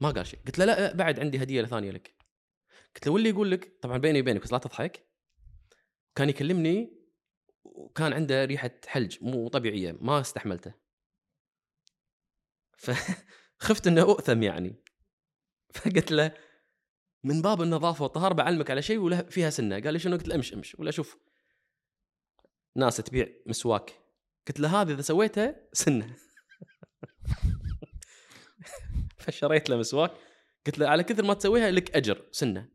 ما 0.00 0.10
قال 0.10 0.26
شيء. 0.26 0.38
قلت 0.46 0.58
له 0.58 0.64
لا 0.64 0.94
بعد 0.94 1.20
عندي 1.20 1.42
هدية 1.42 1.64
ثانية 1.64 1.90
لك. 1.90 2.14
قلت 2.94 3.06
له 3.06 3.12
واللي 3.12 3.28
يقول 3.28 3.50
لك 3.50 3.78
طبعا 3.82 3.98
بيني 3.98 4.20
وبينك 4.20 4.42
بس 4.42 4.52
لا 4.52 4.58
تضحك. 4.58 5.06
كان 6.14 6.28
يكلمني 6.28 7.00
وكان 7.64 8.12
عنده 8.12 8.44
ريحة 8.44 8.70
حلج 8.86 9.18
مو 9.20 9.48
طبيعية 9.48 9.96
ما 10.00 10.20
استحملته. 10.20 10.72
فخفت 12.76 13.86
إنه 13.88 14.02
أؤثم 14.02 14.42
يعني. 14.42 14.76
فقلت 15.74 16.12
له 16.12 16.34
من 17.24 17.42
باب 17.42 17.62
النظافة 17.62 18.02
والطهارة 18.02 18.34
بعلمك 18.34 18.70
على 18.70 18.82
شيء 18.82 18.98
ولا 18.98 19.22
فيها 19.22 19.50
سنة. 19.50 19.80
قال 19.80 19.92
لي 19.92 19.98
شنو؟ 19.98 20.16
قلت 20.16 20.28
له 20.28 20.34
امش 20.34 20.52
امش. 20.52 20.74
ولا 20.74 20.90
شوف 20.90 21.18
ناس 22.76 22.96
تبيع 22.96 23.28
مسواك. 23.46 23.92
قلت 24.48 24.60
له 24.60 24.80
هذا 24.80 24.92
إذا 24.92 25.02
سويته 25.02 25.54
سنة. 25.72 26.16
فشريت 29.20 29.70
له 29.70 29.76
مسواك. 29.76 30.10
قلت 30.66 30.78
له 30.78 30.88
على 30.88 31.04
كثر 31.04 31.22
ما 31.22 31.34
تسويها 31.34 31.70
لك 31.70 31.96
أجر 31.96 32.28
سنة. 32.32 32.68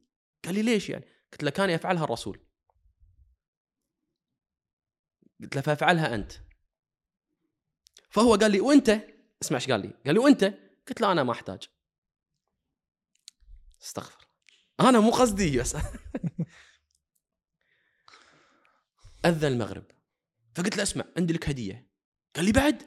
قال 0.46 0.56
لي 0.56 0.62
ليش 0.62 0.90
يعني؟ 0.90 1.06
قلت 1.32 1.44
له 1.44 1.50
كان 1.50 1.70
يفعلها 1.70 2.04
الرسول. 2.04 2.46
قلت 5.44 5.56
له 5.56 5.62
فافعلها 5.62 6.16
أنت. 6.16 6.34
فهو 8.10 8.36
قال 8.36 8.52
لي 8.52 8.60
وأنت؟ 8.60 8.90
اسمع 9.42 9.58
إيش 9.58 9.72
قال 9.72 9.82
لي؟ 9.82 9.94
قال 10.06 10.14
لي 10.14 10.20
وأنت؟ 10.20 10.44
قلت 10.88 11.02
له 11.02 11.12
أنا 11.12 11.24
ما 11.24 11.32
أحتاج. 11.32 11.70
استغفر 13.82 14.28
أنا 14.80 15.00
مو 15.00 15.12
قصدي 15.12 15.60
بس. 15.60 15.76
اذن 19.26 19.48
المغرب. 19.48 19.84
فقلت 20.56 20.78
له 20.78 20.84
اسمع 20.84 21.06
عندي 21.18 21.34
لك 21.34 21.50
هدية. 21.50 21.88
قال 22.36 22.46
لي 22.46 22.52
بعد. 22.52 22.84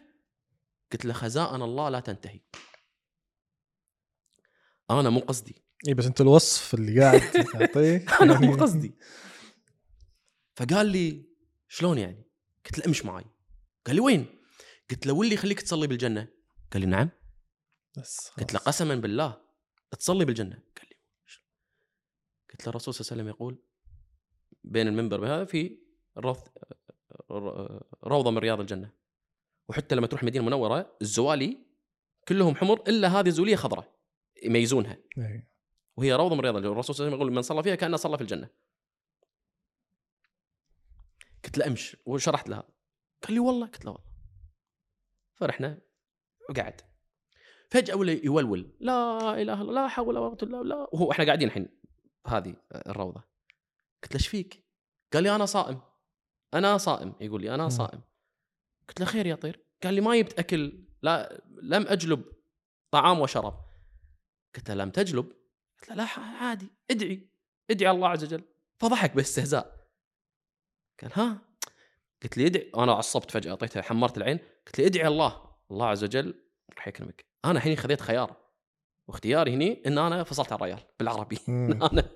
قلت 0.93 1.05
له 1.05 1.13
خزائن 1.13 1.63
الله 1.63 1.89
لا 1.89 2.01
تنتهي. 2.01 2.41
أنا 4.91 5.11
مو 5.11 5.21
قصدي. 5.21 5.63
اي 5.89 5.95
بس 5.95 6.07
أنت 6.07 6.21
الوصف 6.21 6.75
اللي 6.75 7.01
قاعد 7.01 7.21
تعطيه 7.53 8.07
أنا 8.23 8.39
مو 8.41 8.45
يعني- 8.51 8.61
قصدي. 8.63 8.95
فقال 10.57 10.87
لي 10.87 11.25
شلون 11.69 11.99
يعني؟ 11.99 12.25
قلت 12.67 12.79
له 12.79 12.87
امش 12.87 13.05
معي 13.05 13.25
قال 13.87 13.97
لي 13.97 14.01
وين؟ 14.03 14.27
قلت 14.91 15.07
له 15.07 15.13
واللي 15.13 15.35
يخليك 15.35 15.61
تصلي 15.61 15.87
بالجنة. 15.87 16.29
قال 16.73 16.81
لي 16.83 16.87
نعم. 16.87 17.11
بس 17.99 18.29
قلت 18.39 18.53
له. 18.53 18.61
قسما 18.61 18.95
بالله 18.95 19.41
تصلي 19.99 20.25
بالجنة. 20.25 20.55
قال 20.55 20.87
لي؟ 20.91 20.97
قلت 22.51 22.63
له 22.67 22.69
الرسول 22.71 22.95
صلى 22.95 23.01
الله 23.01 23.13
عليه 23.13 23.23
وسلم 23.23 23.29
يقول 23.29 23.63
بين 24.65 24.89
المنبر 24.89 25.27
هذا 25.27 25.45
في 25.45 25.79
روض 26.19 26.37
روضة 28.05 28.31
من 28.31 28.39
رياض 28.39 28.61
الجنة. 28.61 28.93
وحتى 29.69 29.95
لما 29.95 30.07
تروح 30.07 30.25
مدينة 30.25 30.45
منورة 30.45 30.97
الزوالي 31.03 31.59
كلهم 32.29 32.57
حمر 32.57 32.83
إلا 32.89 33.09
هذه 33.21 33.29
زوليه 33.29 33.57
خضراء. 33.57 33.98
يميزونها. 34.43 34.99
إيه. 35.19 35.51
وهي 35.97 36.13
روضة 36.13 36.35
من 36.35 36.41
رياض 36.41 36.57
الرسول 36.57 36.95
صلى 36.95 37.05
الله 37.07 37.07
عليه 37.07 37.17
وسلم 37.17 37.21
يقول 37.21 37.33
من 37.33 37.43
صلى 37.43 37.63
فيها 37.63 37.75
كأنه 37.75 37.97
صلى 37.97 38.17
في 38.17 38.23
الجنة. 38.23 38.51
قلت 41.45 41.59
له 41.59 41.67
أمش 41.67 41.97
وشرحت 42.07 42.49
لها. 42.49 42.63
قال 43.23 43.35
لي 43.35 43.39
والله 43.39 43.67
قلت 43.67 43.85
له 43.85 43.91
والله. 43.91 44.09
فرحنا 45.35 45.81
وقعد. 46.51 46.81
فجأة 47.71 47.97
ولا 47.97 48.13
يولول. 48.13 48.77
لا 48.81 49.19
إله 49.19 49.43
إلا 49.43 49.61
الله 49.61 49.73
لا 49.73 49.89
حول 49.89 50.19
ولا 50.19 50.29
قوة 50.29 50.39
إلا 50.43 50.59
بالله. 50.59 50.89
وهو 50.93 51.13
إحنا 51.13 51.25
قاعدين 51.25 51.49
الحين 51.49 51.69
هذه 52.27 52.57
الروضة. 52.73 53.25
قلت 54.03 54.13
له 54.13 54.21
إيش 54.21 54.29
فيك؟ 54.29 54.65
قال 55.13 55.23
لي 55.23 55.35
أنا 55.35 55.47
صائم. 55.47 55.81
أنا 56.55 56.79
صائم. 56.79 57.15
يقول 57.21 57.43
لي 57.43 57.55
أنا. 57.55 57.69
صائم. 57.69 58.01
قلت 58.89 59.01
له 59.01 59.07
خير 59.07 59.27
يا 59.27 59.35
طير. 59.35 59.65
قال 59.83 59.95
لي 59.95 60.01
ما 60.01 60.17
جبت 60.17 60.39
أكل 60.39 60.85
لا 61.03 61.43
لم 61.63 61.87
أجلب 61.87 62.25
طعام 62.91 63.21
وشراب. 63.21 63.68
قلت 64.57 64.71
له 64.71 64.75
لم 64.85 64.91
تجلب؟ 64.91 65.33
قلت 65.81 65.91
له 65.91 65.95
لا 65.95 66.05
عادي 66.19 66.69
ادعي 66.91 67.29
ادعي 67.71 67.91
الله 67.91 68.09
عز 68.09 68.25
وجل. 68.25 68.45
فضحك 68.79 69.17
باستهزاء. 69.17 69.89
قال 71.03 71.11
ها؟ 71.15 71.39
قلت 72.23 72.39
لي 72.39 72.47
ادعي. 72.47 72.71
أنا 72.77 72.93
عصبت 72.93 73.31
فجأة 73.31 73.51
أعطيته 73.51 73.83
حمرت 73.83 74.17
العين. 74.17 74.39
قلت 74.67 74.79
لي 74.79 74.87
ادعي 74.87 75.07
الله 75.07 75.57
الله 75.71 75.87
عز 75.87 76.05
وجل 76.05 76.35
راح 76.77 76.89
يكرمك. 76.89 77.25
أنا 77.45 77.59
الحين 77.59 77.77
خذيت 77.77 78.01
خيار. 78.01 78.37
واختياري 79.09 79.55
هني 79.55 79.83
إن 79.87 79.99
أنا 79.99 80.25
فصلت 80.25 80.53
على 80.53 80.59
الريال 80.59 80.81
بالعربي. 80.99 81.39
أنا 81.93 82.11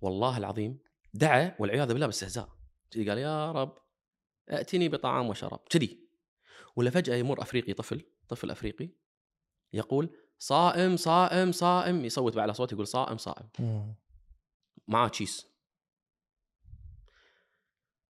والله 0.00 0.38
العظيم 0.38 0.78
دعا 1.14 1.56
والعياذ 1.58 1.88
بالله 1.88 2.06
باستهزاء. 2.06 2.48
قال 2.94 3.18
يا 3.18 3.52
رب 3.52 3.78
ائتني 4.50 4.88
بطعام 4.88 5.28
وشراب. 5.28 5.60
كذي. 5.70 6.08
ولا 6.76 6.90
فجأة 6.90 7.14
يمر 7.14 7.42
أفريقي 7.42 7.72
طفل 7.72 8.04
طفل 8.28 8.50
أفريقي 8.50 8.88
يقول 9.72 10.10
صائم 10.38 10.96
صائم 10.96 11.52
صائم 11.52 12.04
يصوت 12.04 12.34
باعلى 12.34 12.54
صوت 12.54 12.72
يقول 12.72 12.86
صائم 12.86 13.16
صائم. 13.16 13.48
معاه 14.88 15.08
تشيس 15.08 15.46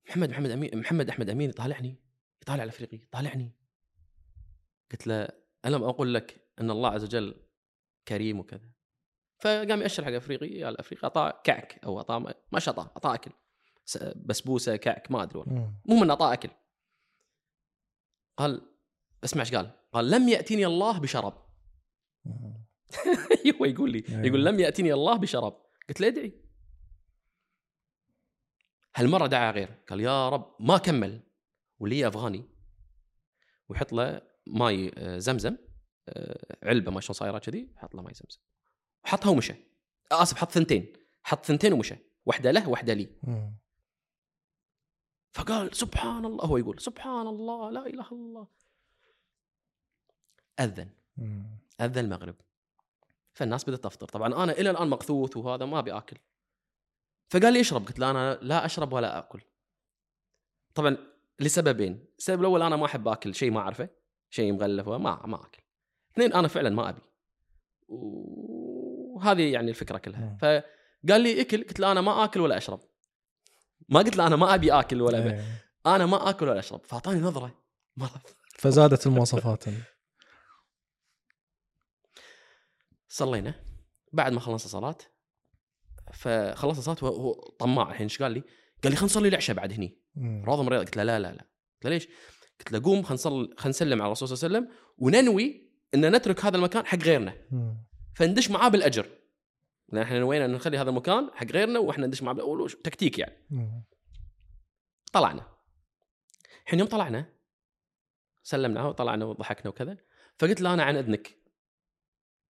محمد 0.08 0.30
محمد 0.30 0.50
امين 0.50 0.78
محمد 0.78 1.08
أحمد 1.08 1.30
امين 1.30 1.50
يطالعني 1.50 1.96
يطالع 2.42 2.62
الافريقي 2.62 2.96
يطالعني 2.96 3.52
قلت 4.90 5.06
له 5.06 5.28
الم 5.66 5.82
أقول 5.82 6.14
لك 6.14 6.48
أن 6.60 6.70
الله 6.70 6.90
عز 6.90 7.04
وجل 7.04 7.34
كريم 8.08 8.40
وكذا 8.40 8.70
فقام 9.38 9.82
يأشر 9.82 10.04
حق 10.04 10.12
أفريقي 10.12 10.46
يا 10.46 10.68
الافريقي 10.68 11.04
أعطاه 11.04 11.40
كعك 11.44 11.80
أو 11.84 11.98
أعطاه 11.98 12.34
ما 12.52 12.60
شطاه 12.60 12.82
أعطاه 12.82 13.14
أكل 13.14 13.30
بسبوسة 14.16 14.76
كعك 14.76 15.10
ما 15.10 15.22
أدري 15.22 15.38
والله. 15.38 15.72
المهم 15.86 16.02
انه 16.02 16.12
أعطاه 16.12 16.32
أكل 16.32 16.50
قال 18.36 18.62
أسمع 19.24 19.42
إيش 19.42 19.54
قال؟ 19.54 19.70
قال 19.92 20.10
لم 20.10 20.28
ياتيني 20.28 20.66
الله 20.66 20.98
بشراب. 20.98 21.47
أيوه 23.44 23.66
يقول 23.68 23.92
لي 23.92 24.04
أيوة. 24.08 24.26
يقول 24.26 24.44
لم 24.44 24.60
يأتني 24.60 24.92
الله 24.92 25.16
بشراب. 25.16 25.62
قلت 25.88 26.00
له 26.00 26.08
ادعي 26.08 26.44
هالمرة 28.96 29.26
دعا 29.26 29.50
غير 29.50 29.84
قال 29.88 30.00
يا 30.00 30.28
رب 30.28 30.56
ما 30.60 30.78
كمل. 30.78 31.22
ولي 31.78 32.08
أفغاني 32.08 32.44
ويحط 33.68 33.92
له 33.92 34.22
ماي 34.46 34.92
آه، 34.96 35.18
زمزم 35.18 35.56
آه، 36.08 36.56
علبة 36.62 36.90
ما 36.90 37.00
شلون 37.00 37.14
صايرة 37.14 37.38
كذي 37.38 37.72
حط 37.76 37.94
له 37.94 38.02
ماي 38.02 38.14
زمزم. 38.14 38.40
وحطها 39.04 39.30
ومشى. 39.30 39.54
آسف 40.12 40.36
حط 40.36 40.50
ثنتين. 40.50 40.92
حط 41.22 41.44
ثنتين 41.44 41.72
ومشى. 41.72 41.96
واحدة 42.26 42.50
له 42.50 42.68
واحدة 42.68 42.94
لي. 42.94 43.08
فقال 45.32 45.76
سبحان 45.76 46.24
الله. 46.24 46.44
هو 46.44 46.56
يقول 46.56 46.80
سبحان 46.80 47.26
الله 47.26 47.70
لا 47.70 47.86
إله 47.86 48.08
إلا 48.08 48.12
الله. 48.12 48.48
أذن. 50.60 50.90
اذن 51.80 51.98
المغرب. 52.04 52.34
فالناس 53.34 53.64
بدات 53.64 53.84
تفطر. 53.84 54.08
طبعا 54.08 54.44
أنا 54.44 54.52
إلى 54.52 54.70
الآن 54.70 54.88
مقثوث 54.88 55.36
وهذا 55.36 55.64
ما 55.64 55.78
أبي 55.78 55.92
آكل. 55.92 56.16
فقال 57.30 57.52
لي 57.52 57.60
اشرب. 57.60 57.86
قلت 57.86 57.98
له 57.98 58.10
أنا 58.10 58.38
لا 58.42 58.64
أشرب 58.64 58.92
ولا 58.92 59.18
آكل. 59.18 59.40
طبعا 60.74 60.96
لسببين. 61.40 62.04
السبب 62.18 62.40
الأول 62.40 62.62
أنا 62.62 62.76
ما 62.76 62.86
أحب 62.86 63.08
آكل 63.08 63.34
شيء 63.34 63.50
ما 63.50 63.60
أعرفه. 63.60 63.88
شيء 64.30 64.52
مغلف 64.52 64.88
ما 64.88 65.26
ما 65.26 65.36
آكل. 65.36 65.62
اثنين 66.12 66.32
أنا 66.32 66.48
فعلا 66.48 66.70
ما 66.70 66.88
أبي. 66.88 67.02
وهذه 67.88 69.52
يعني 69.52 69.70
الفكرة 69.70 69.98
كلها. 69.98 70.20
مم. 70.20 70.36
فقال 70.36 71.20
لي 71.20 71.40
إكل. 71.40 71.64
قلت 71.64 71.80
له 71.80 71.92
أنا 71.92 72.00
ما 72.00 72.24
آكل 72.24 72.40
ولا 72.40 72.56
أشرب. 72.56 72.80
ما 73.88 74.00
قلت 74.00 74.16
له 74.16 74.26
أنا 74.26 74.36
ما 74.36 74.54
أبي 74.54 74.72
آكل 74.72 75.02
ولا 75.02 75.18
أبي. 75.18 75.30
إيه. 75.30 75.64
أنا 75.86 76.06
ما 76.06 76.30
آكل 76.30 76.48
ولا 76.48 76.58
أشرب. 76.58 76.80
فأعطاني 76.84 77.20
نظرة. 77.20 77.54
مرض 77.96 78.20
فزادت 78.48 79.06
المواصفات. 79.06 79.64
صلينا 83.08 83.54
بعد 84.12 84.32
ما 84.32 84.40
خلصنا 84.40 84.68
صلاة 84.80 84.98
فخلصنا 86.12 86.94
صلاة 86.94 87.10
وهو 87.12 87.32
طماع 87.58 87.90
الحين 87.90 88.02
إيش 88.06 88.22
قال 88.22 88.32
لي؟ 88.32 88.40
قال 88.82 88.92
لي 88.92 88.96
خلينا 88.96 89.04
نصلي 89.04 89.28
العشاء 89.28 89.56
بعد 89.56 89.72
هني. 89.72 89.98
راضي 90.46 90.62
مريض 90.62 90.80
قلت 90.80 90.96
له 90.96 91.02
لا 91.02 91.18
لا 91.18 91.32
لا 91.32 91.40
قلت 91.74 91.84
له 91.84 91.90
ليش؟ 91.90 92.08
قلت 92.58 92.72
له 92.72 92.82
قوم 92.82 93.02
خلينا 93.02 93.48
نسلم 93.66 94.02
على 94.02 94.06
الرسول 94.06 94.28
صلى 94.28 94.46
الله 94.46 94.58
عليه 94.58 94.66
وسلم 94.68 94.78
وننوي 94.98 95.70
إن 95.94 96.16
نترك 96.16 96.44
هذا 96.44 96.56
المكان 96.56 96.86
حق 96.86 96.98
غيرنا. 96.98 97.34
فندش 98.14 98.50
معاه 98.50 98.68
بالأجر 98.68 99.06
لأن 99.92 100.02
إحنا 100.02 100.18
نوينا 100.18 100.44
إن 100.44 100.52
نخلي 100.52 100.78
هذا 100.78 100.90
المكان 100.90 101.30
حق 101.34 101.46
غيرنا 101.46 101.78
وإحنا 101.78 102.06
ندش 102.06 102.22
معاه 102.22 102.34
بال- 102.34 102.44
وش- 102.44 102.74
تكتيك 102.76 103.18
يعني. 103.18 103.46
طلعنا 105.12 105.46
الحين 106.64 106.78
يوم 106.78 106.88
طلعنا 106.88 107.32
سلمنا 108.42 108.84
وطلعنا 108.86 109.24
وضحكنا 109.24 109.68
وكذا 109.68 109.96
فقلت 110.38 110.60
له 110.60 110.74
أنا 110.74 110.82
عن 110.82 110.96
إذنك 110.96 111.37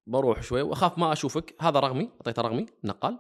بروح 0.09 0.43
شوي 0.43 0.63
وأخاف 0.63 0.99
ما 0.99 1.13
أشوفك. 1.13 1.57
هذا 1.61 1.81
رقمي 1.81 2.11
أعطيته 2.17 2.43
رقمي 2.43 2.67
نقال. 2.85 3.19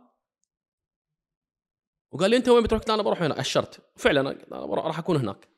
وقال 2.11 2.31
لي 2.31 2.37
أنت 2.37 2.49
وين 2.49 2.63
بتروح؟ 2.63 2.83
أنا 2.89 3.03
بروح 3.03 3.23
هنا. 3.23 3.41
أشرت. 3.41 3.93
فعلا 3.97 4.47
بروح- 4.51 4.87
راح 4.87 4.99
أكون 4.99 5.17
هناك. 5.17 5.49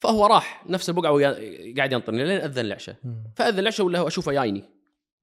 فهو 0.00 0.26
راح 0.26 0.66
نفس 0.66 0.88
البقعة 0.88 1.12
ويا- 1.12 1.74
قاعد 1.76 1.92
ينطرني 1.92 2.24
لين 2.24 2.40
أذن 2.40 2.66
العشاء. 2.66 2.96
فأذن 3.36 3.58
العشاء 3.58 3.86
ولا 3.86 4.06
أشوفه 4.06 4.32
جايني 4.32 4.64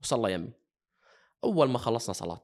وصلى 0.01 0.33
يمي. 0.33 0.53
أول 1.43 1.69
ما 1.69 1.77
خلصنا 1.77 2.13
صلاة. 2.13 2.43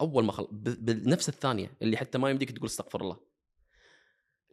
أول 0.00 0.24
ما 0.24 0.32
خل... 0.32 0.48
ب... 0.50 0.84
بنفس 0.84 1.28
الثانية 1.28 1.76
اللي 1.82 1.96
حتى 1.96 2.18
ما 2.18 2.30
يمديك 2.30 2.50
تقول 2.50 2.66
استغفر 2.66 3.00
الله. 3.00 3.20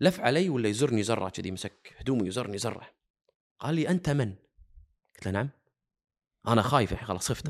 لف 0.01 0.19
علي 0.19 0.49
ولا 0.49 0.69
يزرني 0.69 1.03
زرة 1.03 1.29
كذي 1.29 1.51
مسك 1.51 1.95
هدومي 1.97 2.27
يزرني 2.27 2.57
زرة. 2.57 2.89
قال 3.59 3.75
لي 3.75 3.89
أنت 3.89 4.09
من؟ 4.09 4.35
قلت 5.15 5.25
له 5.25 5.31
نعم. 5.31 5.49
أنا 6.53 6.61
خايف 6.61 6.91
الحين 6.91 7.07
خلاص 7.07 7.31
خفت. 7.31 7.47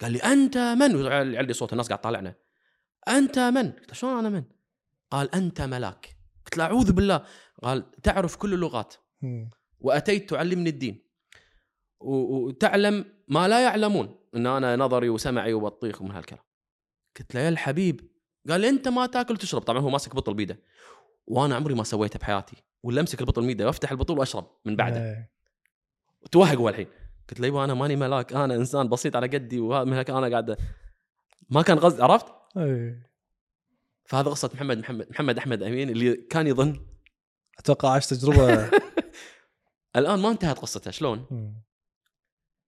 قال 0.00 0.12
لي 0.12 0.18
أنت 0.18 0.58
من؟ 0.58 1.06
علي 1.36 1.52
صوت 1.52 1.72
الناس 1.72 1.88
قاعد 1.88 2.00
طالعنا 2.00 2.34
أنت 3.08 3.38
من؟ 3.38 3.70
قلت 3.72 3.94
شلون 3.94 4.18
أنا 4.18 4.28
من؟ 4.28 4.44
قال 5.10 5.34
أنت 5.34 5.60
ملاك. 5.60 6.16
قلت 6.44 6.56
له 6.56 6.64
أعوذ 6.64 6.92
بالله. 6.92 7.24
قال 7.62 7.92
تعرف 8.02 8.36
كل 8.36 8.54
اللغات. 8.54 8.94
وأتيت 9.80 10.30
تعلمني 10.30 10.70
الدين. 10.70 11.08
وتعلم 12.00 13.04
ما 13.28 13.48
لا 13.48 13.62
يعلمون. 13.62 14.18
إن 14.34 14.46
أنا 14.46 14.76
نظري 14.76 15.08
وسمعي 15.08 15.52
وبطيخ 15.52 16.02
ومن 16.02 16.10
هالكلام. 16.10 16.42
قلت 17.18 17.34
له 17.34 17.40
يا 17.40 17.48
الحبيب. 17.48 18.10
قال 18.48 18.60
لي 18.60 18.68
أنت 18.68 18.88
ما 18.88 19.06
تاكل 19.06 19.34
وتشرب. 19.34 19.62
طبعا 19.62 19.80
هو 19.80 19.90
ماسك 19.90 20.14
بطل 20.14 20.34
بيده. 20.34 20.62
وأنا 21.26 21.56
عمري 21.56 21.74
ما 21.74 21.84
سويته 21.84 22.18
بحياتي. 22.18 22.56
ولا 22.82 23.00
امسك 23.00 23.20
البطل 23.20 23.46
بيده 23.46 23.66
وأفتح 23.66 23.90
البطل 23.90 24.18
وأشرب 24.18 24.50
من 24.64 24.76
بعده. 24.76 25.00
إيه. 25.00 25.32
توهق 26.32 26.56
هو 26.56 26.68
الحين. 26.68 26.86
قلت 27.30 27.40
له 27.40 27.46
يبا 27.46 27.64
أنا 27.64 27.74
ماني 27.74 27.96
ملاك 27.96 28.32
أنا 28.32 28.54
إنسان 28.54 28.88
بسيط 28.88 29.16
على 29.16 29.26
قدي 29.26 29.60
وهذا 29.60 30.18
أنا 30.18 30.28
قاعد 30.28 30.56
ما 31.50 31.62
كان 31.62 31.78
غز 31.78 32.00
عرفت 32.00 32.26
إيه. 32.56 33.08
فهذا 34.04 34.30
قصة 34.30 34.50
محمد 34.54 34.78
محمد 34.78 35.10
محمد 35.10 35.38
أحمد 35.38 35.62
أمين 35.62 35.90
اللي 35.90 36.16
كان 36.16 36.46
يظن 36.46 36.86
أتوقع 37.58 37.90
عاش 37.90 38.06
تجربة 38.06 38.70
الآن 39.96 40.18
ما 40.18 40.30
انتهت 40.30 40.58
قصته 40.58 40.90
شلون. 40.90 41.26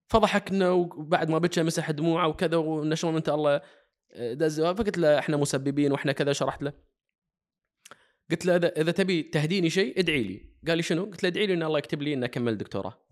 فضحكنا 0.07 0.71
وبعد 0.71 1.31
ما 1.31 1.39
بكى 1.39 1.63
مسح 1.63 1.91
دموعه 1.91 2.29
وكذا 2.29 2.57
وإن 2.57 2.97
شلون 2.97 3.17
أنت 3.17 3.29
الله 3.29 3.61
دز 4.19 4.61
فقلت 4.61 4.99
له 4.99 5.19
إحنا 5.19 5.37
مسببين 5.37 5.93
وإحنا 5.93 6.13
كذا 6.13 6.33
شرحت 6.33 6.63
له 6.63 6.73
قلت 8.31 8.47
له 8.47 8.57
اذا 8.57 8.69
إذا 8.69 8.93
تبي 8.93 9.23
تهديني 9.23 9.71
شيء 9.71 10.01
ادعي 10.01 10.23
لي 10.23 10.51
قال 10.67 10.77
لي 10.77 10.83
شنو؟ 10.83 11.05
قلت 11.05 11.23
له 11.23 11.29
ادعي 11.29 11.47
لي 11.47 11.55
إن 11.55 11.63
الله 11.63 11.79
يكتب 11.79 12.03
لي 12.03 12.15
ان 12.15 12.25
اكمل 12.25 12.59
دكتوراه. 12.59 13.07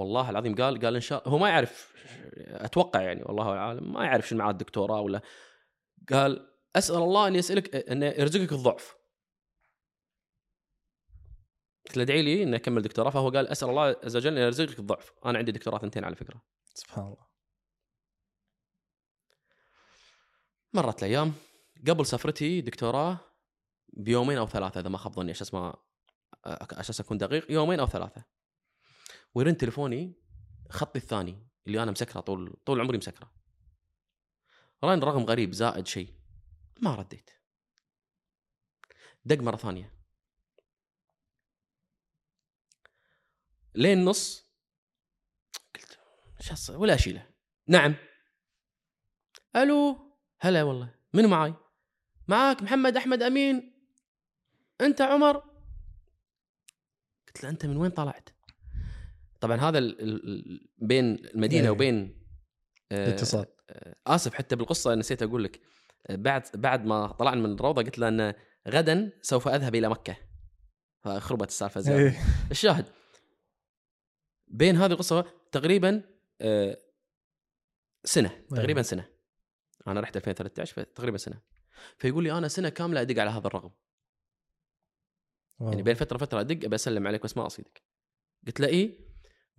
والله 0.00 0.30
العظيم 0.30 0.54
قال 0.54 0.80
قال 0.80 0.94
إن 0.94 1.00
شاء 1.00 1.28
هو 1.28 1.38
ما 1.38 1.48
يعرف 1.48 1.92
أتوقع 2.36 3.00
يعني 3.00 3.22
والله 3.22 3.48
اعلم 3.56 3.92
ما 3.92 4.04
يعرف 4.04 4.28
شنو 4.28 4.38
معنى 4.38 4.50
الدكتوراه 4.50 5.00
ولا. 5.00 5.20
قال 6.12 6.50
أسأل 6.76 6.96
الله 6.96 7.28
أن 7.28 7.34
يسألك 7.34 7.74
أن 7.74 8.02
يرزقك 8.02 8.52
الضعف. 8.52 8.96
قلت 11.86 11.96
له 11.96 12.02
ادعي 12.02 12.22
لي 12.22 12.42
ان 12.42 12.54
أكمل 12.54 12.82
دكتوراه. 12.82 13.10
فهو 13.10 13.30
قال 13.30 13.48
أسأل 13.48 13.68
الله 13.68 13.96
عز 14.04 14.16
وجل 14.16 14.38
أن 14.38 14.42
يرزقك 14.42 14.78
الضعف. 14.78 15.12
أنا 15.26 15.38
عندي 15.38 15.52
دكتوراه 15.52 15.78
ثنتين 15.78 16.04
على 16.04 16.16
فكرة. 16.16 16.42
سبحان 16.74 17.04
الله. 17.04 17.26
مرت 20.72 21.02
الأيام. 21.02 21.32
قبل 21.88 22.06
سفرتي 22.06 22.60
دكتوراه 22.60 23.18
بيومين 23.88 24.38
أو 24.38 24.46
ثلاثة 24.46 24.80
إذا 24.80 24.88
ما 24.88 24.98
خاب 24.98 25.12
ظني 25.12 25.30
أساس 25.30 25.54
ما 25.54 25.76
أساس 26.46 27.00
أكون 27.00 27.18
دقيق 27.18 27.50
يومين 27.50 27.80
أو 27.80 27.86
ثلاثة. 27.86 28.24
ويرن 29.34 29.56
تليفوني 29.56 30.14
خطي 30.70 30.98
الثاني 30.98 31.48
اللي 31.66 31.82
أنا 31.82 31.90
مسكره 31.90 32.20
طول 32.20 32.56
طول 32.66 32.80
عمري 32.80 32.98
مسكره. 32.98 33.32
رن 34.84 35.00
رقم 35.00 35.24
غريب 35.24 35.52
زائد 35.52 35.86
شيء. 35.86 36.14
ما 36.82 36.94
رديت. 36.94 37.30
دق 39.24 39.38
مرة 39.38 39.56
ثانية. 39.56 39.94
لين 43.74 44.04
نص. 44.04 44.50
قلت 45.74 45.98
شو 46.40 46.80
ولا 46.82 46.94
أشيله. 46.94 47.30
نعم. 47.66 47.94
ألو. 49.56 50.10
هلا 50.40 50.62
والله. 50.62 50.94
من 51.14 51.26
معاي? 51.26 51.54
معاك 52.28 52.62
محمد 52.62 52.96
أحمد 52.96 53.22
أمين. 53.22 53.86
أنت 54.80 55.00
عمر. 55.00 55.36
قلت 57.26 57.42
له 57.42 57.50
أنت 57.50 57.66
من 57.66 57.76
وين 57.76 57.90
طلعت؟ 57.90 58.28
طبعا 59.40 59.56
هذا 59.56 59.78
ال 59.78 60.00
ال 60.00 60.28
ال- 60.28 60.68
بين 60.78 61.14
المدينة 61.14 61.64
إيه. 61.64 61.70
وبين 61.70 62.20
آه، 62.92 63.06
الاتصال 63.08 63.46
آه، 63.70 63.96
آسف 64.06 64.34
حتى 64.34 64.56
بالقصة 64.56 64.94
نسيت 64.94 65.22
أقول 65.22 65.44
لك. 65.44 65.60
آه، 66.06 66.16
بعد 66.16 66.42
بعد 66.54 66.84
ما 66.84 67.06
طلعنا 67.12 67.40
من 67.40 67.52
الروضة 67.52 67.82
قلت 67.82 67.98
له 67.98 68.08
أن 68.08 68.34
غدا 68.68 69.12
سوف 69.22 69.48
أذهب 69.48 69.74
إلى 69.74 69.88
مكة. 69.88 70.16
فخربت 71.04 71.48
السالفة 71.48 71.80
زيادة. 71.80 72.02
إيه. 72.02 72.18
الشاهد. 72.50 72.84
بين 74.48 74.76
هذه 74.76 74.92
القصة 74.92 75.24
تقريبا 75.52 76.02
سنة 78.04 78.44
تقريبا 78.50 78.82
سنة. 78.82 79.08
أنا 79.86 80.00
رحت 80.00 80.16
2013 80.16 80.74
فتقريبا 80.74 81.16
سنة. 81.18 81.40
فيقول 81.98 82.24
لي 82.24 82.32
أنا 82.32 82.48
سنة 82.48 82.68
كاملة 82.68 83.00
أدق 83.00 83.20
على 83.20 83.30
هذا 83.30 83.46
الرقم. 83.46 83.70
يعني 85.60 85.82
بين 85.82 85.94
فترة 85.94 86.18
فترة 86.18 86.40
أدق 86.40 86.64
أبي 86.64 86.74
أسلم 86.74 87.06
عليك 87.06 87.22
بس 87.22 87.36
ما 87.36 87.46
أصيدك. 87.46 87.82
قلت 88.46 88.60
له 88.60 88.68
إيه؟ 88.68 89.09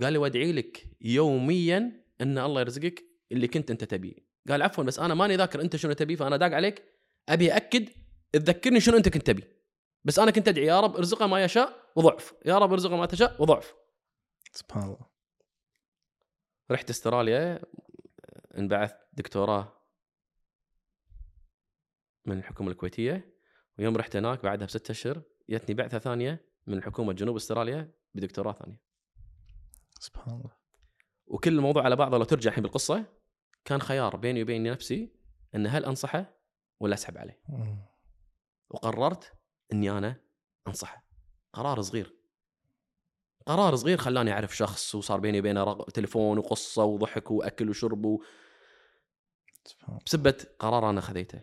قال 0.02 0.14
لي 0.14 0.20
وادعي 0.20 0.52
لك 0.52 0.88
يوميا 1.02 2.06
إن 2.22 2.38
الله 2.38 2.62
يرزقك 2.62 3.06
اللي 3.32 3.48
كنت 3.48 3.72
أنت 3.72 3.84
تبيه. 3.84 4.14
قال 4.50 4.62
عفوا 4.62 4.84
بس 4.84 5.00
أنا 5.00 5.14
ماني 5.14 5.36
ذاكر 5.36 5.62
أنت 5.62 5.76
شنو 5.76 5.94
تبي 5.94 6.16
فأنا 6.16 6.38
داق 6.38 6.52
عليك. 6.54 6.84
أبي 7.30 7.52
اكد 7.52 7.90
تذكرني 8.34 8.80
شنو 8.80 8.98
أنت 8.98 9.10
كنت 9.10 9.28
تبي. 9.28 9.44
بس 10.04 10.20
أنا 10.20 10.32
كنت 10.32 10.48
أدعي 10.48 10.66
يا 10.66 10.80
رب 10.80 10.96
ارزقه 10.96 11.28
ما 11.28 11.44
يشاء 11.44 11.92
وضعف. 11.96 12.34
يا 12.46 12.58
رب 12.58 12.72
ارزقه 12.72 12.96
ما 12.98 13.06
تشاء 13.06 13.42
وضعف. 13.42 13.76
سبحان 14.52 14.84
الله. 14.84 15.12
رحت 16.72 16.90
استراليا 16.90 17.62
انبعث 18.58 18.94
دكتوراه 19.14 19.74
من 22.26 22.38
الحكومة 22.38 22.72
الكويتية. 22.72 23.36
ويوم 23.80 23.98
رحت 23.98 24.16
هناك 24.16 24.44
بعدها 24.44 24.68
بستة 24.68 24.92
أشهر 24.92 25.22
جتني 25.50 25.76
بعثة 25.76 26.00
ثانية 26.00 26.46
من 26.68 26.84
حكومه 26.84 27.14
جنوب 27.14 27.36
أستراليا 27.36 27.92
بدكتوراه 28.14 28.54
ثانية. 28.54 28.91
سبحان 30.02 30.36
الله. 30.36 30.52
وكل 31.28 31.58
الموضوع 31.58 31.84
على 31.84 31.96
بعضه 31.96 32.18
لو 32.18 32.24
ترجع 32.24 32.50
الحين 32.50 32.64
بالقصة 32.64 33.06
كان 33.66 33.82
خيار 33.82 34.16
بيني 34.16 34.44
وبين 34.44 34.72
نفسي 34.72 35.16
إن 35.56 35.68
هل 35.68 35.86
أنصحه 35.86 36.38
ولا 36.80 36.94
أسحب 36.94 37.18
عليه. 37.18 37.42
مم. 37.50 37.86
وقررت 38.70 39.34
إني 39.74 39.92
أنا 39.92 40.22
أنصحه. 40.68 41.06
قرار 41.54 41.82
صغير. 41.82 42.16
قرار 43.46 43.76
صغير 43.76 43.98
خلاني 43.98 44.32
أعرف 44.32 44.58
شخص 44.58 44.96
وصار 44.96 45.20
بيني 45.20 45.40
وبينه 45.40 45.64
رق... 45.64 45.90
تليفون 45.90 46.38
وقصة 46.38 46.84
وضحك 46.84 47.32
وأكل 47.32 47.70
وشرب 47.70 48.06
و... 48.06 48.24
سبحان 49.66 49.90
الله. 49.90 50.02
بسبة 50.06 50.46
قرار 50.60 50.90
أنا 50.90 51.02
خذيته 51.02 51.42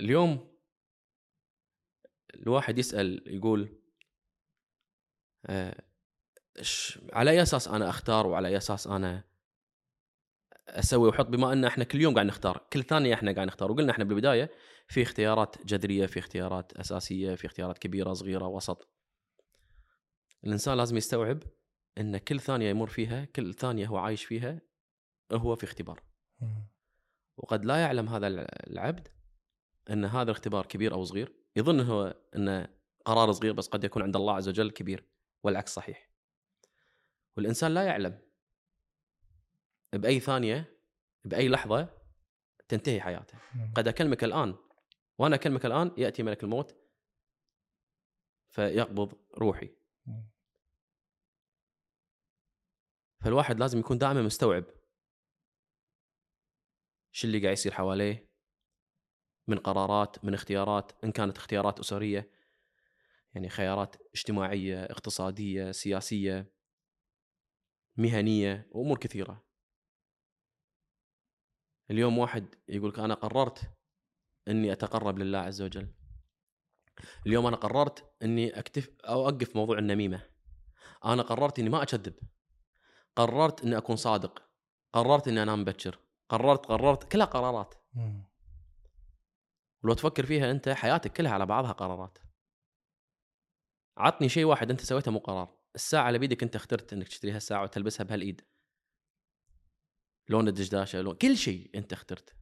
اليوم 0.00 0.58
الواحد 2.34 2.78
يسأل 2.78 3.22
يقول 3.26 3.78
آه، 5.46 5.91
على 7.12 7.30
أي 7.30 7.42
أساس 7.42 7.68
أنا 7.68 7.88
أختار 7.88 8.26
وعلى 8.26 8.48
أي 8.48 8.56
أساس 8.56 8.86
أنا 8.86 9.24
أسوي 10.68 11.08
وأحط؟ 11.08 11.26
بما 11.26 11.52
إن 11.52 11.64
إحنا 11.64 11.84
كل 11.84 12.00
يوم 12.00 12.14
قاعد 12.14 12.26
نختار 12.26 12.66
كل 12.72 12.84
ثانية 12.84 13.14
إحنا 13.14 13.32
قاعد 13.32 13.46
نختار. 13.46 13.72
وقلنا 13.72 13.92
إحنا 13.92 14.04
بالبداية 14.04 14.50
في 14.88 15.02
اختيارات 15.02 15.66
جذرية 15.66 16.06
في 16.06 16.18
اختيارات 16.18 16.72
أساسية 16.72 17.34
في 17.34 17.46
اختيارات 17.46 17.78
كبيرة 17.78 18.12
صغيرة 18.12 18.46
وسط. 18.46 18.88
الإنسان 20.44 20.76
لازم 20.76 20.96
يستوعب 20.96 21.42
إن 21.98 22.18
كل 22.18 22.40
ثانية 22.40 22.70
يمر 22.70 22.86
فيها 22.86 23.24
كل 23.24 23.54
ثانية 23.54 23.86
هو 23.86 23.96
عايش 23.96 24.24
فيها 24.24 24.60
هو 25.32 25.56
في 25.56 25.64
اختبار. 25.64 26.02
وقد 27.36 27.64
لا 27.64 27.76
يعلم 27.76 28.08
هذا 28.08 28.26
العبد 28.66 29.08
إن 29.90 30.04
هذا 30.04 30.22
الاختبار 30.22 30.66
كبير 30.66 30.94
أو 30.94 31.04
صغير 31.04 31.32
يظن 31.56 31.80
هو 31.80 32.16
انه 32.36 32.68
قرار 33.04 33.32
صغير 33.32 33.52
بس 33.52 33.68
قد 33.68 33.84
يكون 33.84 34.02
عند 34.02 34.16
الله 34.16 34.34
عز 34.34 34.48
وجل 34.48 34.70
كبير 34.70 35.04
والعكس 35.44 35.74
صحيح. 35.74 36.11
والإنسان 37.36 37.74
لا 37.74 37.82
يعلم. 37.82 38.18
بأي 39.92 40.20
ثانية 40.20 40.78
بأي 41.24 41.48
لحظة 41.48 41.88
تنتهي 42.68 43.00
حياته. 43.00 43.38
مم. 43.54 43.72
قد 43.76 43.88
أكلمك 43.88 44.24
الآن. 44.24 44.54
وأنا 45.18 45.34
أكلمك 45.34 45.66
الآن 45.66 45.92
يأتي 45.98 46.22
ملك 46.22 46.44
الموت 46.44 46.76
فيقبض 48.50 49.14
روحي. 49.38 49.70
مم. 50.06 50.32
فالواحد 53.24 53.60
لازم 53.60 53.78
يكون 53.78 53.98
دائما 53.98 54.22
مستوعب 54.22 54.64
شو 57.12 57.26
اللي 57.26 57.38
قاعد 57.38 57.52
يصير 57.52 57.72
حواليه 57.72 58.32
من 59.48 59.58
قرارات 59.58 60.24
من 60.24 60.34
اختيارات 60.34 60.92
إن 61.04 61.12
كانت 61.12 61.36
اختيارات 61.36 61.78
أسرية 61.78 62.30
يعني 63.34 63.48
خيارات 63.48 63.96
اجتماعية 64.14 64.84
اقتصادية 64.84 65.70
سياسية. 65.70 66.52
مهنية 67.96 68.68
وأمور 68.70 68.98
كثيرة. 68.98 69.44
اليوم 71.90 72.18
واحد 72.18 72.54
يقول 72.68 72.88
لك 72.88 72.98
أنا 72.98 73.14
قررت 73.14 73.70
إني 74.48 74.72
أتقرب 74.72 75.18
لله 75.18 75.38
عز 75.38 75.62
وجل. 75.62 75.94
اليوم 77.26 77.46
أنا 77.46 77.56
قررت 77.56 78.14
إني 78.22 78.58
اكتف 78.58 78.90
أو 79.04 79.28
أوقف 79.28 79.56
موضوع 79.56 79.78
النميمة. 79.78 80.28
أنا 81.04 81.22
قررت 81.22 81.58
إني 81.58 81.70
ما 81.70 81.82
اكذب 81.82 82.14
قررت 83.16 83.64
إني 83.64 83.76
أكون 83.78 83.96
صادق. 83.96 84.42
قررت 84.92 85.28
إني 85.28 85.42
أنام 85.42 85.60
مبكر. 85.60 85.98
قررت 86.28 86.66
قررت 86.66 87.12
كلها 87.12 87.26
قرارات. 87.26 87.74
ولو 89.82 89.94
تفكر 89.94 90.26
فيها 90.26 90.50
أنت 90.50 90.68
حياتك 90.68 91.12
كلها 91.12 91.32
على 91.32 91.46
بعضها 91.46 91.72
قرارات. 91.72 92.18
عطني 93.96 94.28
شيء 94.28 94.44
واحد 94.44 94.70
أنت 94.70 94.80
سويته 94.80 95.10
مو 95.10 95.18
قرار. 95.18 95.61
الساعة 95.74 96.08
اللي 96.08 96.18
بيدك 96.18 96.42
أنت 96.42 96.56
اخترت 96.56 96.92
إنك 96.92 97.08
تشتريها 97.08 97.36
الساعة 97.36 97.62
وتلبسها 97.62 98.04
بهالإيد. 98.04 98.40
لون 100.28 100.48
الدشداشة 100.48 101.00
لون 101.00 101.14
كل 101.14 101.36
شيء 101.36 101.70
أنت 101.74 101.92
اخترت 101.92 102.36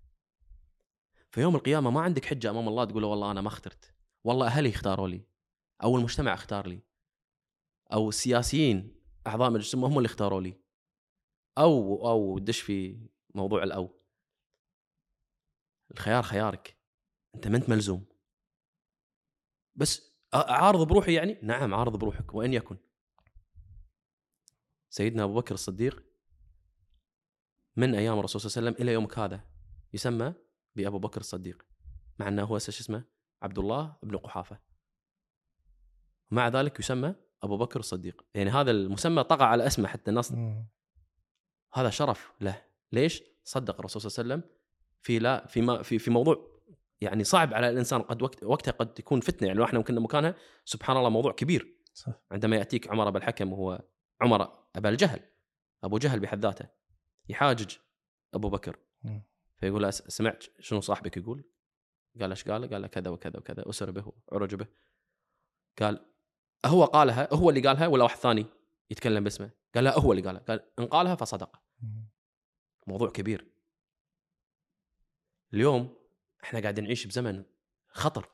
في 1.31 1.40
يوم 1.40 1.57
القيامة 1.57 1.90
ما 1.90 2.01
عندك 2.01 2.24
حجة 2.24 2.51
أمام 2.51 2.69
الله 2.69 2.85
تقول 2.85 3.02
له 3.02 3.09
والله 3.09 3.31
أنا 3.31 3.40
ما 3.40 3.48
اخترت. 3.48 3.94
والله 4.24 4.47
أهلي 4.47 4.69
اختاروا 4.69 5.09
لي 5.09 5.23
أو 5.82 5.97
المجتمع 5.97 6.35
اختار 6.35 6.66
لي 6.66 6.81
أو 7.93 8.09
السياسيين 8.09 9.01
أعضاء 9.27 9.51
مجلس 9.51 9.74
الامه 9.74 9.89
هم 9.89 9.98
اللي 9.98 10.07
اختاروا 10.07 10.40
لي. 10.40 10.61
أو 11.59 12.07
أو 12.09 12.39
دش 12.39 12.61
في 12.61 13.09
موضوع 13.35 13.62
الأو. 13.62 14.01
الخيار 15.90 16.23
خيارك. 16.23 16.77
أنت 17.35 17.48
ما 17.48 17.57
أنت 17.57 17.69
ملزوم. 17.69 18.05
بس 19.77 20.11
أ- 20.36 20.51
عارض 20.51 20.89
بروحي 20.89 21.15
يعني؟ 21.15 21.39
نعم 21.43 21.74
عارض 21.74 21.97
بروحك 21.97 22.35
وإن 22.35 22.52
يكن. 22.52 22.77
سيدنا 24.91 25.25
أبو 25.25 25.35
بكر 25.35 25.55
الصديق 25.55 26.05
من 27.77 27.95
أيام 27.95 28.19
الرسول 28.19 28.41
صلى 28.41 28.51
الله 28.51 28.59
عليه 28.59 28.71
وسلم 28.71 28.83
إلى 28.83 28.93
يومك 28.93 29.19
هذا 29.19 29.45
يسمى 29.93 30.35
بأبو 30.77 30.99
بكر 30.99 31.21
الصديق 31.21 31.67
مع 32.19 32.29
أنه 32.29 32.45
هو 32.45 32.59
شو 32.59 32.71
اسمه؟ 32.71 33.05
عبد 33.43 33.59
الله 33.59 33.97
بن 34.03 34.17
قحافة. 34.17 34.59
مع 36.31 36.49
ذلك 36.49 36.81
يسمى 36.81 37.15
أبو 37.43 37.57
بكر 37.57 37.81
الصديق. 37.81 38.25
يعني 38.35 38.51
هذا 38.51 38.71
المسمى 38.71 39.25
طغى 39.25 39.45
على 39.45 39.67
أسمه 39.67 39.89
حتى 39.89 40.11
الناس. 40.11 40.33
هذا 41.75 41.91
شرف 41.91 42.33
له. 42.41 42.62
ليش؟ 42.93 43.23
صدق 43.45 43.79
الرسول 43.79 44.03
صلى 44.03 44.23
الله 44.23 44.35
عليه 44.35 44.45
وسلم 44.45 44.57
في 45.03 45.19
لا 45.19 45.47
في 45.47 45.61
ما 45.61 45.83
في 45.83 45.99
في 45.99 46.11
موضوع 46.11 46.61
يعني 47.01 47.25
صعب 47.25 47.55
على 47.55 47.71
الإنسان. 47.71 48.03
قد 48.03 48.23
وقت 48.23 48.45
وقتها 48.45 48.73
قد 48.73 48.95
تكون 48.95 49.21
فتنة 49.21 49.47
يعني 49.47 49.59
لو 49.59 49.65
إحنا 49.65 49.83
كنا 49.83 50.01
مكانها 50.01 50.35
سبحان 50.65 50.97
الله 50.97 51.09
موضوع 51.09 51.33
كبير. 51.33 51.77
صح. 51.95 52.12
عندما 52.31 52.57
يأتيك 52.57 52.89
عمر 52.89 53.09
ابا 53.09 53.19
الحكم 53.19 53.53
وهو 53.53 53.83
عمر 54.21 54.65
أبا 54.77 54.89
الجهل 54.89 55.31
أبو 55.85 55.99
جهل 55.99 56.21
بحد 56.21 56.43
ذاته 56.43 56.69
يحاجج 57.29 57.77
أبو 58.35 58.49
بكر. 58.51 58.79
فيقول 59.57 59.83
له 59.83 59.91
"أس- 59.91 60.09
سمعت 60.09 60.45
شنو 60.59 60.81
صاحبك 60.81 61.17
يقول؟ 61.17 61.45
قال 62.21 62.31
إيش 62.31 62.45
قال؟ 62.49 62.71
قال 62.71 62.83
له 62.83 62.89
كذا 62.89 63.11
وكذا 63.11 63.39
وكذا 63.39 63.69
أسر 63.71 63.91
به 63.91 64.13
وعرج 64.29 64.55
به 64.55 64.67
قال 65.79 66.07
هو 66.67 66.85
قالها 66.85 67.35
هو 67.35 67.51
اللي 67.51 67.61
قالها 67.69 67.87
ولا 67.87 68.03
واحد 68.05 68.17
ثاني 68.19 68.47
يتكلم 68.91 69.25
باسمه؟ 69.25 69.51
قال 69.75 69.85
لا 69.85 69.99
هو 69.99 70.13
اللي 70.13 70.23
قالها 70.23 70.41
قال 70.41 70.71
إن 70.79 70.87
قالها 70.87 71.15
فصدق. 71.15 71.61
موضوع 72.87 73.11
كبير 73.11 73.47
اليوم 75.55 75.97
إحنا 76.45 76.61
قاعدين 76.61 76.85
نعيش 76.85 77.07
بزمن 77.07 77.45
خطر 77.89 78.29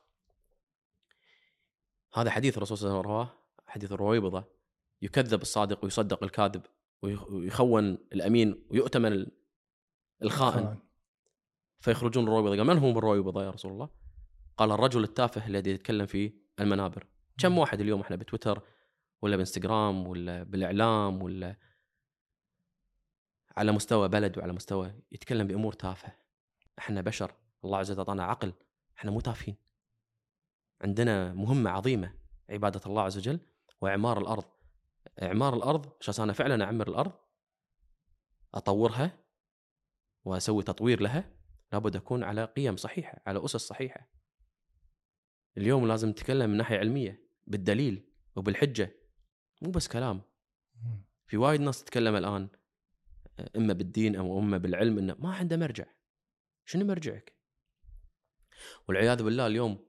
هذا 2.13 2.29
حديث 2.31 2.57
الرسول 2.57 2.77
صلى 2.77 2.87
الله 2.87 2.99
عليه 2.99 3.09
وسلم 3.09 3.13
رواه 3.15 3.37
حديث 3.67 3.91
الرويبضة 3.91 4.56
يكذب 5.01 5.41
الصادق 5.41 5.83
ويصدق 5.83 6.23
الكاذب 6.23 6.61
ويخ- 7.05 7.29
ويخون 7.29 7.85
الأمين 8.13 8.65
ويؤتمن 8.71 9.11
ال- 9.11 9.31
الخائن. 10.23 10.65
خائن. 10.65 10.79
فيخرجون 11.79 12.23
الرويبضة 12.23 12.57
قال 12.57 12.63
من 12.63 12.77
هم 12.77 12.97
الرويبضة 12.97 13.43
يا 13.43 13.49
رسول 13.49 13.71
الله؟ 13.71 13.89
قال 14.57 14.71
الرجل 14.71 15.03
التافه 15.03 15.47
الذي 15.47 15.71
يتكلم 15.71 16.05
في 16.05 16.33
المنابر. 16.59 17.07
كم 17.37 17.57
واحد 17.57 17.79
اليوم 17.81 18.01
إحنا 18.01 18.15
بتويتر 18.15 18.61
ولا 19.21 19.35
بإنستغرام 19.35 20.07
ولا 20.07 20.43
بالإعلام 20.43 21.21
ولا 21.23 21.55
على 23.57 23.71
مستوى 23.71 24.07
بلد 24.07 24.37
وعلى 24.37 24.53
مستوى 24.53 24.93
يتكلم 25.11 25.47
بأمور 25.47 25.73
تافهة. 25.73 26.15
إحنا 26.79 27.01
بشر. 27.01 27.31
الله 27.65 27.77
عز 27.77 27.91
وجل 27.91 27.99
أعطانا 27.99 28.23
عقل. 28.23 28.53
إحنا 28.97 29.11
مو 29.11 29.19
تافهين. 29.19 29.55
عندنا 30.81 31.33
مهمة 31.33 31.69
عظيمة 31.69 32.13
عبادة 32.49 32.81
الله 32.85 33.01
عز 33.01 33.17
وجل 33.17 33.39
وإعمار 33.81 34.19
الأرض. 34.21 34.43
إعمار 35.21 35.53
الأرض 35.53 35.93
عشان 36.01 36.23
أنا 36.23 36.33
فعلا 36.33 36.65
أعمر 36.65 36.87
الأرض؟ 36.87 37.13
أطورها 38.53 39.23
وأسوي 40.23 40.63
تطوير 40.63 41.01
لها. 41.01 41.37
لابد 41.73 41.95
أكون 41.95 42.23
على 42.23 42.45
قيم 42.45 42.75
صحيحة 42.75 43.21
على 43.25 43.45
أسس 43.45 43.67
صحيحة. 43.67 44.11
اليوم 45.57 45.87
لازم 45.87 46.09
نتكلم 46.09 46.49
من 46.49 46.57
ناحية 46.57 46.77
علمية 46.77 47.29
بالدليل 47.47 48.13
وبالحجة. 48.35 48.95
مو 49.61 49.71
بس 49.71 49.87
كلام. 49.87 50.21
في 51.27 51.37
وايد 51.37 51.61
ناس 51.61 51.83
تتكلم 51.83 52.15
الآن 52.15 52.49
إما 53.55 53.73
بالدين 53.73 54.15
أو 54.15 54.39
إما 54.39 54.57
بالعلم 54.57 54.97
إنه 54.97 55.15
ما 55.19 55.35
عنده 55.35 55.57
مرجع. 55.57 55.85
شنو 56.65 56.85
مرجعك؟ 56.85 57.37
والعياذ 58.87 59.23
بالله 59.23 59.47
اليوم 59.47 59.87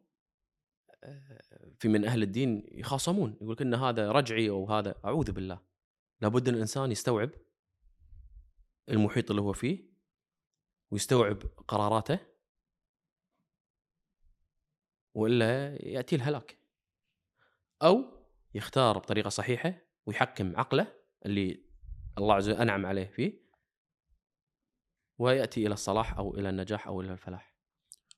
آه، 1.04 1.42
في 1.78 1.88
من 1.88 2.04
أهل 2.04 2.22
الدين 2.22 2.66
يخاصمون 2.72 3.36
يقول 3.40 3.56
إن 3.60 3.74
هذا 3.74 4.12
رجعي 4.12 4.50
أو 4.50 4.70
هذا 4.70 4.94
أعوذ 5.04 5.32
بالله. 5.32 5.60
لابد 6.20 6.48
أن 6.48 6.54
الإنسان 6.54 6.92
يستوعب 6.92 7.30
المحيط 8.88 9.30
اللي 9.30 9.42
هو 9.42 9.52
فيه 9.52 9.88
ويستوعب 10.90 11.42
قراراته 11.68 12.18
وإلا 15.14 15.76
يأتي 15.86 16.16
الهلاك. 16.16 16.58
أو 17.82 18.04
يختار 18.54 18.98
بطريقة 18.98 19.28
صحيحة 19.28 19.74
ويحكم 20.06 20.56
عقله 20.56 20.94
اللي 21.26 21.64
الله 22.18 22.34
عز 22.34 22.48
وجل 22.48 22.60
أنعم 22.60 22.86
عليه 22.86 23.06
فيه 23.06 23.48
ويأتي 25.18 25.66
إلى 25.66 25.74
الصلاح 25.74 26.18
أو 26.18 26.34
إلى 26.34 26.48
النجاح 26.48 26.86
أو 26.86 27.00
إلى 27.00 27.12
الفلاح. 27.12 27.54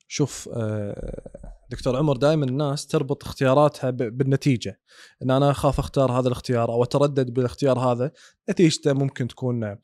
شوف 0.08 0.48
آه 0.48 1.49
دكتور 1.70 1.96
عمر 1.96 2.16
دائما 2.16 2.44
الناس 2.44 2.86
تربط 2.86 3.24
اختياراتها 3.24 3.90
بالنتيجة. 3.90 4.80
إن 5.22 5.30
أنا 5.30 5.50
أخاف 5.50 5.78
أختار 5.78 6.12
هذا 6.12 6.26
الاختيار 6.28 6.72
أو 6.72 6.82
أتردد 6.84 7.30
بالاختيار 7.30 7.78
هذا 7.78 8.12
نتيجته 8.50 8.92
ممكن 8.92 9.28
تكون 9.28 9.76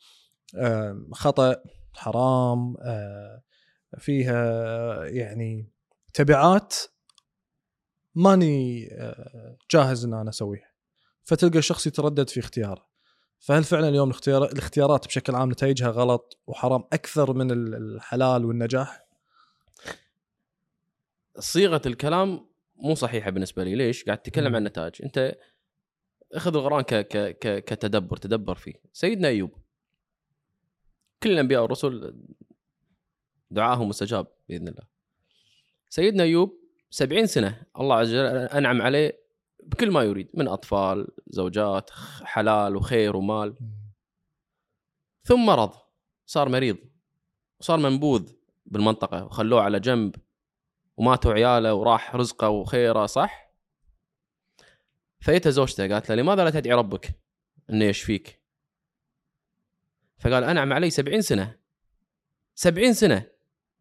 خطأ 1.13 1.57
حرام 1.93 2.77
آه، 2.83 3.43
فيها 3.99 5.05
يعني 5.05 5.71
تبعات 6.15 6.75
ماني 8.15 8.89
آه، 8.93 9.57
جاهز 9.71 10.05
إن 10.05 10.15
أنا 10.15 10.31
أسويها. 10.31 10.71
فتلقى 11.23 11.59
الشخص 11.59 11.87
يتردد 11.87 12.31
في 12.31 12.41
اختياره. 12.41 12.87
فهل 13.39 13.65
فعلا 13.65 13.89
اليوم 13.89 14.09
الاختيار 14.11 14.45
الاختيارات 14.45 15.07
بشكل 15.07 15.35
عام 15.35 15.51
نتائجها 15.51 15.89
غلط 15.89 16.41
وحرام 16.47 16.85
أكثر 16.93 17.33
من 17.33 17.51
ال- 17.51 17.75
الحلال 17.75 18.45
والنجاح؟ 18.45 19.06
صيغة 21.39 21.83
الكلام 21.87 22.47
مو 22.77 22.95
صحيحة 22.95 23.31
بالنسبة 23.31 23.65
لي. 23.65 23.75
ليش؟ 23.75 24.05
قاعد 24.05 24.19
تتكلم. 24.19 24.47
عن 24.47 24.57
النتائج 24.57 25.03
أنت 25.03 25.39
أخذ 26.33 26.57
القرآن 26.57 26.83
ك 26.83 26.95
ك 26.95 27.39
ك 27.39 27.65
كتدبر 27.65 28.17
تدبر 28.17 28.55
فيه. 28.55 28.75
سيدنا 28.93 29.29
أيوب. 29.29 29.51
كل 31.23 31.31
الأنبياء 31.31 31.63
والرسل 31.63 32.23
دعاهم 33.51 33.89
مستجاب 33.89 34.27
بإذن 34.49 34.69
الله. 34.69 34.83
سيدنا 35.89 36.23
أيوب 36.23 36.61
سبعين 36.91 37.27
سنة 37.27 37.63
الله 37.81 37.95
عز 37.97 38.15
وجل 38.15 38.27
أنعم 38.27 38.83
عليه 38.83 39.27
بكل 39.63 39.91
ما 39.91 40.03
يريد 40.03 40.31
من 40.35 40.49
أطفال 40.49 41.09
زوجات 41.27 41.91
حلال 42.23 42.77
وخير 42.77 43.17
ومال. 43.17 43.57
ثم 45.25 45.47
مرض 45.47 45.73
صار 46.27 46.49
مريض. 46.49 46.77
وصار 47.61 47.79
منبوذ 47.79 48.33
بالمنطقة. 48.67 49.25
وخلوه 49.25 49.63
على 49.63 49.81
جنب. 49.81 50.15
وماتوا 50.97 51.33
عياله 51.33 51.75
وراح 51.75 52.17
رزقه 52.17 52.49
وخيره 52.49 53.07
صح؟ 53.07 53.53
فايتها 55.21 55.51
زوجته 55.51 55.89
قالت 55.89 56.09
له 56.09 56.15
لماذا 56.15 56.45
لا 56.45 56.51
تدعي 56.51 56.75
ربك 56.75 57.11
إنه 57.71 57.85
يشفيك؟ 57.85 58.43
فقال 60.19 60.45
أنعم 60.45 60.73
علي 60.73 60.91
سبعين 60.91 61.21
سنة 61.21 61.59
سبعين 62.55 62.93
سنة 62.93 63.27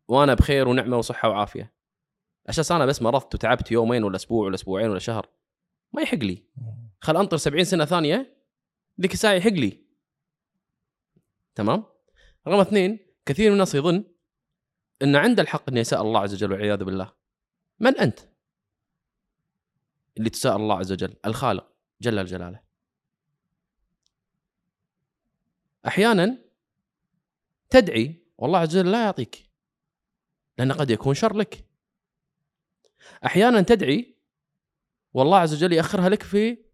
وأنا 0.07 0.33
بخير 0.33 0.67
ونعمة 0.67 0.97
وصحة 0.97 1.29
وعافية. 1.29 1.73
أساس 2.49 2.71
أنا 2.71 2.85
بس 2.85 3.01
مرضت 3.01 3.35
وتعبت 3.35 3.71
يومين 3.71 4.03
ولا 4.03 4.15
أسبوع 4.15 4.45
ولا 4.45 4.55
أسبوعين 4.55 4.89
ولا 4.89 4.99
شهر. 4.99 5.29
ما 5.93 6.01
يحق 6.01 6.17
لي. 6.17 6.43
خل 7.01 7.17
أنطر 7.17 7.37
سبعين 7.37 7.63
سنة 7.63 7.85
ثانية 7.85 8.37
ذيك 9.01 9.13
الساعة 9.13 9.33
يحق 9.33 9.49
لي. 9.49 9.85
تمام؟ 11.55 11.83
رقم 12.47 12.59
اثنين 12.59 12.99
كثير 13.25 13.47
من 13.47 13.53
الناس 13.53 13.75
يظن 13.75 14.03
إن 15.01 15.15
عنده 15.15 15.43
الحق 15.43 15.69
انه 15.69 15.79
يسأل 15.79 16.01
الله 16.01 16.19
عز 16.19 16.33
وجل 16.33 16.51
والعياذ 16.51 16.83
بالله 16.83 17.13
من 17.79 17.97
أنت؟ 17.97 18.19
اللي 20.17 20.29
تسأل 20.29 20.51
الله 20.51 20.77
عز 20.77 20.91
وجل 20.91 21.15
الخالق 21.25 21.71
جل 22.01 22.25
جلاله. 22.25 22.61
أحيانا 25.87 26.37
تدعي 27.69 28.23
والله 28.37 28.59
عز 28.59 28.77
وجل 28.77 28.91
لا 28.91 29.03
يعطيك 29.03 29.49
لأنه 30.57 30.73
قد 30.73 30.89
يكون 30.89 31.13
شر 31.13 31.37
لك. 31.37 31.65
أحيانا 33.25 33.61
تدعي 33.61 34.15
والله 35.13 35.37
عز 35.37 35.53
وجل 35.53 35.73
يأخرها 35.73 36.09
لك 36.09 36.23
في 36.23 36.65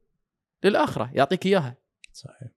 للآخرة 0.63 1.11
يعطيك 1.13 1.45
إياها. 1.45 1.77
صحيح. 2.13 2.49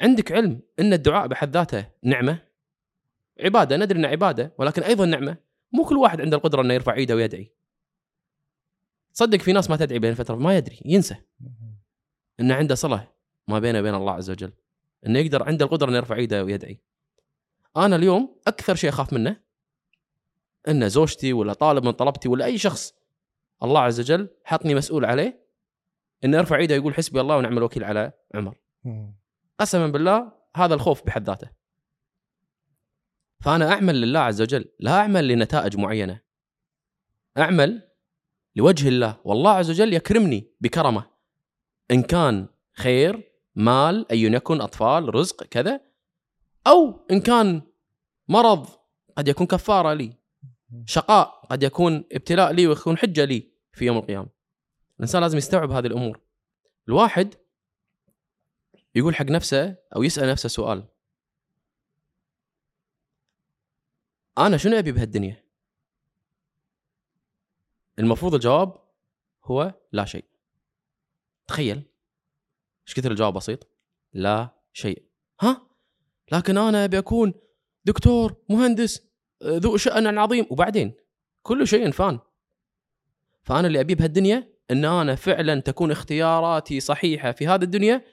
عندك 0.00 0.32
علم 0.32 0.62
إن 0.78 0.92
الدعاء 0.92 1.26
بحد 1.26 1.50
ذاته 1.56 1.90
نعمة؟ 2.02 2.45
عبادة 3.40 3.76
ندري 3.76 3.98
إنها 3.98 4.10
عبادة 4.10 4.54
ولكن 4.58 4.82
أيضا 4.82 5.06
نعمة. 5.06 5.36
مو 5.72 5.84
كل 5.84 5.96
واحد 5.96 6.20
عنده 6.20 6.36
القدرة 6.36 6.62
إنه 6.62 6.74
يرفع 6.74 6.94
إيده 6.94 7.16
ويدعي. 7.16 7.52
صدق 9.12 9.38
في 9.38 9.52
ناس 9.52 9.70
ما 9.70 9.76
تدعي 9.76 9.98
بين 9.98 10.14
فترة 10.14 10.34
ما 10.36 10.56
يدري 10.56 10.80
ينسى. 10.84 11.16
إنه 12.40 12.54
عنده 12.54 12.74
صلة 12.74 13.08
ما 13.48 13.58
بينه 13.58 13.78
وبين 13.78 13.94
الله 13.94 14.12
عز 14.12 14.30
وجل. 14.30 14.52
إنه 15.06 15.18
يقدر 15.18 15.42
عنده 15.42 15.64
القدرة 15.64 15.88
إنه 15.88 15.96
يرفع 15.96 16.16
إيده 16.16 16.44
ويدعي. 16.44 16.80
أنا 17.76 17.96
اليوم 17.96 18.40
أكثر 18.46 18.74
شيء 18.74 18.90
أخاف 18.90 19.12
منه 19.12 19.40
إن 20.68 20.88
زوجتي 20.88 21.32
ولا 21.32 21.52
طالب 21.52 21.84
من 21.84 21.90
طلبتي 21.90 22.28
ولا 22.28 22.44
أي 22.44 22.58
شخص 22.58 22.94
الله 23.62 23.80
عز 23.80 24.00
وجل 24.00 24.28
حطني 24.44 24.74
مسؤول 24.74 25.04
عليه 25.04 25.46
إنه 26.24 26.36
يرفع 26.36 26.56
إيده 26.56 26.74
يقول 26.74 26.94
حسبي 26.94 27.20
الله 27.20 27.36
ونعم 27.36 27.58
الوكيل 27.58 27.84
على 27.84 28.12
عمر. 28.34 28.56
قسما 29.60 29.86
بالله 29.86 30.32
هذا 30.56 30.74
الخوف 30.74 31.06
بحد 31.06 31.26
ذاته. 31.26 31.55
فأنا 33.40 33.72
أعمل 33.72 34.00
لله 34.00 34.18
عز 34.20 34.42
وجل 34.42 34.64
لا 34.80 34.90
أعمل 34.90 35.28
لنتائج 35.28 35.76
معينة. 35.76 36.20
أعمل 37.38 37.88
لوجه 38.56 38.88
الله. 38.88 39.20
والله 39.24 39.50
عز 39.50 39.70
وجل 39.70 39.92
يكرمني 39.92 40.50
بكرمه. 40.60 41.10
إن 41.90 42.02
كان 42.02 42.46
خير 42.72 43.32
مال 43.54 44.10
أي 44.10 44.22
يكن 44.22 44.60
أطفال 44.60 45.14
رزق 45.14 45.44
كذا. 45.44 45.80
أو 46.66 47.06
إن 47.10 47.20
كان 47.20 47.62
مرض 48.28 48.66
قد 49.16 49.28
يكون 49.28 49.46
كفارة 49.46 49.92
لي. 49.94 50.12
شقاء 50.86 51.46
قد 51.50 51.62
يكون 51.62 52.04
ابتلاء 52.12 52.52
لي 52.52 52.66
ويكون 52.66 52.98
حجة 52.98 53.24
لي 53.24 53.52
في 53.72 53.84
يوم 53.84 53.98
القيامة. 53.98 54.28
الإنسان 54.96 55.22
لازم 55.22 55.38
يستوعب 55.38 55.70
هذه 55.70 55.86
الأمور. 55.86 56.20
الواحد 56.88 57.34
يقول 58.94 59.14
حق 59.14 59.24
نفسه 59.26 59.76
أو 59.96 60.02
يسأل 60.02 60.28
نفسه 60.30 60.48
سؤال. 60.48 60.84
أنا 64.38 64.56
شنو 64.56 64.78
أبي 64.78 64.92
بهالدنيا؟ 64.92 65.42
المفروض 67.98 68.34
الجواب 68.34 68.74
هو 69.44 69.74
لا 69.92 70.04
شيء. 70.04 70.24
تخيل. 71.46 71.76
إيش 72.88 72.94
كثر 72.94 73.10
الجواب 73.10 73.34
بسيط؟ 73.34 73.68
لا 74.12 74.48
شيء. 74.72 75.02
ها؟ 75.40 75.66
لكن 76.32 76.58
أنا 76.58 76.84
أبي 76.84 76.98
أكون 76.98 77.34
دكتور 77.84 78.36
مهندس 78.50 79.06
آه، 79.42 79.56
ذو 79.58 79.76
شأن 79.76 80.18
عظيم 80.18 80.46
وبعدين؟ 80.50 80.94
كل 81.42 81.66
شيء 81.68 81.90
فان 81.90 82.18
فأنا 83.42 83.66
اللي 83.66 83.80
أبيه 83.80 83.94
بهالدنيا 83.94 84.52
إن 84.70 84.84
أنا 84.84 85.14
فعلا 85.14 85.60
تكون 85.60 85.90
اختياراتي 85.90 86.80
صحيحة 86.80 87.32
في 87.32 87.46
هذه 87.46 87.62
الدنيا 87.62 88.04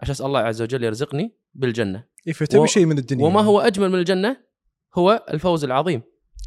عشان 0.00 0.26
الله 0.26 0.40
عز 0.40 0.62
وجل 0.62 0.84
يرزقني 0.84 1.36
بالجنة. 1.54 2.04
اي 2.28 2.32
فتبي 2.32 2.58
و- 2.60 2.66
شيء 2.66 2.86
من 2.86 2.98
الدنيا. 2.98 3.24
وما 3.26 3.40
هو 3.40 3.60
أجمل 3.60 3.88
من 3.88 3.98
الجنة؟ 3.98 4.45
هو 4.98 5.24
الفوز 5.30 5.64
العظيم. 5.64 6.02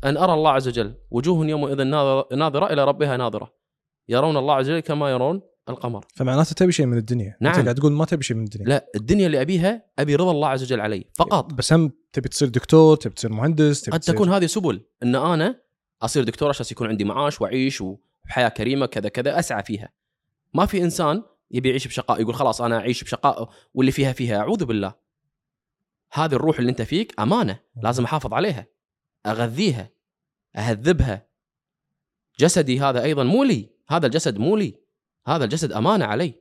أن 0.06 0.18
أرى 0.18 0.34
الله 0.34 0.52
عز 0.52 0.68
وجل 0.68 0.96
وجوه 1.12 1.48
يومئذ 1.48 1.84
ناظر- 1.84 2.36
ناظرة 2.36 2.74
إلى 2.74 2.86
ربها 2.86 3.18
ناظرة. 3.18 3.54
يرون 4.10 4.38
الله 4.38 4.54
عز 4.54 4.70
وجل 4.70 4.80
كما 4.80 5.10
يرون 5.10 5.42
القمر. 5.70 6.06
فمعناته 6.16 6.54
تبي 6.54 6.72
شيء 6.72 6.86
من 6.86 6.98
الدنيا. 6.98 7.38
نعم. 7.42 7.54
انت 7.54 7.64
قاعد 7.64 7.76
تقول 7.76 7.92
ما 7.92 8.06
تبي 8.06 8.24
شيء 8.24 8.38
من 8.38 8.44
الدنيا. 8.44 8.66
لا 8.66 8.90
الدنيا 8.96 9.26
اللي 9.26 9.42
ابيها 9.42 9.84
أبي 10.00 10.16
رضا 10.16 10.32
الله 10.32 10.48
عز 10.48 10.64
وجل 10.64 10.82
علي 10.82 11.06
فقط. 11.16 11.54
بس 11.54 11.74
هم 11.74 11.92
تبي 12.14 12.30
تصير 12.30 12.48
دكتور 12.48 12.98
تبي 12.98 13.14
تصير 13.14 13.32
مهندس 13.32 13.82
تبي 13.82 13.92
قد 13.92 14.00
تصير 14.00 14.16
تكون 14.16 14.30
هذه 14.30 14.46
سبل. 14.46 14.86
أن 15.04 15.16
أنا 15.16 15.62
أصير 16.02 16.24
دكتور 16.24 16.50
عشان 16.50 16.66
يكون 16.72 16.88
عندي 16.88 17.04
معاش 17.04 17.42
واعيش 17.42 17.82
وحياة 17.82 18.50
كريمة 18.50 18.86
كذا 18.86 19.10
كذا 19.10 19.40
أسعى 19.40 19.64
فيها. 19.64 19.90
ما 20.54 20.66
في 20.66 20.84
إنسان 20.84 21.24
يبي 21.52 21.70
يعيش 21.70 21.88
بشقاء 21.88 22.22
يقول 22.22 22.36
خلاص 22.36 22.62
أنا 22.62 22.78
أعيش 22.78 23.04
بشقاء 23.04 23.50
واللي 23.74 23.92
فيها 23.92 24.14
فيها 24.14 24.38
أعوذ 24.38 24.66
بالله. 24.66 24.94
هذه 26.12 26.34
الروح 26.36 26.60
اللي 26.60 26.70
أنت 26.70 26.82
فيك 26.82 27.20
أمانة 27.20 27.60
لازم 27.84 28.04
أحافظ 28.04 28.34
عليها 28.34 28.68
أغذيها 29.26 29.90
أهذبها. 30.56 31.30
جسدي 32.40 32.80
هذا 32.80 33.04
أيضا 33.04 33.24
مو 33.24 33.44
لي 33.44 33.70
هذا 33.90 34.06
الجسد 34.06 34.38
مو 34.38 34.56
لي 34.56 34.76
هذا 35.28 35.44
الجسد 35.44 35.72
أمانة 35.72 36.06
علي 36.06 36.34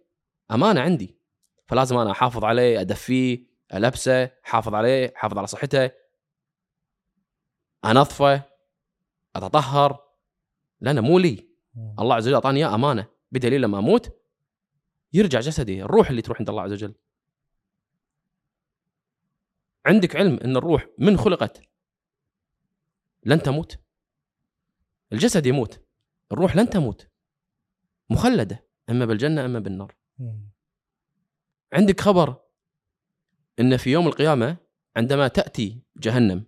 أمانة 0.50 0.80
عندي. 0.80 1.18
فلازم 1.66 1.96
أنا 1.96 2.10
أحافظ 2.10 2.44
عليه 2.44 2.80
أدفيه 2.80 3.46
ألبسه 3.74 4.24
أحافظ 4.24 4.74
عليه 4.74 5.12
أحافظ 5.16 5.38
على 5.38 5.46
صحته. 5.46 5.90
أنظفه 7.84 8.42
أتطهر 9.36 10.04
لأنه 10.80 11.00
مو 11.00 11.18
لي. 11.18 11.48
الله 11.98 12.14
عز 12.14 12.26
وجل 12.26 12.34
أعطاني 12.34 12.58
إياه 12.58 12.74
أمانة. 12.74 13.08
بدليل 13.32 13.60
لما 13.60 13.78
أموت 13.78 14.18
يرجع 15.12 15.40
جسدي 15.40 15.82
الروح 15.82 16.10
اللي 16.10 16.22
تروح 16.22 16.38
عند 16.38 16.48
الله 16.50 16.62
عز 16.62 16.72
وجل. 16.72 16.94
عندك 19.88 20.16
علم 20.16 20.38
إن 20.44 20.56
الروح 20.56 20.86
من 20.98 21.18
خلقت 21.18 21.62
لن 23.24 23.42
تموت؟ 23.42 23.78
الجسد 25.12 25.46
يموت 25.46 25.84
الروح 26.32 26.56
لن 26.56 26.70
تموت 26.70 27.08
مخلدة 28.10 28.66
أما 28.90 29.04
بالجنة 29.04 29.44
أما 29.44 29.58
بالنار. 29.58 29.94
عندك 31.72 32.00
خبر 32.00 32.40
إن 33.60 33.76
في 33.76 33.90
يوم 33.90 34.06
القيامة 34.06 34.56
عندما 34.96 35.28
تأتي 35.28 35.82
جهنم 35.96 36.44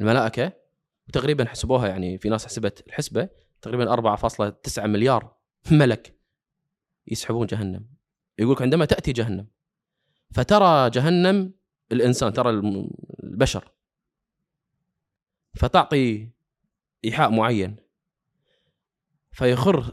الملائكة 0.00 0.52
وتقريبا 1.08 1.44
حسبوها 1.44 1.88
يعني 1.88 2.18
في 2.18 2.28
ناس 2.28 2.46
حسبت 2.46 2.86
الحسبة 2.86 3.28
تقريبا 3.62 3.96
4.9 3.96 4.78
مليار 4.78 5.36
ملك 5.70 6.18
يسحبون 7.06 7.46
جهنم. 7.46 7.86
يقولك 8.38 8.62
عندما 8.62 8.84
تأتي 8.84 9.12
جهنم 9.12 9.46
فترى 10.30 10.90
جهنم 10.90 11.54
الإنسان 11.92 12.32
ترى 12.32 12.50
البشر. 13.24 13.68
فتعطي 15.54 16.28
إيحاء 17.04 17.30
معين. 17.30 17.76
فيخر 19.32 19.92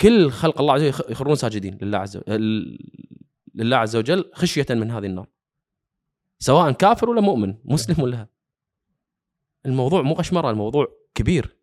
كل 0.00 0.30
خلق 0.30 0.60
الله 0.60 0.72
عز 0.74 0.80
وجل 0.80 0.88
يخ- 0.88 1.10
يخرون 1.10 1.34
ساجدين 1.36 1.78
لله 1.82 1.98
عز 1.98 2.16
وجل 2.16 2.78
لله 3.54 3.76
عز 3.76 3.96
وجل 3.96 4.30
خشية 4.34 4.66
من 4.70 4.90
هذه 4.90 5.06
النار. 5.06 5.28
سواء 6.38 6.72
كافر 6.72 7.10
ولا 7.10 7.20
مؤمن 7.20 7.54
مسلم 7.64 8.04
ولا 8.04 8.26
الموضوع 9.66 10.02
مو 10.02 10.14
قشمره 10.14 10.50
الموضوع 10.50 10.86
كبير. 11.14 11.56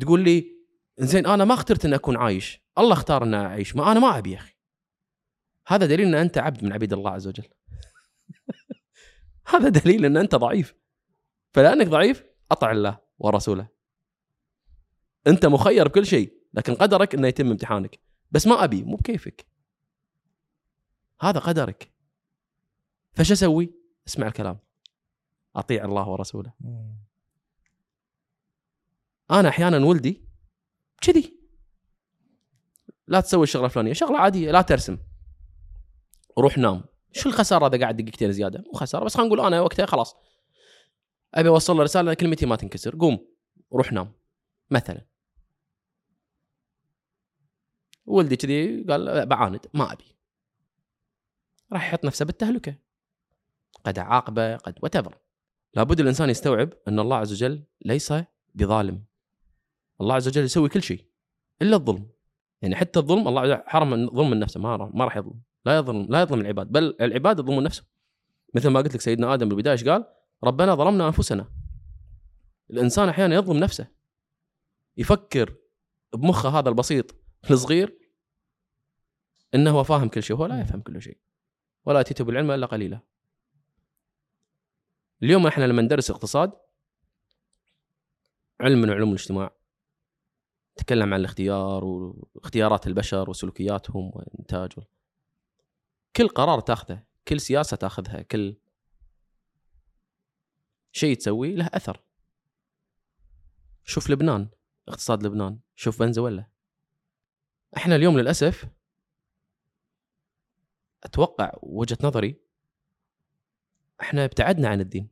تقول 0.00 0.24
لي 0.24 0.56
زين 0.98 1.26
أنا 1.26 1.44
ما 1.44 1.54
اخترت 1.54 1.84
ان 1.84 1.94
أكون 1.94 2.16
عايش. 2.16 2.60
الله 2.78 2.92
اختار 2.92 3.22
ان 3.24 3.34
أعيش 3.34 3.76
ما 3.76 3.92
أنا 3.92 4.00
ما 4.00 4.18
أبي 4.18 4.32
يا 4.32 4.36
أخي. 4.36 4.55
هذا 5.66 5.86
دليل 5.86 6.06
إن 6.06 6.14
أنت 6.14 6.38
عبد 6.38 6.64
من 6.64 6.72
عبيد 6.72 6.92
الله 6.92 7.10
عز 7.10 7.26
وجل. 7.26 7.48
هذا 9.52 9.68
دليل 9.68 10.04
إن 10.04 10.16
أنت 10.16 10.34
ضعيف. 10.34 10.74
فلأنك 11.52 11.86
ضعيف 11.86 12.24
أطع 12.50 12.70
الله 12.70 12.98
ورسوله. 13.18 13.68
أنت 15.26 15.46
مخير 15.46 15.88
بكل 15.88 16.06
شيء 16.06 16.42
لكن 16.54 16.74
قدرك 16.74 17.14
إنه 17.14 17.28
يتم 17.28 17.50
امتحانك. 17.50 18.00
بس 18.30 18.46
ما 18.46 18.64
أبي 18.64 18.82
مو 18.82 18.96
بكيفك. 18.96 19.46
هذا 21.20 21.38
قدرك. 21.38 21.92
فش 23.12 23.32
أسوي؟ 23.32 23.74
أسمع 24.08 24.26
الكلام. 24.26 24.58
أطيع 25.56 25.84
الله 25.84 26.08
ورسوله. 26.08 26.52
أنا 29.30 29.48
أحيانا 29.48 29.86
ولدي 29.86 30.28
كذي. 31.00 31.40
لا 33.06 33.20
تسوي 33.20 33.42
الشغلة 33.42 33.64
الفلانية. 33.66 33.92
شغلة 33.92 34.18
عادية 34.18 34.50
لا 34.50 34.62
ترسم. 34.62 34.98
روح 36.38 36.58
نام. 36.58 36.84
شو 37.12 37.28
الخسارة 37.28 37.66
إذا 37.66 37.80
قاعد 37.80 37.96
دقيقتين 37.96 38.32
زيادة؟ 38.32 38.64
مو 38.66 38.72
خسارة 38.72 39.04
بس 39.04 39.16
خلينا 39.16 39.34
نقول 39.34 39.46
أنا 39.46 39.60
وقتها 39.60 39.86
خلاص. 39.86 40.16
أبي 41.34 41.48
أوصل 41.48 41.76
له 41.76 41.82
رسالة 41.82 42.14
كلمتي 42.14 42.46
ما 42.46 42.56
تنكسر. 42.56 42.96
قوم 42.96 43.28
روح 43.72 43.92
نام. 43.92 44.12
مثلا. 44.70 45.06
ولدي 48.06 48.36
كذي 48.36 48.84
قال 48.84 49.26
بعاند. 49.26 49.66
ما 49.74 49.92
أبي. 49.92 50.16
راح 51.72 51.88
يحط 51.88 52.04
نفسه 52.04 52.24
بالتهلكة. 52.24 52.74
قد 53.84 53.98
عاقبه 53.98 54.56
قد 54.56 54.78
وتفر 54.82 55.18
لابد 55.74 56.00
الإنسان 56.00 56.30
يستوعب 56.30 56.72
أن 56.88 56.98
الله 56.98 57.16
عز 57.16 57.32
وجل 57.32 57.64
ليس 57.84 58.12
بظالم. 58.54 59.04
الله 60.00 60.14
عز 60.14 60.28
وجل 60.28 60.44
يسوي 60.44 60.68
كل 60.68 60.82
شيء 60.82 61.04
إلا 61.62 61.76
الظلم. 61.76 62.10
يعني 62.62 62.76
حتى 62.76 62.98
الظلم 62.98 63.28
الله 63.28 63.62
حرم 63.66 63.94
الظلم 63.94 64.30
من 64.30 64.38
نفسه 64.38 64.60
ما 64.60 64.76
ما 64.94 65.04
راح 65.04 65.16
يظلم. 65.16 65.40
لا 65.66 65.76
يظلم 65.76 66.06
لا 66.08 66.22
يظلم 66.22 66.40
العباد 66.40 66.72
بل 66.72 66.96
العباد 67.00 67.38
يظلمون 67.38 67.64
نفسهم. 67.64 67.86
مثل 68.54 68.68
ما 68.68 68.80
قلت 68.80 68.94
لك 68.94 69.00
سيدنا 69.00 69.34
آدم 69.34 69.48
بالبداية 69.48 69.72
إيش 69.72 69.84
قال؟ 69.84 70.04
ربنا 70.44 70.74
ظلمنا 70.74 71.06
أنفسنا. 71.06 71.48
الإنسان 72.70 73.08
أحيانا 73.08 73.34
يظلم 73.34 73.56
نفسه. 73.56 73.86
يفكر 74.96 75.56
بمخه 76.12 76.48
هذا 76.58 76.68
البسيط 76.68 77.14
الصغير 77.50 77.98
إنه 79.54 79.70
هو 79.70 79.84
فاهم 79.84 80.08
كل 80.08 80.22
شيء 80.22 80.36
وهو 80.36 80.46
لا 80.46 80.60
يفهم 80.60 80.80
كل 80.80 81.02
شيء. 81.02 81.18
ولا 81.84 82.00
أتيت 82.00 82.22
بالعلم 82.22 82.50
إلا 82.50 82.66
قليلا. 82.66 83.00
اليوم 85.22 85.46
إحنا 85.46 85.64
لما 85.64 85.82
ندرس 85.82 86.10
اقتصاد 86.10 86.52
علم 88.60 88.82
من 88.82 88.90
علوم 88.90 89.08
الاجتماع 89.08 89.50
تكلم 90.76 91.14
عن 91.14 91.20
الاختيار 91.20 91.84
واختيارات 91.84 92.86
البشر 92.86 93.30
وسلوكياتهم 93.30 94.10
وإنتاج 94.14 94.72
كل 96.16 96.28
قرار 96.28 96.60
تاخذه 96.60 97.02
كل 97.28 97.40
سياسة 97.40 97.76
تاخذها 97.76 98.22
كل 98.22 98.56
شيء 100.92 101.16
تسويه 101.16 101.54
له 101.54 101.70
أثر. 101.74 102.00
شوف 103.84 104.10
لبنان 104.10 104.48
اقتصاد 104.88 105.22
لبنان 105.22 105.58
شوف 105.74 105.98
فنزويلا. 105.98 106.46
إحنا 107.76 107.96
اليوم 107.96 108.18
للأسف 108.18 108.68
أتوقع 111.04 111.52
وجهة 111.62 111.98
نظري 112.02 112.40
إحنا 114.00 114.24
ابتعدنا 114.24 114.68
عن 114.68 114.80
الدين. 114.80 115.08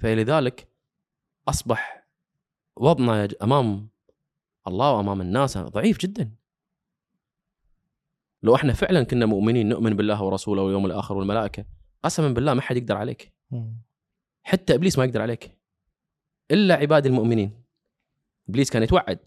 فلذلك 0.00 0.68
أصبح 1.48 2.06
وضعنا 2.76 3.28
أمام 3.42 3.88
الله 4.66 4.92
وأمام 4.92 5.20
الناس 5.20 5.58
ضعيف 5.58 5.98
جدا. 5.98 6.41
لو 8.42 8.54
إحنا 8.54 8.72
فعلا 8.72 9.02
كنا 9.02 9.26
مؤمنين 9.26 9.68
نؤمن 9.68 9.96
بالله 9.96 10.22
ورسوله 10.22 10.62
واليوم 10.62 10.86
الآخر 10.86 11.16
والملائكة 11.16 11.64
قسما 12.02 12.28
بالله 12.28 12.54
ما 12.54 12.60
حد 12.60 12.76
يقدر 12.76 12.96
عليك 12.96 13.32
حتى 14.42 14.74
إبليس 14.74 14.98
ما 14.98 15.04
يقدر 15.04 15.22
عليك. 15.22 15.58
إلا 16.50 16.74
عباد 16.74 17.06
المؤمنين. 17.06 17.62
إبليس 18.48 18.70
كان 18.70 18.82
يتوعد. 18.82 19.18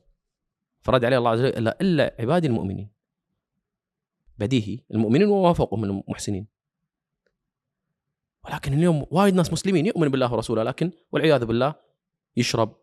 فرد 0.81 1.05
عليه 1.05 1.17
الله 1.17 1.29
عز 1.29 1.39
وجل 1.39 1.49
الا 1.57 1.81
إلا 1.81 2.15
عبادي 2.19 2.47
المؤمنين. 2.47 2.89
بديهي. 4.37 4.79
المؤمنين 4.91 5.27
وما 5.27 5.53
فوقهم 5.53 5.81
من 5.81 5.89
المحسنين. 5.89 6.47
ولكن 8.45 8.73
اليوم 8.73 9.05
وايد 9.11 9.35
ناس 9.35 9.53
مسلمين 9.53 9.85
يؤمن 9.85 10.09
بالله 10.09 10.33
ورسوله 10.33 10.63
لكن 10.63 10.91
والعياذ 11.11 11.45
بالله 11.45 11.75
يشرب 12.37 12.75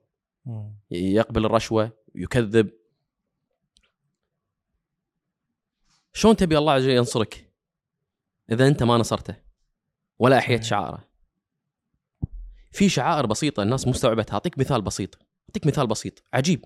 يقبل 0.90 1.44
الرشوة 1.44 1.92
يكذب 2.14 2.70
شلون 6.12 6.36
تبي 6.36 6.58
الله 6.58 6.72
عز 6.72 6.82
وجل 6.82 6.96
ينصرك 6.96 7.52
إذا 8.50 8.68
أنت 8.68 8.82
ما 8.82 8.96
نصرته؟ 8.96 9.36
ولا 10.18 10.38
احييت 10.38 10.64
شعائره 10.64 11.08
في 12.72 12.88
شعائر 12.88 13.26
بسيطة 13.26 13.62
الناس 13.62 13.88
مستوعبتها. 13.88 14.34
أعطيك 14.34 14.58
مثال 14.58 14.82
بسيط. 14.82 15.18
أعطيك 15.48 15.66
مثال 15.66 15.86
بسيط. 15.86 16.22
عجيب. 16.32 16.64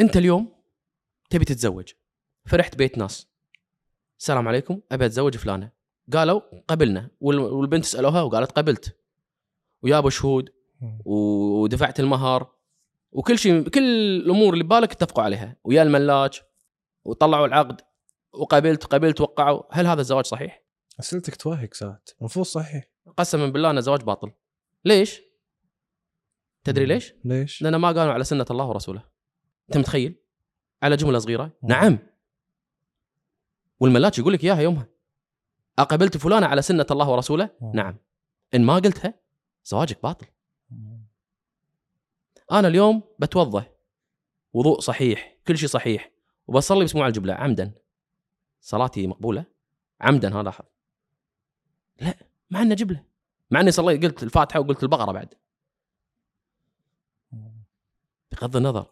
أنت 0.00 0.16
اليوم 0.16 0.52
تبي 1.30 1.44
تتزوج. 1.44 1.92
فرحت 2.46 2.76
بيت 2.76 2.98
ناس. 2.98 3.28
السلام 4.18 4.48
عليكم 4.48 4.80
أبي 4.92 5.06
أتزوج 5.06 5.36
فلانة. 5.36 5.70
قالوا 6.12 6.40
قبلنا. 6.68 7.10
وال- 7.20 7.38
والبنت 7.38 7.84
سألوها 7.84 8.22
وقالت 8.22 8.52
قبلت. 8.52 8.96
ويابوا 9.82 10.10
شهود 10.10 10.52
ودفعت 11.04 12.00
المهر. 12.00 12.52
وكل 13.12 13.38
شيء 13.38 13.68
كل 13.68 13.82
الأمور 13.82 14.52
اللي 14.52 14.64
ببالك 14.64 14.92
اتفقوا 14.92 15.24
عليها. 15.24 15.56
ويا 15.64 15.82
الملاج 15.82 16.40
وطلعوا 17.04 17.46
العقد 17.46 17.80
وقبلت 18.32 18.84
قبلت 18.84 19.20
وقعوا 19.20 19.62
هل 19.70 19.86
هذا 19.86 20.00
الزواج 20.00 20.24
صحيح؟ 20.24 20.62
أسئلتك 21.00 21.36
توهق 21.36 21.74
ساعات 21.74 22.10
المفروض 22.20 22.46
صحيح 22.46 22.84
قسما 23.16 23.46
بالله 23.46 23.70
انه 23.70 23.80
زواج 23.80 24.02
باطل 24.02 24.32
ليش؟ 24.84 25.22
تدري 26.64 26.86
ليش؟ 26.86 27.14
ليش؟ 27.24 27.62
لأن 27.62 27.76
ما 27.76 27.88
قالوا 27.88 28.12
على 28.12 28.24
سنة 28.24 28.46
الله 28.50 28.64
ورسوله 28.66 29.02
أنت 29.68 29.78
متخيل؟ 29.78 30.22
على 30.82 30.96
جملة 30.96 31.18
صغيرة 31.18 31.44
مم. 31.44 31.68
نعم 31.68 31.98
والملاك 33.80 34.18
يقول 34.18 34.32
لك 34.32 34.44
إياها 34.44 34.60
يومها 34.60 34.88
أقبلت 35.78 36.16
فلانة 36.16 36.46
على 36.46 36.62
سنة 36.62 36.86
الله 36.90 37.10
ورسوله؟ 37.10 37.50
مم. 37.60 37.72
نعم 37.74 37.96
إن 38.54 38.64
ما 38.64 38.74
قلتها 38.74 39.14
زواجك 39.64 40.02
باطل 40.02 40.26
أنا 42.52 42.68
اليوم 42.68 43.02
بتوضا 43.18 43.64
وضوء 44.52 44.80
صحيح 44.80 45.36
كل 45.46 45.58
شيء 45.58 45.68
صحيح 45.68 46.11
وبصلي 46.52 46.84
بسموع 46.84 47.06
الجبلة. 47.06 47.34
عمدا. 47.34 47.72
صلاتي 48.60 49.06
مقبولة. 49.06 49.44
عمدا 50.00 50.34
هذا 50.34 50.42
لاحظ 50.42 50.64
لا 52.00 52.14
مع 52.50 52.62
إنه 52.62 52.74
جبلة. 52.74 53.04
مع 53.50 53.60
إني 53.60 53.70
صليت 53.70 54.04
قلت 54.04 54.22
الفاتحة 54.22 54.60
وقلت 54.60 54.82
البقرة 54.82 55.12
بعد. 55.12 55.34
بغض 58.32 58.56
النظر. 58.56 58.90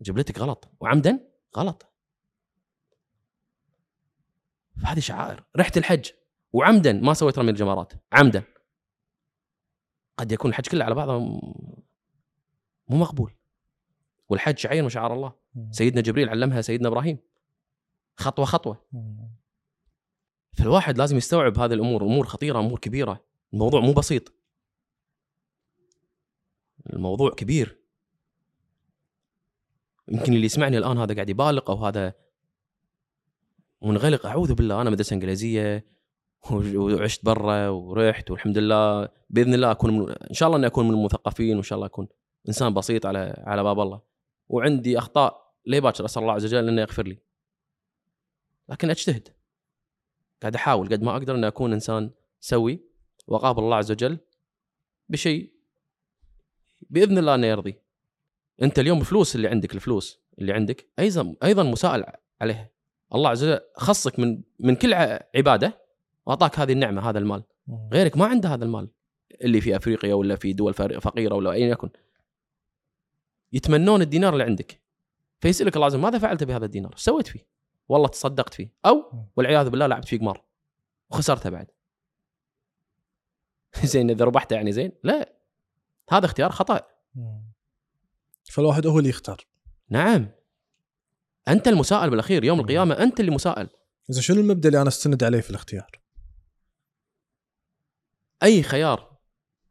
جبلتك 0.00 0.38
غلط. 0.38 0.68
وعمدا 0.80 1.30
غلط. 1.56 1.86
فهذه 4.82 5.00
شعائر. 5.00 5.44
رحت 5.56 5.76
الحج. 5.78 6.10
وعمدا 6.52 6.92
ما 6.92 7.14
سويت 7.14 7.38
رمي 7.38 7.50
الجمرات 7.50 7.92
عمدا. 8.12 8.44
قد 10.16 10.32
يكون 10.32 10.50
الحج 10.50 10.68
كله 10.68 10.84
على 10.84 10.94
بعضه 10.94 11.18
مو 11.18 12.96
مقبول. 12.96 13.39
والحج 14.30 14.58
شعير 14.58 14.82
من 14.82 14.88
شعار 14.88 15.12
الله 15.12 15.32
سيدنا 15.70 16.00
جبريل 16.00 16.28
علمها 16.28 16.60
سيدنا 16.60 16.88
إبراهيم. 16.88 17.18
خطوة 18.16 18.44
خطوة. 18.44 18.84
فالواحد 20.52 20.98
لازم 20.98 21.16
يستوعب 21.16 21.58
هذه 21.58 21.74
الأمور. 21.74 22.02
أمور 22.02 22.26
خطيرة 22.26 22.58
أمور 22.58 22.78
كبيرة. 22.78 23.24
الموضوع 23.52 23.80
مو 23.80 23.92
بسيط. 23.92 24.32
الموضوع 26.92 27.30
كبير. 27.30 27.78
يمكن 30.08 30.32
اللي 30.32 30.46
يسمعني 30.46 30.78
الآن 30.78 30.98
هذا 30.98 31.14
قاعد 31.14 31.28
يبالغ 31.28 31.62
أو 31.68 31.86
هذا 31.86 32.14
منغلق. 33.82 34.26
أعوذ 34.26 34.54
بالله 34.54 34.80
أنا 34.80 34.90
مدرسة 34.90 35.14
إنجليزية 35.14 35.86
وعشت 36.52 37.24
برا 37.24 37.68
ورحت 37.68 38.30
والحمد 38.30 38.58
لله. 38.58 39.08
بإذن 39.30 39.54
الله 39.54 39.70
أكون 39.70 39.98
من 39.98 40.10
إن 40.10 40.34
شاء 40.34 40.46
الله 40.46 40.58
إني 40.58 40.66
أكون 40.66 40.88
من 40.88 40.94
المثقفين 40.94 41.54
وإن 41.54 41.62
شاء 41.62 41.76
الله 41.76 41.86
أكون 41.86 42.08
إنسان 42.48 42.74
بسيط 42.74 43.06
على 43.06 43.42
على 43.46 43.62
باب 43.62 43.80
الله. 43.80 44.09
وعندي 44.50 44.98
أخطاء 44.98 45.54
ليه 45.66 45.80
باكر 45.80 46.04
أسأل 46.04 46.22
الله 46.22 46.32
عز 46.32 46.44
وجل 46.44 46.68
انه 46.68 46.80
يغفر 46.80 47.06
لي. 47.06 47.18
لكن 48.68 48.90
أجتهد. 48.90 49.28
قاعد 50.42 50.54
أحاول 50.54 50.88
قد 50.88 51.02
ما 51.02 51.12
أقدر 51.12 51.34
اني 51.34 51.46
أكون 51.46 51.72
إنسان 51.72 52.10
سوي 52.40 52.80
وأقابل 53.26 53.62
الله 53.62 53.76
عز 53.76 53.90
وجل 53.90 54.18
بشيء 55.08 55.52
بإذن 56.90 57.18
الله 57.18 57.34
أنه 57.34 57.46
يرضي. 57.46 57.74
أنت 58.62 58.78
اليوم 58.78 59.00
الفلوس 59.00 59.36
اللي 59.36 59.48
عندك 59.48 59.74
الفلوس 59.74 60.20
اللي 60.38 60.52
عندك 60.52 60.86
أيضا 60.98 61.34
أيضا 61.42 61.62
مسائل 61.62 62.04
عليها. 62.40 62.70
الله 63.14 63.30
عز 63.30 63.44
وجل 63.44 63.60
خصك 63.76 64.18
من 64.18 64.42
من 64.58 64.76
كل 64.76 64.94
عبادة 65.34 65.78
وأعطاك 66.26 66.58
هذه 66.58 66.72
النعمة 66.72 67.10
هذا 67.10 67.18
المال. 67.18 67.42
غيرك 67.92 68.16
ما 68.16 68.26
عنده 68.26 68.48
هذا 68.48 68.64
المال. 68.64 68.88
اللي 69.40 69.60
في 69.60 69.76
أفريقيا 69.76 70.14
ولا 70.14 70.36
في 70.36 70.52
دول 70.52 70.74
فقيرة 70.74 71.34
ولا 71.34 71.52
ايا 71.52 71.68
يكن. 71.68 71.88
يتمنون 73.52 74.02
الدينار 74.02 74.32
اللي 74.32 74.44
عندك. 74.44 74.80
فيسألك 75.40 75.76
الله 75.76 75.86
عز 75.86 75.94
وجل 75.94 76.02
ماذا 76.02 76.18
فعلت 76.18 76.44
بهذا 76.44 76.64
الدينار؟ 76.64 76.92
إيش 76.92 77.00
سويت 77.00 77.26
فيه؟ 77.26 77.46
والله 77.88 78.08
تصدقت 78.08 78.54
فيه. 78.54 78.72
أو 78.86 79.12
والعياذ 79.36 79.70
بالله 79.70 79.86
لعبت 79.86 80.08
فيه 80.08 80.18
قمار 80.18 80.44
وخسرته 81.10 81.50
بعد. 81.50 81.70
زين 83.84 84.10
إذا 84.10 84.24
ربحته 84.24 84.54
يعني 84.54 84.72
زين؟ 84.72 84.92
لا. 85.02 85.32
هذا 86.10 86.26
اختيار 86.26 86.50
خطأ. 86.50 86.80
فالواحد 88.50 88.86
هو 88.86 88.98
اللي 88.98 89.08
يختار. 89.08 89.46
نعم. 89.88 90.28
أنت 91.48 91.68
المسائل 91.68 92.10
بالأخير 92.10 92.44
يوم 92.44 92.60
القيامة 92.60 92.94
أنت 92.94 93.20
اللي 93.20 93.30
مسائل 93.30 93.68
إذا 94.10 94.20
شنو 94.20 94.40
المبدأ 94.40 94.68
اللي 94.68 94.80
أنا 94.80 94.88
أستند 94.88 95.24
عليه 95.24 95.40
في 95.40 95.50
الاختيار؟ 95.50 96.00
أي 98.42 98.62
خيار 98.62 99.16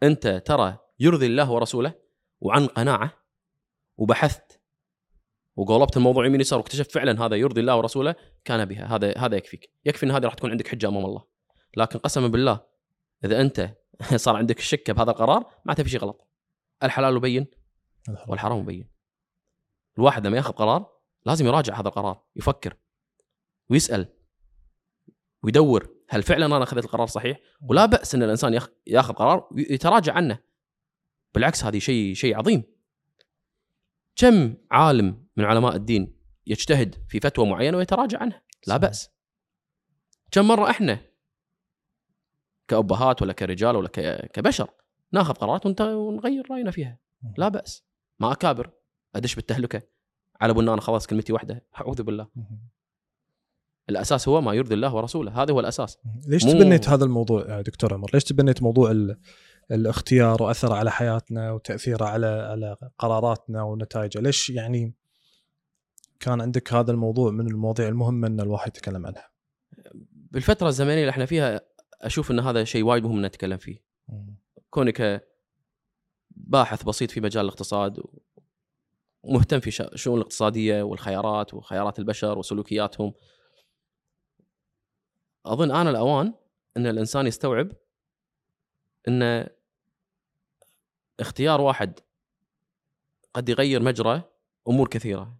أنت 0.03 0.43
ترى 0.45 0.77
يرضي 0.99 1.25
الله 1.25 1.51
ورسوله 1.51 1.93
وعن 2.41 2.67
قناعة 2.67 3.13
وبحثت 3.99 4.59
وقولبت 5.55 5.97
الموضوع 5.97 6.25
يمين 6.25 6.41
يسار 6.41 6.59
واكتشفت 6.59 6.91
فعلا 6.91 7.25
هذا 7.25 7.35
يرضي 7.35 7.61
الله 7.61 7.77
ورسوله 7.77 8.15
كان 8.45 8.65
بها. 8.65 8.95
هذا 8.95 9.17
هذا 9.17 9.35
يكفيك. 9.37 9.71
يكفي 9.85 10.05
إن 10.05 10.11
هذه 10.11 10.23
راح 10.23 10.33
تكون 10.33 10.51
عندك 10.51 10.67
حجة 10.67 10.87
أمام 10.87 11.05
الله. 11.05 11.23
لكن 11.77 11.99
قسما 11.99 12.27
بالله 12.27 12.59
إذا 13.25 13.41
أنت 13.41 13.75
صار 14.15 14.35
عندك 14.35 14.59
الشكه 14.59 14.93
بهذا 14.93 15.11
القرار 15.11 15.45
معناته 15.65 15.83
في 15.83 15.89
شيء 15.89 15.99
غلط. 15.99 16.27
الحلال 16.83 17.15
مبين 17.15 17.47
والحرام 18.27 18.59
مبين. 18.59 18.89
الواحد 19.97 20.27
لما 20.27 20.37
ياخذ 20.37 20.51
قرار 20.51 20.89
لازم 21.25 21.45
يراجع 21.47 21.79
هذا 21.79 21.87
القرار 21.87 22.23
يفكر 22.35 22.73
ويسأل 23.69 24.05
ويدور 25.43 25.95
هل 26.09 26.23
فعلا 26.23 26.45
أنا 26.45 26.63
أخذت 26.63 26.85
القرار 26.85 27.07
صحيح؟ 27.07 27.39
ولا 27.61 27.85
بأس 27.85 28.15
إن 28.15 28.23
الإنسان 28.23 28.53
ياخ- 28.53 28.69
ياخذ 28.87 29.13
قرار 29.13 29.47
ويتراجع 29.51 30.13
عنه. 30.13 30.39
بالعكس 31.33 31.63
هذه 31.63 31.79
شيء 31.79 32.13
شيء 32.13 32.37
عظيم. 32.37 32.63
كم 34.19 34.53
عالم 34.71 35.25
من 35.37 35.45
علماء 35.45 35.75
الدين 35.75 36.15
يجتهد 36.47 36.95
في 37.07 37.19
فتوى 37.19 37.45
معينة 37.45 37.77
ويتراجع 37.77 38.19
عنها؟ 38.19 38.41
لا. 38.67 38.77
بأس. 38.77 39.09
كم 40.31 40.47
مرة 40.47 40.69
إحنا 40.69 40.99
كأبهات 42.67 43.21
ولا 43.21 43.33
كرجال 43.33 43.75
ولا 43.75 43.87
كبشر 44.33 44.69
ناخذ 45.11 45.33
قرارات 45.33 45.81
ونغير 45.81 46.51
رأينا 46.51 46.71
فيها؟ 46.71 46.99
لا 47.37 47.47
بأس. 47.47 47.85
ما 48.19 48.31
أكابر. 48.31 48.71
أدش 49.15 49.35
بالتهلكة. 49.35 49.81
على 50.41 50.53
بنا 50.53 50.73
أنا 50.73 50.81
خلاص 50.81 51.07
كلمتي 51.07 51.33
واحدة 51.33 51.65
أعوذ 51.77 52.03
بالله. 52.03 52.27
الأساس 53.89 54.27
هو 54.27 54.41
ما 54.41 54.53
يرضي 54.53 54.75
الله 54.75 54.95
ورسوله. 54.95 55.43
هذا 55.43 55.53
هو 55.53 55.59
الأساس. 55.59 55.97
ليش 56.27 56.45
مو- 56.45 56.51
تبنيت 56.51 56.89
هذا 56.89 57.05
الموضوع 57.05 57.45
يا 57.49 57.61
دكتور 57.61 57.93
عمر؟ 57.93 58.09
ليش 58.13 58.23
تبنيت 58.23 58.63
موضوع 58.63 58.91
ال... 58.91 59.19
الاختيار 59.71 60.43
واثره 60.43 60.75
على 60.75 60.91
حياتنا 60.91 61.51
وتاثيره 61.51 62.05
على 62.05 62.27
على 62.27 62.77
قراراتنا 62.97 63.63
ونتائجه؟ 63.63 64.19
ليش 64.19 64.49
يعني 64.49 64.93
كان 66.19 66.41
عندك 66.41 66.73
هذا 66.73 66.91
الموضوع 66.91 67.31
من 67.31 67.47
المواضيع 67.47 67.87
المهمة 67.87 68.27
إن 68.27 68.39
الواحد 68.39 68.67
يتكلم 68.67 69.05
عنها؟ 69.05 69.29
بالفترة 70.11 70.67
الزمنية 70.67 70.99
اللي 70.99 71.09
إحنا 71.09 71.25
فيها 71.25 71.61
أشوف 72.01 72.31
إن 72.31 72.39
هذا 72.39 72.63
شيء 72.63 72.83
وايد 72.83 73.03
مهم 73.03 73.25
نتكلم 73.25 73.57
فيه 73.57 73.83
كونك 74.69 75.27
باحث 76.31 76.83
بسيط 76.83 77.11
في 77.11 77.21
مجال 77.21 77.45
الاقتصاد 77.45 78.03
ومهتم 79.23 79.59
في 79.59 79.93
الشؤون 79.93 80.17
الاقتصادية 80.17 80.83
والخيارات 80.83 81.53
وخيارات 81.53 81.99
البشر 81.99 82.37
وسلوكياتهم 82.39 83.13
أظن 85.45 85.71
آن 85.71 85.87
الأوان 85.87 86.33
إن 86.77 86.87
الإنسان 86.87 87.27
يستوعب 87.27 87.71
إن 89.07 89.47
اختيار 91.19 91.61
واحد 91.61 91.99
قد 93.33 93.49
يغير 93.49 93.81
مجرى 93.81 94.23
أمور 94.67 94.87
كثيرة. 94.87 95.37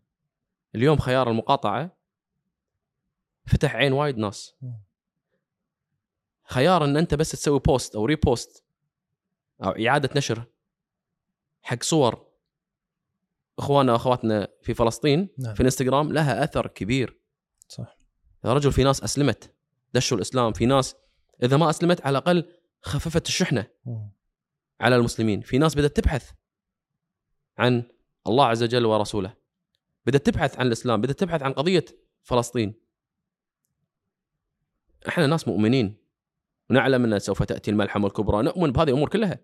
اليوم 0.76 0.98
خيار 0.98 1.30
المقاطعة 1.30 1.98
فتح 3.46 3.76
عين 3.76 3.94
وايد 3.94 4.18
ناس. 4.18 4.56
خيار 6.44 6.86
إن 6.86 6.98
أنت 6.98 7.16
بس 7.16 7.32
تسوي 7.32 7.60
post 7.60 7.96
أو 7.96 8.06
repost 8.06 8.64
أو 9.64 9.70
إعادة 9.70 10.10
نشر 10.16 10.46
حق 11.62 11.84
صور 11.84 12.30
إخواننا 13.60 13.94
وأخواتنا 13.94 14.48
في 14.62 14.74
فلسطين 14.74 15.30
نعم. 15.38 15.54
في 15.54 15.60
الانستغرام 15.60 16.12
لها 16.14 16.44
أثر 16.44 16.68
كبير. 16.68 17.20
صح. 17.68 17.98
يا 18.46 18.54
رجل 18.54 18.72
في 18.72 18.84
ناس 18.84 19.04
أسلمت. 19.04 19.54
دشوا 19.94 20.18
الإسلام. 20.18 20.54
في 20.54 20.66
ناس 20.66 20.96
إذا 21.44 21.58
ما 21.58 21.70
أسلمت 21.70 22.02
على 22.02 22.18
الأقل 22.18 22.56
خففت 22.82 23.28
الشحنة. 23.28 23.68
على 24.82 24.96
المسلمين. 24.96 25.42
في 25.42 25.58
ناس 25.58 25.76
بدأت 25.76 25.96
تبحث 25.98 26.32
عن 27.58 27.84
الله 28.28 28.46
عز 28.46 28.64
وجل 28.64 28.86
ورسوله. 28.86 29.34
بدأت 30.06 30.26
تبحث 30.26 30.60
عن 30.60 30.68
الإسلام 30.68 31.02
بدأت 31.02 31.20
تبحث 31.20 31.42
عن 31.42 31.54
قضية 31.54 31.86
فلسطين. 32.22 32.74
إحنا 35.08 35.28
ناس 35.28 35.48
مؤمنين. 35.48 35.98
ونعلم 36.70 37.14
أن 37.14 37.20
سوف 37.20 37.44
تأتي 37.44 37.72
الملحمة 37.72 38.08
الكبرى. 38.08 38.44
نؤمن 38.44 38.72
بهذه 38.72 38.90
الأمور 38.90 39.10
كلها. 39.10 39.40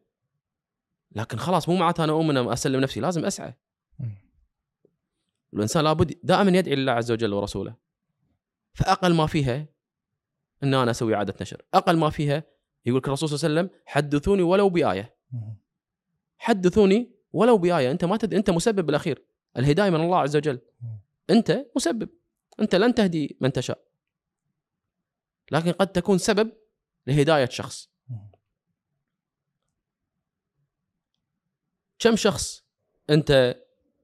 لكن 1.12 1.38
خلاص 1.38 1.70
مو 1.70 1.76
معناته 1.76 2.04
أنا 2.04 2.14
أؤمن 2.14 2.38
أسلم 2.38 2.80
نفسي. 2.82 3.00
لازم 3.00 3.26
أسعى. 3.26 3.54
الإنسان 5.54 5.84
لابد 5.84 6.20
دائما 6.24 6.58
يدعي 6.58 6.76
لله 6.76 6.92
عز 6.92 7.12
وجل 7.12 7.34
ورسوله. 7.34 7.76
فأقل 8.74 9.14
ما 9.14 9.28
فيها 9.28 9.68
إن 10.64 10.74
أنا 10.74 10.92
أسوي 10.92 11.16
اعاده 11.16 11.36
نشر. 11.42 11.62
أقل 11.74 11.98
ما 11.98 12.10
فيها 12.10 12.44
يقول 12.86 13.00
لك 13.00 13.08
الرسول 13.08 13.30
صلى 13.30 13.48
الله 13.48 13.60
عليه 13.60 13.70
وسلم 13.70 13.82
حدثوني 13.86 14.42
ولو 14.42 14.70
بآية. 14.70 15.15
حدثوني 16.38 17.12
ولو 17.34 17.58
بآية 17.58 17.92
أنت 17.92 18.06
ما 18.06 18.18
تد... 18.18 18.34
أنت 18.34 18.50
مسبب 18.50 18.86
بالأخير. 18.86 19.26
الهداية 19.58 19.90
من 19.90 20.02
الله 20.02 20.18
عز 20.18 20.36
وجل. 20.36 20.60
أنت 21.30 21.66
مسبب. 21.76 22.10
أنت 22.60 22.76
لن 22.76 22.96
تهدي 22.96 23.38
من 23.42 23.54
تشاء. 23.54 23.80
لكن 25.52 25.72
قد 25.72 25.88
تكون 25.88 26.18
سبب 26.18 26.52
لهداية 27.08 27.46
شخص. 27.46 27.90
كم 32.00 32.16
شخص 32.16 32.66
أنت 33.10 33.56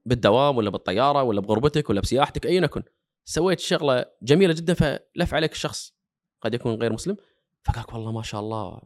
بالدوام 0.06 0.56
ولا 0.56 0.70
بالطيارة 0.70 1.22
ولا 1.22 1.40
بغربتك 1.40 1.90
ولا 1.90 2.00
بسياحتك 2.00 2.46
ايا 2.46 2.64
يكن 2.64 2.82
سويت 3.24 3.60
شغلة 3.60 4.06
جميلة 4.22 4.54
جدا 4.54 4.74
فلف 4.74 5.34
عليك 5.34 5.52
الشخص. 5.52 5.94
قد 6.40 6.54
يكون 6.54 6.74
غير 6.74 6.92
مسلم. 6.92 7.16
فقال 7.62 7.82
لك 7.82 7.92
والله 7.92 8.12
ما 8.12 8.22
شاء 8.22 8.40
الله 8.40 8.82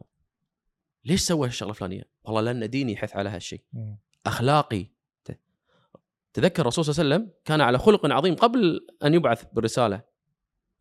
ليش 1.07 1.21
سوى 1.21 1.47
الشغله 1.47 1.71
الفلانية؟ 1.71 2.03
والله 2.23 2.41
لأن 2.41 2.69
ديني 2.69 2.91
يحث 2.93 3.15
على 3.15 3.29
هالشيء. 3.29 3.61
أخلاقي. 4.25 4.85
تذكر 6.33 6.61
الرسول 6.61 6.85
صلى 6.85 7.03
الله 7.03 7.15
عليه 7.15 7.25
وسلم 7.25 7.33
كان 7.45 7.61
على 7.61 7.77
خلق 7.77 8.05
عظيم 8.05 8.35
قبل 8.35 8.87
أن 9.03 9.13
يبعث 9.13 9.43
بالرساله 9.53 10.01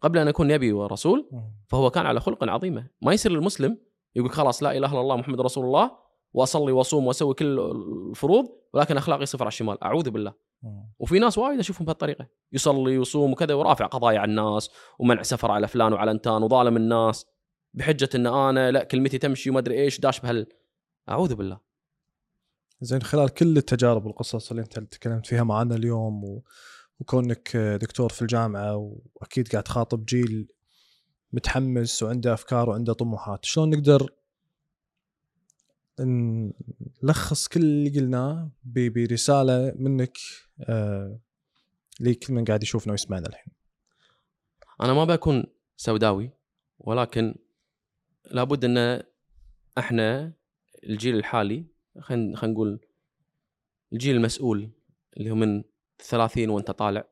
قبل 0.01 0.19
أن 0.19 0.29
يكون 0.29 0.49
نبي 0.49 0.73
ورسول 0.73 1.31
فهو 1.67 1.91
كان 1.91 2.07
على 2.07 2.21
خلق 2.21 2.45
عظيمة. 2.45 2.89
ما 3.03 3.13
يصير 3.13 3.33
المسلم 3.33 3.79
يقول 4.17 4.31
خلاص 4.31 4.63
لا 4.63 4.77
إله 4.77 4.93
إلا 4.93 5.01
الله 5.01 5.17
محمد 5.17 5.41
رسول 5.41 5.65
الله 5.65 5.91
وأصلي 6.33 6.73
وأصوم 6.73 7.07
وأسوي 7.07 7.35
كل 7.35 7.61
الفروض 8.11 8.49
ولكن 8.75 8.97
أخلاقي 8.97 9.27
صفر 9.27 9.45
على 9.45 9.49
الشمال. 9.49 9.85
أعوذ 9.85 10.11
بالله. 10.11 10.35
وفي 10.99 11.19
ناس 11.19 11.39
وايد 11.39 11.59
أشوفهم 11.59 11.85
بهالطريقة. 11.85 12.27
يصلي 12.53 12.99
ويصوم 12.99 13.33
وكذا 13.33 13.55
ورافع 13.55 13.87
قضايا 13.87 14.19
على 14.19 14.31
الناس 14.31 14.71
ومنع 14.99 15.23
سفر 15.23 15.51
على 15.51 15.69
فلان 15.69 15.93
وعلى 15.93 16.11
أنتان 16.11 16.43
وظالم 16.43 16.77
الناس. 16.77 17.27
بحجة 17.77 18.09
إن 18.15 18.27
آنا 18.27 18.71
لا 18.71 18.85
كلمتي 18.85 19.19
تمشي 19.19 19.51
وما 19.51 19.59
أدري 19.59 19.81
إيش 19.83 20.01
داش 20.01 20.21
بهال 20.21 20.47
أعوذ 21.09 21.35
بالله 21.35 21.61
زين 22.81 23.03
خلال 23.03 23.29
كل 23.29 23.57
التجارب 23.57 24.07
والقصص 24.07 24.51
اللي 24.51 24.63
أنت 24.63 24.79
تكلمت 24.79 25.27
فيها 25.27 25.45
معنا 25.45 25.75
اليوم 25.75 26.25
و... 26.25 26.43
وكونك 27.01 27.57
دكتور 27.57 28.13
في 28.13 28.23
الجامعة 28.23 28.77
وأكيد 29.15 29.49
قاعد 29.49 29.63
تخاطب 29.63 30.05
جيل 30.05 30.49
متحمس 31.33 32.03
وعنده 32.03 32.35
أفكار 32.35 32.71
وعنده 32.71 32.93
طموحات، 32.93 33.45
شلون 33.45 33.71
نقدر 33.71 34.13
نلخص 37.03 37.49
كل 37.49 37.61
اللي 37.61 38.01
قلناه 38.01 38.51
ب- 38.65 38.93
برسالة 38.93 39.73
منك 39.77 40.19
آه 40.61 41.19
لكل 42.01 42.35
من 42.35 42.45
قاعد 42.45 42.63
يشوفنا 42.63 42.91
ويسمعنا 42.93 43.29
الحين. 43.29 43.53
أنا 44.81 44.93
ما 44.93 45.05
بكون 45.05 45.45
سوداوي 45.77 46.31
ولكن 46.79 47.35
لابد 48.31 48.65
أن 48.65 49.03
إحنا 49.79 50.33
الجيل 50.85 51.17
الحالي 51.17 51.67
خلينا 52.01 52.37
خلينا 52.37 52.55
نقول 52.55 52.81
الجيل 53.93 54.17
المسؤول 54.17 54.71
اللي 55.17 55.31
هو 55.31 55.35
من 55.35 55.65
30 55.99 56.49
وأنت 56.49 56.71
طالع 56.71 57.05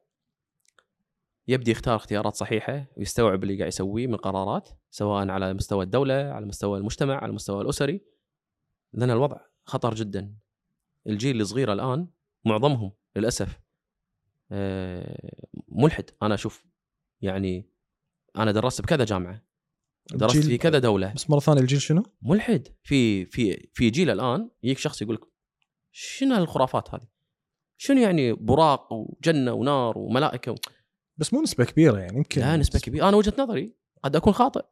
يبدي 1.49 1.71
يختار 1.71 1.97
اختيارات 1.97 2.35
صحيحة 2.35 2.87
ويستوعب 2.97 3.43
اللي 3.43 3.57
قاعد 3.57 3.69
يسويه 3.69 4.07
من 4.07 4.17
قرارات 4.17 4.69
سواء 4.91 5.29
على 5.29 5.55
مستوى 5.55 5.85
الدولة 5.85 6.15
على 6.15 6.47
مستوى 6.47 6.79
المجتمع 6.79 7.17
على 7.17 7.31
المستوى 7.31 7.63
الأسري. 7.63 8.01
لأن 8.93 9.11
الوضع 9.11 9.41
خطر 9.65 9.95
جدا. 9.95 10.35
الجيل 11.07 11.41
الصغير 11.41 11.73
الآن 11.73 12.09
معظمهم 12.45 12.93
للأسف 13.17 13.61
آه، 14.53 15.47
ملحد. 15.69 16.11
أنا 16.23 16.35
أشوف 16.35 16.65
يعني 17.21 17.71
أنا 18.37 18.53
درست 18.53 18.81
بكذا 18.81 19.05
جامعة. 19.05 19.43
درست 20.13 20.37
في 20.37 20.59
كذا 20.59 20.79
دولة. 20.79 21.13
بس 21.13 21.31
مرة 21.31 21.39
ثانية 21.41 21.61
الجيل 21.61 21.81
شنو؟ 21.81 22.03
ملحد. 22.23 22.69
في 22.83 23.25
في 23.27 23.69
في 23.73 23.91
جيل 23.91 24.11
الآن 24.11 24.51
يجيك 24.63 24.79
شخص 24.79 25.03
يقول 25.03 25.15
لك 25.15 25.21
شنو 25.93 26.35
هالخرافات 26.35 26.95
هذه؟ 26.95 27.07
شنو 27.77 28.01
يعني 28.01 28.33
براق 28.33 28.93
وجنة 28.93 29.53
ونار 29.53 29.99
وملائكة 29.99 30.53
و... 30.53 30.55
بس 31.17 31.35
مو 31.35 31.43
نسبة 31.43 31.65
كبيرة 31.65 31.99
يعني 31.99 32.17
يمكن 32.17 32.41
لا 32.41 32.57
نسبة 32.57 32.79
كبيرة. 32.79 33.09
أنا 33.09 33.17
وجهة 33.17 33.35
نظري 33.39 33.75
قد 34.05 34.17
أكون 34.17 34.33
خاطئ. 34.33 34.65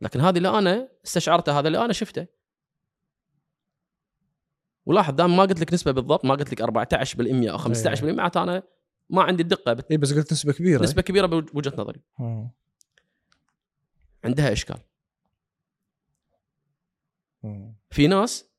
لكن 0.00 0.20
هذه 0.20 0.36
اللي 0.36 0.48
أنا 0.58 0.88
استشعرته 1.06 1.58
هذا 1.58 1.66
اللي 1.66 1.84
أنا 1.84 1.92
شفته. 1.92 2.26
ولاحظ 4.86 5.14
دام 5.14 5.36
ما 5.36 5.42
قلت 5.42 5.60
لك 5.60 5.72
نسبة 5.72 5.92
بالضبط 5.92 6.24
ما 6.24 6.34
قلت 6.34 6.52
لك 6.52 6.62
14% 6.62 6.66
أو 7.50 7.58
15% 7.58 8.02
معناته 8.04 8.42
أنا 8.42 8.62
ما 9.10 9.22
عندي 9.22 9.42
الدقه 9.42 9.72
بت- 9.72 9.90
اي 9.90 9.96
بس 9.96 10.12
قلت 10.14 10.32
نسبة 10.32 10.52
كبيرة. 10.52 10.82
نسبة 10.82 11.02
كبيرة 11.02 11.26
بوجهة 11.26 11.72
نظري. 11.78 12.00
عندها 14.26 14.52
إشكال. 14.52 14.78
في 17.90 18.06
ناس 18.06 18.50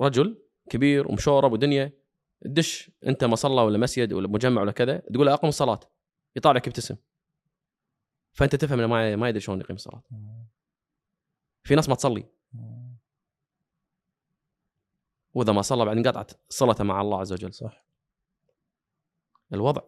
رجل 0.00 0.42
كبير 0.70 1.08
ومشورب 1.08 1.52
ودنيا 1.52 1.92
تدش 2.44 2.90
أنت 3.06 3.24
مصلى 3.24 3.62
ولا 3.62 3.78
مسجد 3.78 4.12
ولا 4.12 4.28
مجمع 4.28 4.60
ولا 4.62 4.72
كذا 4.72 4.98
تقول 4.98 5.26
له 5.26 5.34
أقم 5.34 5.48
الصلاة 5.48 5.80
يطالعك 6.36 6.66
يبتسم 6.66 6.96
فأنت 8.32 8.56
تفهم 8.56 8.78
إنه 8.78 8.88
ما 8.88 9.16
ما 9.16 9.28
يدري 9.28 9.40
شلون 9.40 9.60
يقيم 9.60 9.76
الصلاة. 9.76 10.02
في 11.62 11.74
ناس 11.74 11.88
ما 11.88 11.94
تصلي. 11.94 12.26
وإذا 15.34 15.52
ما 15.52 15.62
صلى 15.62 15.84
بعدين 15.84 16.06
قطعت 16.06 16.32
صلته 16.48 16.84
مع 16.84 17.00
الله 17.00 17.20
عز 17.20 17.32
وجل. 17.32 17.54
صح. 17.54 17.84
الوضع 19.52 19.82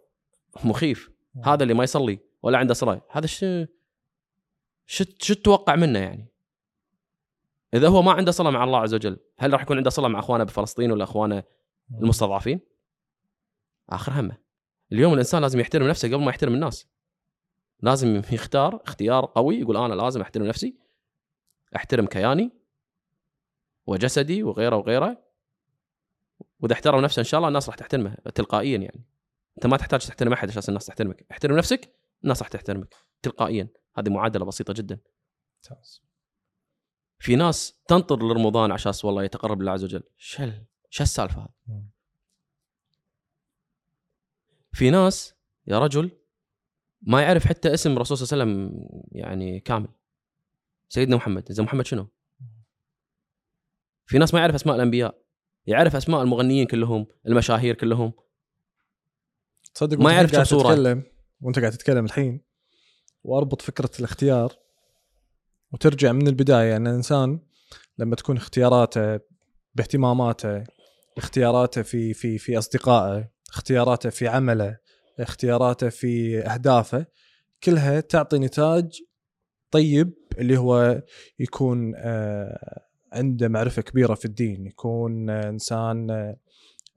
مخيف. 0.64 1.10
هذا 1.44 1.62
اللي 1.62 1.74
ما 1.74 1.84
يصلي 1.84 2.18
ولا 2.42 2.58
عنده 2.58 2.74
صلاة. 2.74 3.00
هذا 3.10 3.26
شو 3.26 3.66
شو 4.86 5.04
شو 5.22 5.34
تتوقع 5.34 5.76
منه 5.76 5.98
يعني؟ 5.98 6.28
إذا 7.74 7.88
هو 7.88 8.02
ما 8.02 8.12
عنده 8.12 8.32
صله 8.32 8.50
مع 8.50 8.64
الله 8.64 8.78
عز 8.78 8.94
وجل 8.94 9.18
هل 9.38 9.52
راح 9.52 9.62
يكون 9.62 9.76
عنده 9.76 9.90
صله 9.90 10.08
مع 10.08 10.18
أخوانه 10.18 10.44
بفلسطين 10.44 10.92
ولا 10.92 11.04
أخوانه 11.04 11.42
المستضعفين؟ 12.00 12.60
آخر 13.90 14.12
همه. 14.12 14.36
اليوم 14.92 15.12
الإنسان 15.12 15.42
لازم 15.42 15.60
يحترم 15.60 15.88
نفسه 15.88 16.08
قبل 16.08 16.24
ما 16.24 16.30
يحترم 16.30 16.54
الناس. 16.54 16.88
لازم 17.80 18.22
يختار 18.32 18.82
اختيار 18.84 19.24
قوي 19.24 19.56
يقول 19.56 19.76
أنا 19.76 19.94
لازم 19.94 20.20
أحترم 20.20 20.46
نفسي 20.46 20.78
أحترم 21.76 22.06
كياني 22.06 22.50
وجسدي 23.86 24.42
وغيره 24.42 24.76
وغيره. 24.76 25.24
وإذا 26.60 26.74
احترم 26.74 27.00
نفسه 27.00 27.20
إن 27.20 27.24
شاء 27.24 27.38
الله 27.38 27.48
الناس 27.48 27.68
راح 27.68 27.76
تحترمه 27.76 28.14
تلقائيا 28.34 28.78
يعني. 28.78 29.04
أنت 29.56 29.66
ما 29.66 29.76
تحتاج 29.76 30.06
تحترم 30.06 30.32
أحد 30.32 30.48
عشان 30.48 30.62
الناس 30.68 30.86
تحترمك. 30.86 31.26
احترم 31.30 31.56
نفسك 31.56 31.94
الناس 32.24 32.42
راح 32.42 32.48
تحترمك 32.48 32.94
تلقائيا. 33.22 33.68
هذه 33.96 34.08
معادلة 34.08 34.44
بسيطة 34.44 34.72
جدا. 34.72 34.98
في 37.18 37.36
ناس 37.36 37.80
تنطر 37.88 38.18
لرمضان 38.22 38.72
عشان 38.72 38.92
والله 39.04 39.24
يتقرب 39.24 39.62
لله 39.62 39.72
عز 39.72 39.84
وجل. 39.84 40.02
شل 40.16 40.64
شو 40.90 41.02
السالفة 41.02 41.48
هذه. 41.68 41.84
في 44.72 44.90
ناس 44.90 45.34
يا 45.66 45.78
رجل 45.78 46.10
ما 47.02 47.22
يعرف 47.22 47.46
حتى 47.46 47.74
اسم 47.74 47.92
الرسول 47.92 48.18
صلى 48.18 48.42
الله 48.42 48.54
عليه 48.54 48.64
وسلم 48.64 48.88
يعني 49.12 49.60
كامل. 49.60 49.88
سيدنا 50.88 51.16
محمد. 51.16 51.52
زي 51.52 51.62
محمد 51.62 51.86
شنو؟ 51.86 52.08
في 54.06 54.18
ناس 54.18 54.34
ما 54.34 54.40
يعرف 54.40 54.54
أسماء 54.54 54.76
الأنبياء. 54.76 55.24
يعرف 55.66 55.96
أسماء 55.96 56.22
المغنيين 56.22 56.66
كلهم 56.66 57.06
المشاهير 57.26 57.74
كلهم. 57.74 58.12
تصدق 59.74 59.98
ما 59.98 60.12
يعرف 60.12 60.32
كم. 60.32 60.42
تتكلم 60.42 61.02
وأنت 61.40 61.58
قاعد 61.58 61.72
تتكلم 61.72 62.04
الحين. 62.04 62.40
وأربط 63.24 63.62
فكرة 63.62 63.90
الاختيار 63.98 64.52
وترجع 65.72 66.12
من 66.12 66.28
البداية. 66.28 66.76
ان 66.76 66.86
الإنسان 66.86 67.40
لما 67.98 68.16
تكون 68.16 68.36
اختياراته 68.36 69.20
باهتماماته 69.74 70.64
اختياراته 71.18 71.82
في 71.82 72.14
في 72.14 72.38
في 72.38 72.58
أصدقائه 72.58 73.28
اختياراته 73.48 74.10
في 74.10 74.28
عمله 74.28 74.78
اختياراته 75.20 75.88
في 75.88 76.40
أهدافه 76.40 77.06
كلها 77.64 78.00
تعطي 78.00 78.38
نتاج 78.38 79.02
طيب 79.70 80.14
اللي 80.38 80.56
هو 80.56 81.02
يكون 81.38 81.92
آه، 81.96 82.82
عنده 83.12 83.48
معرفة 83.48 83.82
كبيرة 83.82 84.14
في 84.14 84.24
الدين 84.24 84.66
يكون 84.66 85.30
آه، 85.30 85.48
إنسان 85.48 86.10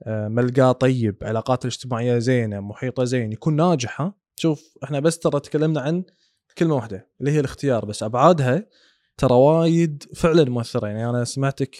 آه، 0.06 0.28
ملقاه 0.28 0.72
طيب 0.72 1.16
علاقاته 1.22 1.66
الاجتماعية 1.66 2.18
زينة 2.18 2.60
محيطة 2.60 3.04
زين 3.04 3.32
يكون 3.32 3.56
ناجح 3.56 4.00
ها؟ 4.00 4.14
شوف 4.38 4.62
إحنا 4.84 5.00
بس 5.00 5.18
ترى 5.18 5.40
تكلمنا 5.40 5.80
عن 5.80 6.04
كلمة 6.58 6.74
واحدة 6.74 7.08
اللي 7.20 7.30
هي 7.30 7.40
الاختيار 7.40 7.84
بس 7.84 8.02
أبعادها 8.02 8.66
ترى 9.16 9.34
وايد 9.34 10.02
فعلا 10.14 10.44
مؤثرة. 10.50 10.86
يعني 10.86 11.10
أنا 11.10 11.24
سمعتك 11.24 11.76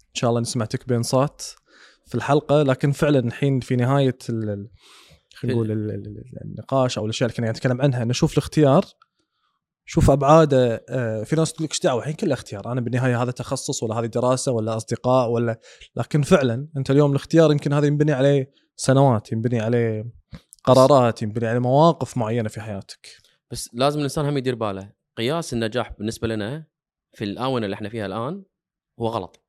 إن 0.00 0.14
شاء 0.14 0.30
الله 0.30 0.42
سمعتك 0.42 0.88
بانصات 0.88 1.42
في 2.06 2.14
الحلقة 2.14 2.62
لكن 2.62 2.92
فعلا 2.92 3.18
الحين 3.18 3.60
في 3.60 3.76
نهاية 3.76 4.18
خلينا 4.24 4.68
نقول 5.44 5.70
ال- 5.70 5.90
ال- 5.90 6.06
ال- 6.06 6.42
النقاش 6.44 6.98
أو 6.98 7.04
الأشياء 7.04 7.28
اللي 7.30 7.36
كنا 7.36 7.50
نتكلم 7.50 7.82
عنها 7.82 8.04
نشوف 8.04 8.32
الاختيار 8.32 8.84
شوف 9.86 10.10
أبعاده 10.10 10.84
آه، 10.88 11.22
في 11.22 11.36
ناس 11.36 11.52
تقول 11.52 11.64
لك 11.64 11.70
إيش 11.70 11.80
دعوة؟ 11.80 12.00
الحين 12.00 12.14
كله 12.14 12.34
اختيار. 12.34 12.72
أنا 12.72 12.80
بالنهاية 12.80 13.22
هذا 13.22 13.30
تخصص 13.30 13.82
ولا 13.82 13.94
هذه 13.94 14.06
دراسة 14.06 14.52
ولا 14.52 14.76
أصدقاء 14.76 15.30
ولا 15.30 15.60
لكن 15.96 16.22
فعلا 16.22 16.68
أنت 16.76 16.90
اليوم 16.90 17.10
الاختيار 17.10 17.52
يمكن 17.52 17.72
هذا 17.72 17.86
ينبني 17.86 18.12
عليه 18.12 18.50
سنوات 18.76 19.32
ينبني 19.32 19.60
عليه 19.60 20.04
قرارات 20.68 21.22
ينبني 21.22 21.46
عليه 21.46 21.58
مواقف 21.58 22.16
معينة 22.16 22.48
في 22.48 22.60
حياتك. 22.60 23.08
بس 23.50 23.70
لازم 23.72 23.98
الإنسان 23.98 24.24
هم 24.26 24.36
يدير 24.38 24.54
باله. 24.54 24.92
قياس 25.16 25.52
النجاح 25.52 25.92
بالنسبة 25.98 26.28
لنا 26.28 26.66
في 27.12 27.24
الآونة 27.24 27.64
اللي 27.64 27.74
إحنا 27.74 27.88
فيها 27.88 28.06
الآن 28.06 28.44
هو 29.00 29.08
غلط. 29.08 29.44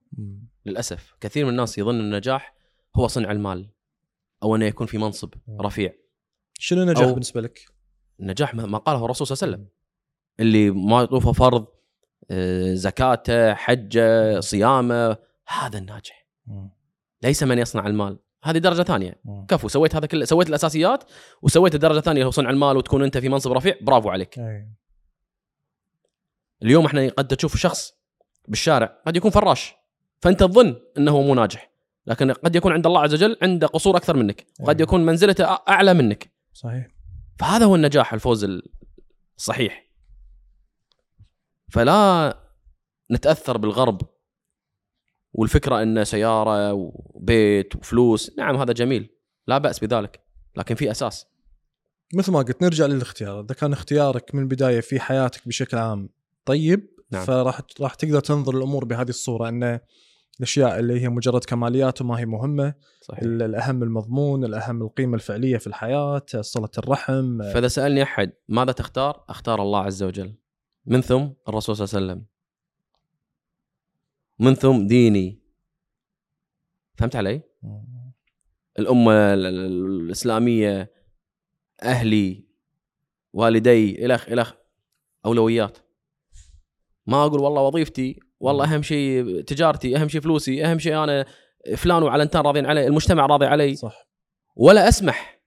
للأسف. 0.65 1.13
كثير 1.21 1.45
من 1.45 1.51
الناس 1.51 1.77
يظن 1.77 1.99
النجاح 1.99 2.53
هو 2.95 3.07
صنع 3.07 3.31
المال 3.31 3.69
أو 4.43 4.55
أنه 4.55 4.65
يكون 4.65 4.87
في 4.87 4.97
منصب 4.97 5.33
مم. 5.47 5.61
رفيع. 5.61 5.93
شنو 6.53 6.81
النجاح 6.81 7.07
أو- 7.07 7.11
بالنسبة 7.11 7.41
لك؟ 7.41 7.59
النجاح 8.19 8.55
ما 8.55 8.77
قاله 8.77 9.05
الرسول 9.05 9.27
صلى 9.27 9.35
الله 9.35 9.47
عليه 9.57 9.65
وسلم. 9.65 9.69
اللي 10.39 10.69
ما 10.71 11.01
يطوفه 11.01 11.31
فرض 11.31 11.67
آه، 12.31 12.73
زكاته 12.73 13.53
حجة 13.53 14.39
صيامة 14.39 15.17
هذا 15.47 15.77
الناجح. 15.77 16.27
ليس 17.23 17.43
من 17.43 17.57
يصنع 17.59 17.87
المال. 17.87 18.19
هذه 18.43 18.57
درجة 18.57 18.83
ثانية. 18.83 19.21
كفو 19.47 19.67
سويت 19.67 19.95
هذا 19.95 20.05
كله 20.07 20.25
سويت 20.25 20.49
الأساسيات 20.49 21.03
وسويت 21.41 21.75
الدرجة 21.75 21.97
الثانية 21.97 22.25
هو 22.25 22.31
صنع 22.31 22.49
المال 22.49 22.77
وتكون 22.77 23.03
أنت 23.03 23.17
في 23.17 23.29
منصب 23.29 23.51
رفيع. 23.51 23.75
برافو 23.81 24.09
عليك. 24.09 24.39
أي. 24.39 24.69
اليوم 26.63 26.85
إحنا 26.85 27.09
قد 27.09 27.27
تشوف 27.27 27.57
شخص 27.57 27.93
بالشارع 28.47 29.01
قد 29.07 29.17
يكون 29.17 29.31
فراش 29.31 29.75
فأنت 30.21 30.39
تظن 30.39 30.75
إنه 30.97 31.21
مو 31.21 31.35
ناجح 31.35 31.71
لكن 32.05 32.31
قد 32.31 32.55
يكون 32.55 32.71
عند 32.71 32.85
الله 32.85 33.01
عز 33.01 33.13
وجل 33.13 33.37
عنده 33.41 33.67
قصور 33.67 33.97
أكثر 33.97 34.17
منك 34.17 34.47
وقد. 34.59 34.81
يكون 34.81 35.05
منزلته 35.05 35.43
أعلى 35.43 35.93
منك. 35.93 36.33
صحيح. 36.53 36.87
فهذا 37.39 37.65
هو 37.65 37.75
النجاح 37.75 38.13
الفوز 38.13 38.61
الصحيح. 39.37 39.89
فلا 41.71 42.37
نتأثر 43.11 43.57
بالغرب 43.57 44.01
والفكرة 45.33 45.81
إن 45.83 46.03
سيارة 46.03 46.73
وبيت 46.73 47.75
وفلوس 47.75 48.31
نعم 48.37 48.55
هذا 48.55 48.73
جميل 48.73 49.09
لا 49.47 49.57
بأس 49.57 49.79
بذلك 49.79 50.19
لكن 50.57 50.75
في 50.75 50.91
أساس. 50.91 51.25
مثل 52.13 52.31
ما 52.31 52.39
قلت 52.39 52.63
نرجع 52.63 52.85
للاختيار. 52.85 53.41
إذا 53.41 53.53
كان 53.55 53.73
اختيارك 53.73 54.35
من 54.35 54.41
البداية 54.41 54.79
في 54.79 54.99
حياتك 54.99 55.47
بشكل 55.47 55.77
عام 55.77 56.09
طيب 56.45 56.89
نعم. 57.11 57.25
فراح 57.25 57.61
راح 57.81 57.93
تقدر 57.95 58.19
تنظر 58.19 58.57
الأمور 58.57 58.85
بهذه 58.85 59.09
الصورة 59.09 59.49
إن 59.49 59.79
الأشياء 60.39 60.79
اللي 60.79 61.01
هي 61.01 61.09
مجرد 61.09 61.43
كماليات 61.43 62.01
وما 62.01 62.19
هي 62.19 62.25
مهمة 62.25 62.73
صحيح. 63.01 63.23
ال- 63.23 63.41
الأهم 63.41 63.83
المضمون 63.83 64.45
الأهم 64.45 64.81
القيمة 64.81 65.15
الفعلية 65.15 65.57
في 65.57 65.67
الحياة 65.67 66.21
صلة 66.41 66.69
الرحم. 66.77 67.41
فإذا 67.41 67.67
سألني 67.67 68.03
أحد 68.03 68.31
ماذا 68.47 68.71
تختار؟ 68.71 69.23
أختار 69.29 69.61
الله 69.61 69.79
عز 69.79 70.03
وجل. 70.03 70.35
من 70.85 71.01
ثم 71.01 71.27
الرسول 71.49 71.75
صلى 71.75 71.85
الله 71.85 71.95
عليه 71.95 72.05
وسلم. 72.13 72.25
من 74.39 74.53
ثم 74.53 74.87
ديني. 74.87 75.39
فهمت 76.97 77.15
علي؟ 77.15 77.41
الأمة 78.79 79.11
ال- 79.33 79.45
ال- 79.45 79.85
الإسلامية 80.01 80.91
أهلي 81.83 82.43
والدي 83.33 84.05
الخ 84.05 84.29
الخ 84.29 84.53
أولويات. 85.25 85.77
ما 87.07 87.25
أقول 87.25 87.39
والله 87.39 87.61
وظيفتي 87.61 88.19
والله 88.39 88.75
أهم 88.75 88.81
شيء 88.81 89.41
تجارتي 89.41 89.97
أهم 89.97 90.07
شيء 90.07 90.21
فلوسي 90.21 90.65
أهم 90.65 90.79
شيء 90.79 91.03
أنا 91.03 91.25
فلان 91.77 92.03
وعلنتان 92.03 92.41
راضين 92.41 92.65
علي 92.65 92.87
المجتمع 92.87 93.25
راضي 93.25 93.45
علي. 93.45 93.75
صح. 93.75 94.09
ولا 94.55 94.87
أسمح 94.87 95.39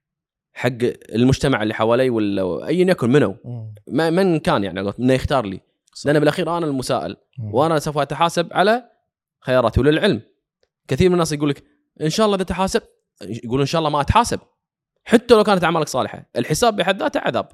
حق 0.52 0.78
المجتمع 1.14 1.62
اللي 1.62 1.74
حوالي 1.74 2.10
ولا 2.10 2.66
ايا 2.66 2.90
يكن 2.90 3.10
منو 3.10 3.36
من 3.88 4.38
كان 4.38 4.64
يعني 4.64 4.80
انه 4.80 5.12
يختار 5.14 5.46
لي. 5.46 5.60
صح. 5.92 6.06
لأن 6.06 6.20
بالأخير 6.20 6.56
أنا 6.56 6.66
المسائل. 6.66 7.16
وأنا 7.38 7.78
سوف 7.78 7.98
أتحاسب 7.98 8.52
على 8.52 8.90
خياراتي 9.40 9.80
وللعلم. 9.80 10.22
كثير 10.88 11.08
من 11.08 11.14
الناس 11.14 11.32
يقول 11.32 11.48
لك 11.48 11.64
إن 12.00 12.10
شاء 12.10 12.26
الله 12.26 12.36
إذا 12.36 12.44
تحاسب 12.44 12.82
يقول 13.22 13.60
إن 13.60 13.66
شاء 13.66 13.78
الله 13.78 13.90
ما 13.90 14.00
أتحاسب. 14.00 14.40
حتى 15.04 15.34
لو 15.34 15.44
كانت 15.44 15.64
أعمالك 15.64 15.88
صالحة 15.88 16.26
الحساب 16.36 16.76
بحد 16.76 17.02
ذاته 17.02 17.20
عذاب. 17.20 17.48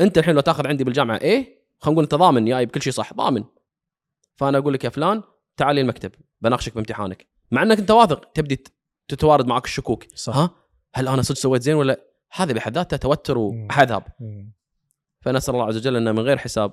أنت 0.00 0.18
الحين 0.18 0.34
لو 0.34 0.40
تأخذ 0.40 0.66
عندي 0.66 0.84
بالجامعة 0.84 1.16
إيه 1.16 1.60
خلينا 1.78 1.94
نقول 1.94 2.04
أنت 2.04 2.14
ضامن 2.14 2.44
جاي 2.44 2.66
بكل 2.66 2.82
شيء 2.82 2.92
صح 2.92 3.14
ضامن. 3.14 3.44
فأنا 4.36 4.58
أقول 4.58 4.74
لك 4.74 4.84
يا 4.84 4.88
فلان 4.88 5.22
تعال 5.56 5.74
لي 5.74 5.80
المكتب 5.80 6.12
بناقشك 6.40 6.74
بامتحانك. 6.74 7.26
مع 7.50 7.62
إنك 7.62 7.78
أنت 7.78 7.90
واثق 7.90 8.32
تبدي 8.32 8.64
تتوارد 9.08 9.46
معك 9.46 9.64
الشكوك. 9.64 10.04
صح. 10.14 10.36
ها؟ 10.36 10.50
هل 10.94 11.08
أنا 11.08 11.22
صدق 11.22 11.38
سويت 11.38 11.62
زين 11.62 11.74
ولا؟ 11.74 12.00
هذا 12.32 12.52
بحد 12.52 12.74
ذاته 12.74 12.96
توتر. 12.96 13.38
وعذاب. 13.38 14.02
فنسأل 15.20 15.54
الله 15.54 15.66
عز 15.66 15.76
وجل 15.76 15.96
إنه 15.96 16.12
من 16.12 16.18
غير 16.20 16.36
حساب 16.36 16.72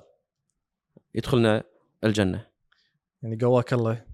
يدخلنا 1.14 1.64
الجنة. 2.04 2.46
يعني 3.22 3.38
قواك 3.42 3.72
الله. 3.72 4.04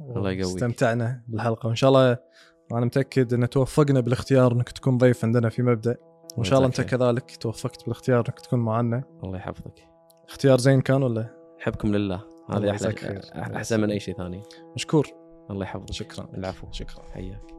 الله 0.00 0.30
يقويك. 0.30 0.54
استمتعنا 0.54 1.22
بالحلقة. 1.28 1.66
وإن 1.66 1.76
شاء 1.76 1.88
الله 1.88 2.18
أنا 2.72 2.84
متأكد 2.84 3.34
إن 3.34 3.50
توفقنا 3.50 4.00
بالاختيار 4.00 4.52
إنك 4.52 4.70
تكون 4.70 4.98
ضيف 4.98 5.24
عندنا 5.24 5.48
في 5.48 5.62
مبدأ. 5.62 5.96
وإن 6.36 6.44
شاء 6.44 6.58
الله 6.58 6.66
أنت. 6.66 6.80
كذلك 6.80 7.36
توفقت 7.36 7.84
بالاختيار 7.84 8.18
إنك 8.18 8.40
تكون 8.40 8.58
معنا. 8.58 9.04
الله 9.24 9.36
يحفظك. 9.38 9.88
اختيار 10.28 10.58
زين 10.58 10.80
كان 10.80 11.02
ولا؟ 11.02 11.26
حبكم 11.60 11.96
لله. 11.96 12.20
هذا 12.50 12.76
خير. 12.76 13.20
أحسن 13.34 13.80
من 13.80 13.90
أي 13.90 14.00
شيء 14.00 14.16
ثاني. 14.16 14.42
مشكور. 14.74 15.08
الله 15.50 15.64
يحفظك. 15.64 15.92
شكرا. 15.92 16.28
العفو. 16.34 16.66
شكرا. 16.72 17.02
حياك. 17.12 17.54